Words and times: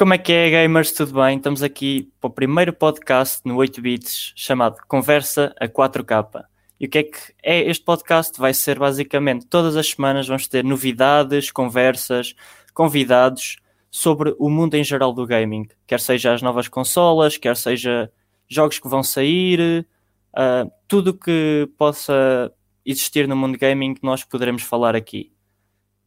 Como 0.00 0.14
é 0.14 0.18
que 0.18 0.32
é, 0.32 0.48
gamers? 0.48 0.92
Tudo 0.92 1.20
bem? 1.20 1.36
Estamos 1.36 1.62
aqui 1.62 2.10
para 2.18 2.28
o 2.28 2.32
primeiro 2.32 2.72
podcast 2.72 3.42
no 3.44 3.56
8 3.56 3.82
bits 3.82 4.32
chamado 4.34 4.78
Conversa 4.88 5.54
a 5.60 5.68
4K. 5.68 6.42
E 6.80 6.86
o 6.86 6.88
que 6.88 6.98
é 7.00 7.02
que 7.02 7.18
é 7.42 7.60
este 7.68 7.84
podcast? 7.84 8.40
Vai 8.40 8.54
ser 8.54 8.78
basicamente 8.78 9.44
todas 9.44 9.76
as 9.76 9.90
semanas 9.90 10.26
vamos 10.26 10.48
ter 10.48 10.64
novidades, 10.64 11.50
conversas, 11.50 12.34
convidados 12.72 13.58
sobre 13.90 14.34
o 14.38 14.48
mundo 14.48 14.74
em 14.74 14.82
geral 14.82 15.12
do 15.12 15.26
gaming, 15.26 15.68
quer 15.86 16.00
seja 16.00 16.32
as 16.32 16.40
novas 16.40 16.66
consolas, 16.66 17.36
quer 17.36 17.54
seja 17.54 18.10
jogos 18.48 18.78
que 18.78 18.88
vão 18.88 19.02
sair, 19.02 19.86
uh, 20.32 20.72
tudo 20.88 21.12
que 21.12 21.68
possa 21.76 22.50
existir 22.86 23.28
no 23.28 23.36
mundo 23.36 23.58
gaming 23.58 23.96
nós 24.02 24.24
poderemos 24.24 24.62
falar 24.62 24.96
aqui. 24.96 25.30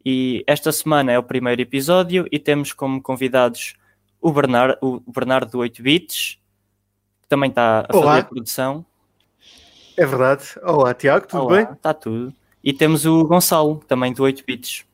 E 0.03 0.43
esta 0.47 0.71
semana 0.71 1.11
é 1.11 1.19
o 1.19 1.23
primeiro 1.23 1.61
episódio 1.61 2.25
e 2.31 2.39
temos 2.39 2.73
como 2.73 2.99
convidados 2.99 3.75
o 4.23 4.31
Bernardo, 4.31 4.77
o 4.81 5.11
Bernardo 5.11 5.51
do 5.51 5.57
8 5.59 5.83
Bits, 5.83 6.39
que 7.21 7.27
também 7.27 7.49
está 7.49 7.85
a 7.89 7.93
fazer 7.93 8.19
a 8.21 8.23
produção. 8.23 8.85
É 9.97 10.05
verdade. 10.05 10.45
Olá, 10.63 10.93
Tiago, 10.93 11.27
tudo 11.27 11.43
Olá, 11.43 11.57
bem? 11.57 11.73
Está 11.73 11.93
tudo. 11.93 12.33
E 12.63 12.71
temos 12.71 13.05
o 13.05 13.25
Gonçalo, 13.25 13.83
também 13.85 14.13
do 14.13 14.23
8 14.23 14.45
Bits. 14.47 14.85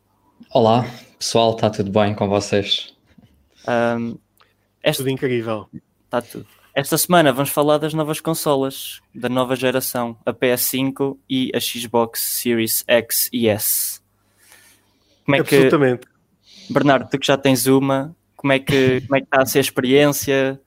Olá, 0.51 0.83
pessoal, 1.19 1.51
está 1.51 1.69
tudo 1.69 1.91
bem 1.91 2.15
com 2.15 2.27
vocês? 2.27 2.95
Um, 3.67 4.17
esta... 4.81 5.03
Tudo 5.03 5.11
incrível. 5.11 5.69
Está 6.05 6.23
tudo. 6.23 6.47
Esta 6.73 6.97
semana 6.97 7.31
vamos 7.31 7.51
falar 7.51 7.77
das 7.77 7.93
novas 7.93 8.19
consolas 8.19 8.99
da 9.13 9.29
nova 9.29 9.55
geração, 9.55 10.17
a 10.25 10.33
PS5 10.33 11.17
e 11.29 11.51
a 11.53 11.59
Xbox 11.59 12.19
Series 12.41 12.83
X 12.87 13.29
e 13.31 13.47
S. 13.47 14.01
Como 15.23 15.35
é 15.35 15.39
Absolutamente. 15.41 16.07
Que, 16.07 16.73
Bernardo, 16.73 17.07
tu 17.09 17.19
que 17.19 17.27
já 17.27 17.37
tens 17.37 17.67
uma, 17.67 18.15
como 18.39 18.53
é 18.53 18.59
que, 18.59 19.01
como 19.01 19.17
é 19.17 19.19
que 19.19 19.25
está 19.25 19.41
a 19.41 19.45
ser 19.45 19.57
a 19.57 19.61
experiência? 19.61 20.61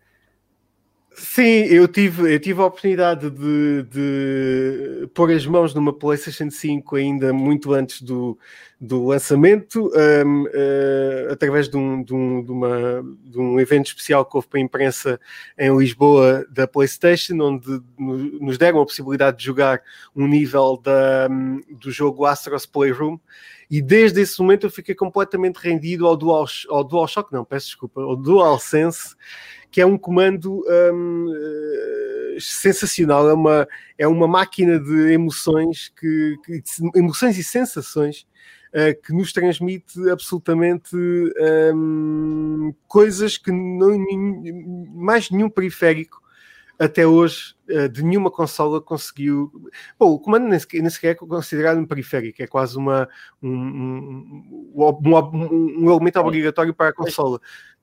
Sim, 1.14 1.64
eu 1.64 1.86
tive, 1.86 2.34
eu 2.34 2.40
tive 2.40 2.60
a 2.60 2.66
oportunidade 2.66 3.28
de, 3.30 3.82
de 3.82 5.06
pôr 5.14 5.30
as 5.30 5.46
mãos 5.46 5.74
numa 5.74 5.92
PlayStation 5.92 6.50
5 6.50 6.96
ainda 6.96 7.32
muito 7.32 7.72
antes 7.74 8.00
do, 8.00 8.38
do 8.80 9.06
lançamento, 9.06 9.90
um, 9.94 10.42
uh, 10.44 10.48
eh, 10.52 11.28
através 11.30 11.68
de 11.68 11.76
um, 11.76 12.02
de, 12.02 12.14
um, 12.14 12.42
de, 12.42 12.50
uma, 12.50 13.04
de 13.24 13.38
um 13.38 13.60
evento 13.60 13.86
especial 13.86 14.24
que 14.24 14.36
houve 14.36 14.48
para 14.48 14.58
a 14.58 14.62
imprensa 14.62 15.20
em 15.58 15.76
Lisboa 15.76 16.46
da 16.50 16.66
PlayStation, 16.66 17.34
onde 17.40 17.80
nos 17.98 18.56
deram 18.56 18.80
a 18.80 18.86
possibilidade 18.86 19.38
de 19.38 19.44
jogar 19.44 19.82
um 20.16 20.26
nível 20.26 20.80
da, 20.82 21.28
do 21.70 21.90
jogo 21.90 22.24
Astros 22.24 22.64
Playroom. 22.64 23.18
E 23.70 23.80
desde 23.80 24.20
esse 24.20 24.40
momento 24.40 24.66
eu 24.66 24.70
fiquei 24.70 24.94
completamente 24.94 25.56
rendido 25.56 26.06
ao, 26.06 26.16
Dual, 26.16 26.46
ao 26.68 26.84
DualShock, 26.84 27.32
não, 27.32 27.44
peço 27.44 27.66
desculpa, 27.66 28.00
ao 28.02 28.16
DualSense 28.16 29.14
que 29.72 29.80
é 29.80 29.86
um 29.86 29.96
comando 29.96 30.62
um, 30.68 31.30
uh, 31.30 32.40
sensacional, 32.40 33.28
é 33.28 33.32
uma, 33.32 33.68
é 33.96 34.06
uma 34.06 34.28
máquina 34.28 34.78
de 34.78 35.12
emoções, 35.12 35.90
que, 35.98 36.36
que 36.44 36.62
emoções 36.94 37.38
e 37.38 37.42
sensações 37.42 38.26
uh, 38.74 39.02
que 39.02 39.14
nos 39.14 39.32
transmite 39.32 39.98
absolutamente 40.10 40.94
um, 41.74 42.74
coisas 42.86 43.38
que 43.38 43.50
não, 43.50 43.98
mais 44.94 45.30
nenhum 45.30 45.48
periférico 45.48 46.20
até 46.78 47.06
hoje 47.06 47.54
uh, 47.70 47.88
de 47.88 48.04
nenhuma 48.04 48.30
consola 48.30 48.78
conseguiu. 48.78 49.50
Bom, 49.98 50.10
o 50.10 50.18
comando 50.18 50.48
nem 50.48 50.58
sequer, 50.58 50.82
nem 50.82 50.90
sequer 50.90 51.12
é 51.12 51.14
considerado 51.14 51.78
um 51.78 51.86
periférico, 51.86 52.42
é 52.42 52.46
quase 52.46 52.76
uma, 52.76 53.08
um, 53.42 53.48
um, 54.74 54.74
um, 54.74 55.84
um 55.84 55.90
elemento 55.90 56.20
obrigatório 56.20 56.74
para 56.74 56.90
a 56.90 56.92
consola. 56.92 57.40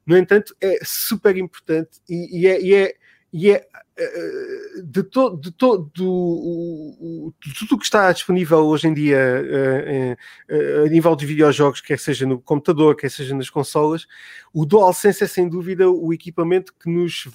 No 0.10 0.18
entanto, 0.18 0.56
é 0.60 0.80
super 0.84 1.38
importante 1.38 2.02
e, 2.10 2.40
e 2.40 2.48
é, 2.48 2.60
e 2.60 2.74
é, 2.74 2.96
e 3.32 3.52
é 3.52 3.68
eh, 3.96 4.82
de, 4.84 5.04
to, 5.04 5.38
de, 5.38 5.52
to, 5.52 5.92
do, 5.94 7.32
de 7.40 7.54
tudo 7.54 7.78
que 7.78 7.86
está 7.86 8.12
disponível 8.12 8.58
hoje 8.66 8.88
em 8.88 8.94
dia 8.96 9.20
uh, 9.20 10.52
uh, 10.52 10.86
a 10.88 10.90
nível 10.90 11.16
de 11.16 11.28
videojogos, 11.28 11.80
quer 11.80 12.00
seja 12.00 12.26
no 12.26 12.42
computador, 12.42 12.96
quer 12.96 13.12
seja 13.12 13.36
nas 13.36 13.52
consolas, 13.52 14.08
o 14.52 14.66
DualSense 14.66 15.24
é 15.24 15.28
sem 15.28 15.48
dúvida 15.48 15.88
o 15.88 16.12
equipamento 16.12 16.74
que 16.74 16.90
nos 16.90 17.30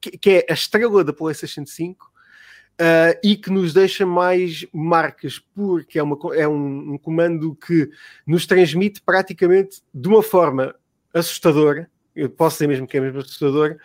que, 0.00 0.16
que 0.16 0.30
é 0.30 0.46
a 0.48 0.54
estrela 0.54 1.02
da 1.02 1.12
PlayStation 1.12 1.66
5 1.66 2.06
uh, 2.06 3.18
e 3.24 3.34
que 3.34 3.50
nos 3.50 3.72
deixa 3.72 4.06
mais 4.06 4.64
marcas, 4.72 5.40
porque 5.40 5.98
é, 5.98 6.02
uma, 6.04 6.16
é 6.36 6.46
um, 6.46 6.92
um 6.92 6.98
comando 6.98 7.56
que 7.56 7.90
nos 8.24 8.46
transmite 8.46 9.02
praticamente 9.02 9.82
de 9.92 10.06
uma 10.06 10.22
forma 10.22 10.72
assustadora 11.12 11.90
eu 12.14 12.28
posso 12.28 12.56
dizer 12.56 12.68
mesmo 12.68 12.86
que 12.86 12.96
é 12.96 13.00
mesmo 13.00 13.20
assustador, 13.20 13.76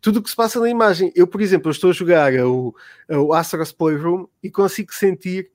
tudo 0.00 0.18
o 0.18 0.22
que 0.22 0.30
se 0.30 0.36
passa 0.36 0.58
na 0.60 0.68
imagem. 0.68 1.12
Eu, 1.14 1.26
por 1.26 1.40
exemplo, 1.40 1.68
eu 1.68 1.72
estou 1.72 1.90
a 1.90 1.92
jogar 1.92 2.32
o, 2.44 2.74
o 3.08 3.32
Astros 3.32 3.72
Playroom 3.72 4.26
e 4.42 4.50
consigo 4.50 4.92
sentir. 4.92 5.50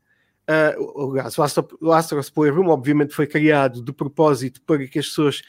Uh, 0.48 1.16
o, 1.16 1.20
Astro, 1.20 1.68
o 1.82 1.92
Astros 1.92 2.30
Playroom, 2.30 2.68
obviamente, 2.68 3.16
foi 3.16 3.26
criado 3.26 3.84
de 3.84 3.92
propósito 3.92 4.62
para 4.62 4.86
que 4.86 5.00
as 5.00 5.08
pessoas 5.08 5.42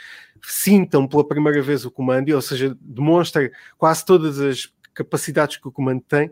sintam 0.42 1.06
pela 1.06 1.26
primeira 1.26 1.60
vez 1.60 1.84
o 1.84 1.90
comando, 1.90 2.30
ou 2.30 2.40
seja, 2.40 2.74
demonstra 2.80 3.50
quase 3.76 4.04
todas 4.06 4.40
as 4.40 4.72
capacidades 4.94 5.58
que 5.58 5.68
o 5.68 5.72
comando 5.72 6.00
tem. 6.00 6.30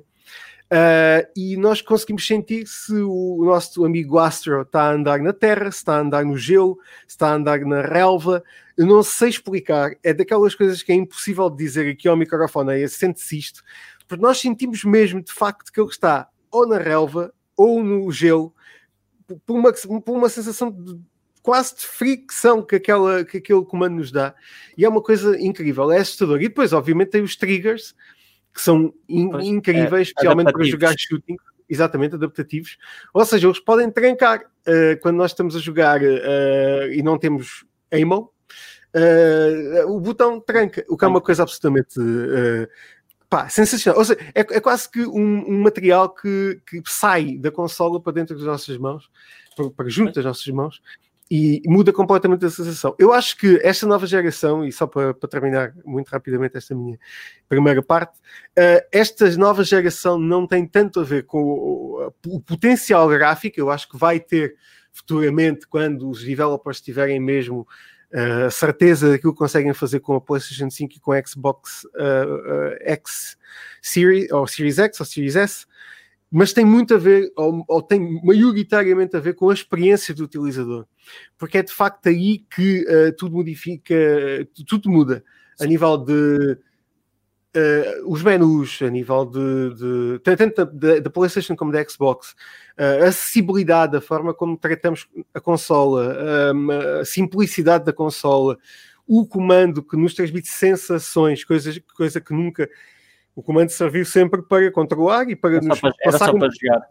Uh, 0.75 1.31
e 1.37 1.57
nós 1.57 1.81
conseguimos 1.81 2.27
sentir 2.27 2.67
se 2.67 2.95
o 2.95 3.45
nosso 3.45 3.85
amigo 3.85 4.19
Astro 4.19 4.63
está 4.63 4.91
a 4.91 4.93
andar 4.95 5.21
na 5.21 5.33
terra, 5.33 5.71
se 5.71 5.79
está 5.79 5.99
a 5.99 6.01
andar 6.01 6.25
no 6.25 6.37
gelo, 6.37 6.81
se 7.07 7.15
está 7.15 7.29
a 7.29 7.35
andar 7.35 7.61
na 7.61 7.81
relva. 7.81 8.43
Eu 8.77 8.85
não 8.85 9.01
sei 9.01 9.29
explicar, 9.29 9.93
é 10.03 10.13
daquelas 10.13 10.53
coisas 10.53 10.83
que 10.83 10.91
é 10.91 10.97
impossível 10.97 11.49
de 11.49 11.59
dizer 11.59 11.89
aqui 11.89 12.09
ao 12.09 12.17
microfone, 12.17 12.83
é 12.83 12.89
sente-se 12.89 13.39
isto, 13.39 13.63
porque 14.09 14.21
nós 14.21 14.41
sentimos 14.41 14.83
mesmo 14.83 15.23
de 15.23 15.33
facto 15.33 15.73
que 15.73 15.81
ele 15.81 15.91
está 15.91 16.29
ou 16.51 16.67
na 16.67 16.79
relva 16.79 17.33
ou 17.57 17.81
no 17.81 18.11
gelo, 18.11 18.53
por 19.47 19.57
uma, 19.57 19.73
por 19.73 20.17
uma 20.17 20.29
sensação 20.29 20.73
de 20.73 20.99
quase 21.41 21.77
de 21.77 21.87
fricção 21.87 22.63
que, 22.63 22.75
aquela, 22.75 23.25
que 23.25 23.37
aquele 23.37 23.65
comando 23.65 23.95
nos 23.95 24.11
dá, 24.11 24.35
e 24.77 24.85
é 24.85 24.89
uma 24.89 25.01
coisa 25.01 25.41
incrível, 25.41 25.93
é 25.93 25.99
assustador. 25.99 26.39
E 26.39 26.49
depois, 26.49 26.73
obviamente, 26.73 27.11
tem 27.11 27.23
os 27.23 27.37
triggers 27.37 27.95
que 28.55 28.61
são 28.61 28.95
in, 29.09 29.31
pois, 29.31 29.45
incríveis, 29.45 30.09
é, 30.09 30.11
especialmente 30.11 30.53
para 30.53 30.65
jogar 30.65 30.95
shooting, 30.97 31.37
exatamente 31.69 32.15
adaptativos. 32.15 32.79
Ou 33.13 33.25
seja, 33.25 33.49
eles 33.49 33.59
podem 33.59 33.91
trancar 33.91 34.41
uh, 34.41 35.01
quando 35.03 35.17
nós 35.17 35.33
estamos 35.33 35.57
a 35.57 35.59
jogar 35.59 36.01
uh, 36.01 36.93
e 36.93 37.03
não 37.03 37.19
temos 37.19 37.65
aimão. 37.91 38.31
Uh, 38.95 39.91
o 39.91 40.01
botão 40.01 40.41
tranca, 40.41 40.85
o 40.89 40.97
que 40.97 41.05
é 41.05 41.09
uma 41.09 41.21
coisa 41.21 41.43
absolutamente 41.43 41.99
pá, 43.29 43.49
sensacional. 43.49 43.99
Ou 43.99 44.05
seja, 44.05 44.21
é, 44.33 44.41
é 44.41 44.61
quase 44.61 44.89
que 44.89 45.01
um, 45.01 45.51
um 45.51 45.63
material 45.63 46.09
que, 46.09 46.61
que, 46.65 46.81
sai 46.87 47.37
da 47.37 47.51
consola 47.51 48.01
para 48.01 48.13
dentro 48.13 48.37
das 48.37 48.47
nossas 48.47 48.79
mãos, 48.79 49.11
para, 49.57 49.71
para 49.71 49.89
junto 49.89 50.13
das 50.13 50.25
nossas 50.25 50.47
mãos, 50.47 50.81
e 51.37 51.61
muda 51.67 51.93
completamente 51.93 52.45
a 52.45 52.51
sensação. 52.51 52.95
Eu 52.97 53.13
acho 53.13 53.37
que 53.37 53.59
esta 53.65 53.85
nova 53.89 54.07
geração, 54.07 54.65
e 54.65 54.71
só 54.71 54.87
para, 54.87 55.13
para 55.13 55.29
terminar 55.29 55.75
muito 55.85 56.07
rapidamente 56.07 56.57
esta 56.57 56.77
minha 56.77 56.97
primeira 57.49 57.83
parte, 57.83 58.17
uh, 58.57 58.87
esta 58.93 59.29
nova 59.37 59.65
geração 59.65 60.17
não 60.17 60.47
tem 60.47 60.65
tanto 60.65 61.01
a 61.01 61.03
ver 61.03 61.25
com 61.25 61.43
o, 61.43 62.13
o, 62.29 62.41
potencial 62.41 63.09
gráfico, 63.09 63.59
eu 63.59 63.69
acho 63.69 63.89
que 63.89 63.99
vai 63.99 64.21
ter 64.21 64.55
futuramente 64.93 65.67
quando 65.67 66.09
os 66.09 66.23
developers 66.23 66.81
tiverem 66.81 67.19
mesmo 67.19 67.67
uh, 68.13 68.49
certeza 68.49 69.11
daquilo 69.11 69.33
que 69.33 69.39
conseguem 69.41 69.75
fazer 69.75 69.99
com 69.99 70.15
a 70.15 70.21
PlayStation 70.21 70.71
5 70.71 70.95
e 70.95 71.01
com 71.01 71.11
a 71.11 71.21
Xbox 71.21 71.83
uh, 71.97 72.77
X 72.81 73.37
Series, 73.83 74.31
ou 74.31 74.47
Series 74.47 74.79
X 74.79 75.01
ou 75.01 75.07
Series 75.07 75.35
S, 75.35 75.67
mas 76.37 76.53
tem 76.53 76.65
muito 76.65 76.93
a 76.95 76.99
ver, 76.99 77.33
ou, 77.37 77.65
ou, 77.69 77.81
tem 77.81 78.21
maioritariamente 78.25 79.17
a 79.17 79.21
ver 79.21 79.35
com 79.35 79.51
a 79.51 79.55
experiência 79.55 80.13
do 80.13 80.25
utilizador, 80.25 80.85
porque 81.39 81.59
é 81.59 81.63
de 81.63 81.73
facto 81.73 82.09
aí 82.09 82.41
que 82.53 82.85
uh, 82.89 83.15
tudo 83.17 83.37
modifica, 83.37 83.95
tudo 84.67 84.91
muda. 84.91 85.23
Sim. 85.57 85.65
a 85.65 85.69
nível 85.69 85.97
de 85.97 86.59
uh, 87.57 88.13
os 88.13 88.21
menus, 88.25 88.83
a 88.83 88.91
nível 88.91 89.25
de, 89.27 89.75
de 89.77 90.19
tanto 90.19 90.67
da, 90.67 90.99
da, 90.99 91.09
PlayStation 91.09 91.55
como 91.55 91.71
da 91.71 91.89
Xbox, 91.89 92.33
uh, 92.77 93.05
a 93.05 93.09
acessibilidade, 93.11 93.97
a 93.97 94.01
forma 94.01 94.35
como 94.35 94.57
tratamos 94.57 95.07
a 95.33 95.41
consola, 95.41 96.51
a 97.01 97.05
simplicidade 97.05 97.85
da 97.85 97.93
consola, 97.93 98.59
o 99.07 99.25
comando 99.25 99.85
que 99.85 99.97
nos 99.97 100.15
transmite 100.15 100.49
sensações, 100.49 101.45
coisas, 101.45 101.79
coisa 101.97 102.21
que 102.21 102.35
nunca 102.35 102.69
o 103.35 103.43
comando 103.43 103.71
serviu 103.71 104.05
sempre 104.05 104.43
para 104.43 104.71
controlar 104.71 105.29
e 105.29 105.37
para 105.37 105.57
era 105.57 105.67
nos 105.67 105.79
só 105.79 105.91
para, 105.91 105.97
Era 106.01 106.19
só 106.19 106.33
para 106.33 106.49
jogar. 106.51 106.83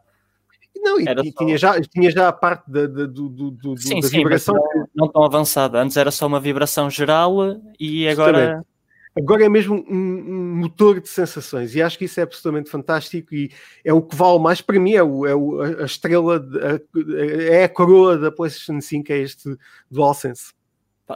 Não, 0.76 1.00
e, 1.00 1.06
e 1.28 1.32
tinha, 1.32 1.58
já, 1.58 1.80
tinha 1.82 2.12
já 2.12 2.28
a 2.28 2.34
parte 2.34 2.70
da, 2.70 2.88
da, 2.88 3.06
do, 3.06 3.30
do, 3.30 3.78
sim, 3.78 4.02
da 4.02 4.08
sim, 4.08 4.18
vibração. 4.18 4.56
Não, 4.56 4.88
não, 4.96 5.08
tão 5.08 5.24
avançada. 5.24 5.80
Antes 5.82 5.96
era 5.96 6.12
só 6.12 6.28
uma 6.28 6.40
vibração 6.40 6.90
geral 6.90 7.38
e 7.80 8.08
agora. 8.08 8.40
Justamente. 8.40 8.74
Agora 9.16 9.46
é 9.46 9.50
mesmo 9.50 9.76
um, 9.88 9.96
um, 9.96 10.56
motor 10.56 11.00
de 11.00 11.08
sensações 11.08 11.76
e 11.76 11.82
acho 11.84 12.00
que 12.00 12.06
isso 12.06 12.20
é 12.20 12.24
absolutamente 12.24 12.68
fantástico 12.68 13.36
e 13.36 13.52
é 13.86 13.94
o 13.94 14.02
que 14.02 14.16
vale 14.16 14.40
mais 14.40 14.60
para 14.60 14.80
mim, 14.80 14.94
é, 14.94 15.04
o, 15.04 15.28
é 15.28 15.36
o, 15.36 15.62
a 15.62 15.86
estrela, 15.86 16.40
de, 16.40 16.58
a, 16.58 17.54
é 17.54 17.64
a 17.64 17.70
coroa 17.70 18.18
da 18.18 18.32
PlayStation 18.32 18.82
5, 18.82 19.14
é 19.14 19.20
este 19.20 19.56
DualSense. 19.92 20.52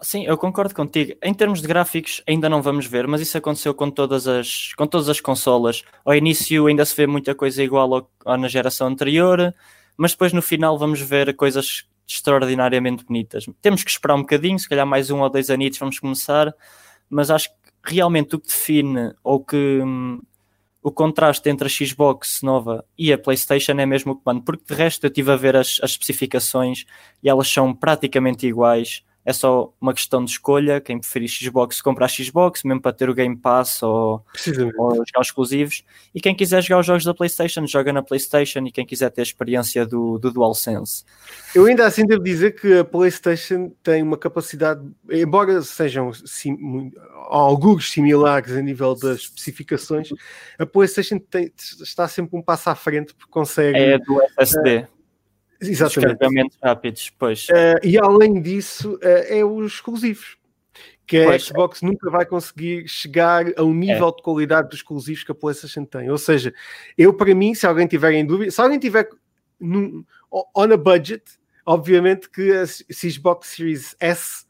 Sim, 0.01 0.25
eu 0.25 0.37
concordo 0.37 0.75
contigo. 0.75 1.13
Em 1.23 1.33
termos 1.33 1.61
de 1.61 1.67
gráficos, 1.67 2.21
ainda 2.27 2.49
não 2.49 2.61
vamos 2.61 2.85
ver, 2.85 3.07
mas 3.07 3.21
isso 3.21 3.37
aconteceu 3.37 3.73
com 3.73 3.89
todas 3.89 4.27
as, 4.27 4.73
com 4.75 4.85
todas 4.85 5.07
as 5.07 5.21
consolas. 5.21 5.81
Ao 6.03 6.13
início 6.13 6.67
ainda 6.67 6.83
se 6.85 6.95
vê 6.95 7.07
muita 7.07 7.33
coisa 7.33 7.63
igual 7.63 7.93
ao, 7.93 8.11
ao 8.25 8.37
na 8.37 8.49
geração 8.49 8.87
anterior, 8.87 9.53
mas 9.95 10.11
depois 10.11 10.33
no 10.33 10.41
final 10.41 10.77
vamos 10.77 10.99
ver 10.99 11.33
coisas 11.35 11.87
extraordinariamente 12.05 13.05
bonitas. 13.05 13.45
Temos 13.61 13.83
que 13.83 13.89
esperar 13.89 14.15
um 14.15 14.21
bocadinho, 14.21 14.59
se 14.59 14.67
calhar 14.67 14.85
mais 14.85 15.09
um 15.09 15.21
ou 15.21 15.29
dois 15.29 15.49
anitos 15.49 15.79
vamos 15.79 15.99
começar, 15.99 16.53
mas 17.09 17.31
acho 17.31 17.49
que 17.49 17.95
realmente 17.95 18.35
o 18.35 18.39
que 18.39 18.47
define 18.47 19.13
ou 19.23 19.43
que 19.43 19.81
hum, 19.81 20.21
o 20.83 20.91
contraste 20.91 21.49
entre 21.49 21.67
a 21.67 21.69
Xbox 21.69 22.41
nova 22.43 22.83
e 22.97 23.11
a 23.13 23.17
PlayStation 23.17 23.73
é 23.73 23.85
mesmo 23.85 24.11
o 24.11 24.15
comando, 24.17 24.43
porque 24.43 24.63
de 24.67 24.73
resto 24.73 25.05
eu 25.05 25.09
estive 25.09 25.31
a 25.31 25.35
ver 25.37 25.55
as, 25.55 25.79
as 25.81 25.91
especificações 25.91 26.85
e 27.23 27.29
elas 27.29 27.47
são 27.47 27.73
praticamente 27.73 28.45
iguais 28.45 29.03
é 29.27 29.33
só 29.33 29.73
uma 29.81 29.93
questão 29.93 30.23
de 30.23 30.31
escolha. 30.31 30.79
Quem 30.79 30.97
preferir 30.97 31.27
Xbox, 31.27 31.81
compra 31.81 32.05
a 32.05 32.07
Xbox, 32.07 32.63
mesmo 32.63 32.81
para 32.81 32.93
ter 32.93 33.09
o 33.09 33.13
Game 33.13 33.35
Pass 33.35 33.83
ou, 33.83 34.23
ou 34.77 34.91
jogar 34.95 35.19
os 35.19 35.27
exclusivos. 35.27 35.83
E 36.15 36.21
quem 36.21 36.33
quiser 36.33 36.63
jogar 36.63 36.79
os 36.79 36.85
jogos 36.85 37.03
da 37.03 37.13
PlayStation, 37.13 37.67
joga 37.67 37.91
na 37.91 38.01
PlayStation. 38.01 38.59
E 38.59 38.71
quem 38.71 38.85
quiser 38.85 39.09
ter 39.09 39.19
a 39.19 39.23
experiência 39.23 39.85
do, 39.85 40.17
do 40.17 40.31
DualSense. 40.31 41.03
Eu 41.53 41.65
ainda 41.65 41.85
assim 41.85 42.05
devo 42.05 42.23
dizer 42.23 42.51
que 42.51 42.79
a 42.79 42.85
PlayStation 42.85 43.69
tem 43.83 44.01
uma 44.01 44.17
capacidade, 44.17 44.81
embora 45.11 45.61
sejam 45.61 46.13
sim, 46.13 46.93
alguns 47.25 47.91
similares 47.91 48.53
a 48.53 48.61
nível 48.61 48.95
das 48.95 49.19
especificações, 49.19 50.07
a 50.57 50.65
PlayStation 50.65 51.19
tem, 51.19 51.51
está 51.57 52.07
sempre 52.07 52.39
um 52.39 52.41
passo 52.41 52.69
à 52.69 52.75
frente 52.75 53.13
porque 53.13 53.29
consegue. 53.29 53.77
É 53.77 53.97
do 53.97 54.21
SSD. 54.39 54.77
Uh, 54.77 54.96
Exatamente. 55.61 56.11
Descarregamentos 56.11 56.57
rápidos, 56.61 57.11
pois. 57.17 57.47
Uh, 57.49 57.79
e 57.83 57.97
além 57.97 58.41
disso, 58.41 58.95
uh, 58.95 58.99
é 59.27 59.43
os 59.43 59.73
exclusivos. 59.73 60.37
Que 61.05 61.19
a 61.19 61.39
Xbox 61.39 61.81
nunca 61.81 62.09
vai 62.09 62.25
conseguir 62.25 62.85
chegar 62.85 63.45
a 63.57 63.63
um 63.63 63.73
nível 63.73 64.09
é. 64.09 64.11
de 64.11 64.21
qualidade 64.21 64.67
dos 64.67 64.79
exclusivos 64.79 65.23
que 65.23 65.31
a 65.31 65.35
PlayStation 65.35 65.85
tem. 65.85 66.09
Ou 66.09 66.17
seja, 66.17 66.53
eu, 66.97 67.13
para 67.13 67.33
mim, 67.33 67.55
se 67.55 67.65
alguém 67.65 67.87
tiver 67.87 68.11
em 68.11 68.25
dúvida, 68.25 68.51
se 68.51 68.59
alguém 68.59 68.77
tiver 68.77 69.07
num, 69.57 70.03
on 70.29 70.73
a 70.73 70.75
budget, 70.75 71.23
obviamente 71.65 72.29
que 72.29 72.51
a 72.51 72.65
Xbox 72.65 73.47
Series 73.47 73.95
S 74.01 74.45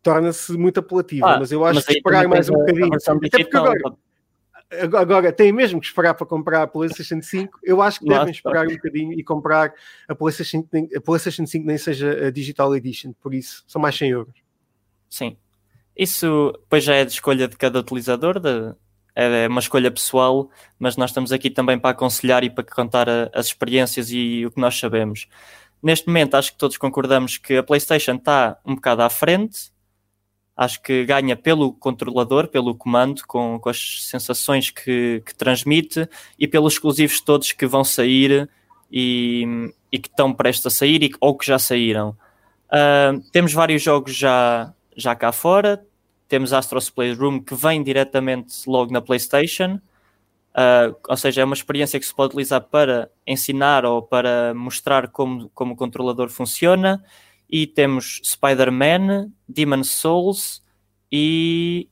torna-se 0.00 0.52
muito 0.52 0.78
apelativa, 0.78 1.34
ah, 1.34 1.38
mas 1.40 1.50
eu 1.50 1.64
acho 1.64 1.74
mas 1.74 1.86
que 1.86 1.94
esperar 1.94 2.28
mais 2.28 2.48
um 2.48 2.54
bocadinho. 2.54 2.94
Até 2.94 3.42
porque 3.42 3.56
agora, 3.56 3.78
agora 4.70 5.32
têm 5.32 5.52
mesmo 5.52 5.80
que 5.80 5.86
esperar 5.86 6.14
para 6.14 6.26
comprar 6.26 6.62
a 6.62 6.66
PlayStation 6.66 7.20
5. 7.22 7.60
Eu 7.62 7.80
acho 7.80 8.00
que 8.00 8.06
Nossa, 8.06 8.20
devem 8.20 8.32
esperar 8.32 8.66
um 8.66 8.70
bocadinho 8.70 9.12
e 9.12 9.24
comprar 9.24 9.72
a 10.06 10.14
PlayStation, 10.14 10.66
a 10.94 11.00
PlayStation 11.00 11.46
5 11.46 11.66
nem 11.66 11.78
seja 11.78 12.26
a 12.26 12.30
Digital 12.30 12.74
Edition, 12.76 13.12
por 13.20 13.34
isso 13.34 13.64
são 13.66 13.80
mais 13.80 13.96
100 13.96 14.10
euros. 14.10 14.34
Sim, 15.08 15.36
isso 15.96 16.52
depois 16.60 16.84
já 16.84 16.94
é 16.94 17.04
de 17.04 17.12
escolha 17.12 17.48
de 17.48 17.56
cada 17.56 17.80
utilizador, 17.80 18.38
de, 18.38 18.74
é 19.14 19.48
uma 19.48 19.60
escolha 19.60 19.90
pessoal, 19.90 20.50
mas 20.78 20.96
nós 20.96 21.10
estamos 21.10 21.32
aqui 21.32 21.50
também 21.50 21.78
para 21.78 21.90
aconselhar 21.90 22.44
e 22.44 22.50
para 22.50 22.62
contar 22.62 23.08
a, 23.08 23.30
as 23.34 23.46
experiências 23.46 24.10
e 24.10 24.44
o 24.46 24.50
que 24.50 24.60
nós 24.60 24.78
sabemos. 24.78 25.26
Neste 25.82 26.06
momento, 26.06 26.34
acho 26.34 26.52
que 26.52 26.58
todos 26.58 26.76
concordamos 26.76 27.38
que 27.38 27.56
a 27.56 27.62
PlayStation 27.62 28.14
está 28.14 28.58
um 28.64 28.74
bocado 28.74 29.02
à 29.02 29.10
frente, 29.10 29.72
acho 30.58 30.82
que 30.82 31.04
ganha 31.04 31.36
pelo 31.36 31.72
controlador, 31.72 32.48
pelo 32.48 32.74
comando, 32.74 33.22
com, 33.28 33.60
com 33.60 33.68
as 33.68 34.08
sensações 34.08 34.70
que, 34.70 35.22
que, 35.24 35.32
transmite 35.32 36.08
e 36.36 36.48
pelos 36.48 36.72
exclusivos 36.72 37.20
todos 37.20 37.52
que 37.52 37.64
vão 37.64 37.84
sair 37.84 38.50
e, 38.90 39.72
e 39.92 40.00
que 40.00 40.08
estão 40.08 40.34
prestes 40.34 40.66
a 40.66 40.70
sair 40.70 41.04
e, 41.04 41.10
ou 41.20 41.38
que 41.38 41.46
já 41.46 41.60
saíram. 41.60 42.16
Uh, 42.66 43.22
temos 43.30 43.52
vários 43.52 43.80
jogos 43.80 44.16
já, 44.16 44.74
já 44.96 45.14
cá 45.14 45.30
fora. 45.30 45.80
Temos 46.26 46.52
Astro's 46.52 46.90
Playroom 46.90 47.38
que 47.40 47.54
vem 47.54 47.80
diretamente 47.80 48.68
logo 48.68 48.92
na 48.92 49.00
PlayStation. 49.00 49.80
Uh, 50.50 50.92
ou 51.08 51.16
seja, 51.16 51.42
é 51.42 51.44
uma 51.44 51.54
experiência 51.54 52.00
que 52.00 52.06
se 52.06 52.12
pode 52.12 52.30
utilizar 52.30 52.62
para 52.62 53.08
ensinar 53.24 53.84
ou 53.84 54.02
para 54.02 54.52
mostrar 54.54 55.06
como, 55.06 55.48
como 55.54 55.74
o 55.74 55.76
controlador 55.76 56.28
funciona 56.30 57.00
e 57.48 57.66
temos 57.66 58.20
Spider-Man, 58.24 59.30
Demon 59.48 59.84
Souls 59.84 60.62
e 61.10 61.88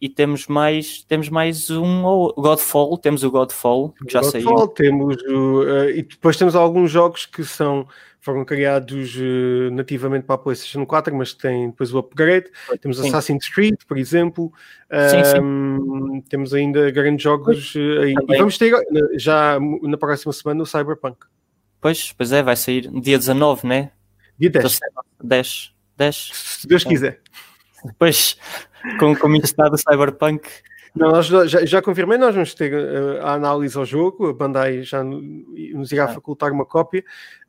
e 0.00 0.08
temos 0.08 0.46
mais 0.46 1.02
temos 1.04 1.28
mais 1.28 1.68
um 1.68 2.02
Godfall 2.34 2.96
temos 2.96 3.22
o 3.22 3.30
Godfall 3.30 3.90
que 3.90 4.10
já 4.10 4.22
Godfall, 4.22 4.58
saiu. 4.58 4.68
temos 4.68 5.16
o, 5.24 5.62
uh, 5.62 5.90
e 5.90 6.02
depois 6.02 6.38
temos 6.38 6.56
alguns 6.56 6.90
jogos 6.90 7.26
que 7.26 7.44
são 7.44 7.86
foram 8.18 8.42
criados 8.44 9.14
uh, 9.16 9.70
nativamente 9.72 10.24
para 10.24 10.36
a 10.36 10.38
PlayStation 10.38 10.86
4 10.86 11.14
mas 11.14 11.34
têm 11.34 11.68
depois 11.68 11.92
o 11.92 11.98
upgrade. 11.98 12.50
Temos 12.80 12.98
sim. 12.98 13.08
Assassin's 13.08 13.48
Creed 13.48 13.76
por 13.86 13.98
exemplo. 13.98 14.50
Sim, 15.10 15.24
sim. 15.24 15.40
Um, 15.40 16.22
temos 16.22 16.54
ainda 16.54 16.90
grandes 16.90 17.22
jogos 17.22 17.74
uh, 17.74 18.06
e 18.06 18.14
vamos 18.38 18.56
ter 18.56 18.72
já 19.16 19.58
na 19.82 19.98
próxima 19.98 20.32
semana 20.32 20.62
o 20.62 20.66
Cyberpunk. 20.66 21.26
Pois 21.78 22.12
pois 22.12 22.32
é 22.32 22.42
vai 22.42 22.56
sair 22.56 22.90
dia 23.02 23.18
19 23.18 23.66
né 23.66 23.90
Dia 24.40 24.48
10. 24.48 24.80
10. 25.22 25.74
10. 25.98 26.30
Se 26.32 26.66
Deus 26.66 26.82
quiser. 26.82 27.20
Depois, 27.84 28.38
com, 28.98 29.14
com 29.14 29.28
o 29.28 29.36
estado 29.36 29.72
do 29.72 29.78
Cyberpunk. 29.78 30.48
Não, 30.96 31.10
nós 31.10 31.26
já, 31.26 31.64
já 31.64 31.82
confirmei, 31.82 32.16
nós 32.16 32.34
vamos 32.34 32.54
ter 32.54 32.72
uh, 32.72 33.20
a 33.22 33.34
análise 33.34 33.76
ao 33.76 33.84
jogo, 33.84 34.28
a 34.28 34.32
Bandai 34.32 34.82
já 34.82 35.04
nos 35.04 35.92
irá 35.92 36.04
ah. 36.04 36.08
facultar 36.08 36.50
uma 36.50 36.64
cópia, 36.64 37.04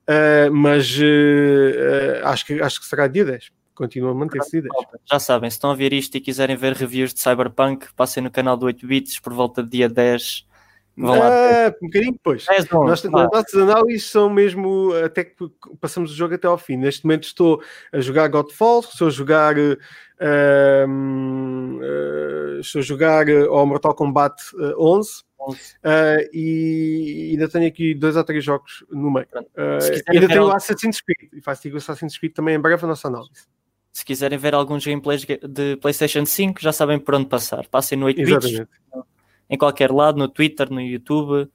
uh, 0.08 0.54
mas 0.54 0.96
uh, 0.98 2.26
acho, 2.26 2.46
que, 2.46 2.62
acho 2.62 2.82
que 2.82 2.86
será 2.86 3.08
dia 3.08 3.26
10. 3.26 3.52
Continua 3.74 4.12
a 4.12 4.14
manter-se 4.14 4.52
dia 4.52 4.62
10. 4.62 4.74
Já 5.10 5.18
sabem, 5.18 5.50
se 5.50 5.56
estão 5.56 5.72
a 5.72 5.76
ver 5.76 5.92
isto 5.92 6.16
e 6.16 6.22
quiserem 6.22 6.56
ver 6.56 6.74
reviews 6.74 7.14
de 7.14 7.22
Cyberpunk, 7.22 7.88
passem 7.96 8.22
no 8.22 8.30
canal 8.30 8.56
do 8.56 8.68
8 8.68 8.86
Bits 8.86 9.20
por 9.20 9.34
volta 9.34 9.64
de 9.64 9.70
dia 9.70 9.90
10 9.90 10.46
Vão 11.02 11.18
lá. 11.18 11.28
Ah, 11.28 11.76
um 11.82 11.88
bocadinho 11.88 12.14
depois. 12.14 12.46
É 12.48 12.64
bom, 12.66 12.86
Nós, 12.86 13.04
as 13.04 13.12
nossas 13.12 13.56
análises 13.56 14.06
são 14.06 14.30
mesmo 14.30 14.94
até 15.04 15.24
que 15.24 15.36
passamos 15.80 16.12
o 16.12 16.16
jogo 16.16 16.36
até 16.36 16.48
ao 16.48 16.60
fim. 16.60 16.78
Neste 16.78 17.06
momento 17.06 17.24
estou 17.24 17.62
a 17.92 18.00
jogar 18.00 18.28
Godfall, 18.28 18.82
estou 18.82 19.08
a 19.08 19.12
jogar. 19.12 19.58
Uh, 19.58 19.78
uh, 21.82 22.60
estou 22.60 22.80
a 22.80 22.84
jogar 22.84 23.28
ao 23.30 23.66
Mortal 23.66 23.96
Kombat 23.96 24.36
11. 24.78 25.24
Uh, 25.50 26.30
e 26.32 27.30
ainda 27.32 27.50
tenho 27.50 27.68
aqui 27.68 27.96
dois 27.96 28.16
ou 28.16 28.24
três 28.24 28.44
jogos 28.44 28.86
no 28.92 29.10
meio. 29.10 29.26
ainda 30.08 30.28
tenho 30.28 30.46
o 30.46 30.52
Assassin's 30.52 31.02
Creed 31.02 31.32
e 31.34 31.42
faço 31.42 31.68
o 31.68 31.78
Assassin's 31.78 32.16
Creed 32.16 32.34
também 32.34 32.54
em 32.56 32.60
breve 32.60 32.86
a 32.86 32.88
nossa 32.88 33.08
análise. 33.08 33.48
Se 33.92 34.06
quiserem 34.06 34.38
ver 34.38 34.54
alguns 34.54 34.86
gameplays 34.86 35.26
de 35.26 35.78
PlayStation 35.78 36.26
5, 36.26 36.62
já 36.62 36.72
sabem 36.72 37.00
por 37.00 37.16
onde 37.16 37.26
passar. 37.26 37.68
Passem 37.68 37.98
no 37.98 38.06
8 38.06 38.24
bits. 38.24 38.68
Em 39.52 39.58
qualquer 39.58 39.92
lado, 39.92 40.18
no 40.18 40.30
Twitter, 40.30 40.72
no 40.72 40.80
YouTube. 40.80 41.50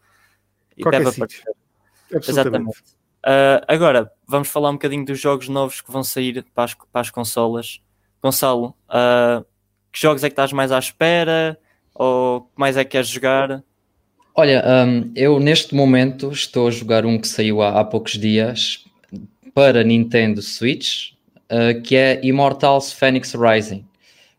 E 0.76 0.82
qualquer 0.82 1.02
deve 1.02 1.16
aparecer. 1.16 1.44
Exatamente. 2.12 2.78
Uh, 3.24 3.64
agora, 3.66 4.12
vamos 4.26 4.48
falar 4.48 4.68
um 4.68 4.74
bocadinho 4.74 5.04
dos 5.04 5.18
jogos 5.18 5.48
novos 5.48 5.80
que 5.80 5.90
vão 5.90 6.04
sair 6.04 6.44
para 6.54 6.64
as, 6.64 6.74
para 6.74 7.00
as 7.00 7.10
consolas. 7.10 7.80
Gonçalo, 8.22 8.74
uh, 8.88 9.44
que 9.90 9.98
jogos 9.98 10.22
é 10.22 10.28
que 10.28 10.34
estás 10.34 10.52
mais 10.52 10.70
à 10.70 10.78
espera? 10.78 11.58
Ou 11.94 12.42
que 12.42 12.52
mais 12.56 12.76
é 12.76 12.84
que 12.84 12.90
queres 12.90 13.08
jogar? 13.08 13.64
Olha, 14.34 14.62
um, 14.86 15.10
eu 15.16 15.40
neste 15.40 15.74
momento 15.74 16.30
estou 16.30 16.68
a 16.68 16.70
jogar 16.70 17.06
um 17.06 17.18
que 17.18 17.26
saiu 17.26 17.62
há, 17.62 17.80
há 17.80 17.84
poucos 17.84 18.12
dias 18.12 18.84
para 19.54 19.82
Nintendo 19.82 20.42
Switch, 20.42 21.12
uh, 21.50 21.80
que 21.82 21.96
é 21.96 22.20
Immortals 22.22 22.92
Phoenix 22.92 23.34
Rising. 23.34 23.86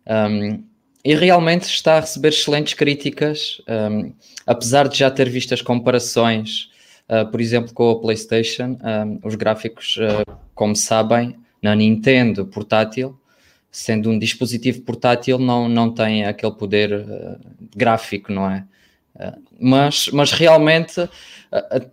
Um, 0.05 0.63
e 1.07 1.15
realmente 1.15 1.63
está 1.63 1.95
a 1.95 1.99
receber 2.01 2.27
excelentes 2.27 2.73
críticas, 2.73 3.61
um, 3.65 4.11
apesar 4.45 4.89
de 4.89 4.97
já 4.97 5.09
ter 5.09 5.29
visto 5.29 5.53
as 5.53 5.61
comparações, 5.61 6.69
uh, 7.07 7.25
por 7.31 7.39
exemplo, 7.39 7.73
com 7.73 7.89
a 7.89 7.97
PlayStation, 7.97 8.77
um, 8.83 9.17
os 9.25 9.35
gráficos, 9.35 9.95
uh, 9.95 10.37
como 10.53 10.75
sabem, 10.75 11.37
na 11.61 11.73
Nintendo 11.73 12.45
portátil, 12.45 13.17
sendo 13.71 14.09
um 14.09 14.19
dispositivo 14.19 14.81
portátil, 14.81 15.39
não, 15.39 15.69
não 15.69 15.93
tem 15.93 16.25
aquele 16.25 16.51
poder 16.51 16.91
uh, 16.93 17.39
gráfico, 17.73 18.33
não 18.33 18.51
é? 18.51 18.65
mas, 19.59 20.09
mas 20.13 20.31
realmente 20.31 21.09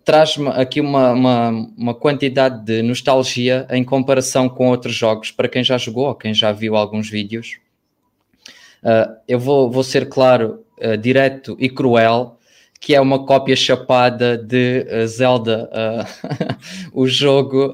traz-me 0.03 0.49
aqui 0.49 0.79
uma, 0.79 1.11
uma, 1.13 1.49
uma, 1.75 1.93
quantidade 1.95 2.63
de 2.63 2.83
nostalgia 2.83 3.65
em 3.71 3.83
comparação 3.83 4.47
com 4.47 4.67
outros 4.67 4.93
jogos, 4.93 5.31
para 5.31 5.47
quem 5.47 5.63
já 5.63 5.75
jogou 5.75 6.07
ou 6.07 6.13
quem 6.13 6.35
já 6.35 6.51
viu 6.51 6.75
alguns 6.75 7.09
vídeos 7.09 7.57
Uh, 8.85 9.17
eu 9.27 9.39
vou, 9.39 9.71
vou 9.71 9.83
ser 9.83 10.07
claro, 10.07 10.63
uh, 10.79 10.95
direto 10.95 11.57
e 11.59 11.67
cruel, 11.67 12.37
que 12.79 12.93
é 12.93 13.01
uma 13.01 13.25
cópia 13.25 13.55
chapada 13.55 14.37
de 14.37 14.85
uh, 14.87 15.07
Zelda, 15.07 15.67
o 16.93 17.07
jogo, 17.07 17.73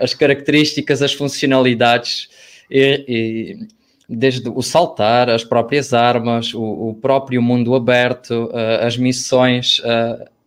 as 0.00 0.14
características, 0.14 1.02
as 1.02 1.12
funcionalidades, 1.12 2.30
e, 2.70 3.04
e, 3.06 3.68
desde 4.08 4.48
o 4.48 4.62
saltar, 4.62 5.28
as 5.28 5.44
próprias 5.44 5.92
armas, 5.92 6.54
o, 6.54 6.62
o 6.62 6.94
próprio 6.94 7.42
mundo 7.42 7.74
aberto, 7.74 8.50
as 8.80 8.96
missões, 8.96 9.82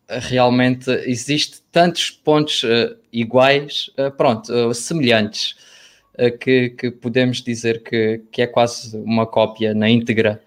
realmente 0.08 0.89
existe 1.06 1.62
tantos 1.72 2.10
pontos 2.10 2.63
iguais, 3.12 3.89
pronto, 4.18 4.74
semelhantes. 4.74 5.51
uh, 5.51 5.68
que, 6.39 6.69
que, 6.71 6.91
podemos 6.91 7.41
dizer 7.41 7.83
que, 7.83 8.21
que 8.31 8.41
é 8.41 8.47
quase 8.47 8.97
uma 8.97 9.25
cópia 9.25 9.73
na 9.73 9.89
íntegra. 9.89 10.41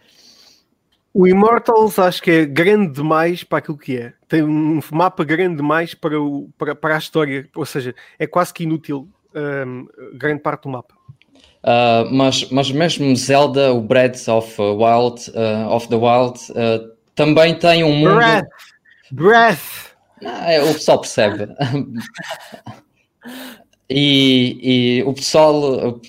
O 1.14 1.26
Immortals 1.26 1.98
acho 1.98 2.22
que 2.22 2.30
é 2.30 2.46
grande 2.46 2.94
demais 2.94 3.44
para 3.44 3.58
aquilo 3.58 3.76
que 3.76 3.98
é. 3.98 4.14
Tem 4.26 4.42
um 4.42 4.80
mapa 4.90 5.24
grande 5.24 5.56
demais 5.56 5.94
para, 5.94 6.20
o, 6.20 6.48
para, 6.56 6.74
para 6.74 6.94
a 6.94 6.98
história, 6.98 7.48
ou 7.54 7.66
seja, 7.66 7.94
é 8.18 8.26
quase 8.26 8.54
que 8.54 8.64
inútil 8.64 9.06
um, 9.34 9.86
grande 10.14 10.40
parte 10.40 10.62
do 10.62 10.70
mapa. 10.70 10.94
Uh, 11.62 12.10
mas, 12.10 12.50
mas 12.50 12.72
mesmo 12.72 13.14
Zelda, 13.14 13.72
o 13.72 13.80
Breath 13.80 14.26
of 14.26 14.60
Wild, 14.60 15.30
uh, 15.30 15.68
of 15.68 15.86
the 15.88 15.96
Wild, 15.96 16.40
uh, 16.52 16.90
também 17.14 17.56
tem 17.58 17.84
um 17.84 17.92
mundo. 17.92 18.16
Breath! 18.16 18.48
Breath! 19.12 19.92
Ah, 20.24 20.52
é, 20.52 20.62
o 20.62 20.72
pessoal 20.72 21.00
percebe. 21.00 21.48
e, 23.94 24.98
e, 24.98 25.02
o 25.04 25.12
pessoal 25.12 26.00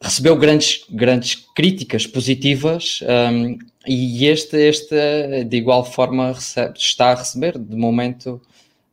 recebeu 0.00 0.36
grandes, 0.36 0.84
grandes 0.90 1.34
críticas 1.54 2.06
positivas 2.06 3.00
um, 3.32 3.58
e 3.86 4.26
este, 4.26 4.56
este 4.56 5.44
de 5.44 5.56
igual 5.56 5.84
forma 5.84 6.32
recebe, 6.32 6.78
está 6.78 7.12
a 7.12 7.14
receber 7.14 7.58
de 7.58 7.76
momento 7.76 8.40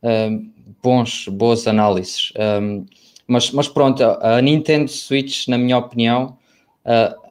um, 0.02 0.50
bons, 0.82 1.28
boas 1.28 1.66
análises. 1.66 2.32
Um, 2.36 2.84
mas, 3.26 3.50
mas 3.50 3.68
pronto, 3.68 4.02
a 4.02 4.40
Nintendo 4.42 4.90
Switch, 4.90 5.48
na 5.48 5.56
minha 5.56 5.78
opinião, 5.78 6.36
uh, 6.84 7.22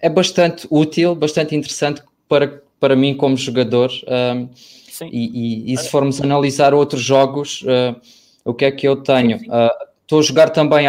é 0.00 0.08
bastante 0.08 0.66
útil, 0.70 1.14
bastante 1.14 1.56
interessante 1.56 2.02
para, 2.28 2.62
para 2.78 2.94
mim 2.94 3.16
como 3.16 3.36
jogador. 3.36 3.90
Uh, 4.02 4.48
e, 5.10 5.70
e, 5.70 5.72
e, 5.72 5.76
se 5.76 5.88
formos 5.88 6.20
analisar 6.20 6.74
outros 6.74 7.02
jogos, 7.02 7.62
uh, 7.62 7.98
o 8.44 8.52
que 8.54 8.66
é 8.66 8.70
que 8.70 8.86
eu 8.86 8.96
tenho? 8.96 9.40
Estou 10.02 10.18
a 10.18 10.22
jogar 10.22 10.50
também 10.50 10.86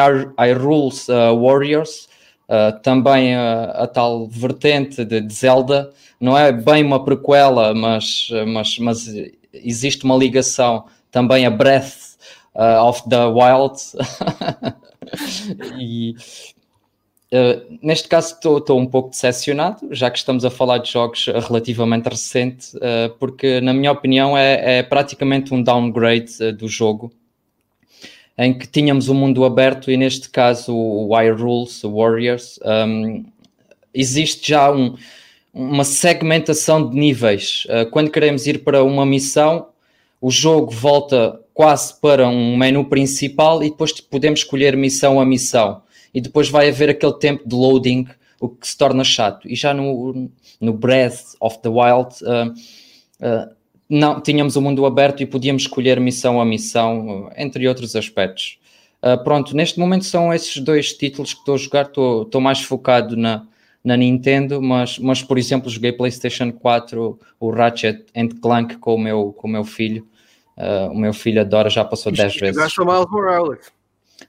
Rules 0.54 1.08
Warriors, 1.08 2.10
também 2.84 3.36
a 3.36 3.88
tal 3.88 4.28
vertente 4.28 5.06
de, 5.06 5.22
de, 5.22 5.34
Zelda. 5.34 5.92
Não 6.20 6.38
é 6.38 6.52
bem 6.52 6.84
uma 6.84 7.04
prequela, 7.04 7.74
mas, 7.74 8.28
mas, 8.48 8.78
mas 8.80 9.08
existe 9.54 10.04
uma 10.04 10.18
ligação 10.18 10.86
também 11.12 11.46
a 11.46 11.50
Breath 11.50 12.14
uh, 12.56 12.84
of 12.84 13.08
the 13.08 13.26
Wild. 13.26 13.80
e 15.80 16.16
uh, 17.32 17.78
neste 17.82 18.08
caso 18.08 18.36
estou 18.36 18.80
um 18.80 18.86
pouco 18.86 19.10
decepcionado, 19.10 19.88
já 19.92 20.10
que 20.10 20.18
estamos 20.18 20.46
a 20.46 20.50
falar 20.50 20.80
de 20.80 20.92
jogos 20.92 21.26
relativamente 21.26 22.10
recentes, 22.10 22.74
uh, 22.76 23.14
porque 23.20 23.62
na 23.62 23.74
minha 23.74 23.92
opinião 23.92 24.38
é, 24.38 24.80
é 24.80 24.84
praticamente 24.84 25.54
um 25.54 25.62
downgrade 25.62 26.32
uh, 26.44 26.52
do 26.52 26.68
jogo. 26.68 27.12
Em 28.38 28.58
que 28.58 28.68
tínhamos 28.68 29.10
o 29.10 29.12
um 29.12 29.16
mundo 29.16 29.46
aberto 29.46 29.92
e 29.92 29.98
neste 29.98 30.30
caso 30.30 30.76
o 30.76 31.16
Rules 31.36 31.82
Warriors, 31.84 32.60
um, 32.88 33.26
existe 33.94 34.50
já 34.50 34.72
um, 34.72 34.96
uma 35.54 35.84
segmentação 35.84 36.90
de 36.90 36.98
níveis. 36.98 37.68
quando 37.92 38.10
queremos 38.10 38.48
ir 38.48 38.64
para 38.64 38.84
uma 38.84 39.06
missão, 39.06 39.68
o 40.20 40.32
jogo 40.32 40.72
volta 40.72 41.40
quase 41.54 42.00
para 42.00 42.28
um 42.28 42.58
menu 42.58 42.86
principal 42.86 43.64
e 43.64 43.70
depois 43.70 43.92
podemos 44.02 44.40
escolher 44.40 44.76
missão 44.76 45.20
a 45.20 45.26
missão. 45.26 45.84
E 46.14 46.22
depois 46.22 46.50
vai 46.50 46.70
haver 46.70 46.90
aquele 46.90 47.14
tempo 47.14 47.48
de 47.48 47.56
loading, 47.56 48.08
o 48.40 48.50
que 48.50 48.68
se 48.68 48.78
torna 48.78 49.04
chato. 49.04 49.48
E 49.48 49.56
já 49.56 49.74
no, 49.74 50.30
no 50.60 50.74
Breath 50.74 51.36
of 51.40 51.60
the 51.60 51.70
Wild, 51.70 52.16
uh, 52.24 52.52
uh, 53.26 53.56
não, 53.90 54.22
tínhamos 54.22 54.56
o 54.56 54.62
mundo 54.62 54.86
aberto 54.86 55.22
e 55.22 55.26
podíamos 55.26 55.64
escolher 55.64 56.00
missão 56.00 56.40
a 56.40 56.46
missão, 56.46 57.32
entre 57.38 57.68
outros 57.68 57.96
aspectos. 57.96 58.58
Uh, 59.04 59.22
pronto, 59.24 59.56
neste 59.56 59.80
momento 59.80 60.06
são 60.06 60.34
esses 60.34 60.58
dois 60.60 60.94
títulos 60.94 61.34
que 61.34 61.40
estou 61.40 61.56
a 61.56 61.58
jogar. 61.58 61.86
Estou, 61.86 62.40
mais 62.40 62.62
focado 62.62 63.18
na, 63.18 63.46
na 63.84 63.98
Nintendo, 63.98 64.62
mas, 64.62 64.98
mas 64.98 65.22
por 65.22 65.38
exemplo, 65.38 65.70
joguei 65.70 65.92
PlayStation 65.92 66.52
4, 66.52 67.20
o 67.40 67.50
Ratchet 67.52 68.06
and 68.16 68.30
Clank 68.42 68.78
com 68.78 68.96
o 68.96 68.98
meu, 68.98 69.34
com 69.34 69.48
o 69.48 69.52
meu 69.52 69.66
filho. 69.66 70.08
Uh, 70.58 70.92
o 70.92 70.98
meu 70.98 71.14
filho 71.14 71.42
adora, 71.42 71.70
já 71.70 71.84
passou 71.84 72.12
10 72.12 72.36
vezes. 72.38 72.56
Gosto 72.56 72.86
Miles 72.86 73.10
Morales. 73.10 73.72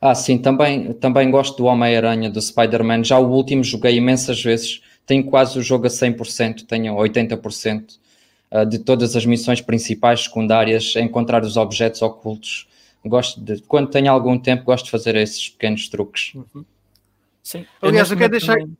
Ah, 0.01 0.15
sim, 0.15 0.39
também, 0.39 0.93
também 0.95 1.31
gosto 1.31 1.57
do 1.57 1.67
Homem-Aranha, 1.67 2.31
do 2.31 2.41
Spider-Man. 2.41 3.05
Já 3.05 3.19
o 3.19 3.31
último 3.31 3.63
joguei 3.63 3.97
imensas 3.97 4.43
vezes. 4.43 4.83
Tenho 5.07 5.25
quase 5.25 5.59
o 5.59 5.63
jogo 5.63 5.87
a 5.87 5.91
100%, 5.91 6.67
tenho 6.67 6.95
80% 6.95 7.83
uh, 7.83 7.85
ah, 7.85 8.04
de 8.63 8.79
todas 8.79 9.17
as 9.17 9.27
missões 9.27 9.61
principais, 9.61 10.25
secundárias, 10.25 10.95
encontrar 10.97 11.43
os 11.43 11.57
objetos 11.57 12.03
ocultos. 12.03 12.69
Gosto 13.05 13.41
de, 13.41 13.61
quando 13.63 13.91
tenho 13.91 14.11
algum 14.11 14.39
tempo, 14.39 14.65
gosto 14.65 14.85
de 14.85 14.91
fazer 14.91 15.17
esses 15.17 15.49
pequenos 15.49 15.89
truques. 15.89 16.35
Uhum. 16.35 16.65
Sim. 17.43 17.67
Aliás, 17.83 18.11
eu, 18.11 18.15
eu 18.15 18.19
quero 18.19 18.31
deixar. 18.31 18.55
Também 18.55 18.77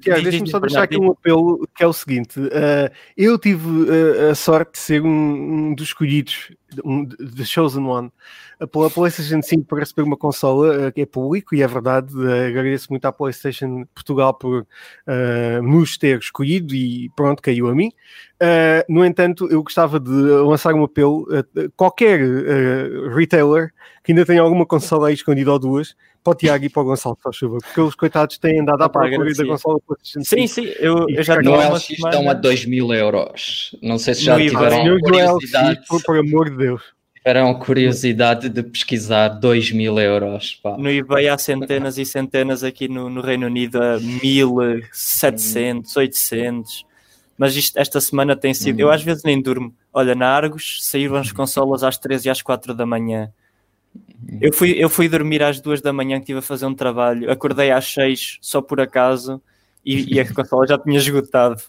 Tiago, 0.00 0.22
deixa-me 0.22 0.48
só 0.48 0.58
deixar 0.58 0.82
aqui 0.82 0.96
um 0.96 1.10
apelo 1.10 1.68
que 1.76 1.84
é 1.84 1.86
o 1.86 1.92
seguinte: 1.92 2.40
uh, 2.40 2.90
eu 3.16 3.38
tive 3.38 3.68
uh, 3.68 4.30
a 4.30 4.34
sorte 4.34 4.72
de 4.72 4.78
ser 4.78 5.02
um, 5.02 5.08
um 5.68 5.74
dos 5.74 5.88
escolhidos, 5.88 6.52
um 6.82 7.04
The 7.06 7.44
Chosen 7.44 7.84
One, 7.84 8.10
pela 8.72 8.90
PlayStation 8.90 9.42
5 9.42 9.64
para 9.64 9.80
receber 9.80 10.02
uma 10.02 10.16
consola 10.16 10.88
uh, 10.88 10.92
que 10.92 11.02
é 11.02 11.06
público 11.06 11.54
e 11.54 11.62
é 11.62 11.66
verdade. 11.66 12.12
agradeço 12.48 12.88
muito 12.90 13.04
à 13.04 13.12
PlayStation 13.12 13.84
Portugal 13.94 14.34
por 14.34 14.66
nos 15.62 15.96
ter 15.96 16.18
escolhido 16.18 16.74
e 16.74 17.10
pronto, 17.16 17.42
caiu 17.42 17.68
a 17.68 17.74
mim. 17.74 17.90
no 18.88 19.04
entanto, 19.04 19.48
eu 19.50 19.62
gostava 19.62 20.00
de 20.00 20.10
lançar 20.10 20.74
um 20.74 20.84
apelo 20.84 21.26
a 21.30 21.44
qualquer 21.76 22.20
retailer 23.14 23.72
que 24.02 24.12
ainda 24.12 24.24
tenha 24.24 24.42
alguma 24.42 24.66
consola 24.66 25.08
aí 25.08 25.14
escondida 25.14 25.52
ou 25.52 25.58
duas 25.58 25.94
para 26.24 26.32
o 26.32 26.34
Tiago 26.34 26.64
e 26.64 26.70
para 26.70 26.82
o 26.82 26.84
Gonçalo, 26.86 27.18
só 27.22 27.30
chuva, 27.30 27.58
porque 27.58 27.80
os 27.82 27.94
coitados 27.94 28.38
têm 28.38 28.60
andado 28.60 28.82
à 28.82 28.88
procura 28.88 29.32
da 29.32 29.46
consola 29.46 29.78
Sim, 30.02 30.46
sim, 30.46 30.72
eu, 30.78 31.06
eu 31.10 31.22
já 31.22 31.40
No 31.40 31.54
LX 31.54 31.90
estão 31.90 32.30
a 32.30 32.32
2 32.32 32.64
mil 32.64 32.92
euros. 32.94 33.76
Não 33.82 33.98
sei 33.98 34.14
se 34.14 34.24
já 34.24 34.38
no 34.38 34.42
tiveram 34.42 34.98
curiosidade. 35.00 35.78
LX, 35.80 35.86
por, 35.86 36.02
por 36.02 36.18
amor 36.18 36.50
de 36.50 36.56
Deus. 36.56 36.82
Tiveram 37.24 37.54
curiosidade 37.54 38.50
de 38.50 38.62
pesquisar 38.62 39.28
2 39.28 39.72
mil 39.72 39.98
euros. 39.98 40.60
Pá. 40.62 40.76
No 40.76 40.90
eBay 40.90 41.28
há 41.28 41.38
centenas 41.38 41.96
e 41.96 42.04
centenas 42.04 42.62
aqui 42.62 42.86
no, 42.86 43.08
no 43.08 43.22
Reino 43.22 43.46
Unido 43.46 43.82
a 43.82 43.98
1700, 43.98 45.96
800. 45.96 46.84
Mas 47.38 47.56
isto, 47.56 47.78
esta 47.78 47.98
semana 47.98 48.36
tem 48.36 48.52
sido. 48.52 48.78
Eu 48.78 48.88
hum. 48.88 48.90
às 48.90 49.02
vezes 49.02 49.24
nem 49.24 49.40
durmo. 49.40 49.74
Olha, 49.90 50.14
na 50.14 50.28
Argos 50.28 50.80
saíram 50.82 51.16
as 51.16 51.32
consolas 51.32 51.82
às 51.82 51.96
13 51.96 52.28
e 52.28 52.30
às 52.30 52.42
4 52.42 52.74
da 52.74 52.84
manhã. 52.84 53.32
Eu 54.38 54.52
fui, 54.52 54.72
eu 54.72 54.90
fui 54.90 55.08
dormir 55.08 55.42
às 55.42 55.62
duas 55.62 55.80
da 55.80 55.94
manhã 55.94 56.16
que 56.16 56.24
estive 56.24 56.40
a 56.40 56.42
fazer 56.42 56.66
um 56.66 56.74
trabalho, 56.74 57.30
acordei 57.30 57.70
às 57.70 57.86
seis 57.86 58.38
só 58.40 58.60
por 58.60 58.80
acaso 58.80 59.40
e, 59.84 60.14
e 60.14 60.20
a 60.20 60.30
consola 60.30 60.66
já 60.66 60.78
tinha 60.78 60.98
esgotado. 60.98 61.62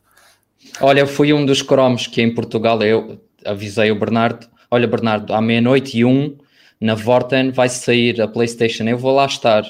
Olha, 0.82 1.02
eu 1.02 1.08
fui 1.08 1.32
um 1.32 1.46
dos 1.46 1.62
cromos 1.62 2.08
que 2.08 2.22
em 2.22 2.34
Portugal 2.34 2.82
eu 2.82 3.22
avisei 3.46 3.92
o 3.92 4.00
Bernardo: 4.00 4.48
olha, 4.70 4.88
Bernardo, 4.88 5.34
à 5.34 5.42
meia-noite 5.42 5.98
e 5.98 6.06
um 6.06 6.36
na 6.80 6.96
Vorten 6.96 7.52
vai 7.52 7.70
sair 7.70 8.22
a 8.22 8.28
PlayStation, 8.28 8.84
eu 8.84 8.98
vou 8.98 9.14
lá 9.16 9.26
estar. 9.26 9.64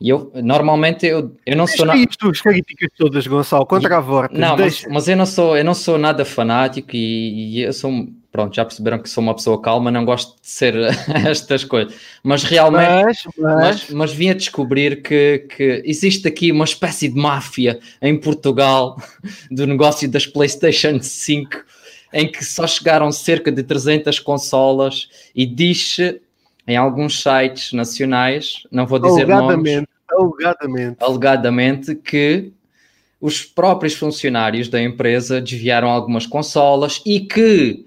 E 0.00 0.08
eu, 0.08 0.32
normalmente, 0.34 1.06
eu, 1.06 1.36
eu 1.44 1.56
não 1.56 1.66
sou 1.66 1.84
nada. 1.84 2.00
as 2.00 2.40
críticas 2.40 2.88
todas, 2.96 3.26
Gonçalo, 3.26 3.66
contra 3.66 3.98
a 3.98 4.00
Vorten. 4.00 4.38
Não, 4.38 4.56
mas, 4.56 4.86
mas, 4.88 5.08
eu, 5.08 5.16
não 5.16 5.26
sou, 5.26 5.56
eu 5.56 5.64
não 5.64 5.74
sou 5.74 5.98
nada 5.98 6.24
fanático 6.24 6.90
e, 6.94 7.58
e 7.58 7.62
eu 7.62 7.72
sou 7.72 8.08
pronto, 8.32 8.54
já 8.54 8.64
perceberam 8.64 8.98
que 8.98 9.08
sou 9.10 9.22
uma 9.22 9.34
pessoa 9.34 9.60
calma, 9.60 9.90
não 9.90 10.04
gosto 10.04 10.40
de 10.40 10.48
ser 10.48 10.74
estas 11.26 11.64
coisas, 11.64 11.94
mas 12.22 12.44
realmente, 12.44 13.04
mas, 13.04 13.26
mas... 13.36 13.60
mas, 13.60 13.90
mas 13.90 14.12
vim 14.12 14.30
a 14.30 14.34
descobrir 14.34 15.02
que, 15.02 15.46
que 15.54 15.82
existe 15.84 16.26
aqui 16.28 16.52
uma 16.52 16.64
espécie 16.64 17.08
de 17.08 17.18
máfia 17.18 17.80
em 18.00 18.16
Portugal 18.16 18.96
do 19.50 19.66
negócio 19.66 20.08
das 20.08 20.26
PlayStation 20.26 21.00
5, 21.00 21.50
em 22.12 22.30
que 22.30 22.44
só 22.44 22.66
chegaram 22.66 23.10
cerca 23.12 23.50
de 23.52 23.62
300 23.62 24.18
consolas 24.18 25.08
e 25.34 25.46
diz-se 25.46 26.20
em 26.66 26.76
alguns 26.76 27.22
sites 27.22 27.72
nacionais, 27.72 28.62
não 28.70 28.86
vou 28.86 28.98
dizer 28.98 29.30
alegadamente, 29.30 29.88
nomes, 30.10 30.44
alegadamente. 30.44 30.96
alegadamente 31.00 31.94
que 31.94 32.52
os 33.20 33.42
próprios 33.42 33.94
funcionários 33.94 34.68
da 34.68 34.80
empresa 34.80 35.40
desviaram 35.40 35.90
algumas 35.90 36.26
consolas 36.26 37.02
e 37.04 37.20
que 37.20 37.84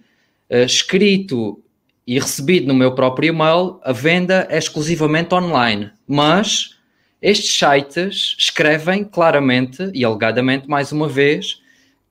uh, 0.50 0.58
escrito 0.58 1.64
e 2.06 2.20
recebido 2.20 2.68
no 2.68 2.74
meu 2.74 2.94
próprio 2.94 3.30
e-mail, 3.30 3.80
a 3.82 3.94
venda 3.94 4.46
é 4.50 4.58
exclusivamente 4.58 5.34
online. 5.34 5.90
Mas 6.06 6.78
estes 7.22 7.58
sites 7.58 8.36
escrevem 8.38 9.06
claramente 9.06 9.90
e 9.94 10.04
alegadamente, 10.04 10.68
mais 10.68 10.92
uma 10.92 11.08
vez, 11.08 11.62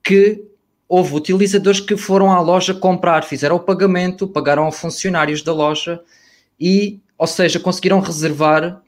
que 0.03 0.43
houve 0.95 1.15
utilizadores 1.15 1.79
que 1.79 1.97
foram 1.97 2.31
à 2.31 2.39
loja 2.39 2.71
comprar, 2.71 3.23
fizeram 3.23 3.55
o 3.55 3.59
pagamento, 3.59 4.27
pagaram 4.27 4.67
a 4.67 4.71
funcionários 4.71 5.41
da 5.41 5.51
loja 5.51 5.99
e, 6.59 6.99
ou 7.17 7.25
seja, 7.25 7.59
conseguiram 7.59 7.99
reservar 7.99 8.79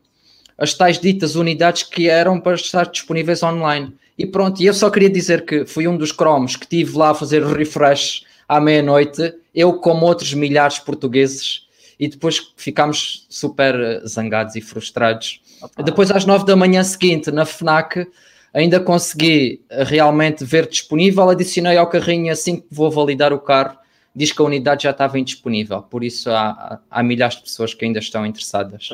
as 0.56 0.76
tais 0.76 1.00
ditas 1.00 1.36
unidades 1.36 1.82
que 1.82 2.08
eram 2.08 2.40
para 2.40 2.54
estar 2.54 2.86
disponíveis 2.86 3.42
online. 3.42 3.92
E 4.16 4.24
pronto, 4.24 4.62
e 4.62 4.68
eu 4.68 4.74
só 4.76 4.92
queria 4.92 5.10
dizer 5.10 5.46
que 5.46 5.66
fui 5.66 5.88
um 5.88 5.98
dos 5.98 6.12
cromos 6.12 6.56
que 6.56 6.68
tive 6.68 6.96
lá 6.96 7.10
a 7.10 7.16
fazer 7.16 7.44
refresh 7.44 8.24
à 8.48 8.62
meia-noite, 8.62 9.34
eu 9.56 9.74
como 9.80 10.06
outros 10.06 10.32
milhares 10.36 10.78
portugueses, 10.78 11.66
e 12.00 12.08
depois 12.08 12.54
ficámos 12.56 13.26
super 13.32 13.76
zangados 14.06 14.56
e 14.56 14.62
frustrados 14.62 15.42
Opa. 15.60 15.82
Depois, 15.82 16.12
às 16.12 16.24
9 16.24 16.46
da 16.46 16.56
manhã 16.56 16.84
seguinte, 16.84 17.32
na 17.32 17.46
FNAC, 17.46 18.08
ainda 18.56 18.80
consegui 18.80 19.62
realmente 19.70 20.46
ver 20.46 20.68
disponível, 20.68 21.30
adicionei 21.30 21.78
ao 21.78 21.90
carrinho 21.90 22.32
assim 22.32 22.62
que 22.62 22.68
vou 22.72 22.90
validar 22.90 23.34
o 23.34 23.40
carro, 23.40 23.78
diz 24.16 24.32
que 24.32 24.42
a 24.42 24.46
unidade 24.46 24.84
já 24.84 24.92
estava 24.92 25.20
indisponível, 25.20 25.84
por 25.84 26.04
isso 26.04 26.32
há, 26.32 26.80
há 26.90 27.04
milhares 27.04 27.36
de 27.36 27.44
pessoas 27.44 27.74
que 27.74 27.84
ainda 27.84 28.00
estão 28.00 28.26
interessadas. 28.26 28.92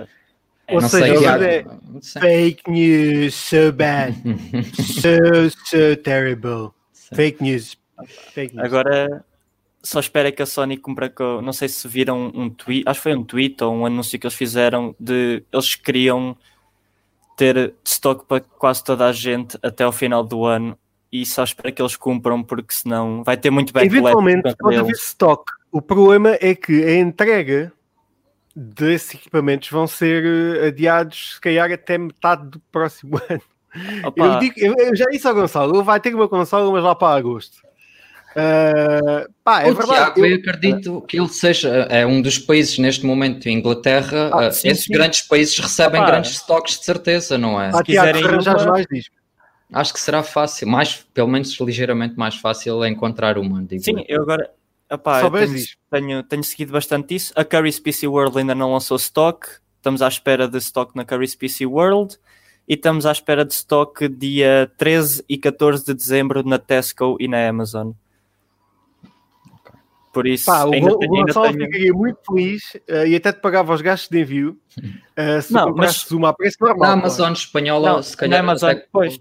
Ou 0.67 0.81
não 0.81 0.89
seja, 0.89 1.37
sei, 2.01 2.19
é 2.19 2.21
fake 2.21 2.71
news, 2.71 3.35
so 3.35 3.71
bad, 3.71 4.15
so, 4.73 5.49
so 5.65 5.95
terrible. 6.03 6.71
Fake 7.13 7.43
news. 7.43 7.77
fake 8.33 8.55
news. 8.55 8.65
Agora, 8.65 9.23
só 9.83 9.99
espero 9.99 10.31
que 10.31 10.41
a 10.41 10.45
Sony 10.45 10.77
cumpra 10.77 11.09
com. 11.09 11.41
Não 11.41 11.53
sei 11.53 11.67
se 11.67 11.87
viram 11.87 12.31
um 12.33 12.49
tweet, 12.49 12.83
acho 12.87 12.99
que 12.99 13.03
foi 13.03 13.15
um 13.15 13.23
tweet 13.23 13.63
ou 13.63 13.73
um 13.73 13.85
anúncio 13.85 14.17
que 14.17 14.25
eles 14.25 14.35
fizeram 14.35 14.95
de 14.99 15.43
eles 15.51 15.75
queriam 15.75 16.37
ter 17.41 17.73
estoque 17.83 18.23
para 18.27 18.39
quase 18.39 18.83
toda 18.83 19.07
a 19.07 19.11
gente 19.11 19.57
até 19.63 19.83
ao 19.83 19.91
final 19.91 20.23
do 20.23 20.45
ano 20.45 20.77
e 21.11 21.25
só 21.25 21.43
espero 21.43 21.73
que 21.73 21.81
eles 21.81 21.95
cumpram 21.95 22.43
porque 22.43 22.71
senão 22.71 23.23
vai 23.23 23.35
ter 23.35 23.49
muito 23.49 23.73
backlash. 23.73 23.97
Eventualmente 23.97 24.55
pode 24.55 24.77
haver 24.77 24.91
estoque. 24.91 25.51
O 25.71 25.81
problema 25.81 26.37
é 26.39 26.53
que 26.53 26.83
a 26.83 26.99
entrega 26.99 27.73
desses 28.55 29.15
equipamentos 29.15 29.71
vão 29.71 29.87
ser 29.87 30.23
eh, 30.23 30.67
adiados 30.67 31.33
se 31.35 31.41
calhar 31.41 31.71
até 31.71 31.97
metade 31.97 32.47
do 32.47 32.59
próximo 32.71 33.19
ano. 33.27 33.41
Eu, 34.15 34.39
digo, 34.39 34.53
eu, 34.57 34.75
eu, 34.77 34.95
já 34.95 35.05
disse 35.05 35.27
ao 35.27 35.33
Gonçalo, 35.33 35.83
vai 35.83 35.99
ter 35.99 36.13
uma 36.13 36.27
consola, 36.27 36.71
mas 36.71 36.83
lá 36.83 36.93
para 36.93 37.17
agosto. 37.17 37.57
Uh, 38.31 39.29
pá, 39.43 39.63
é 39.63 39.71
o 39.71 39.75
verdade. 39.75 40.13
Tiago, 40.13 40.19
eu... 40.25 40.25
eu... 40.25 40.35
acredito 40.37 41.01
que 41.01 41.19
ele 41.19 41.29
seja 41.29 41.69
é 41.89 42.05
um 42.05 42.21
dos 42.21 42.37
países 42.37 42.77
neste 42.77 43.05
momento, 43.05 43.49
Inglaterra, 43.49 44.29
ah, 44.31 44.47
uh, 44.47 44.51
sim, 44.51 44.69
esses 44.69 44.85
sim. 44.85 44.93
grandes 44.93 45.21
países 45.21 45.57
recebem 45.57 46.03
grandes 46.05 46.31
estoques 46.31 46.79
de 46.79 46.85
certeza, 46.85 47.37
não 47.37 47.61
é? 47.61 47.71
Ah, 47.73 47.83
quiserem 47.83 48.23
arranjar 48.23 48.65
mais. 48.67 48.87
Acho 49.73 49.93
que 49.93 49.99
será 49.99 50.21
fácil, 50.21 50.67
mais, 50.67 51.05
pelo 51.13 51.29
menos 51.29 51.57
ligeiramente 51.59 52.15
mais 52.15 52.35
fácil 52.35 52.85
encontrar 52.85 53.37
uma. 53.37 53.65
Sim, 53.79 54.03
eu 54.07 54.21
agora 54.21 54.49
epá, 54.89 55.21
eu 55.21 55.31
tenho, 55.31 55.65
tenho, 55.89 56.23
tenho, 56.23 56.43
seguido 56.43 56.73
bastante 56.73 57.15
isso. 57.15 57.33
A 57.35 57.45
Curry's 57.45 57.79
PC 57.79 58.07
World 58.07 58.37
ainda 58.37 58.53
não 58.53 58.73
lançou 58.73 58.97
stock, 58.97 59.47
estamos 59.77 60.01
à 60.01 60.07
espera 60.07 60.47
de 60.47 60.57
stock 60.57 60.95
na 60.95 61.05
Curry's 61.05 61.35
PC 61.35 61.65
World 61.65 62.17
e 62.67 62.73
estamos 62.73 63.05
à 63.05 63.11
espera 63.11 63.45
de 63.45 63.53
stock 63.53 64.07
dia 64.09 64.69
13 64.77 65.23
e 65.27 65.37
14 65.37 65.85
de 65.85 65.93
dezembro 65.93 66.43
na 66.43 66.59
Tesco 66.59 67.17
e 67.19 67.27
na 67.27 67.47
Amazon. 67.47 67.91
Por 70.11 70.27
isso, 70.27 70.45
Pá, 70.45 70.65
o, 70.65 70.73
ainda, 70.73 70.93
o 70.93 70.97
Gonçalo 70.97 71.47
tenho... 71.47 71.65
ficaria 71.65 71.93
muito 71.93 72.19
feliz 72.25 72.75
uh, 72.89 73.07
e 73.07 73.15
até 73.15 73.31
te 73.31 73.39
pagava 73.39 73.73
os 73.73 73.81
gastos 73.81 74.09
de 74.09 74.19
envio 74.19 74.57
uh, 74.77 75.41
se 75.41 75.53
não, 75.53 75.67
comprasses 75.69 76.03
mas... 76.03 76.11
uma 76.11 76.29
a 76.29 76.33
preço 76.33 76.57
normal. 76.59 76.87
Na 76.89 76.93
Amazon 76.93 77.31
espanhola, 77.31 77.93
não, 77.93 78.03
se 78.03 78.17
calhar. 78.17 78.43
Na 78.43 78.51
Amazon, 78.51 78.71
até... 78.71 78.87
pois, 78.91 79.19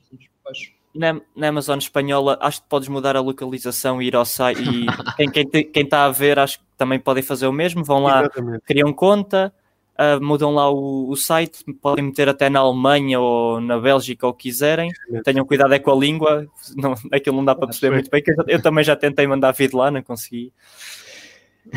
na, 0.94 1.20
na, 1.36 1.48
Amazon 1.48 1.78
espanhola, 1.78 2.36
acho 2.40 2.62
que 2.62 2.68
podes 2.68 2.88
mudar 2.88 3.16
a 3.16 3.20
localização 3.20 4.02
e 4.02 4.08
ir 4.08 4.16
ao 4.16 4.24
site. 4.24 4.62
E 4.62 4.86
quem, 5.16 5.30
quem, 5.30 5.64
quem 5.64 5.84
está 5.84 6.04
a 6.04 6.10
ver, 6.10 6.38
acho 6.38 6.58
que 6.58 6.64
também 6.76 6.98
podem 6.98 7.22
fazer 7.22 7.46
o 7.46 7.52
mesmo. 7.52 7.84
Vão 7.84 8.02
lá, 8.02 8.20
Exatamente. 8.20 8.62
criam 8.64 8.92
conta, 8.92 9.52
uh, 10.00 10.22
mudam 10.24 10.54
lá 10.54 10.70
o, 10.70 11.08
o, 11.10 11.16
site, 11.16 11.62
podem 11.80 12.06
meter 12.06 12.28
até 12.28 12.48
na 12.48 12.60
Alemanha 12.60 13.20
ou 13.20 13.60
na 13.60 13.78
Bélgica 13.78 14.26
ou 14.26 14.32
quiserem. 14.32 14.90
Tenham 15.24 15.44
cuidado 15.44 15.74
é 15.74 15.78
com 15.78 15.92
a 15.92 15.96
língua, 15.96 16.46
não, 16.74 16.94
aquilo 17.12 17.36
não 17.36 17.44
dá 17.44 17.54
para 17.54 17.66
perceber 17.66 17.94
muito 17.94 18.10
bem. 18.10 18.22
Eu, 18.26 18.44
eu, 18.48 18.62
também 18.62 18.82
já 18.82 18.96
tentei 18.96 19.26
mandar 19.26 19.52
vir 19.52 19.74
lá, 19.74 19.90
não 19.90 20.02
consegui. 20.02 20.52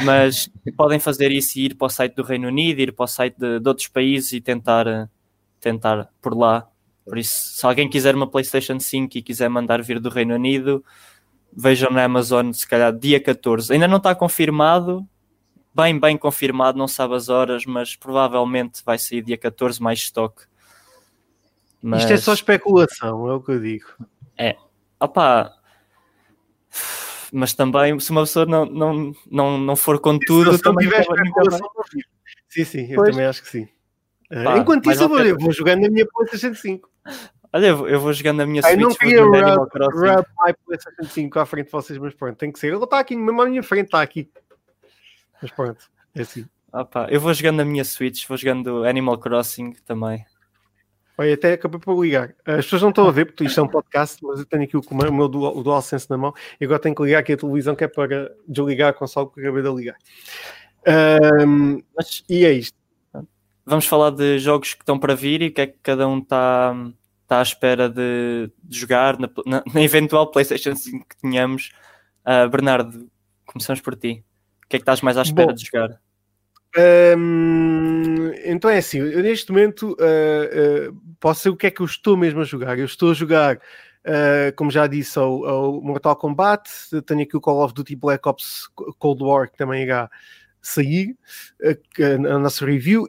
Mas 0.04 0.50
podem 0.78 1.00
fazer 1.00 1.32
isso 1.32 1.60
e 1.60 1.66
ir 1.66 1.76
para 1.76 1.88
o 1.88 1.90
site 1.90 2.16
do 2.16 2.24
Reino 2.24 2.48
Unido, 2.48 2.80
ir 2.80 2.94
para 2.94 3.04
o 3.04 3.08
site 3.08 3.36
de, 3.38 3.60
de 3.60 3.68
outros 3.68 3.88
países 3.90 4.32
e 4.32 4.40
tentar, 4.40 5.10
tentar 5.60 6.10
por 6.22 6.36
lá 6.36 6.68
por 7.06 7.18
isso, 7.18 7.58
se 7.58 7.66
alguém 7.66 7.90
quiser 7.90 8.16
uma 8.16 8.28
PlayStation 8.28 8.80
5 8.80 9.18
e 9.18 9.22
quiser 9.22 9.50
mandar 9.50 9.82
vir 9.82 10.00
do 10.00 10.10
Reino 10.10 10.36
Unido, 10.36 10.84
vejam 11.52 11.92
na 11.92 12.04
Amazon, 12.06 12.52
se 12.52 12.68
calhar 12.68 12.98
dia 12.98 13.20
14. 13.20 13.74
Ainda 13.74 13.88
não 13.88 13.98
está 13.98 14.16
confirmado, 14.16 15.06
bem, 15.74 16.00
bem 16.00 16.18
confirmado, 16.18 16.78
não 16.78 16.88
sabe 16.88 17.16
as 17.16 17.30
horas, 17.30 17.66
mas 17.66 17.96
provavelmente 17.96 18.82
vai 18.86 18.98
sair 18.98 19.22
dia 19.22 19.38
14 19.38 19.82
mais 19.82 20.00
estoque. 20.00 20.44
Mas... 21.82 22.02
Isto 22.02 22.14
é 22.14 22.18
só 22.18 22.34
especulação, 22.34 23.30
é 23.30 23.34
o 23.34 23.42
que 23.42 23.52
eu 23.52 23.60
digo. 23.60 23.88
É, 24.38 24.56
opá, 25.00 25.54
mas 27.32 27.54
também 27.54 28.00
se 28.00 28.12
uma 28.12 28.22
pessoa 28.22 28.46
não, 28.46 28.66
não, 28.66 29.16
não, 29.30 29.58
não 29.58 29.76
for 29.76 30.00
com 30.00 30.18
tudo, 30.20 30.54
se 30.54 30.62
também 30.62 30.88
tiver 30.88 31.02
especulação, 31.02 31.68
Sim, 32.48 32.64
sim, 32.66 32.92
eu 32.92 32.98
pois. 32.98 33.10
também 33.10 33.26
acho 33.26 33.42
que 33.42 33.50
sim. 33.50 33.68
Pá, 34.30 34.58
Enquanto 34.58 34.92
isso, 34.92 35.04
eu 35.04 35.10
vou, 35.10 35.20
eu 35.20 35.38
vou 35.38 35.52
jogando 35.52 35.82
na 35.82 35.90
minha 35.90 36.06
PlayStation 36.06 36.54
5. 36.54 36.90
Olha, 37.52 37.68
eu 37.68 38.00
vou 38.00 38.14
jogando 38.14 38.38
na 38.38 38.46
minha 38.46 38.62
Switch. 38.62 38.80
Eu 38.80 38.88
não 38.88 38.96
queria 38.96 39.24
rub, 39.24 39.70
rub 39.94 40.26
my 40.46 40.54
PlayStation 40.66 41.04
5 41.04 41.40
à 41.40 41.46
frente 41.46 41.66
de 41.66 41.72
vocês, 41.72 42.00
mas 42.00 42.14
pronto, 42.14 42.38
tem 42.38 42.52
que 42.52 42.60
ser. 42.60 42.74
Ele 42.74 42.84
está 42.84 43.00
aqui, 43.00 43.16
mesmo 43.16 43.42
à 43.42 43.46
minha 43.46 43.62
frente, 43.62 43.86
está 43.86 44.02
aqui. 44.02 44.30
Mas 45.44 45.52
pronto, 45.52 45.92
é 46.16 46.22
assim. 46.22 46.46
Pá, 46.90 47.08
eu 47.12 47.22
vou 47.22 47.32
jogando 47.34 47.58
na 47.58 47.66
minha 47.66 47.86
Switch, 47.86 48.28
vou 48.28 48.36
jogando 48.36 48.84
Animal 48.84 49.20
Crossing 49.20 49.74
também. 49.86 50.26
Olha, 51.16 51.36
até 51.36 51.54
acabei 51.54 51.80
por 51.80 52.04
ligar. 52.04 52.34
As 52.44 52.66
pessoas 52.66 52.82
não 52.82 52.90
estão 52.90 53.08
a 53.08 53.12
ver, 53.12 53.26
porque 53.26 53.44
isto 53.44 53.60
é 53.60 53.64
um 53.64 53.68
podcast, 53.68 54.18
mas 54.24 54.40
eu 54.40 54.46
tenho 54.48 54.64
aqui 54.64 54.76
o, 54.76 54.82
o 54.82 55.14
meu 55.14 55.28
dual, 55.28 55.56
o 55.56 55.62
DualSense 55.62 56.10
na 56.10 56.18
mão 56.18 56.34
e 56.60 56.66
agora 56.66 56.80
tenho 56.80 56.96
que 56.96 57.04
ligar 57.04 57.20
aqui 57.20 57.34
a 57.34 57.38
televisão 57.38 57.76
que 57.76 57.84
é 57.84 57.88
para 57.88 58.34
desligar 58.48 58.90
a 58.90 58.94
console 58.94 59.30
que 59.30 59.42
acabei 59.42 59.62
de 59.62 59.70
ligar. 59.70 59.98
Um, 61.46 61.84
mas, 61.96 62.24
e 62.28 62.44
é 62.44 62.52
isto 62.54 62.84
vamos 63.66 63.86
falar 63.86 64.12
de 64.12 64.40
jogos 64.40 64.74
que 64.74 64.82
estão 64.82 65.00
para 65.00 65.16
vir 65.16 65.42
e 65.42 65.48
o 65.48 65.54
que 65.54 65.62
é 65.62 65.68
que 65.68 65.78
cada 65.82 66.08
um 66.08 66.20
está 66.20 66.76
tá 67.28 67.40
à 67.40 67.42
espera 67.42 67.90
de, 67.90 68.52
de 68.64 68.78
jogar 68.78 69.18
na, 69.18 69.30
na, 69.46 69.64
na, 69.74 69.82
eventual 69.82 70.30
PlayStation 70.30 70.76
5 70.76 71.08
que 71.08 71.18
tenhamos. 71.18 71.72
Uh, 72.26 72.50
Bernardo, 72.50 73.10
começamos 73.46 73.82
por 73.82 73.96
ti. 73.96 74.24
O 74.66 74.68
que 74.70 74.78
é 74.78 74.80
que 74.80 74.84
estás 74.84 75.02
mais 75.02 75.18
à 75.18 75.22
espera 75.22 75.48
Bom, 75.48 75.54
de 75.54 75.66
jogar? 75.66 76.00
Um, 76.76 78.32
então 78.46 78.70
é 78.70 78.80
assim, 78.80 78.98
eu 78.98 79.22
neste 79.22 79.52
momento 79.52 79.92
uh, 79.92 80.90
uh, 80.90 81.16
posso 81.20 81.42
ser 81.42 81.50
o 81.50 81.56
que 81.56 81.68
é 81.68 81.72
que 81.72 81.82
eu 81.82 81.86
estou 81.86 82.18
mesmo 82.18 82.42
a 82.42 82.46
jogar. 82.46 82.78
Eu 82.80 82.86
estou 82.86 83.12
a 83.12 83.14
jogar, 83.14 83.58
uh, 83.58 84.56
como 84.56 84.72
já 84.72 84.88
disse, 84.88 85.20
ao, 85.20 85.46
ao, 85.46 85.82
Mortal 85.82 86.16
Kombat, 86.16 86.70
tenho 87.06 87.22
aqui 87.22 87.38
o 87.38 87.42
Call 87.42 87.64
of 87.64 87.74
Duty 87.74 87.96
Black 87.96 88.28
Ops 88.28 88.68
Cold 88.98 89.24
War 89.24 89.50
que 89.52 89.58
também 89.58 89.84
irá 89.84 90.10
sair, 90.62 91.16
a, 91.62 92.36
a 92.36 92.40
nossa 92.40 92.66
review, 92.66 93.08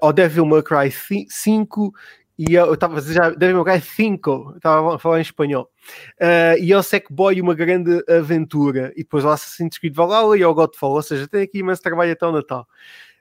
ao 0.00 0.12
Devil 0.12 0.46
May 0.46 0.62
Cry 0.62 0.90
5 1.28 1.92
e 2.48 2.54
eu 2.54 2.74
estava 2.74 2.96
a 2.96 3.00
dizer 3.00 3.14
já 3.14 3.30
May 3.30 3.64
Cry 3.64 3.80
5, 3.80 4.54
estava 4.56 4.94
a 4.94 4.98
falar 4.98 5.18
em 5.18 5.22
espanhol, 5.22 5.70
uh, 6.20 6.58
e 6.58 6.72
ao 6.72 6.82
Sackboy 6.82 7.40
uma 7.40 7.54
grande 7.54 8.02
aventura, 8.08 8.92
e 8.96 9.02
depois 9.02 9.24
ao 9.24 9.32
Assassin's 9.32 9.78
Creed 9.78 9.94
Valhalla 9.94 10.36
e 10.36 10.42
ao 10.42 10.54
Godfall, 10.54 10.92
ou 10.92 11.02
seja, 11.02 11.28
tem 11.28 11.42
aqui 11.42 11.58
imenso 11.58 11.82
trabalho 11.82 12.12
até 12.12 12.26
o 12.26 12.32
Natal. 12.32 12.66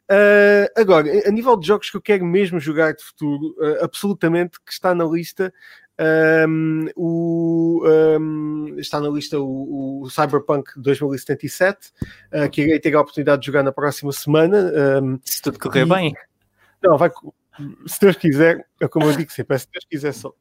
Uh, 0.10 0.68
agora, 0.76 1.08
a 1.26 1.32
nível 1.32 1.56
de 1.56 1.66
jogos 1.66 1.90
que 1.90 1.96
eu 1.96 2.02
quero 2.02 2.26
mesmo 2.26 2.60
jogar 2.60 2.94
de 2.94 3.04
futuro, 3.04 3.56
uh, 3.60 3.84
absolutamente 3.84 4.60
que 4.60 4.72
está 4.72 4.94
na 4.94 5.06
lista, 5.06 5.54
um, 6.48 6.88
o, 6.96 7.84
um, 7.86 8.80
está 8.80 9.00
na 9.00 9.08
lista 9.10 9.40
o, 9.40 10.02
o 10.02 10.10
Cyberpunk 10.10 10.72
2077, 10.78 11.92
uh, 12.34 12.50
que 12.50 12.62
irei 12.62 12.80
ter 12.80 12.96
a 12.96 13.02
oportunidade 13.02 13.42
de 13.42 13.46
jogar 13.46 13.64
na 13.64 13.72
próxima 13.72 14.12
semana. 14.12 14.72
Um, 15.02 15.20
se 15.24 15.42
tudo 15.42 15.60
correr 15.60 15.86
e, 15.86 15.86
bem. 15.86 16.14
Não, 16.84 16.98
vai, 16.98 17.12
se 17.86 18.00
Deus 18.00 18.16
quiser, 18.16 18.66
é 18.80 18.88
como 18.88 19.06
eu 19.06 19.16
digo 19.16 19.32
sempre, 19.32 19.56
é 19.56 19.60
se 19.60 19.68
Deus 19.72 19.86
quiser 19.90 20.14
só. 20.14 20.34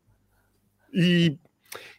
E, 0.92 1.38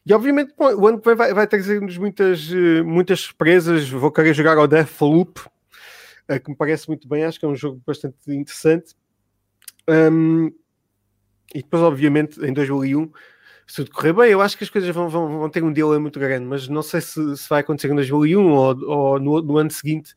e 0.05 0.13
obviamente 0.13 0.53
o 0.57 0.87
ano 0.87 0.99
que 0.99 1.07
vem 1.07 1.15
vai, 1.15 1.33
vai 1.33 1.47
trazer-nos 1.47 1.97
muitas, 1.97 2.49
muitas 2.85 3.21
surpresas. 3.21 3.89
Vou 3.89 4.11
querer 4.11 4.33
jogar 4.33 4.57
ao 4.57 4.67
Deathloop, 4.67 5.39
uh, 5.39 6.39
que 6.43 6.49
me 6.49 6.55
parece 6.55 6.87
muito 6.87 7.07
bem, 7.07 7.23
acho 7.23 7.39
que 7.39 7.45
é 7.45 7.49
um 7.49 7.55
jogo 7.55 7.81
bastante 7.85 8.17
interessante. 8.27 8.95
Um, 9.87 10.47
e 11.53 11.61
depois, 11.61 11.83
obviamente, 11.83 12.39
em 12.45 12.53
2001 12.53 13.11
se 13.71 13.77
tudo 13.77 13.91
correr 13.91 14.11
bem, 14.11 14.31
eu 14.31 14.41
acho 14.41 14.57
que 14.57 14.65
as 14.65 14.69
coisas 14.69 14.93
vão, 14.93 15.07
vão, 15.07 15.39
vão 15.39 15.49
ter 15.49 15.63
um 15.63 15.71
delay 15.71 15.97
muito 15.97 16.19
grande, 16.19 16.45
mas 16.45 16.67
não 16.67 16.81
sei 16.81 16.99
se, 16.99 17.37
se 17.37 17.49
vai 17.49 17.61
acontecer 17.61 17.89
em 17.89 17.95
2001 17.95 18.51
ou, 18.51 18.77
ou 18.85 19.19
no, 19.19 19.41
no, 19.41 19.57
ano 19.57 19.71
seguinte. 19.71 20.13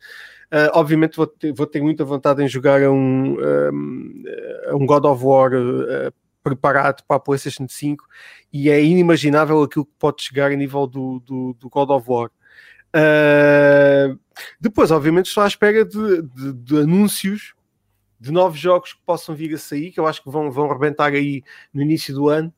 Uh, 0.53 0.71
obviamente 0.73 1.17
vou 1.17 1.27
ter, 1.27 1.53
vou 1.53 1.67
ter, 1.67 1.81
muita 1.81 2.05
vontade 2.05 2.43
em 2.43 2.49
jogar 2.49 2.81
um, 2.83 3.37
um, 3.37 4.25
um 4.73 4.87
God 4.87 5.05
of 5.05 5.25
War 5.25 5.53
uh, 5.53 6.13
preparado 6.43 7.03
para 7.09 7.17
a 7.17 7.21
PlayStation 7.21 7.67
5 7.67 8.05
e 8.53 8.69
é 8.69 8.83
inimaginável 8.83 9.63
aquilo 9.63 9.87
que 9.87 9.93
pode 9.99 10.23
chegar 10.23 10.53
a 10.53 10.55
nível 10.55 10.87
do, 10.87 11.21
do, 11.21 11.57
do 11.59 11.69
God 11.69 11.91
of 11.91 12.09
War. 12.09 12.31
Uh, 12.95 14.17
depois, 14.61 14.91
obviamente, 14.93 15.27
estou 15.27 15.43
à 15.43 15.49
espera 15.49 15.85
de, 15.85 16.23
de, 16.23 16.53
de, 16.53 16.79
anúncios 16.79 17.55
de 18.21 18.31
novos 18.31 18.61
jogos 18.61 18.93
que 18.93 19.01
possam 19.05 19.35
vir 19.35 19.53
a 19.55 19.59
sair, 19.59 19.91
que 19.91 19.99
eu 19.99 20.07
acho 20.07 20.23
que 20.23 20.31
vão, 20.31 20.51
vão 20.51 20.71
arrebentar 20.71 21.13
aí 21.13 21.43
no 21.73 21.83
início 21.83 22.15
do 22.15 22.29
ano. 22.29 22.53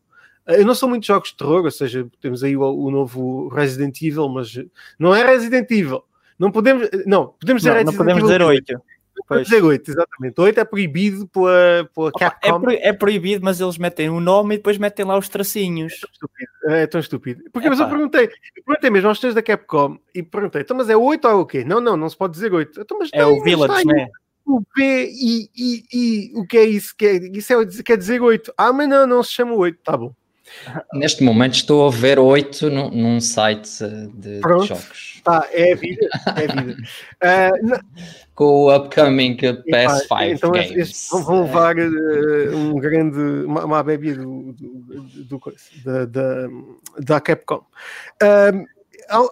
Eu 0.46 0.66
não 0.66 0.74
sou 0.74 0.88
muito 0.88 1.02
de 1.02 1.08
jogos 1.08 1.30
de 1.30 1.36
terror, 1.36 1.64
ou 1.64 1.70
seja, 1.70 2.06
temos 2.20 2.44
aí 2.44 2.56
o, 2.56 2.62
o, 2.62 2.90
novo 2.90 3.48
Resident 3.48 4.00
Evil, 4.02 4.28
mas 4.28 4.52
não 4.98 5.14
é 5.14 5.24
Resident 5.24 5.70
Evil. 5.70 6.04
Não 6.38 6.50
podemos, 6.50 6.88
não, 7.06 7.28
podemos 7.40 7.62
dizer 7.62 7.76
não, 7.76 7.92
não 7.92 7.98
podemos 7.98 8.22
dizer 8.22 8.42
8. 8.42 8.82
Pois. 9.26 9.44
dizer 9.44 9.62
8, 9.62 9.90
exatamente. 9.90 10.40
8 10.40 10.60
é 10.60 10.64
proibido 10.64 11.26
pela, 11.28 11.88
pela 11.94 12.08
Opa, 12.08 12.18
Capcom. 12.18 12.48
É, 12.48 12.60
pro, 12.60 12.70
é, 12.72 12.92
proibido, 12.92 13.44
mas 13.44 13.60
eles 13.60 13.78
metem 13.78 14.10
o 14.10 14.20
nome 14.20 14.54
e 14.54 14.58
depois 14.58 14.78
metem 14.78 15.04
lá 15.04 15.16
os 15.16 15.28
tracinhos. 15.28 15.94
É 15.94 15.98
tão 15.98 16.10
estúpido. 16.12 16.50
É 16.68 16.86
tão 16.86 17.00
estúpido. 17.00 17.44
Porque, 17.52 17.68
mas 17.68 17.80
eu 17.80 17.88
perguntei, 17.88 18.26
eu 18.26 18.64
perguntei 18.64 18.90
mesmo 18.90 19.08
aos 19.08 19.18
três 19.18 19.34
da 19.34 19.42
Capcom 19.42 19.98
e 20.14 20.22
perguntei, 20.22 20.60
então, 20.60 20.76
mas 20.76 20.90
é 20.90 20.96
8 20.96 21.24
ou 21.24 21.30
é 21.30 21.34
o 21.34 21.46
quê? 21.46 21.64
Não, 21.64 21.80
não, 21.80 21.96
não 21.96 22.08
se 22.08 22.16
pode 22.16 22.34
dizer 22.34 22.52
8. 22.52 22.80
Então, 22.80 22.98
mas 22.98 23.10
é 23.12 23.24
o 23.24 23.42
Village, 23.42 23.86
né? 23.86 24.06
O 24.44 24.60
B 24.76 25.10
e, 25.10 25.50
e, 25.56 25.84
e 25.92 26.32
o 26.38 26.46
que 26.46 26.58
é 26.58 26.64
isso? 26.64 26.94
Que 26.96 27.06
é, 27.06 27.16
isso 27.36 27.52
é, 27.52 27.82
quer 27.82 27.96
dizer 27.96 28.22
8. 28.22 28.52
Ah, 28.56 28.72
mas 28.72 28.88
não, 28.88 29.06
não 29.06 29.22
se 29.22 29.32
chama 29.32 29.54
8. 29.54 29.80
Tá 29.82 29.96
bom. 29.96 30.14
Neste 30.94 31.22
momento 31.22 31.54
estou 31.54 31.86
a 31.86 31.90
ver 31.90 32.18
8 32.18 32.70
num, 32.70 32.90
num 32.90 33.20
site 33.20 33.68
de, 34.14 34.40
de, 34.40 34.40
jogos. 34.40 35.20
Tá, 35.24 35.46
é 35.52 35.72
a 35.72 35.76
vida. 35.76 36.08
É 36.36 36.50
a 36.50 36.62
vida. 36.62 36.76
uh, 37.22 38.06
Com 38.36 38.44
o 38.44 38.76
upcoming 38.76 39.34
PS5 39.34 40.30
então 40.30 40.50
games. 40.50 41.08
vão 41.10 41.44
levar 41.44 41.74
uh, 41.74 42.54
um 42.54 42.76
grande, 42.76 43.46
uma, 43.46 43.64
uma 43.64 43.82
bebida 43.82 44.22
do, 44.22 44.52
do, 44.52 45.24
do, 45.24 45.38
do, 45.84 46.06
da, 46.06 46.48
da 46.98 47.20
Capcom. 47.20 47.64
Uh, 48.22 48.75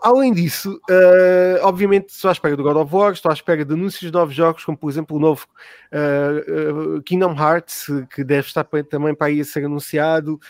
além 0.03 0.33
disso, 0.33 0.81
uh, 0.91 1.63
obviamente 1.63 2.11
estou 2.11 2.29
à 2.29 2.33
espera 2.33 2.57
do 2.57 2.63
God 2.63 2.77
of 2.77 2.95
War, 2.95 3.13
estou 3.13 3.31
à 3.31 3.35
espera 3.35 3.65
de 3.65 3.73
anúncios 3.73 4.01
de 4.01 4.13
novos 4.13 4.35
jogos, 4.35 4.65
como 4.65 4.77
por 4.77 4.91
exemplo 4.91 5.17
o 5.17 5.21
novo 5.21 5.47
uh, 5.93 6.97
uh, 6.97 7.03
Kingdom 7.03 7.35
Hearts, 7.35 7.87
que 8.15 8.25
deve 8.25 8.47
estar 8.47 8.65
também 8.89 9.15
para 9.15 9.29
aí 9.29 9.41
a 9.41 9.45
ser 9.45 9.65
anunciado. 9.65 10.41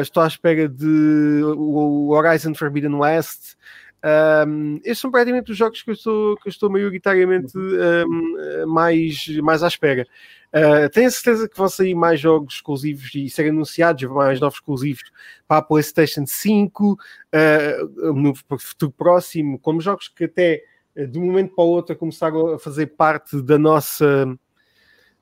estou 0.00 0.22
à 0.22 0.26
espera 0.26 0.68
de 0.68 1.42
o 1.44 2.10
Horizon 2.10 2.54
Forbidden 2.54 2.94
West. 2.94 3.56
Um, 4.04 4.76
estes 4.78 4.98
são 4.98 5.10
praticamente 5.10 5.52
os 5.52 5.56
jogos 5.56 5.80
que 5.82 5.90
eu 5.90 5.94
estou, 5.94 6.36
que 6.36 6.48
eu 6.48 6.50
estou 6.50 6.68
maioritariamente 6.68 7.56
um, 7.56 8.66
mais, 8.66 9.28
mais 9.42 9.62
à 9.62 9.68
espera. 9.68 10.06
Uh, 10.52 10.90
tenho 10.90 11.06
a 11.06 11.10
certeza 11.10 11.48
que 11.48 11.56
vão 11.56 11.68
sair 11.68 11.94
mais 11.94 12.20
jogos 12.20 12.54
exclusivos 12.54 13.10
e 13.14 13.30
serem 13.30 13.52
anunciados, 13.52 14.02
mais 14.10 14.40
novos 14.40 14.56
exclusivos 14.56 15.10
para 15.46 15.58
a 15.58 15.62
PlayStation 15.62 16.26
5 16.26 16.92
uh, 16.92 18.12
no 18.12 18.34
futuro 18.58 18.92
próximo, 18.92 19.58
como 19.58 19.80
jogos 19.80 20.08
que 20.08 20.24
até 20.24 20.62
de 20.94 21.18
um 21.18 21.24
momento 21.24 21.54
para 21.54 21.64
o 21.64 21.68
outro 21.68 21.96
começaram 21.96 22.48
a 22.48 22.58
fazer 22.58 22.88
parte 22.88 23.40
da 23.40 23.58
nossa 23.58 24.38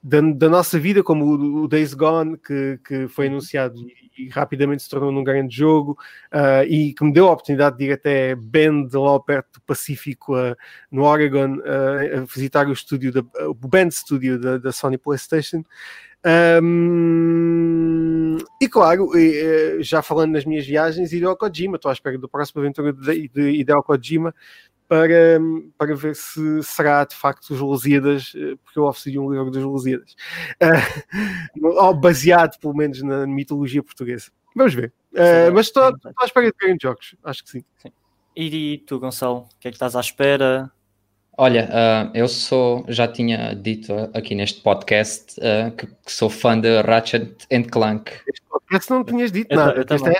da, 0.02 0.20
da, 0.20 0.48
nossa 0.48 0.78
vida, 0.78 1.02
como 1.02 1.24
o, 1.24 1.62
o, 1.64 1.68
Days 1.68 1.92
Gone, 1.92 2.38
que, 2.38 2.78
que 2.86 3.08
foi 3.08 3.26
uhum. 3.26 3.32
anunciado 3.32 3.76
e, 3.78 4.24
e, 4.24 4.28
rapidamente 4.28 4.82
se 4.82 4.88
tornou 4.88 5.12
num 5.12 5.22
grande 5.22 5.54
jogo, 5.54 5.98
uh, 6.32 6.64
e 6.66 6.94
que 6.94 7.04
me 7.04 7.12
deu 7.12 7.28
a 7.28 7.32
oportunidade 7.32 7.76
de 7.76 7.84
ir 7.84 7.92
até 7.92 8.34
Bend, 8.34 8.96
lá 8.96 9.20
perto 9.20 9.54
do 9.54 9.60
Pacífico, 9.62 10.34
uh, 10.34 10.56
no 10.90 11.02
Oregon, 11.02 11.56
uh, 11.56 12.18
a 12.18 12.24
visitar 12.24 12.66
o 12.66 12.72
estúdio, 12.72 13.12
da, 13.12 13.22
o 13.46 13.54
Bend 13.54 13.94
Studio 13.94 14.38
da, 14.38 14.56
da 14.58 14.72
Sony 14.72 14.96
PlayStation. 14.96 15.62
Um, 16.62 18.36
e 18.60 18.68
claro, 18.68 19.08
já 19.80 20.02
falando 20.02 20.32
nas 20.32 20.44
minhas 20.44 20.66
viagens, 20.66 21.12
Hideo 21.12 21.34
Kojima, 21.34 21.76
estou 21.76 21.88
à 21.88 21.92
espera 21.92 22.18
do 22.18 22.28
próximo 22.28 22.60
aventura 22.60 22.92
de, 22.92 23.28
de 23.28 23.50
Hideo 23.52 23.82
Kojima, 23.82 24.34
para, 24.90 25.38
para 25.78 25.94
ver 25.94 26.16
se 26.16 26.64
será 26.64 27.04
de 27.04 27.14
facto 27.14 27.50
os 27.50 27.60
Lusíadas, 27.60 28.32
eh, 28.34 28.56
porque 28.64 28.76
eu 28.76 28.86
ofereci 28.86 29.16
um 29.16 29.30
livro 29.30 29.48
dos 29.48 29.62
Lusíadas, 29.62 30.16
uh, 31.62 31.94
baseado 31.94 32.58
pelo 32.58 32.74
menos 32.74 33.00
na 33.00 33.24
mitologia 33.24 33.84
portuguesa. 33.84 34.32
Vamos 34.52 34.74
ver. 34.74 34.92
Uh, 35.12 35.54
mas 35.54 35.66
estou, 35.66 35.84
à 35.84 36.24
espera 36.24 36.46
de 36.46 36.52
grandes 36.60 36.82
jogos, 36.82 37.14
acho 37.22 37.44
que 37.44 37.50
sim. 37.50 37.64
sim. 37.78 37.92
E 38.34 38.78
tu, 38.84 38.98
Gonçalo, 38.98 39.42
o 39.42 39.60
que 39.60 39.68
é 39.68 39.70
que 39.70 39.76
estás 39.76 39.94
à 39.94 40.00
espera? 40.00 40.68
Olha, 41.38 41.68
uh, 41.68 42.10
eu 42.12 42.26
sou, 42.26 42.84
já 42.88 43.06
tinha 43.06 43.54
dito 43.54 43.92
aqui 44.12 44.34
neste 44.34 44.60
podcast 44.60 45.38
uh, 45.38 45.70
que, 45.70 45.86
que, 45.86 46.12
sou 46.12 46.28
fã 46.28 46.60
de 46.60 46.82
Ratchet 46.82 47.46
and 47.52 47.62
Clank. 47.70 48.10
Este 48.26 48.44
podcast 48.48 48.90
não 48.90 49.04
tinhas 49.04 49.30
dito 49.30 49.52
eu 49.52 49.56
nada, 49.56 49.86
eu 49.88 50.06
é 50.08 50.18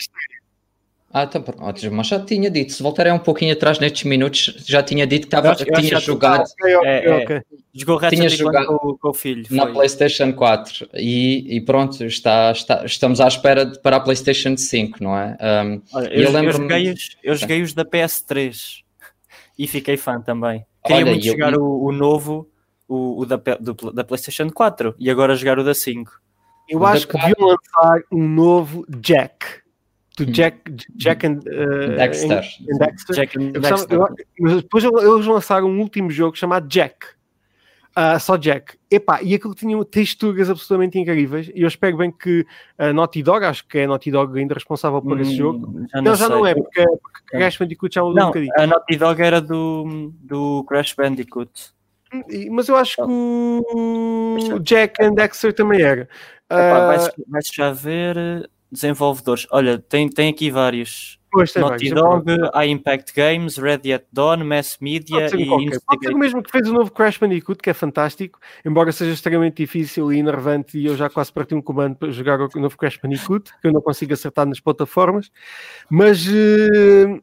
ah, 1.12 1.26
tá 1.26 1.40
pronto, 1.40 1.90
mas 1.90 2.06
já 2.06 2.20
tinha 2.20 2.48
dito, 2.48 2.72
se 2.72 2.80
voltarem 2.80 3.12
um 3.12 3.18
pouquinho 3.18 3.52
atrás 3.52 3.80
nestes 3.80 4.04
minutos, 4.04 4.54
já 4.64 4.80
tinha 4.80 5.04
dito 5.04 5.24
que, 5.24 5.30
tava, 5.30 5.56
tinha 5.56 5.98
jogado. 5.98 6.44
É, 6.84 7.16
okay. 7.16 7.42
Jogou 7.74 7.98
tinha 8.08 8.28
jogado 8.28 8.78
com, 8.78 8.96
com, 8.96 9.08
o 9.08 9.12
filho. 9.14 9.44
Na 9.50 9.64
foi. 9.64 9.72
PlayStation 9.72 10.32
4 10.32 10.88
e, 10.94 11.56
e 11.56 11.60
pronto, 11.62 12.04
está, 12.04 12.52
está, 12.52 12.84
estamos 12.84 13.20
à 13.20 13.26
espera 13.26 13.66
de, 13.66 13.80
para 13.80 13.96
a 13.96 14.00
PlayStation 14.00 14.56
5, 14.56 15.02
não 15.02 15.18
é? 15.18 15.36
Um, 15.40 15.82
Olha, 15.92 16.14
eu, 16.14 16.30
eu, 16.30 16.44
eu, 16.44 16.52
joguei 16.52 16.92
os, 16.92 17.16
eu 17.24 17.34
joguei 17.34 17.62
os 17.62 17.74
da 17.74 17.84
PS3 17.84 18.82
e 19.58 19.66
fiquei 19.66 19.96
fã 19.96 20.20
também. 20.20 20.64
Queria 20.84 21.02
Olha, 21.02 21.10
muito 21.10 21.26
jogar 21.26 21.52
eu... 21.52 21.60
o, 21.60 21.86
o, 21.86 21.92
novo, 21.92 22.48
o, 22.86 23.22
o 23.22 23.26
da, 23.26 23.36
do, 23.36 23.74
da 23.92 24.04
PlayStation 24.04 24.48
4 24.48 24.94
e 24.96 25.10
agora 25.10 25.34
jogar 25.34 25.58
o 25.58 25.64
da 25.64 25.74
5. 25.74 26.20
Eu 26.68 26.86
acho 26.86 27.08
que 27.08 27.18
deviam 27.18 27.48
lançar 27.48 28.00
um 28.12 28.28
novo 28.28 28.86
Jack 28.88 29.60
do. 30.26 30.32
Jack, 30.32 30.58
Jack 30.96 31.26
and, 31.26 31.40
uh, 31.40 31.96
Dexter. 31.96 32.38
And, 32.38 32.78
Dexter. 32.78 33.16
Jack 33.16 33.38
and 33.38 33.52
Dexter. 33.52 33.98
Depois 34.38 34.84
eles 34.84 35.26
lançaram 35.26 35.68
um 35.68 35.80
último 35.80 36.10
jogo 36.10 36.36
chamado 36.36 36.68
Jack. 36.68 37.06
Uh, 37.90 38.20
só 38.20 38.36
Jack. 38.36 38.78
Epá, 38.90 39.20
e 39.20 39.34
aquilo 39.34 39.54
tinha 39.54 39.84
texturas 39.84 40.48
absolutamente 40.48 40.98
incríveis. 40.98 41.50
E 41.54 41.62
eu 41.62 41.68
espero 41.68 41.96
bem 41.96 42.10
que 42.10 42.46
a 42.78 42.92
Naughty 42.92 43.22
Dog, 43.22 43.44
acho 43.44 43.66
que 43.66 43.78
é 43.78 43.84
a 43.84 43.88
Naughty 43.88 44.10
Dog 44.12 44.38
ainda 44.38 44.54
responsável 44.54 45.02
por 45.02 45.18
hum, 45.18 45.20
esse 45.20 45.34
jogo. 45.34 45.86
Já 45.92 46.00
não, 46.00 46.10
não 46.12 46.16
já 46.16 46.28
não 46.28 46.46
é, 46.46 46.54
porque, 46.54 46.84
porque 46.84 47.20
Crash 47.30 47.56
Bandicoot 47.58 47.94
já 47.94 48.02
mudou 48.02 48.22
um 48.22 48.26
bocadinho. 48.26 48.52
A 48.56 48.66
Naughty 48.66 48.96
Dog 48.96 49.20
era 49.20 49.40
do, 49.40 50.12
do 50.20 50.64
Crash 50.68 50.94
Bandicoot. 50.94 51.72
Mas 52.50 52.68
eu 52.68 52.76
acho 52.76 52.96
que 52.96 53.02
o 53.02 54.58
Jack 54.60 55.02
and 55.02 55.14
Dexter 55.14 55.52
também 55.52 55.82
era. 55.82 56.08
Epá, 56.48 56.84
uh, 56.84 56.86
vai-se 56.86 57.12
vai 57.28 57.40
já 57.52 57.72
ver 57.72 58.50
desenvolvedores. 58.70 59.46
Olha, 59.50 59.78
tem, 59.78 60.08
tem 60.08 60.30
aqui 60.30 60.50
vários. 60.50 61.18
Pois, 61.32 61.54
Naughty 61.54 61.90
Dog, 61.90 62.24
a 62.52 62.66
Impact 62.66 63.14
Games, 63.14 63.56
Red 63.56 63.82
Yet 63.84 64.04
Dawn, 64.12 64.44
Mass 64.44 64.78
Media 64.80 65.28
e 65.36 65.42
Instigate. 65.42 65.80
Pode 65.86 66.04
ser 66.04 66.12
o 66.12 66.18
mesmo 66.18 66.42
que 66.42 66.50
fez 66.50 66.68
o 66.68 66.72
novo 66.72 66.90
Crash 66.90 67.18
Bandicoot, 67.18 67.62
que 67.62 67.70
é 67.70 67.74
fantástico, 67.74 68.40
embora 68.64 68.90
seja 68.90 69.12
extremamente 69.12 69.58
difícil 69.58 70.12
e 70.12 70.18
enervante 70.18 70.76
e 70.76 70.86
eu 70.86 70.96
já 70.96 71.08
quase 71.08 71.32
parti 71.32 71.54
um 71.54 71.62
comando 71.62 71.94
para 71.94 72.10
jogar 72.10 72.40
o 72.40 72.60
novo 72.60 72.76
Crash 72.76 72.98
Bandicoot, 73.00 73.52
que 73.60 73.68
eu 73.68 73.72
não 73.72 73.80
consigo 73.80 74.12
acertar 74.12 74.44
nas 74.44 74.58
plataformas, 74.58 75.30
mas 75.88 76.26
uh, 76.26 77.22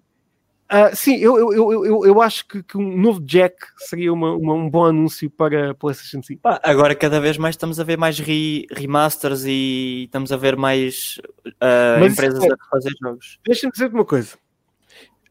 Uh, 0.69 0.93
sim, 0.93 1.15
eu, 1.15 1.38
eu, 1.53 1.86
eu, 1.86 2.06
eu, 2.06 2.21
acho 2.21 2.45
que, 2.45 2.62
que, 2.62 2.77
um 2.77 2.97
novo 2.97 3.21
Jack 3.21 3.56
seria 3.77 4.12
uma, 4.12 4.34
uma, 4.34 4.53
um 4.53 4.69
bom 4.69 4.86
anúncio 4.86 5.30
para 5.30 5.71
a 5.71 5.73
PlayStation 5.73 6.21
5. 6.21 6.41
Pá, 6.41 6.60
agora, 6.62 6.93
cada 6.93 7.21
vez 7.21 7.38
mais 7.38 7.53
estamos 7.56 7.80
a 7.80 7.86
ver 7.86 7.97
mais 7.97 8.19
re, 8.19 8.67
remasters 8.71 9.45
e 9.45 10.03
estamos 10.06 10.30
a 10.30 10.36
ver 10.36 10.58
mais 10.58 11.21
uh, 11.47 12.03
empresas 12.06 12.43
é, 12.43 12.47
a 12.47 12.58
fazer 12.69 12.91
jogos. 13.01 13.39
Deixa-me 13.45 13.71
dizer 13.71 13.89
uma 13.89 14.03
coisa: 14.03 14.36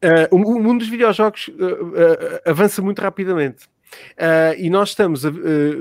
uh, 0.02 0.34
o, 0.34 0.56
o, 0.56 0.62
mundo 0.62 0.78
dos 0.78 0.88
videojogos 0.88 1.50
avança 2.46 2.80
muito 2.80 3.02
rapidamente. 3.02 3.68
Uh, 4.16 4.58
e 4.58 4.70
nós 4.70 4.90
estamos, 4.90 5.24
uh, 5.24 5.30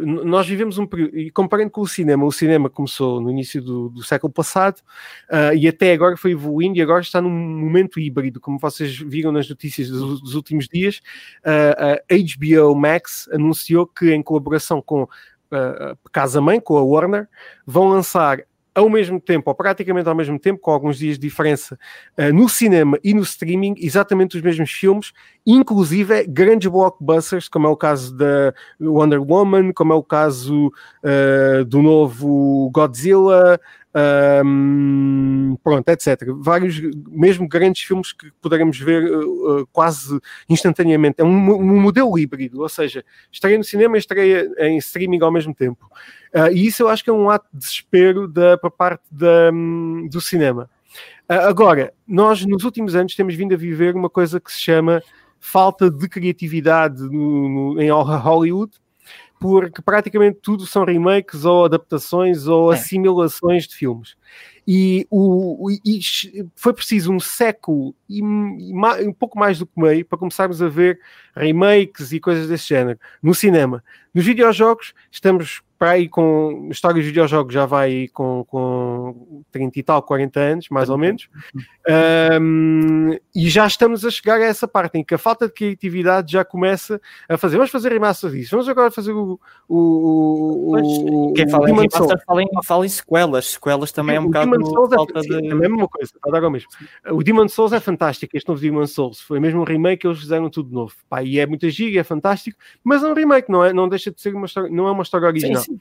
nós 0.06 0.48
vivemos 0.48 0.78
um 0.78 0.86
período, 0.86 1.18
e 1.18 1.32
comparando 1.32 1.72
com 1.72 1.82
o 1.82 1.88
cinema, 1.88 2.26
o 2.26 2.32
cinema 2.32 2.70
começou 2.70 3.20
no 3.20 3.30
início 3.30 3.62
do, 3.62 3.89
do 3.89 4.04
século 4.04 4.32
passado 4.32 4.80
uh, 5.30 5.56
e 5.56 5.68
até 5.68 5.94
agora 5.94 6.15
foi 6.18 6.32
evoluindo 6.32 6.78
e 6.78 6.82
agora 6.82 7.02
está 7.02 7.22
num 7.22 7.30
momento 7.30 8.00
híbrido, 8.00 8.39
como 8.39 8.60
vocês 8.60 8.98
viram 8.98 9.32
nas 9.32 9.50
notícias 9.50 9.89
dos, 9.89 10.22
dos 10.22 10.36
últimos 10.36 10.68
dias. 10.68 11.02
a 11.44 11.98
HBO 12.13 12.76
Max 12.76 13.30
anunciou 13.32 13.88
que, 13.88 14.13
em 14.13 14.22
colaboração 14.22 14.82
com 14.82 15.08
a 15.52 15.96
Casa 16.12 16.41
Mãe, 16.41 16.60
com 16.60 16.78
a 16.78 16.84
Warner, 16.84 17.28
vão 17.65 17.88
lançar 17.88 18.39
ao 18.76 18.90
mesmo 18.90 19.20
tempo, 19.22 19.50
ou 19.50 19.56
praticamente 19.56 20.08
ao 20.10 20.14
mesmo 20.14 20.38
tempo, 20.38 20.60
com 20.60 20.72
alguns 20.72 20.98
dias 20.98 21.18
de 21.18 21.28
diferença, 21.28 21.80
uh, 22.18 22.34
no 22.34 22.50
cinema 22.50 23.00
e 23.02 23.14
no 23.14 23.22
streaming, 23.22 23.74
exatamente 23.78 24.36
os 24.36 24.44
mesmos 24.44 24.70
filmes, 24.70 25.14
inclusive 25.48 26.28
grandes 26.28 26.70
blockbusters, 26.70 27.48
como 27.48 27.68
é 27.68 27.70
o 27.70 27.78
caso 27.78 28.16
da 28.16 28.54
Wonder 28.80 29.22
Woman, 29.22 29.72
como 29.72 29.94
é 29.94 29.96
o 29.96 30.04
caso 30.04 30.68
uh, 30.68 31.64
do 31.66 31.82
novo 31.82 32.70
Godzilla, 32.74 33.60
um, 33.95 35.58
pronto, 35.63 35.88
etc. 35.88 36.21
Vários, 36.39 36.81
mesmo 37.08 37.47
grandes 37.47 37.84
filmes 37.84 38.12
que 38.12 38.29
poderemos 38.41 38.77
ver 38.77 39.10
uh, 39.10 39.62
uh, 39.62 39.67
quase 39.67 40.19
instantaneamente. 40.49 41.15
É 41.19 41.23
um, 41.23 41.51
um, 41.53 41.79
modelo 41.79 42.17
híbrido, 42.19 42.62
ou 42.62 42.69
seja, 42.69 43.05
estreia 43.31 43.58
no 43.58 43.63
cinema 43.63 43.95
e 43.95 43.99
estreia 43.99 44.51
em 44.60 44.77
streaming 44.77 45.21
ao 45.21 45.31
mesmo 45.31 45.53
tempo. 45.55 45.89
Uh, 46.34 46.51
e 46.51 46.67
isso 46.67 46.84
eu 46.84 46.89
acho 46.89 47.03
que 47.03 47.10
é 47.10 47.13
um 47.13 47.29
ato 47.29 47.47
de 47.53 47.60
desespero 47.60 48.27
da, 48.27 48.58
para 48.58 48.69
parte 48.69 49.03
da, 49.10 49.49
um, 49.53 50.08
do 50.12 50.19
cinema. 50.19 50.69
agora, 51.29 51.93
nós 52.05 52.45
nos 52.45 52.65
últimos 52.65 52.95
anos 52.95 53.15
temos 53.15 53.34
vindo 53.36 53.53
a 53.53 53.58
viver 53.58 53.95
uma 53.95 54.10
coisa 54.10 54.41
que 54.41 54.51
se 54.51 54.60
chama 54.60 55.01
falta 55.39 55.89
de 55.89 56.10
criatividade 56.10 57.01
no, 57.01 57.75
no, 57.75 57.81
em 57.81 57.89
Hollywood, 57.89 58.73
porque 59.39 59.82
praticamente 59.82 60.39
tudo 60.41 60.65
são 60.65 60.84
remakes 60.84 61.45
ou 61.45 61.65
adaptações 61.65 62.48
ou 62.48 62.71
é. 62.71 62.76
assimilações 62.76 63.67
de 63.67 63.76
filmes. 63.76 64.15
E, 64.67 65.06
o, 65.12 65.69
e 65.86 66.00
foi 66.56 66.74
preciso 66.74 67.12
um 67.12 67.19
século 67.19 67.93
e, 68.10 68.19
e 68.19 69.08
um 69.08 69.13
pouco 69.13 69.38
mais 69.38 69.60
do 69.60 69.67
que 69.67 69.80
meio 69.80 70.04
para 70.04 70.17
começarmos 70.17 70.60
a 70.60 70.67
ver 70.67 71.00
remakes 71.36 72.12
e 72.12 72.19
coisas 72.19 72.48
desse 72.48 72.69
género 72.69 73.00
no 73.21 73.36
cinema. 73.36 73.84
Nos 74.13 74.26
videojogos, 74.26 74.93
estamos 75.12 75.62
para 75.78 75.92
aí 75.92 76.08
com 76.08 76.70
história 76.72 77.02
de 77.02 77.08
videojogos 77.08 77.54
já 77.54 77.66
vai 77.66 78.08
com, 78.14 78.46
com 78.46 79.44
30 79.52 79.80
e 79.80 79.84
tal, 79.84 80.02
40 80.02 80.40
anos, 80.40 80.70
mais 80.70 80.90
ou 80.90 80.98
menos, 80.98 81.28
um, 82.42 83.12
e 83.36 83.50
já 83.50 83.68
estamos 83.68 84.06
a 84.06 84.10
chegar 84.10 84.40
a 84.40 84.46
essa 84.46 84.68
parte 84.68 84.98
em 84.98 85.04
que 85.04 85.14
a 85.14 85.18
falta 85.18 85.48
de 85.48 85.54
criatividade 85.54 86.32
já 86.32 86.46
começa 86.46 87.00
a 87.28 87.38
fazer. 87.38 87.58
Vamos 87.58 87.72
fazer 87.72 87.92
remaster 87.92 88.32
disso, 88.32 88.52
vamos 88.52 88.70
agora 88.70 88.90
fazer 88.90 89.12
o. 89.12 89.40
o, 89.68 90.78
o 90.78 91.34
quem 91.34 91.50
fala 91.50 91.70
em 91.70 91.74
remaster 91.74 92.24
fala 92.26 92.42
em, 92.42 92.48
fala 92.64 92.86
em 92.86 92.90
sequelas, 92.90 93.48
sequelas 93.52 93.92
também 93.92 94.16
é 94.16 94.20
um 94.20 94.26
bocado 94.26 94.56
é, 94.56 94.96
falta 94.96 95.22
de. 95.22 95.48
É 95.48 95.52
a 95.52 95.56
mesma 95.56 95.88
coisa, 95.88 96.12
está 96.16 96.30
a 96.30 96.32
dar 96.32 96.44
ao 96.44 96.52
mesmo. 96.52 96.70
O 97.12 97.24
Demon 97.24 97.48
Souls 97.48 97.74
é 97.74 97.80
fantástico, 97.80 98.36
este 98.36 98.48
novo 98.48 98.62
Demon 98.62 98.88
Souls 98.88 99.20
foi 99.20 99.40
mesmo 99.40 99.62
um 99.62 99.64
remake, 99.64 100.08
eles 100.08 100.20
fizeram 100.20 100.50
tudo 100.50 100.74
novo. 100.74 100.94
Pá, 101.10 101.22
e 101.22 101.40
é 101.40 101.46
muita 101.46 101.70
giga, 101.70 102.00
é 102.00 102.04
fantástico, 102.04 102.58
mas 102.84 103.04
é 103.04 103.08
um 103.08 103.14
remake, 103.14 103.52
não, 103.52 103.64
é, 103.64 103.74
não 103.74 103.90
deixa 103.90 104.12
de 104.12 104.22
ser 104.22 104.34
uma 104.34 104.46
história, 104.46 104.70
não 104.70 104.88
é 104.88 104.92
uma 104.92 105.04
história 105.04 105.28
original. 105.28 105.62
Sim, 105.62 105.64
sim. 105.65 105.80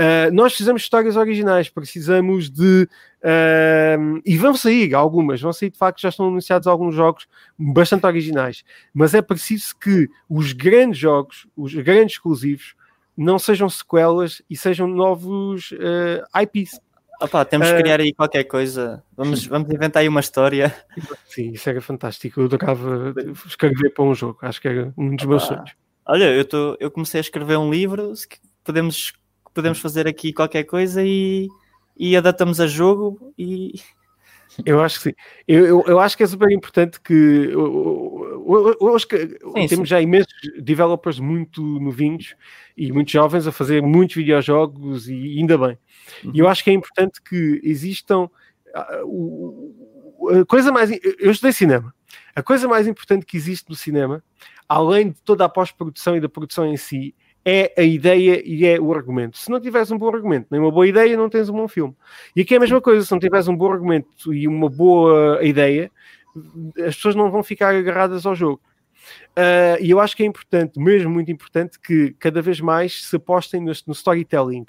Uh, 0.00 0.32
nós 0.32 0.54
fizemos 0.54 0.80
histórias 0.80 1.14
originais, 1.14 1.68
precisamos 1.68 2.48
de. 2.48 2.88
Uh, 3.22 4.22
e 4.24 4.38
vão 4.38 4.54
sair 4.54 4.94
algumas, 4.94 5.42
vão 5.42 5.52
sair 5.52 5.68
de 5.68 5.76
facto, 5.76 6.00
já 6.00 6.08
estão 6.08 6.28
anunciados 6.28 6.66
alguns 6.66 6.94
jogos 6.94 7.28
bastante 7.58 8.06
originais, 8.06 8.64
mas 8.94 9.12
é 9.12 9.20
preciso 9.20 9.76
que 9.78 10.08
os 10.26 10.54
grandes 10.54 10.98
jogos, 10.98 11.46
os 11.54 11.74
grandes 11.74 12.14
exclusivos, 12.14 12.74
não 13.14 13.38
sejam 13.38 13.68
sequelas 13.68 14.40
e 14.48 14.56
sejam 14.56 14.88
novos 14.88 15.72
uh, 15.72 16.24
ah, 16.32 16.42
IPs. 16.44 16.80
Opa, 17.20 17.44
temos 17.44 17.70
que 17.70 17.76
criar 17.76 18.00
aí 18.00 18.14
qualquer 18.14 18.44
coisa. 18.44 19.04
Vamos, 19.14 19.44
vamos 19.44 19.70
inventar 19.70 20.00
aí 20.00 20.08
uma 20.08 20.20
história. 20.20 20.74
Sim, 21.28 21.50
isso 21.50 21.68
era 21.68 21.82
fantástico. 21.82 22.40
Eu 22.40 22.46
adorava 22.46 23.12
escrever 23.46 23.90
para 23.90 24.04
um 24.04 24.14
jogo. 24.14 24.38
Acho 24.40 24.58
que 24.58 24.68
era 24.68 24.94
um 24.96 25.14
dos 25.14 25.26
meus 25.26 25.42
sonhos. 25.42 25.72
Olha, 26.06 26.32
eu, 26.34 26.44
tô, 26.46 26.78
eu 26.80 26.90
comecei 26.90 27.20
a 27.20 27.20
escrever 27.20 27.58
um 27.58 27.70
livro. 27.70 28.14
Podemos 28.70 29.12
podemos 29.54 29.80
fazer 29.80 30.06
aqui 30.06 30.32
qualquer 30.32 30.64
coisa 30.64 31.02
e, 31.04 31.48
e 31.96 32.16
adaptamos 32.16 32.60
a 32.60 32.66
jogo 32.66 33.32
e. 33.38 33.74
Eu 34.66 34.82
acho 34.82 34.96
que 34.96 35.02
sim. 35.04 35.12
Eu, 35.46 35.64
eu, 35.64 35.84
eu 35.86 36.00
acho 36.00 36.16
que 36.16 36.24
é 36.24 36.26
super 36.26 36.50
importante 36.50 37.00
que. 37.00 37.14
Eu, 37.52 38.76
eu 38.80 38.96
acho 38.96 39.06
que 39.06 39.16
sim, 39.16 39.66
temos 39.68 39.70
sim. 39.70 39.84
já 39.86 40.00
imensos 40.00 40.34
developers 40.60 41.20
muito 41.20 41.62
novinhos 41.62 42.34
e 42.76 42.90
muito 42.90 43.12
jovens 43.12 43.46
a 43.46 43.52
fazer 43.52 43.80
muitos 43.80 44.16
videojogos 44.16 45.08
e 45.08 45.38
ainda 45.38 45.56
bem. 45.56 45.78
Uhum. 46.24 46.32
E 46.34 46.40
eu 46.40 46.48
acho 46.48 46.64
que 46.64 46.70
é 46.70 46.72
importante 46.72 47.22
que 47.22 47.60
existam. 47.62 48.28
A 48.74 50.44
coisa 50.48 50.72
mais. 50.72 50.90
Eu 50.90 51.30
estudei 51.30 51.52
cinema. 51.52 51.94
A 52.34 52.42
coisa 52.42 52.66
mais 52.66 52.88
importante 52.88 53.24
que 53.24 53.36
existe 53.36 53.70
no 53.70 53.76
cinema, 53.76 54.20
além 54.68 55.10
de 55.10 55.22
toda 55.22 55.44
a 55.44 55.48
pós-produção 55.48 56.16
e 56.16 56.20
da 56.20 56.28
produção 56.28 56.66
em 56.66 56.76
si, 56.76 57.14
é 57.44 57.72
a 57.76 57.82
ideia 57.82 58.42
e 58.44 58.66
é 58.66 58.78
o 58.80 58.92
argumento. 58.92 59.38
Se 59.38 59.50
não 59.50 59.60
tiveres 59.60 59.90
um 59.90 59.98
bom 59.98 60.08
argumento, 60.14 60.48
nem 60.50 60.60
uma 60.60 60.70
boa 60.70 60.86
ideia, 60.86 61.16
não 61.16 61.28
tens 61.28 61.48
um 61.48 61.54
bom 61.54 61.68
filme. 61.68 61.96
E 62.36 62.42
aqui 62.42 62.54
é 62.54 62.56
a 62.56 62.60
mesma 62.60 62.80
coisa, 62.80 63.04
se 63.04 63.10
não 63.12 63.18
tiveres 63.18 63.48
um 63.48 63.56
bom 63.56 63.72
argumento 63.72 64.32
e 64.32 64.46
uma 64.46 64.68
boa 64.68 65.42
ideia, 65.42 65.90
as 66.78 66.96
pessoas 66.96 67.14
não 67.14 67.30
vão 67.30 67.42
ficar 67.42 67.74
agarradas 67.74 68.26
ao 68.26 68.34
jogo. 68.34 68.60
Uh, 69.30 69.80
e 69.80 69.90
eu 69.90 70.00
acho 70.00 70.16
que 70.16 70.22
é 70.22 70.26
importante, 70.26 70.78
mesmo 70.78 71.10
muito 71.10 71.30
importante, 71.30 71.78
que 71.78 72.14
cada 72.18 72.42
vez 72.42 72.60
mais 72.60 73.06
se 73.06 73.16
apostem 73.16 73.60
no, 73.60 73.72
no 73.86 73.92
storytelling. 73.92 74.66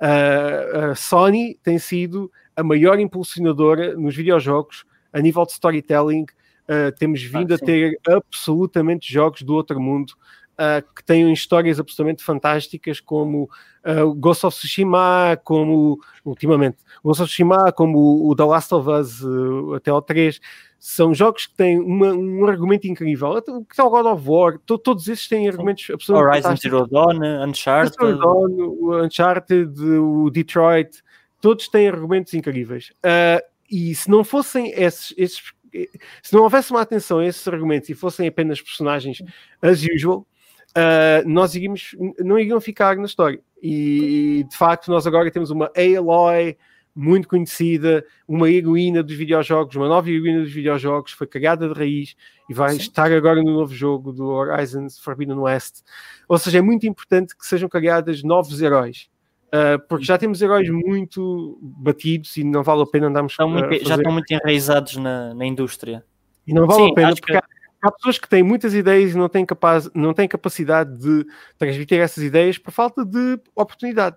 Uh, 0.00 0.90
a 0.90 0.94
Sony 0.94 1.58
tem 1.62 1.78
sido 1.78 2.30
a 2.56 2.62
maior 2.62 2.98
impulsionadora 2.98 3.96
nos 3.96 4.14
videojogos 4.14 4.84
a 5.12 5.20
nível 5.20 5.44
de 5.44 5.52
storytelling. 5.52 6.26
Uh, 6.68 6.92
temos 6.98 7.22
vindo 7.22 7.52
ah, 7.52 7.56
a 7.56 7.58
ter 7.58 7.98
absolutamente 8.08 9.12
jogos 9.12 9.42
do 9.42 9.54
outro 9.54 9.80
mundo 9.80 10.14
uh, 10.52 10.94
que 10.94 11.04
têm 11.04 11.32
histórias 11.32 11.78
absolutamente 11.78 12.22
fantásticas, 12.22 13.00
como 13.00 13.50
uh, 13.84 14.14
Ghost 14.14 14.46
of 14.46 14.56
Tsushima, 14.56 15.38
como 15.44 15.98
ultimamente 16.24 16.78
Ghost 17.04 17.22
of 17.22 17.28
Tsushima, 17.28 17.72
como 17.72 18.28
o 18.28 18.34
The 18.34 18.44
Last 18.44 18.74
of 18.74 18.88
Us 18.88 19.22
uh, 19.22 19.74
até 19.74 19.90
ao 19.90 20.02
3. 20.02 20.40
São 20.78 21.14
jogos 21.14 21.46
que 21.46 21.54
têm 21.54 21.78
uma, 21.78 22.12
um 22.12 22.44
argumento 22.46 22.88
incrível. 22.88 23.30
O 23.30 23.64
que 23.64 23.80
é 23.80 23.84
o 23.84 23.90
God 23.90 24.06
of 24.06 24.28
War, 24.28 24.58
to, 24.66 24.76
todos 24.76 25.06
esses 25.06 25.28
têm 25.28 25.48
argumentos 25.48 25.88
absolutamente 25.90 26.46
Horizon 26.46 26.56
Zero 26.56 26.86
Dawn, 26.88 27.46
Uncharted. 27.48 27.96
Zero 28.00 28.18
Dawn, 28.18 28.50
o 28.80 29.04
Uncharted, 29.04 29.80
o 29.80 30.28
Detroit, 30.30 31.02
todos 31.40 31.68
têm 31.68 31.88
argumentos 31.88 32.34
incríveis. 32.34 32.90
Uh, 33.04 33.42
e 33.70 33.94
se 33.94 34.10
não 34.10 34.24
fossem 34.24 34.72
esses, 34.72 35.14
esses 35.16 35.52
se 36.22 36.34
não 36.34 36.42
houvesse 36.42 36.70
uma 36.70 36.82
atenção 36.82 37.18
a 37.18 37.26
esses 37.26 37.46
argumentos 37.48 37.88
e 37.88 37.94
fossem 37.94 38.28
apenas 38.28 38.60
personagens 38.60 39.22
as 39.60 39.82
usual, 39.82 40.26
uh, 40.76 41.28
nós 41.28 41.54
iríamos, 41.54 41.96
não 42.18 42.38
iriam 42.38 42.60
ficar 42.60 42.96
na 42.96 43.04
história. 43.04 43.40
E 43.62 44.44
de 44.48 44.56
facto, 44.56 44.90
nós 44.90 45.06
agora 45.06 45.30
temos 45.30 45.50
uma 45.50 45.70
Aloy 45.76 46.56
muito 46.94 47.26
conhecida, 47.26 48.04
uma 48.28 48.50
heroína 48.50 49.02
dos 49.02 49.14
videojogos, 49.16 49.76
uma 49.76 49.88
nova 49.88 50.10
heroína 50.10 50.42
dos 50.42 50.52
videojogos, 50.52 51.12
foi 51.12 51.26
criada 51.26 51.68
de 51.68 51.74
raiz 51.74 52.14
e 52.48 52.54
vai 52.54 52.72
Sim. 52.72 52.78
estar 52.78 53.10
agora 53.10 53.42
no 53.42 53.52
novo 53.52 53.74
jogo 53.74 54.12
do 54.12 54.26
Horizon 54.26 54.88
Forbidden 55.02 55.38
West. 55.38 55.82
Ou 56.28 56.38
seja, 56.38 56.58
é 56.58 56.62
muito 56.62 56.86
importante 56.86 57.36
que 57.36 57.46
sejam 57.46 57.68
criadas 57.68 58.22
novos 58.22 58.60
heróis. 58.60 59.10
Uh, 59.48 59.78
porque 59.86 60.04
já 60.04 60.16
temos 60.16 60.40
heróis 60.40 60.68
muito 60.70 61.58
batidos 61.62 62.36
e 62.38 62.44
não 62.44 62.62
vale 62.62 62.82
a 62.82 62.86
pena 62.86 63.08
andarmos 63.08 63.32
estão 63.32 63.50
muito, 63.50 63.68
fazer... 63.68 63.84
Já 63.84 63.96
estão 63.96 64.12
muito 64.12 64.30
enraizados 64.32 64.96
na, 64.96 65.34
na 65.34 65.44
indústria. 65.46 66.04
E 66.46 66.54
não 66.54 66.66
vale 66.66 66.84
Sim, 66.84 66.90
a 66.90 66.94
pena 66.94 67.14
porque 67.14 67.32
que 67.32 67.38
há 67.82 67.90
pessoas 67.90 68.18
que 68.18 68.28
têm 68.28 68.42
muitas 68.42 68.72
ideias 68.72 69.12
e 69.12 69.16
não 69.16 69.28
têm, 69.28 69.44
capaz, 69.44 69.90
não 69.92 70.14
têm 70.14 70.28
capacidade 70.28 70.96
de 70.96 71.26
transmitir 71.58 71.98
essas 71.98 72.22
ideias 72.22 72.56
por 72.56 72.70
falta 72.70 73.04
de 73.04 73.38
oportunidade. 73.54 74.16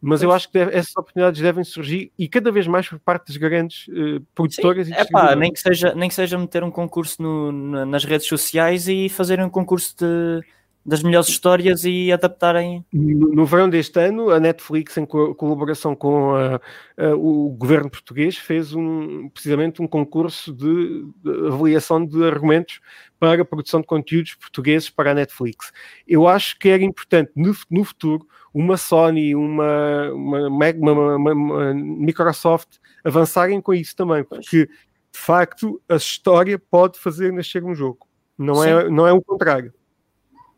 Mas 0.00 0.22
eu 0.22 0.32
acho 0.32 0.48
que 0.48 0.54
deve, 0.54 0.76
essas 0.76 0.96
oportunidades 0.96 1.40
devem 1.40 1.64
surgir 1.64 2.12
e 2.18 2.28
cada 2.28 2.50
vez 2.50 2.66
mais 2.66 2.88
por 2.88 2.98
parte 2.98 3.28
das 3.28 3.36
grandes 3.36 3.88
uh, 3.88 4.20
produtoras 4.34 4.86
Sim, 4.86 4.94
e 4.94 4.96
epá, 4.96 5.34
nem 5.34 5.52
que 5.52 5.60
seja 5.60 5.94
Nem 5.94 6.08
que 6.08 6.14
seja 6.14 6.38
meter 6.38 6.62
um 6.62 6.70
concurso 6.70 7.22
no, 7.22 7.84
nas 7.86 8.04
redes 8.04 8.26
sociais 8.26 8.88
e 8.88 9.08
fazer 9.08 9.40
um 9.40 9.50
concurso 9.50 9.96
de 9.98 10.42
das 10.84 11.02
melhores 11.02 11.28
histórias 11.28 11.84
e 11.84 12.12
adaptarem. 12.12 12.84
No, 12.92 13.34
no 13.34 13.46
verão 13.46 13.68
deste 13.68 13.98
ano, 13.98 14.30
a 14.30 14.38
Netflix, 14.38 14.96
em 14.98 15.06
co 15.06 15.34
colaboração 15.34 15.96
com 15.96 16.34
a, 16.34 16.60
a, 16.98 17.14
o 17.14 17.48
governo 17.50 17.88
português, 17.88 18.36
fez 18.36 18.74
um, 18.74 19.28
precisamente 19.30 19.80
um 19.80 19.86
concurso 19.86 20.52
de, 20.52 21.06
de, 21.22 21.46
avaliação 21.46 22.04
de 22.04 22.22
argumentos 22.24 22.80
para 23.18 23.40
a 23.40 23.44
produção 23.44 23.80
de 23.80 23.86
conteúdos 23.86 24.34
portugueses 24.34 24.90
para 24.90 25.12
a 25.12 25.14
Netflix. 25.14 25.72
Eu 26.06 26.28
acho 26.28 26.58
que 26.58 26.68
era 26.68 26.82
importante 26.82 27.32
no, 27.34 27.54
no 27.70 27.84
futuro 27.84 28.26
uma 28.52 28.76
Sony, 28.76 29.34
uma, 29.34 30.10
uma, 30.12 30.48
uma, 30.48 31.16
uma 31.16 31.74
Microsoft 31.74 32.78
avançarem 33.02 33.60
com 33.60 33.74
isso 33.74 33.96
também, 33.96 34.22
porque 34.22 34.66
de 34.66 35.18
facto 35.18 35.80
a 35.88 35.96
história 35.96 36.58
pode 36.58 36.98
fazer 36.98 37.32
nascer 37.32 37.64
um 37.64 37.74
jogo, 37.74 38.06
não, 38.36 38.62
é, 38.62 38.88
não 38.90 39.06
é 39.06 39.12
o 39.12 39.22
contrário. 39.22 39.72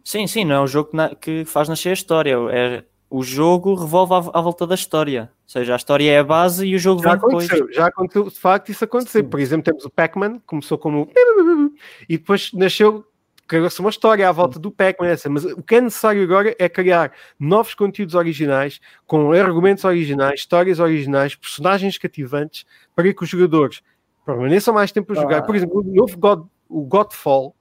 Sim, 0.07 0.29
sim, 0.29 0.45
não 0.45 0.55
é 0.55 0.61
o 0.61 0.69
jogo 0.69 0.90
que, 0.90 0.97
na, 0.97 1.16
que 1.16 1.45
faz 1.45 1.69
nascer 1.69 1.88
a 1.88 1.92
história, 1.92 2.37
é 2.53 2.85
o 3.11 3.25
jogo 3.25 3.75
revolve 3.75 4.14
à, 4.14 4.38
à, 4.38 4.40
volta 4.40 4.64
da 4.64 4.77
história. 4.77 5.33
Ou 5.33 5.51
seja, 5.51 5.73
a 5.73 5.77
história 5.77 6.09
é 6.09 6.21
a 6.21 6.23
base 6.23 6.64
e 6.64 6.77
o 6.77 6.79
jogo 6.79 7.03
já 7.03 7.09
vem 7.09 7.19
aconteceu, 7.19 7.57
depois. 7.57 7.75
Já 7.75 7.87
aconteceu, 7.87 8.31
de 8.31 8.38
facto, 8.38 8.69
isso 8.69 8.85
aconteceu. 8.85 9.25
Sim. 9.25 9.29
Por 9.29 9.40
exemplo, 9.40 9.64
temos 9.64 9.85
o 9.85 9.90
Pac-Man, 9.90 10.38
começou 10.47 10.79
como 10.79 11.11
e 12.09 12.19
depois 12.19 12.53
nasceu 12.53 13.05
criou-se 13.49 13.81
uma 13.81 13.90
história 13.90 14.29
à 14.29 14.31
volta 14.31 14.61
do 14.61 14.71
Pac-Man, 14.71 15.16
mas 15.31 15.45
o 15.45 15.61
que 15.61 15.75
é 15.75 15.81
necessário 15.81 16.23
agora 16.23 16.55
é 16.57 16.69
criar 16.69 17.12
novos 17.37 17.75
conteúdos 17.75 18.14
originais, 18.14 18.81
com 19.09 19.33
argumentos 19.33 19.83
originais, 19.83 20.38
histórias 20.38 20.79
originais, 20.79 21.35
personagens 21.35 21.99
cativantes, 21.99 22.64
para 22.95 23.12
que 23.12 23.25
os 23.25 23.29
jogadores 23.29 23.83
permaneçam 24.25 24.73
mais 24.73 24.92
tempo 24.92 25.12
a 25.12 25.16
jogar. 25.16 25.38
Ah. 25.38 25.42
Por 25.42 25.57
exemplo, 25.57 25.81
o 25.81 25.83
novo 25.83 26.16
God, 26.16 26.47
o 26.69 26.83
Godfall 26.83 27.57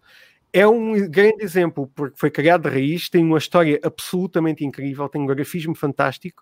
é 0.56 0.66
um 0.66 0.94
grande 1.10 1.44
exemplo, 1.44 1.92
porque 1.94 2.18
foi 2.18 2.32
criado 2.32 2.62
de 2.62 2.70
raiz, 2.70 3.10
tem 3.10 3.22
uma 3.26 3.38
história 3.38 3.78
absolutamente 3.84 4.64
incrível, 4.64 5.10
tem 5.10 5.22
um 5.22 5.26
grafismo 5.26 5.76
fantástico 5.76 6.42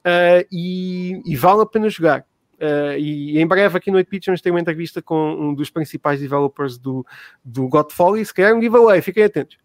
uh, 0.00 0.46
e, 0.52 1.22
e, 1.24 1.34
vale 1.34 1.62
a 1.62 1.66
pena 1.66 1.88
jogar. 1.88 2.26
Uh, 2.60 2.98
e 2.98 3.40
em 3.40 3.46
breve 3.46 3.78
aqui 3.78 3.90
no 3.90 3.96
8 3.96 4.06
Pitch 4.06 4.26
vamos 4.26 4.42
ter 4.42 4.50
uma 4.50 4.60
entrevista 4.60 5.00
com 5.00 5.32
um 5.32 5.54
dos 5.54 5.70
principais 5.70 6.20
developers 6.20 6.76
do, 6.76 7.06
do 7.42 7.66
Godfall 7.66 8.18
e 8.18 8.26
se 8.26 8.34
calhar 8.34 8.54
um 8.54 8.60
giveaway, 8.60 9.00
fiquem 9.00 9.24
atentos. 9.24 9.56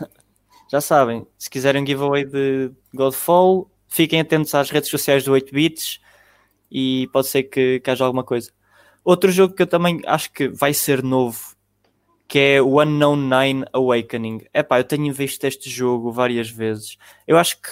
Já 0.68 0.80
sabem, 0.80 1.24
se 1.38 1.48
quiserem 1.48 1.84
um 1.84 1.86
giveaway 1.86 2.24
de 2.24 2.72
Godfall, 2.92 3.70
fiquem 3.86 4.18
atentos 4.18 4.52
às 4.56 4.70
redes 4.70 4.90
sociais 4.90 5.22
do 5.22 5.30
8 5.30 5.54
Bits 5.54 6.00
e 6.68 7.08
pode 7.12 7.28
ser 7.28 7.44
que, 7.44 7.78
que 7.78 7.90
haja 7.92 8.04
alguma 8.04 8.24
coisa. 8.24 8.50
Outro 9.04 9.30
jogo 9.30 9.54
que 9.54 9.62
eu 9.62 9.68
também 9.68 10.00
acho 10.04 10.32
que 10.32 10.48
vai 10.48 10.74
ser 10.74 11.00
novo 11.00 11.59
que 12.30 12.38
é 12.38 12.62
o 12.62 12.80
Unknown 12.80 13.16
Nine 13.16 13.64
Awakening. 13.72 14.42
Epá, 14.54 14.78
eu 14.78 14.84
tenho 14.84 15.12
visto 15.12 15.42
este 15.42 15.68
jogo 15.68 16.12
várias 16.12 16.48
vezes. 16.48 16.96
Eu 17.26 17.36
acho 17.36 17.60
que 17.60 17.70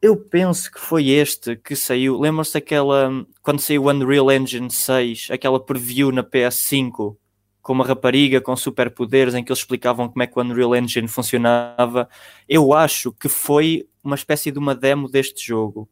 eu 0.00 0.16
penso 0.16 0.72
que 0.72 0.80
foi 0.80 1.10
este 1.10 1.56
que 1.56 1.76
saiu. 1.76 2.18
Lembram-se 2.18 2.54
daquela 2.54 3.10
quando 3.42 3.60
saiu 3.60 3.84
o 3.84 3.90
Unreal 3.90 4.32
Engine 4.32 4.70
6, 4.70 5.28
aquela 5.30 5.60
preview 5.60 6.10
na 6.10 6.24
PS5 6.24 7.14
com 7.60 7.74
uma 7.74 7.84
rapariga 7.84 8.40
com 8.40 8.56
superpoderes 8.56 9.34
em 9.34 9.44
que 9.44 9.52
eles 9.52 9.60
explicavam 9.60 10.08
como 10.08 10.22
é 10.22 10.26
que 10.26 10.38
o 10.38 10.42
Unreal 10.42 10.74
Engine 10.74 11.06
funcionava. 11.06 12.08
Eu 12.48 12.72
acho 12.72 13.12
que 13.12 13.28
foi 13.28 13.86
uma 14.02 14.16
espécie 14.16 14.50
de 14.50 14.58
uma 14.58 14.74
demo 14.74 15.06
deste 15.06 15.46
jogo, 15.46 15.86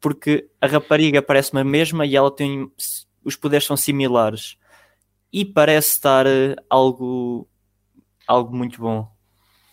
porque 0.00 0.48
a 0.60 0.68
rapariga 0.68 1.20
parece-me 1.20 1.60
a 1.60 1.64
mesma 1.64 2.06
e 2.06 2.14
ela 2.14 2.30
tem 2.30 2.70
os 3.24 3.34
poderes 3.34 3.66
são 3.66 3.76
similares 3.76 4.59
e 5.32 5.44
parece 5.44 5.90
estar 5.90 6.26
eh, 6.26 6.56
algo, 6.68 7.48
algo 8.26 8.54
muito 8.54 8.80
bom. 8.80 9.10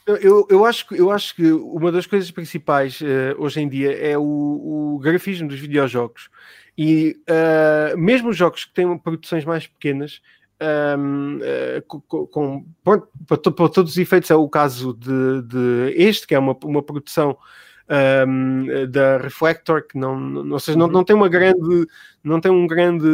Eu, 0.06 0.48
eu, 0.50 0.64
acho, 0.64 0.86
eu 0.96 1.12
acho 1.12 1.36
que 1.36 1.52
uma 1.52 1.92
das 1.92 2.06
coisas 2.06 2.32
principais 2.32 3.02
uh, 3.02 3.36
hoje 3.38 3.60
em 3.60 3.68
dia 3.68 3.92
é 3.92 4.18
o, 4.18 4.24
o 4.24 5.00
grafismo 5.00 5.50
dos 5.50 5.60
videojogos. 5.60 6.30
E 6.78 7.18
uh, 7.30 7.98
mesmo 7.98 8.30
os 8.30 8.38
jogos 8.38 8.64
que 8.64 8.74
têm 8.74 8.98
produções 8.98 9.44
mais 9.44 9.68
pequenas, 9.68 10.22
um, 10.98 11.40
uh, 11.40 11.82
com, 11.86 12.26
com, 12.28 12.66
para, 12.82 13.02
para, 13.28 13.38
todos 13.70 13.92
os 13.92 13.98
efeitos, 13.98 14.32
é 14.32 14.36
o 14.36 14.48
caso 14.48 14.94
de, 14.94 15.42
de 15.42 15.94
este, 15.98 16.26
que 16.26 16.36
é 16.36 16.40
uma, 16.40 16.56
uma 16.64 16.82
produção 16.82 17.38
um, 18.28 18.90
da 18.90 19.18
Reflector, 19.18 19.86
que 19.88 19.98
não, 19.98 20.18
não, 20.18 20.54
ou 20.54 20.60
seja, 20.60 20.78
não, 20.78 20.88
não 20.88 21.04
tem 21.04 21.16
uma 21.16 21.30
grande, 21.30 21.86
não 22.24 22.40
tem 22.40 22.52
um 22.52 22.68
grande 22.68 23.08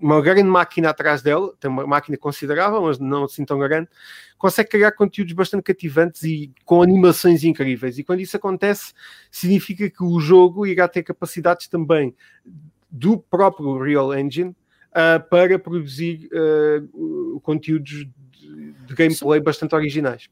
uma 0.00 0.20
grande 0.20 0.44
máquina 0.44 0.90
atrás 0.90 1.22
dela, 1.22 1.52
tem 1.58 1.70
uma 1.70 1.86
máquina 1.86 2.16
considerável, 2.16 2.82
mas 2.82 2.98
não 2.98 3.24
assim 3.24 3.44
tão 3.44 3.58
grande, 3.58 3.88
consegue 4.36 4.70
criar 4.70 4.92
conteúdos 4.92 5.32
bastante 5.32 5.62
cativantes 5.62 6.22
e 6.22 6.52
com 6.64 6.82
animações 6.82 7.44
incríveis. 7.44 7.98
E 7.98 8.04
quando 8.04 8.20
isso 8.20 8.36
acontece, 8.36 8.92
significa 9.30 9.90
que 9.90 10.02
o 10.02 10.18
jogo 10.20 10.66
irá 10.66 10.88
ter 10.88 11.02
capacidades 11.02 11.68
também 11.68 12.14
do 12.90 13.18
próprio 13.18 13.78
Real 13.82 14.16
Engine 14.16 14.50
uh, 14.50 15.28
para 15.28 15.58
produzir 15.58 16.28
uh, 16.32 17.40
conteúdos 17.40 17.90
de, 17.90 18.72
de 18.86 18.94
gameplay 18.94 19.40
bastante 19.40 19.74
originais. 19.74 20.28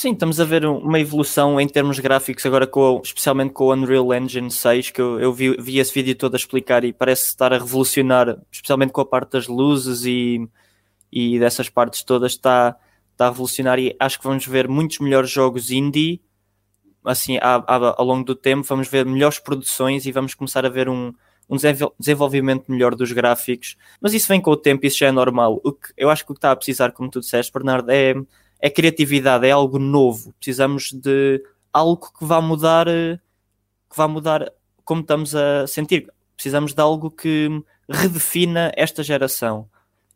Sim, 0.00 0.14
estamos 0.14 0.40
a 0.40 0.46
ver 0.46 0.64
uma 0.64 0.98
evolução 0.98 1.60
em 1.60 1.68
termos 1.68 1.98
gráficos 1.98 2.46
agora, 2.46 2.66
com, 2.66 3.02
especialmente 3.04 3.52
com 3.52 3.64
o 3.64 3.72
Unreal 3.74 4.14
Engine 4.14 4.50
6, 4.50 4.92
que 4.92 4.98
eu, 4.98 5.20
eu 5.20 5.30
vi, 5.30 5.54
vi, 5.60 5.78
esse 5.78 5.92
vídeo 5.92 6.14
todo 6.16 6.32
a 6.32 6.38
explicar 6.38 6.84
e 6.84 6.90
parece 6.90 7.26
estar 7.26 7.52
a 7.52 7.58
revolucionar, 7.58 8.40
especialmente 8.50 8.92
com 8.92 9.02
a 9.02 9.04
parte 9.04 9.32
das 9.32 9.46
luzes 9.46 10.06
e, 10.06 10.48
e 11.12 11.38
dessas 11.38 11.68
partes 11.68 12.02
todas, 12.02 12.32
está, 12.32 12.78
está 13.12 13.26
a 13.26 13.28
revolucionar 13.28 13.78
e 13.78 13.94
acho 14.00 14.16
que 14.16 14.24
vamos 14.24 14.46
ver 14.46 14.66
muitos 14.68 15.00
melhores 15.00 15.28
jogos 15.28 15.70
indie, 15.70 16.22
assim, 17.04 17.36
ao 17.38 18.02
longo 18.02 18.24
do 18.24 18.34
tempo, 18.34 18.62
vamos 18.66 18.88
ver 18.88 19.04
melhores 19.04 19.38
produções 19.38 20.06
e 20.06 20.12
vamos 20.12 20.32
começar 20.32 20.64
a 20.64 20.70
ver 20.70 20.88
um, 20.88 21.12
um 21.46 21.56
desenvolvimento 21.98 22.72
melhor 22.72 22.94
dos 22.94 23.12
gráficos, 23.12 23.76
mas 24.00 24.14
isso 24.14 24.28
vem 24.28 24.40
com 24.40 24.50
o 24.50 24.56
tempo, 24.56 24.86
isso 24.86 24.96
já 24.96 25.08
é 25.08 25.12
normal. 25.12 25.60
O 25.62 25.72
que, 25.74 25.92
eu 25.94 26.08
acho 26.08 26.24
que 26.24 26.32
o 26.32 26.34
que 26.34 26.38
está 26.38 26.52
a 26.52 26.56
precisar, 26.56 26.90
como 26.92 27.10
tu 27.10 27.20
disseste, 27.20 27.52
Bernardo, 27.52 27.90
é 27.90 28.14
é 28.60 28.68
criatividade, 28.70 29.46
é 29.46 29.50
algo 29.50 29.78
novo. 29.78 30.32
Precisamos 30.34 30.92
de 30.92 31.42
algo 31.72 32.12
que 32.12 32.24
vá 32.24 32.40
mudar, 32.40 32.86
que 32.86 33.96
vá 33.96 34.06
mudar 34.06 34.52
como 34.84 35.00
estamos 35.00 35.34
a 35.34 35.66
sentir. 35.66 36.12
Precisamos 36.36 36.74
de 36.74 36.80
algo 36.80 37.10
que 37.10 37.48
redefina 37.88 38.72
esta 38.76 39.02
geração. 39.02 39.68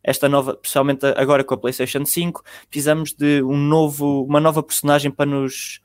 Esta 0.03 0.29
nova, 0.29 0.51
especialmente 0.51 1.05
agora 1.17 1.43
com 1.43 1.55
a 1.55 1.57
PlayStation 1.57 2.05
5, 2.05 2.43
precisamos 2.69 3.13
de 3.13 3.41
um 3.41 3.57
novo, 3.57 4.23
uma 4.23 4.39
nova 4.39 4.61
personagem 4.61 5.09
para 5.09 5.25
nos. 5.25 5.81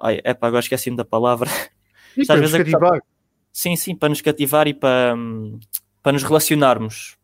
Ai, 0.00 0.20
é 0.24 0.32
para 0.32 0.48
agora 0.48 0.60
esqueci-me 0.60 0.96
da 0.96 1.04
palavra. 1.04 1.50
E 2.18 2.24
para 2.24 2.40
nos 2.40 2.50
cativar. 2.50 3.02
Sim, 3.52 3.76
sim, 3.76 3.94
para 3.94 4.08
nos 4.08 4.22
cativar 4.22 4.66
e 4.66 4.72
para, 4.72 5.14
para 6.02 6.12
nos 6.12 6.22
relacionarmos. 6.22 7.18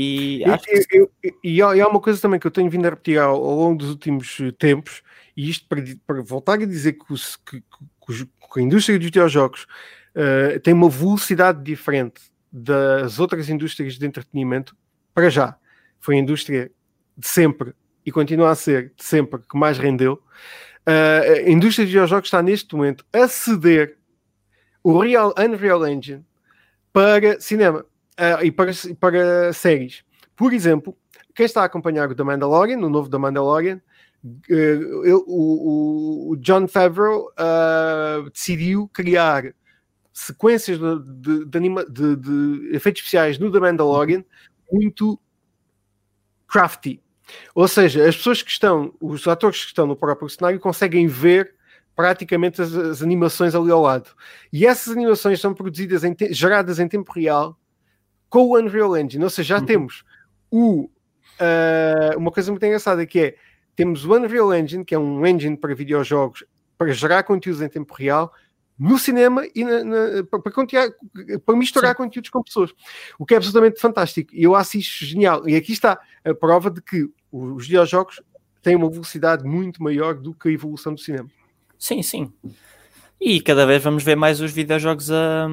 E, 0.00 0.44
acho 0.44 0.64
que... 0.64 1.08
e 1.42 1.60
há 1.60 1.88
uma 1.88 1.98
coisa 1.98 2.20
também 2.20 2.38
que 2.38 2.46
eu 2.46 2.52
tenho 2.52 2.70
vindo 2.70 2.86
a 2.86 2.90
repetir 2.90 3.18
ao, 3.18 3.34
ao 3.34 3.56
longo 3.56 3.78
dos 3.78 3.88
últimos 3.88 4.38
eh, 4.38 4.52
tempos, 4.52 5.02
e 5.36 5.50
isto 5.50 5.66
para, 5.66 5.82
para 6.06 6.22
voltar 6.22 6.52
a 6.52 6.64
dizer 6.64 6.92
que, 6.92 7.12
os, 7.12 7.34
que, 7.34 7.60
que, 7.60 8.60
a 8.60 8.62
indústria 8.62 8.96
dos 8.96 9.06
videojogos 9.06 9.66
uh, 10.14 10.60
tem 10.60 10.72
uma 10.72 10.88
velocidade 10.88 11.64
diferente 11.64 12.20
das 12.52 13.18
outras 13.18 13.48
indústrias 13.48 13.98
de 13.98 14.06
entretenimento, 14.06 14.76
para 15.12 15.28
já. 15.30 15.56
Foi 15.98 16.14
a 16.14 16.18
indústria 16.20 16.70
de 17.16 17.26
sempre 17.26 17.74
e 18.06 18.12
continua 18.12 18.50
a 18.50 18.54
ser 18.54 18.92
de 18.96 19.02
sempre 19.02 19.40
que 19.50 19.58
mais 19.58 19.78
rendeu. 19.78 20.22
Uh, 20.86 21.44
a 21.44 21.50
indústria 21.50 21.84
de 21.84 21.90
videojogos 21.90 22.28
está 22.28 22.40
neste 22.40 22.72
momento 22.72 23.04
a 23.12 23.26
ceder 23.26 23.96
o 24.80 24.96
Real 24.96 25.34
Unreal 25.36 25.84
Engine 25.88 26.24
para 26.92 27.40
cinema 27.40 27.84
uh, 28.18 28.44
e 28.44 28.50
para, 28.50 28.72
para 28.98 29.52
séries. 29.52 30.04
Por 30.36 30.52
exemplo, 30.52 30.96
quem 31.34 31.46
está 31.46 31.62
a 31.62 31.64
acompanhar 31.64 32.10
o 32.10 32.14
The 32.14 32.24
Mandalorian, 32.24 32.78
o 32.78 32.90
novo 32.90 33.08
The 33.08 33.18
Mandalorian, 33.18 33.80
uh, 34.24 35.24
o, 35.26 36.32
o, 36.32 36.36
John 36.36 36.66
Favreau 36.66 37.30
uh, 37.38 38.28
decidiu 38.30 38.88
criar 38.92 39.54
sequências 40.12 40.78
de, 40.78 40.98
de, 41.20 41.44
de, 41.44 41.58
anima, 41.58 41.84
de, 41.84 42.16
de 42.16 42.70
efeitos 42.74 43.00
especiais 43.00 43.38
no 43.38 43.52
The 43.52 43.60
Mandalorian 43.60 44.24
muito 44.70 45.18
crafty. 46.46 47.00
Ou 47.54 47.68
seja, 47.68 48.08
as 48.08 48.16
pessoas 48.16 48.42
que 48.42 48.50
estão, 48.50 48.94
os 49.00 49.28
atores 49.28 49.60
que 49.60 49.66
estão 49.66 49.86
no 49.86 49.94
próprio 49.94 50.28
cenário 50.28 50.58
conseguem 50.58 51.06
ver 51.06 51.54
praticamente 51.94 52.62
as, 52.62 52.74
as 52.74 53.02
animações 53.02 53.54
ali 53.54 53.70
ao 53.70 53.82
lado. 53.82 54.10
E 54.52 54.66
essas 54.66 54.92
animações 54.92 55.40
são 55.40 55.52
produzidas, 55.52 56.04
em 56.04 56.14
te, 56.14 56.32
geradas 56.32 56.78
em 56.78 56.88
tempo 56.88 57.12
real 57.12 57.58
com 58.28 58.40
o 58.40 58.58
Unreal 58.58 58.96
Engine. 58.96 59.24
Ou 59.24 59.30
seja, 59.30 59.56
já 59.56 59.60
uhum. 59.60 59.66
temos 59.66 60.04
o, 60.50 60.84
uh, 60.84 62.18
uma 62.18 62.30
coisa 62.30 62.50
muito 62.50 62.64
engraçada 62.64 63.04
que 63.06 63.20
é 63.20 63.36
temos 63.74 64.04
o 64.04 64.12
Unreal 64.12 64.54
Engine, 64.54 64.84
que 64.84 64.94
é 64.94 64.98
um 64.98 65.24
engine 65.24 65.56
para 65.56 65.74
videojogos 65.74 66.44
para 66.76 66.92
gerar 66.92 67.22
conteúdos 67.22 67.62
em 67.62 67.68
tempo 67.68 67.94
real 67.94 68.32
no 68.78 68.98
cinema 68.98 69.46
e 69.54 69.64
na, 69.64 69.82
na, 69.82 70.24
para, 70.30 70.40
para, 70.40 70.52
para, 71.44 71.56
misturar 71.56 71.90
Sim. 71.92 71.96
conteúdos 71.96 72.30
com 72.30 72.42
pessoas. 72.42 72.72
O 73.18 73.26
que 73.26 73.34
é 73.34 73.36
absolutamente 73.36 73.80
fantástico. 73.80 74.32
E 74.32 74.44
eu 74.44 74.54
acho 74.54 74.78
isso 74.78 75.04
genial. 75.04 75.48
E 75.48 75.56
aqui 75.56 75.72
está 75.72 76.00
a 76.24 76.34
prova 76.34 76.70
de 76.70 76.80
que 76.80 77.08
os 77.32 77.66
videojogos 77.66 78.22
têm 78.62 78.76
uma 78.76 78.88
velocidade 78.88 79.44
muito 79.44 79.82
maior 79.82 80.14
do 80.14 80.32
que 80.32 80.48
a 80.48 80.52
evolução 80.52 80.94
do 80.94 81.00
cinema. 81.00 81.28
Sim, 81.76 82.02
sim. 82.02 82.32
E 83.20 83.40
cada 83.40 83.66
vez 83.66 83.82
vamos 83.82 84.04
ver 84.04 84.16
mais 84.16 84.40
os 84.40 84.52
videojogos 84.52 85.10
a, 85.10 85.48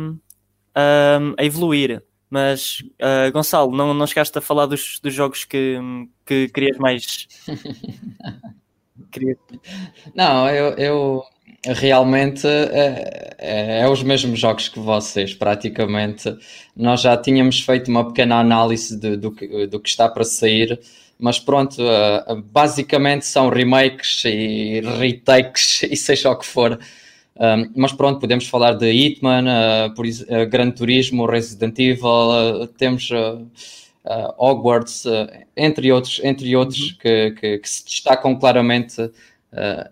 a, 0.76 1.20
a 1.40 1.44
evoluir. 1.44 2.04
Mas, 2.30 2.80
uh, 3.02 3.32
Gonçalo, 3.32 3.76
não, 3.76 3.94
não 3.94 4.08
chegaste 4.08 4.38
a 4.38 4.42
falar 4.42 4.66
dos, 4.66 5.00
dos 5.00 5.14
jogos 5.14 5.44
que, 5.44 5.78
que 6.26 6.50
querias 6.50 6.78
mais. 6.78 7.28
Queria... 9.12 9.38
Não, 10.14 10.50
eu, 10.50 10.74
eu 10.74 11.24
realmente 11.74 12.46
é, 12.46 13.36
é, 13.38 13.80
é, 13.82 13.90
os 13.90 14.04
mesmos 14.04 14.40
jogos 14.40 14.68
que 14.68 14.80
vocês, 14.80 15.34
praticamente. 15.34 16.36
Nós 16.76 17.02
já 17.02 17.16
tínhamos 17.18 17.62
feito 17.62 17.90
uma 17.90 18.08
pequena 18.08 18.40
análise 18.40 19.00
de, 19.00 19.16
do, 19.16 19.32
que, 19.32 19.68
do 19.68 19.80
que 19.80 19.90
está 19.90 20.10
para 20.10 20.24
sair, 20.24 20.80
mas 21.18 21.40
pronto, 21.40 21.78
uh, 21.82 22.42
basicamente 22.42 23.26
são 23.26 23.50
remakes 23.50 24.24
e 24.26 24.82
retakes 24.82 25.84
e 25.90 25.96
seja 25.96 26.32
o 26.32 26.38
que 26.38 26.46
for 26.46 26.78
um, 27.38 27.71
mas 27.76 27.91
pronto, 27.91 28.19
podemos 28.19 28.48
falar 28.48 28.74
de 28.74 28.89
Hitman, 28.89 29.45
uh, 29.45 29.93
por, 29.93 30.06
uh, 30.06 30.50
Gran 30.50 30.71
Turismo, 30.71 31.26
Resident 31.26 31.78
Evil, 31.80 32.63
uh, 32.63 32.67
temos 32.67 33.10
Hogwarts, 34.38 35.04
entre 35.58 35.91
outros, 35.91 36.21
entre 36.24 36.56
outros 36.56 36.91
uhum. 36.91 36.98
que, 37.00 37.32
que, 37.32 37.58
que, 37.58 37.69
se 37.69 37.84
destacam 37.84 38.38
claramente 38.38 39.12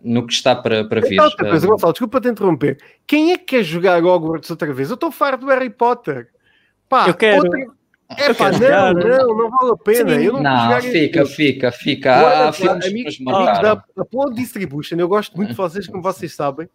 no 0.04 0.28
que 0.28 0.34
está 0.34 0.56
para, 0.56 0.86
para 0.86 1.02
vir. 1.02 1.20
Outra 1.20 1.50
coisa, 1.50 1.66
Gonçalo, 1.66 1.94
desculpa 1.94 2.22
te 2.22 2.28
interromper. 2.28 2.78
Quem 3.08 3.32
é 3.32 3.38
que 3.38 3.46
quer 3.46 3.64
jogar 3.64 4.04
Hogwarts 4.04 4.52
outra 4.52 4.72
vez? 4.72 4.90
Eu 4.90 4.94
estou 4.94 5.12
farto 5.12 5.46
do 5.46 5.48
Harry 5.48 5.70
Potter. 5.70 6.30
Pá, 6.88 7.08
eu 7.08 7.16
quero. 7.16 7.44
Outra... 7.44 7.74
É 8.18 8.34
pá, 8.34 8.52
não, 8.52 8.94
não, 8.94 9.38
não 9.38 9.50
vale 9.50 9.72
a 9.72 9.78
pena. 9.78 10.12
Eu 10.14 10.34
não, 10.34 10.42
não 10.42 10.82
fica, 10.82 11.26
fica, 11.26 11.72
fica. 11.72 12.14
Há, 12.14 12.50
há 12.50 12.54
filmes 12.54 12.86
amigos, 12.86 13.18
amigos 13.20 13.62
da 13.62 13.84
Upload 13.98 14.36
Distribution, 14.36 14.98
eu 14.98 15.08
gosto 15.08 15.36
muito 15.36 15.50
de 15.50 15.56
vocês, 15.56 15.88
como 15.88 16.02
vocês 16.02 16.34
sabem, 16.36 16.70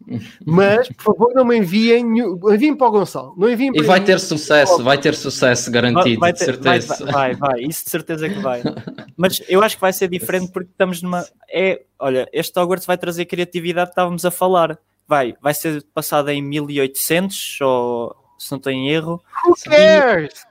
mas 0.45 0.87
por 0.89 1.03
favor 1.03 1.33
não 1.33 1.45
me 1.45 1.57
enviem, 1.57 2.05
enviem 2.51 2.75
para 2.75 2.87
o 2.87 2.91
Gonçalo. 2.91 3.33
Não 3.37 3.49
enviem 3.49 3.71
para 3.71 3.83
e 3.83 3.85
vai 3.85 4.03
ter 4.03 4.19
sucesso, 4.19 4.83
vai 4.83 4.97
ter 4.97 5.15
sucesso 5.15 5.71
garantido, 5.71 6.19
vai, 6.19 6.33
ter, 6.33 6.39
de 6.39 6.45
certeza. 6.45 7.05
Vai, 7.05 7.35
vai, 7.35 7.35
vai, 7.35 7.61
isso 7.61 7.85
de 7.85 7.89
certeza 7.89 8.29
que 8.29 8.39
vai. 8.39 8.61
Mas 9.15 9.41
eu 9.47 9.63
acho 9.63 9.75
que 9.75 9.81
vai 9.81 9.93
ser 9.93 10.07
diferente 10.07 10.51
porque 10.53 10.69
estamos 10.71 11.01
numa. 11.01 11.25
É, 11.51 11.81
olha, 11.97 12.27
este 12.33 12.57
Hogwarts 12.59 12.85
vai 12.85 12.97
trazer 12.97 13.25
criatividade, 13.25 13.89
estávamos 13.91 14.25
a 14.25 14.31
falar. 14.31 14.77
Vai, 15.07 15.33
vai 15.41 15.55
ser 15.55 15.83
passado 15.91 16.29
em 16.29 16.39
1800, 16.39 17.61
ou 17.61 18.15
se 18.37 18.51
não 18.51 18.71
em 18.71 18.89
erro. 18.89 19.21
Who 19.45 19.55
cares? 19.65 20.48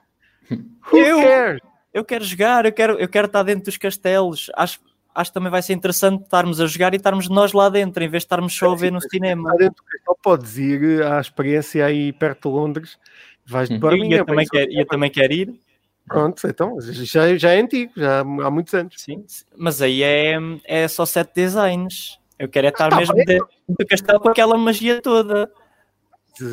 Eu, 0.92 1.20
cares? 1.22 1.60
eu 1.92 2.04
quero 2.04 2.24
jogar, 2.24 2.64
eu 2.66 2.72
quero, 2.72 2.98
eu 2.98 3.08
quero 3.08 3.26
estar 3.26 3.42
dentro 3.42 3.64
dos 3.64 3.76
castelos. 3.76 4.50
Acho, 4.56 4.80
acho 5.14 5.30
que 5.30 5.34
também 5.34 5.50
vai 5.50 5.62
ser 5.62 5.72
interessante 5.74 6.22
estarmos 6.24 6.60
a 6.60 6.66
jogar 6.66 6.94
e 6.94 6.96
estarmos 6.96 7.28
nós 7.28 7.52
lá 7.52 7.68
dentro, 7.68 8.02
em 8.02 8.08
vez 8.08 8.22
de 8.22 8.26
estarmos 8.26 8.54
só 8.56 8.72
a 8.72 8.76
ver 8.76 8.90
no 8.92 9.00
cinema. 9.00 9.50
Dentro 9.56 9.82
do 9.82 9.90
castelo 9.90 10.18
podes 10.22 10.56
ir 10.58 11.02
à 11.02 11.20
experiência 11.20 11.84
aí 11.84 12.12
perto 12.12 12.48
de 12.48 12.54
Londres, 12.54 12.98
vais 13.44 13.68
de 13.68 13.78
Birmingham. 13.78 14.18
eu 14.18 14.24
também, 14.26 14.36
vais- 14.36 14.48
quero, 14.50 14.72
eu 14.72 14.86
também 14.86 15.10
quero 15.10 15.32
ir. 15.32 15.60
Pronto, 16.06 16.46
então, 16.46 16.80
já, 16.80 17.36
já 17.36 17.50
é 17.52 17.60
antigo, 17.60 17.92
já 17.94 18.20
há 18.20 18.50
muitos 18.50 18.72
anos. 18.72 18.94
Sim, 18.96 19.26
mas 19.54 19.82
aí 19.82 20.02
é, 20.02 20.36
é 20.64 20.88
só 20.88 21.04
sete 21.04 21.34
designs. 21.34 22.18
Eu 22.38 22.48
quero 22.48 22.66
é 22.66 22.70
estar 22.70 22.88
Tá 22.88 22.96
mesmo 22.96 23.14
dentro 23.14 23.46
do 23.68 23.86
castelo 23.86 24.20
com 24.20 24.30
aquela 24.30 24.56
magia 24.56 25.02
toda. 25.02 25.52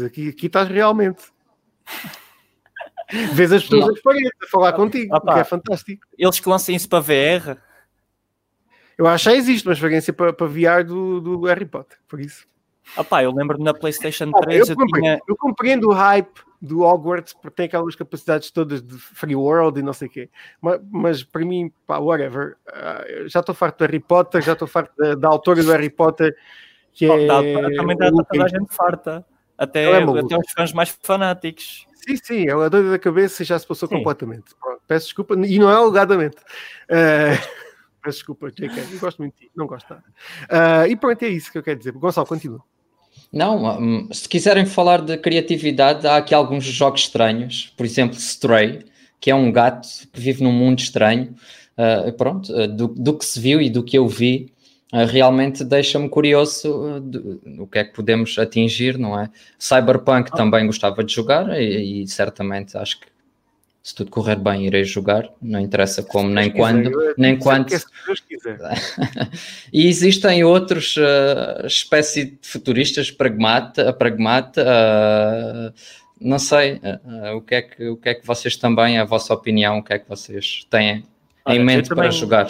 Aqui, 0.05 0.29
aqui 0.29 0.47
estás 0.47 0.67
realmente. 0.67 1.23
Vês 3.33 3.51
as 3.51 3.63
pessoas 3.63 3.87
nas 3.87 4.01
paredes 4.01 4.31
a 4.43 4.47
falar 4.47 4.73
contigo, 4.73 5.15
Ah, 5.15 5.19
pá. 5.21 5.33
que 5.35 5.39
é 5.41 5.43
fantástico. 5.43 6.05
Eles 6.17 6.39
que 6.39 6.49
lancem 6.49 6.75
isso 6.75 6.89
para 6.89 6.99
VR, 6.99 7.57
Eu 8.97 9.07
acho 9.07 9.25
que 9.25 9.31
já 9.31 9.35
existe 9.37 9.67
uma 9.67 9.73
experiência 9.73 10.13
para, 10.13 10.31
para 10.31 10.47
VR 10.47 10.83
do, 10.85 11.19
do 11.19 11.41
Harry 11.45 11.65
Potter, 11.65 11.97
por 12.07 12.19
isso. 12.19 12.47
opá, 12.97 13.21
eu 13.23 13.31
lembro-me 13.33 13.63
na 13.63 13.73
PlayStation 13.73 14.31
Ah, 14.33 14.39
3 14.41 14.69
eu, 14.69 14.73
eu 14.73 14.75
compreendo, 14.77 15.01
tinha. 15.03 15.21
eu 15.27 15.35
compreendo 15.35 15.89
o 15.89 15.93
hype 15.93 16.39
do 16.61 16.81
Hogwarts 16.81 17.33
porque 17.33 17.49
tem 17.57 17.65
aquelas 17.65 17.93
capacidades 17.95 18.49
todas 18.51 18.81
de 18.81 18.97
free 18.97 19.35
world 19.35 19.79
e 19.79 19.83
não 19.83 19.91
sei 19.93 20.07
o 20.07 20.11
quê. 20.11 20.29
Mas, 20.61 20.79
mas 20.89 21.23
para 21.23 21.45
mim, 21.45 21.71
pá, 21.85 21.97
whatever. 21.99 22.55
Ah, 22.67 23.03
eu 23.07 23.27
já 23.29 23.41
estou 23.41 23.53
farto 23.53 23.79
do 23.79 23.81
Harry 23.85 23.99
Potter, 23.99 24.41
já 24.41 24.53
estou 24.53 24.67
farto 24.67 24.93
da, 24.97 25.13
da 25.13 25.27
autora 25.27 25.61
do 25.61 25.71
Harry 25.71 25.89
Potter, 25.89 26.33
que 26.93 27.07
Oh, 27.09 27.17
é. 27.17 27.27
dá- 27.27 27.41
também 27.75 27.97
dá 27.97 28.05
maluca. 28.05 28.27
toda 28.31 28.45
a 28.45 28.47
gente 28.47 28.73
farta. 28.73 29.25
Até, 29.57 29.83
é 29.83 29.97
até 29.97 30.37
os 30.37 30.51
fãs 30.55 30.73
mais 30.73 30.97
fanáticos. 31.03 31.85
Sim, 32.05 32.17
sim, 32.17 32.47
ela 32.47 32.67
é 32.67 32.69
doida 32.69 32.91
da 32.91 32.99
cabeça 32.99 33.41
e 33.41 33.45
já 33.45 33.57
se 33.57 33.65
passou 33.65 33.89
Sim. 33.89 33.95
completamente. 33.95 34.53
Pronto, 34.61 34.81
peço 34.87 35.07
desculpa, 35.07 35.33
e 35.33 35.57
não 35.57 35.71
é 35.71 35.75
alegadamente. 35.75 36.37
Ah, 36.87 37.33
peço 38.03 38.19
desculpa, 38.19 38.51
JK, 38.51 38.99
gosto 38.99 39.17
muito 39.17 39.33
de 39.33 39.47
ti, 39.47 39.51
não 39.55 39.65
gosto 39.65 39.89
nada. 39.89 40.03
Ah, 40.47 40.87
e 40.87 40.95
pronto, 40.95 41.23
é 41.23 41.29
isso 41.29 41.51
que 41.51 41.57
eu 41.57 41.63
quero 41.63 41.79
dizer. 41.79 41.93
Gonçalo, 41.93 42.27
continua. 42.27 42.61
Não, 43.33 43.79
hum, 43.79 44.07
se 44.11 44.29
quiserem 44.29 44.65
falar 44.65 45.01
de 45.01 45.17
criatividade, 45.17 46.05
há 46.05 46.17
aqui 46.17 46.33
alguns 46.33 46.63
jogos 46.63 47.01
estranhos. 47.01 47.73
Por 47.75 47.85
exemplo, 47.85 48.17
Stray, 48.17 48.85
que 49.19 49.31
é 49.31 49.35
um 49.35 49.51
gato 49.51 49.87
que 50.13 50.19
vive 50.19 50.43
num 50.43 50.51
mundo 50.51 50.79
estranho. 50.79 51.35
Uh, 51.77 52.13
pronto, 52.13 52.53
uh, 52.53 52.67
do, 52.67 52.87
do 52.87 53.17
que 53.17 53.25
se 53.25 53.39
viu 53.39 53.59
e 53.59 53.69
do 53.69 53.83
que 53.83 53.97
eu 53.97 54.07
vi, 54.07 54.53
uh, 54.54 54.54
realmente 55.03 55.63
deixa-me 55.63 56.07
curioso 56.07 56.99
do, 57.01 57.41
o 57.63 57.67
que 57.67 57.79
é 57.79 57.83
que 57.83 57.93
podemos 57.93 58.37
atingir, 58.39 58.97
não 58.97 59.19
é? 59.19 59.29
Cyberpunk 59.59 60.31
também 60.31 60.65
gostava 60.65 61.03
de 61.03 61.13
jogar 61.13 61.59
e, 61.59 62.03
e 62.03 62.07
certamente 62.07 62.77
acho 62.77 62.99
que 63.01 63.07
se 63.83 63.93
tudo 63.93 64.09
correr 64.09 64.37
bem 64.37 64.65
irei 64.65 64.83
jogar, 64.83 65.29
não 65.39 65.59
interessa 65.59 66.01
como 66.01 66.27
nem 66.27 66.49
quando, 66.49 66.89
quiser, 66.89 67.09
eu- 67.09 67.13
nem 67.17 67.37
quando. 67.37 67.69
se 67.69 67.85
Deus 68.07 68.19
quiser. 68.19 68.57
E 69.71 69.87
existem 69.87 70.43
outros 70.43 70.95
uh, 70.97 71.65
espécie 71.67 72.25
de 72.25 72.37
futuristas 72.41 73.11
pragmata, 73.11 73.91
pragmata 73.93 74.63
uh, 74.63 75.73
não 76.19 76.39
sei 76.39 76.75
uh, 76.75 77.35
o, 77.35 77.41
que 77.41 77.55
é 77.55 77.61
que, 77.61 77.87
o 77.89 77.97
que 77.97 78.09
é 78.09 78.13
que 78.15 78.25
vocês 78.25 78.55
também, 78.55 78.97
a 78.97 79.03
vossa 79.05 79.33
opinião, 79.33 79.77
o 79.79 79.83
que 79.83 79.93
é 79.93 79.99
que 79.99 80.07
vocês 80.09 80.65
têm 80.69 81.03
Olha, 81.45 81.55
em 81.55 81.63
mente 81.63 81.89
também- 81.89 82.05
para 82.05 82.11
jogar? 82.11 82.47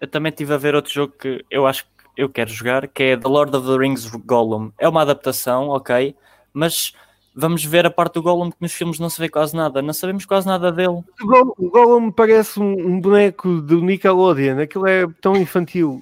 Eu 0.00 0.06
também 0.08 0.30
estive 0.30 0.52
a 0.54 0.56
ver 0.56 0.74
outro 0.74 0.92
jogo 0.92 1.12
que 1.18 1.44
eu 1.50 1.66
acho 1.66 1.84
que 1.84 1.90
eu 2.16 2.28
quero 2.28 2.50
jogar, 2.50 2.86
que 2.88 3.02
é 3.02 3.16
The 3.16 3.28
Lord 3.28 3.56
of 3.56 3.66
the 3.66 3.76
Rings 3.76 4.06
Gollum. 4.24 4.70
É 4.78 4.88
uma 4.88 5.02
adaptação, 5.02 5.68
ok, 5.68 6.14
mas 6.52 6.92
vamos 7.34 7.64
ver 7.64 7.86
a 7.86 7.90
parte 7.90 8.14
do 8.14 8.22
Gollum 8.22 8.50
que 8.50 8.56
nos 8.60 8.72
filmes 8.72 8.98
não 8.98 9.08
se 9.08 9.20
vê 9.20 9.28
quase 9.28 9.54
nada. 9.56 9.80
Não 9.82 9.92
sabemos 9.92 10.24
quase 10.24 10.46
nada 10.46 10.70
dele. 10.72 10.88
O 11.20 11.26
Gollum- 11.26 11.52
O 11.58 11.70
Gollum 11.70 12.00
me 12.06 12.12
parece 12.12 12.58
um, 12.60 12.72
um 12.88 13.00
boneco 13.00 13.60
do 13.60 13.80
Nickelodeon, 13.80 14.60
aquilo 14.60 14.86
é 14.88 15.06
tão 15.20 15.36
infantil. 15.36 16.00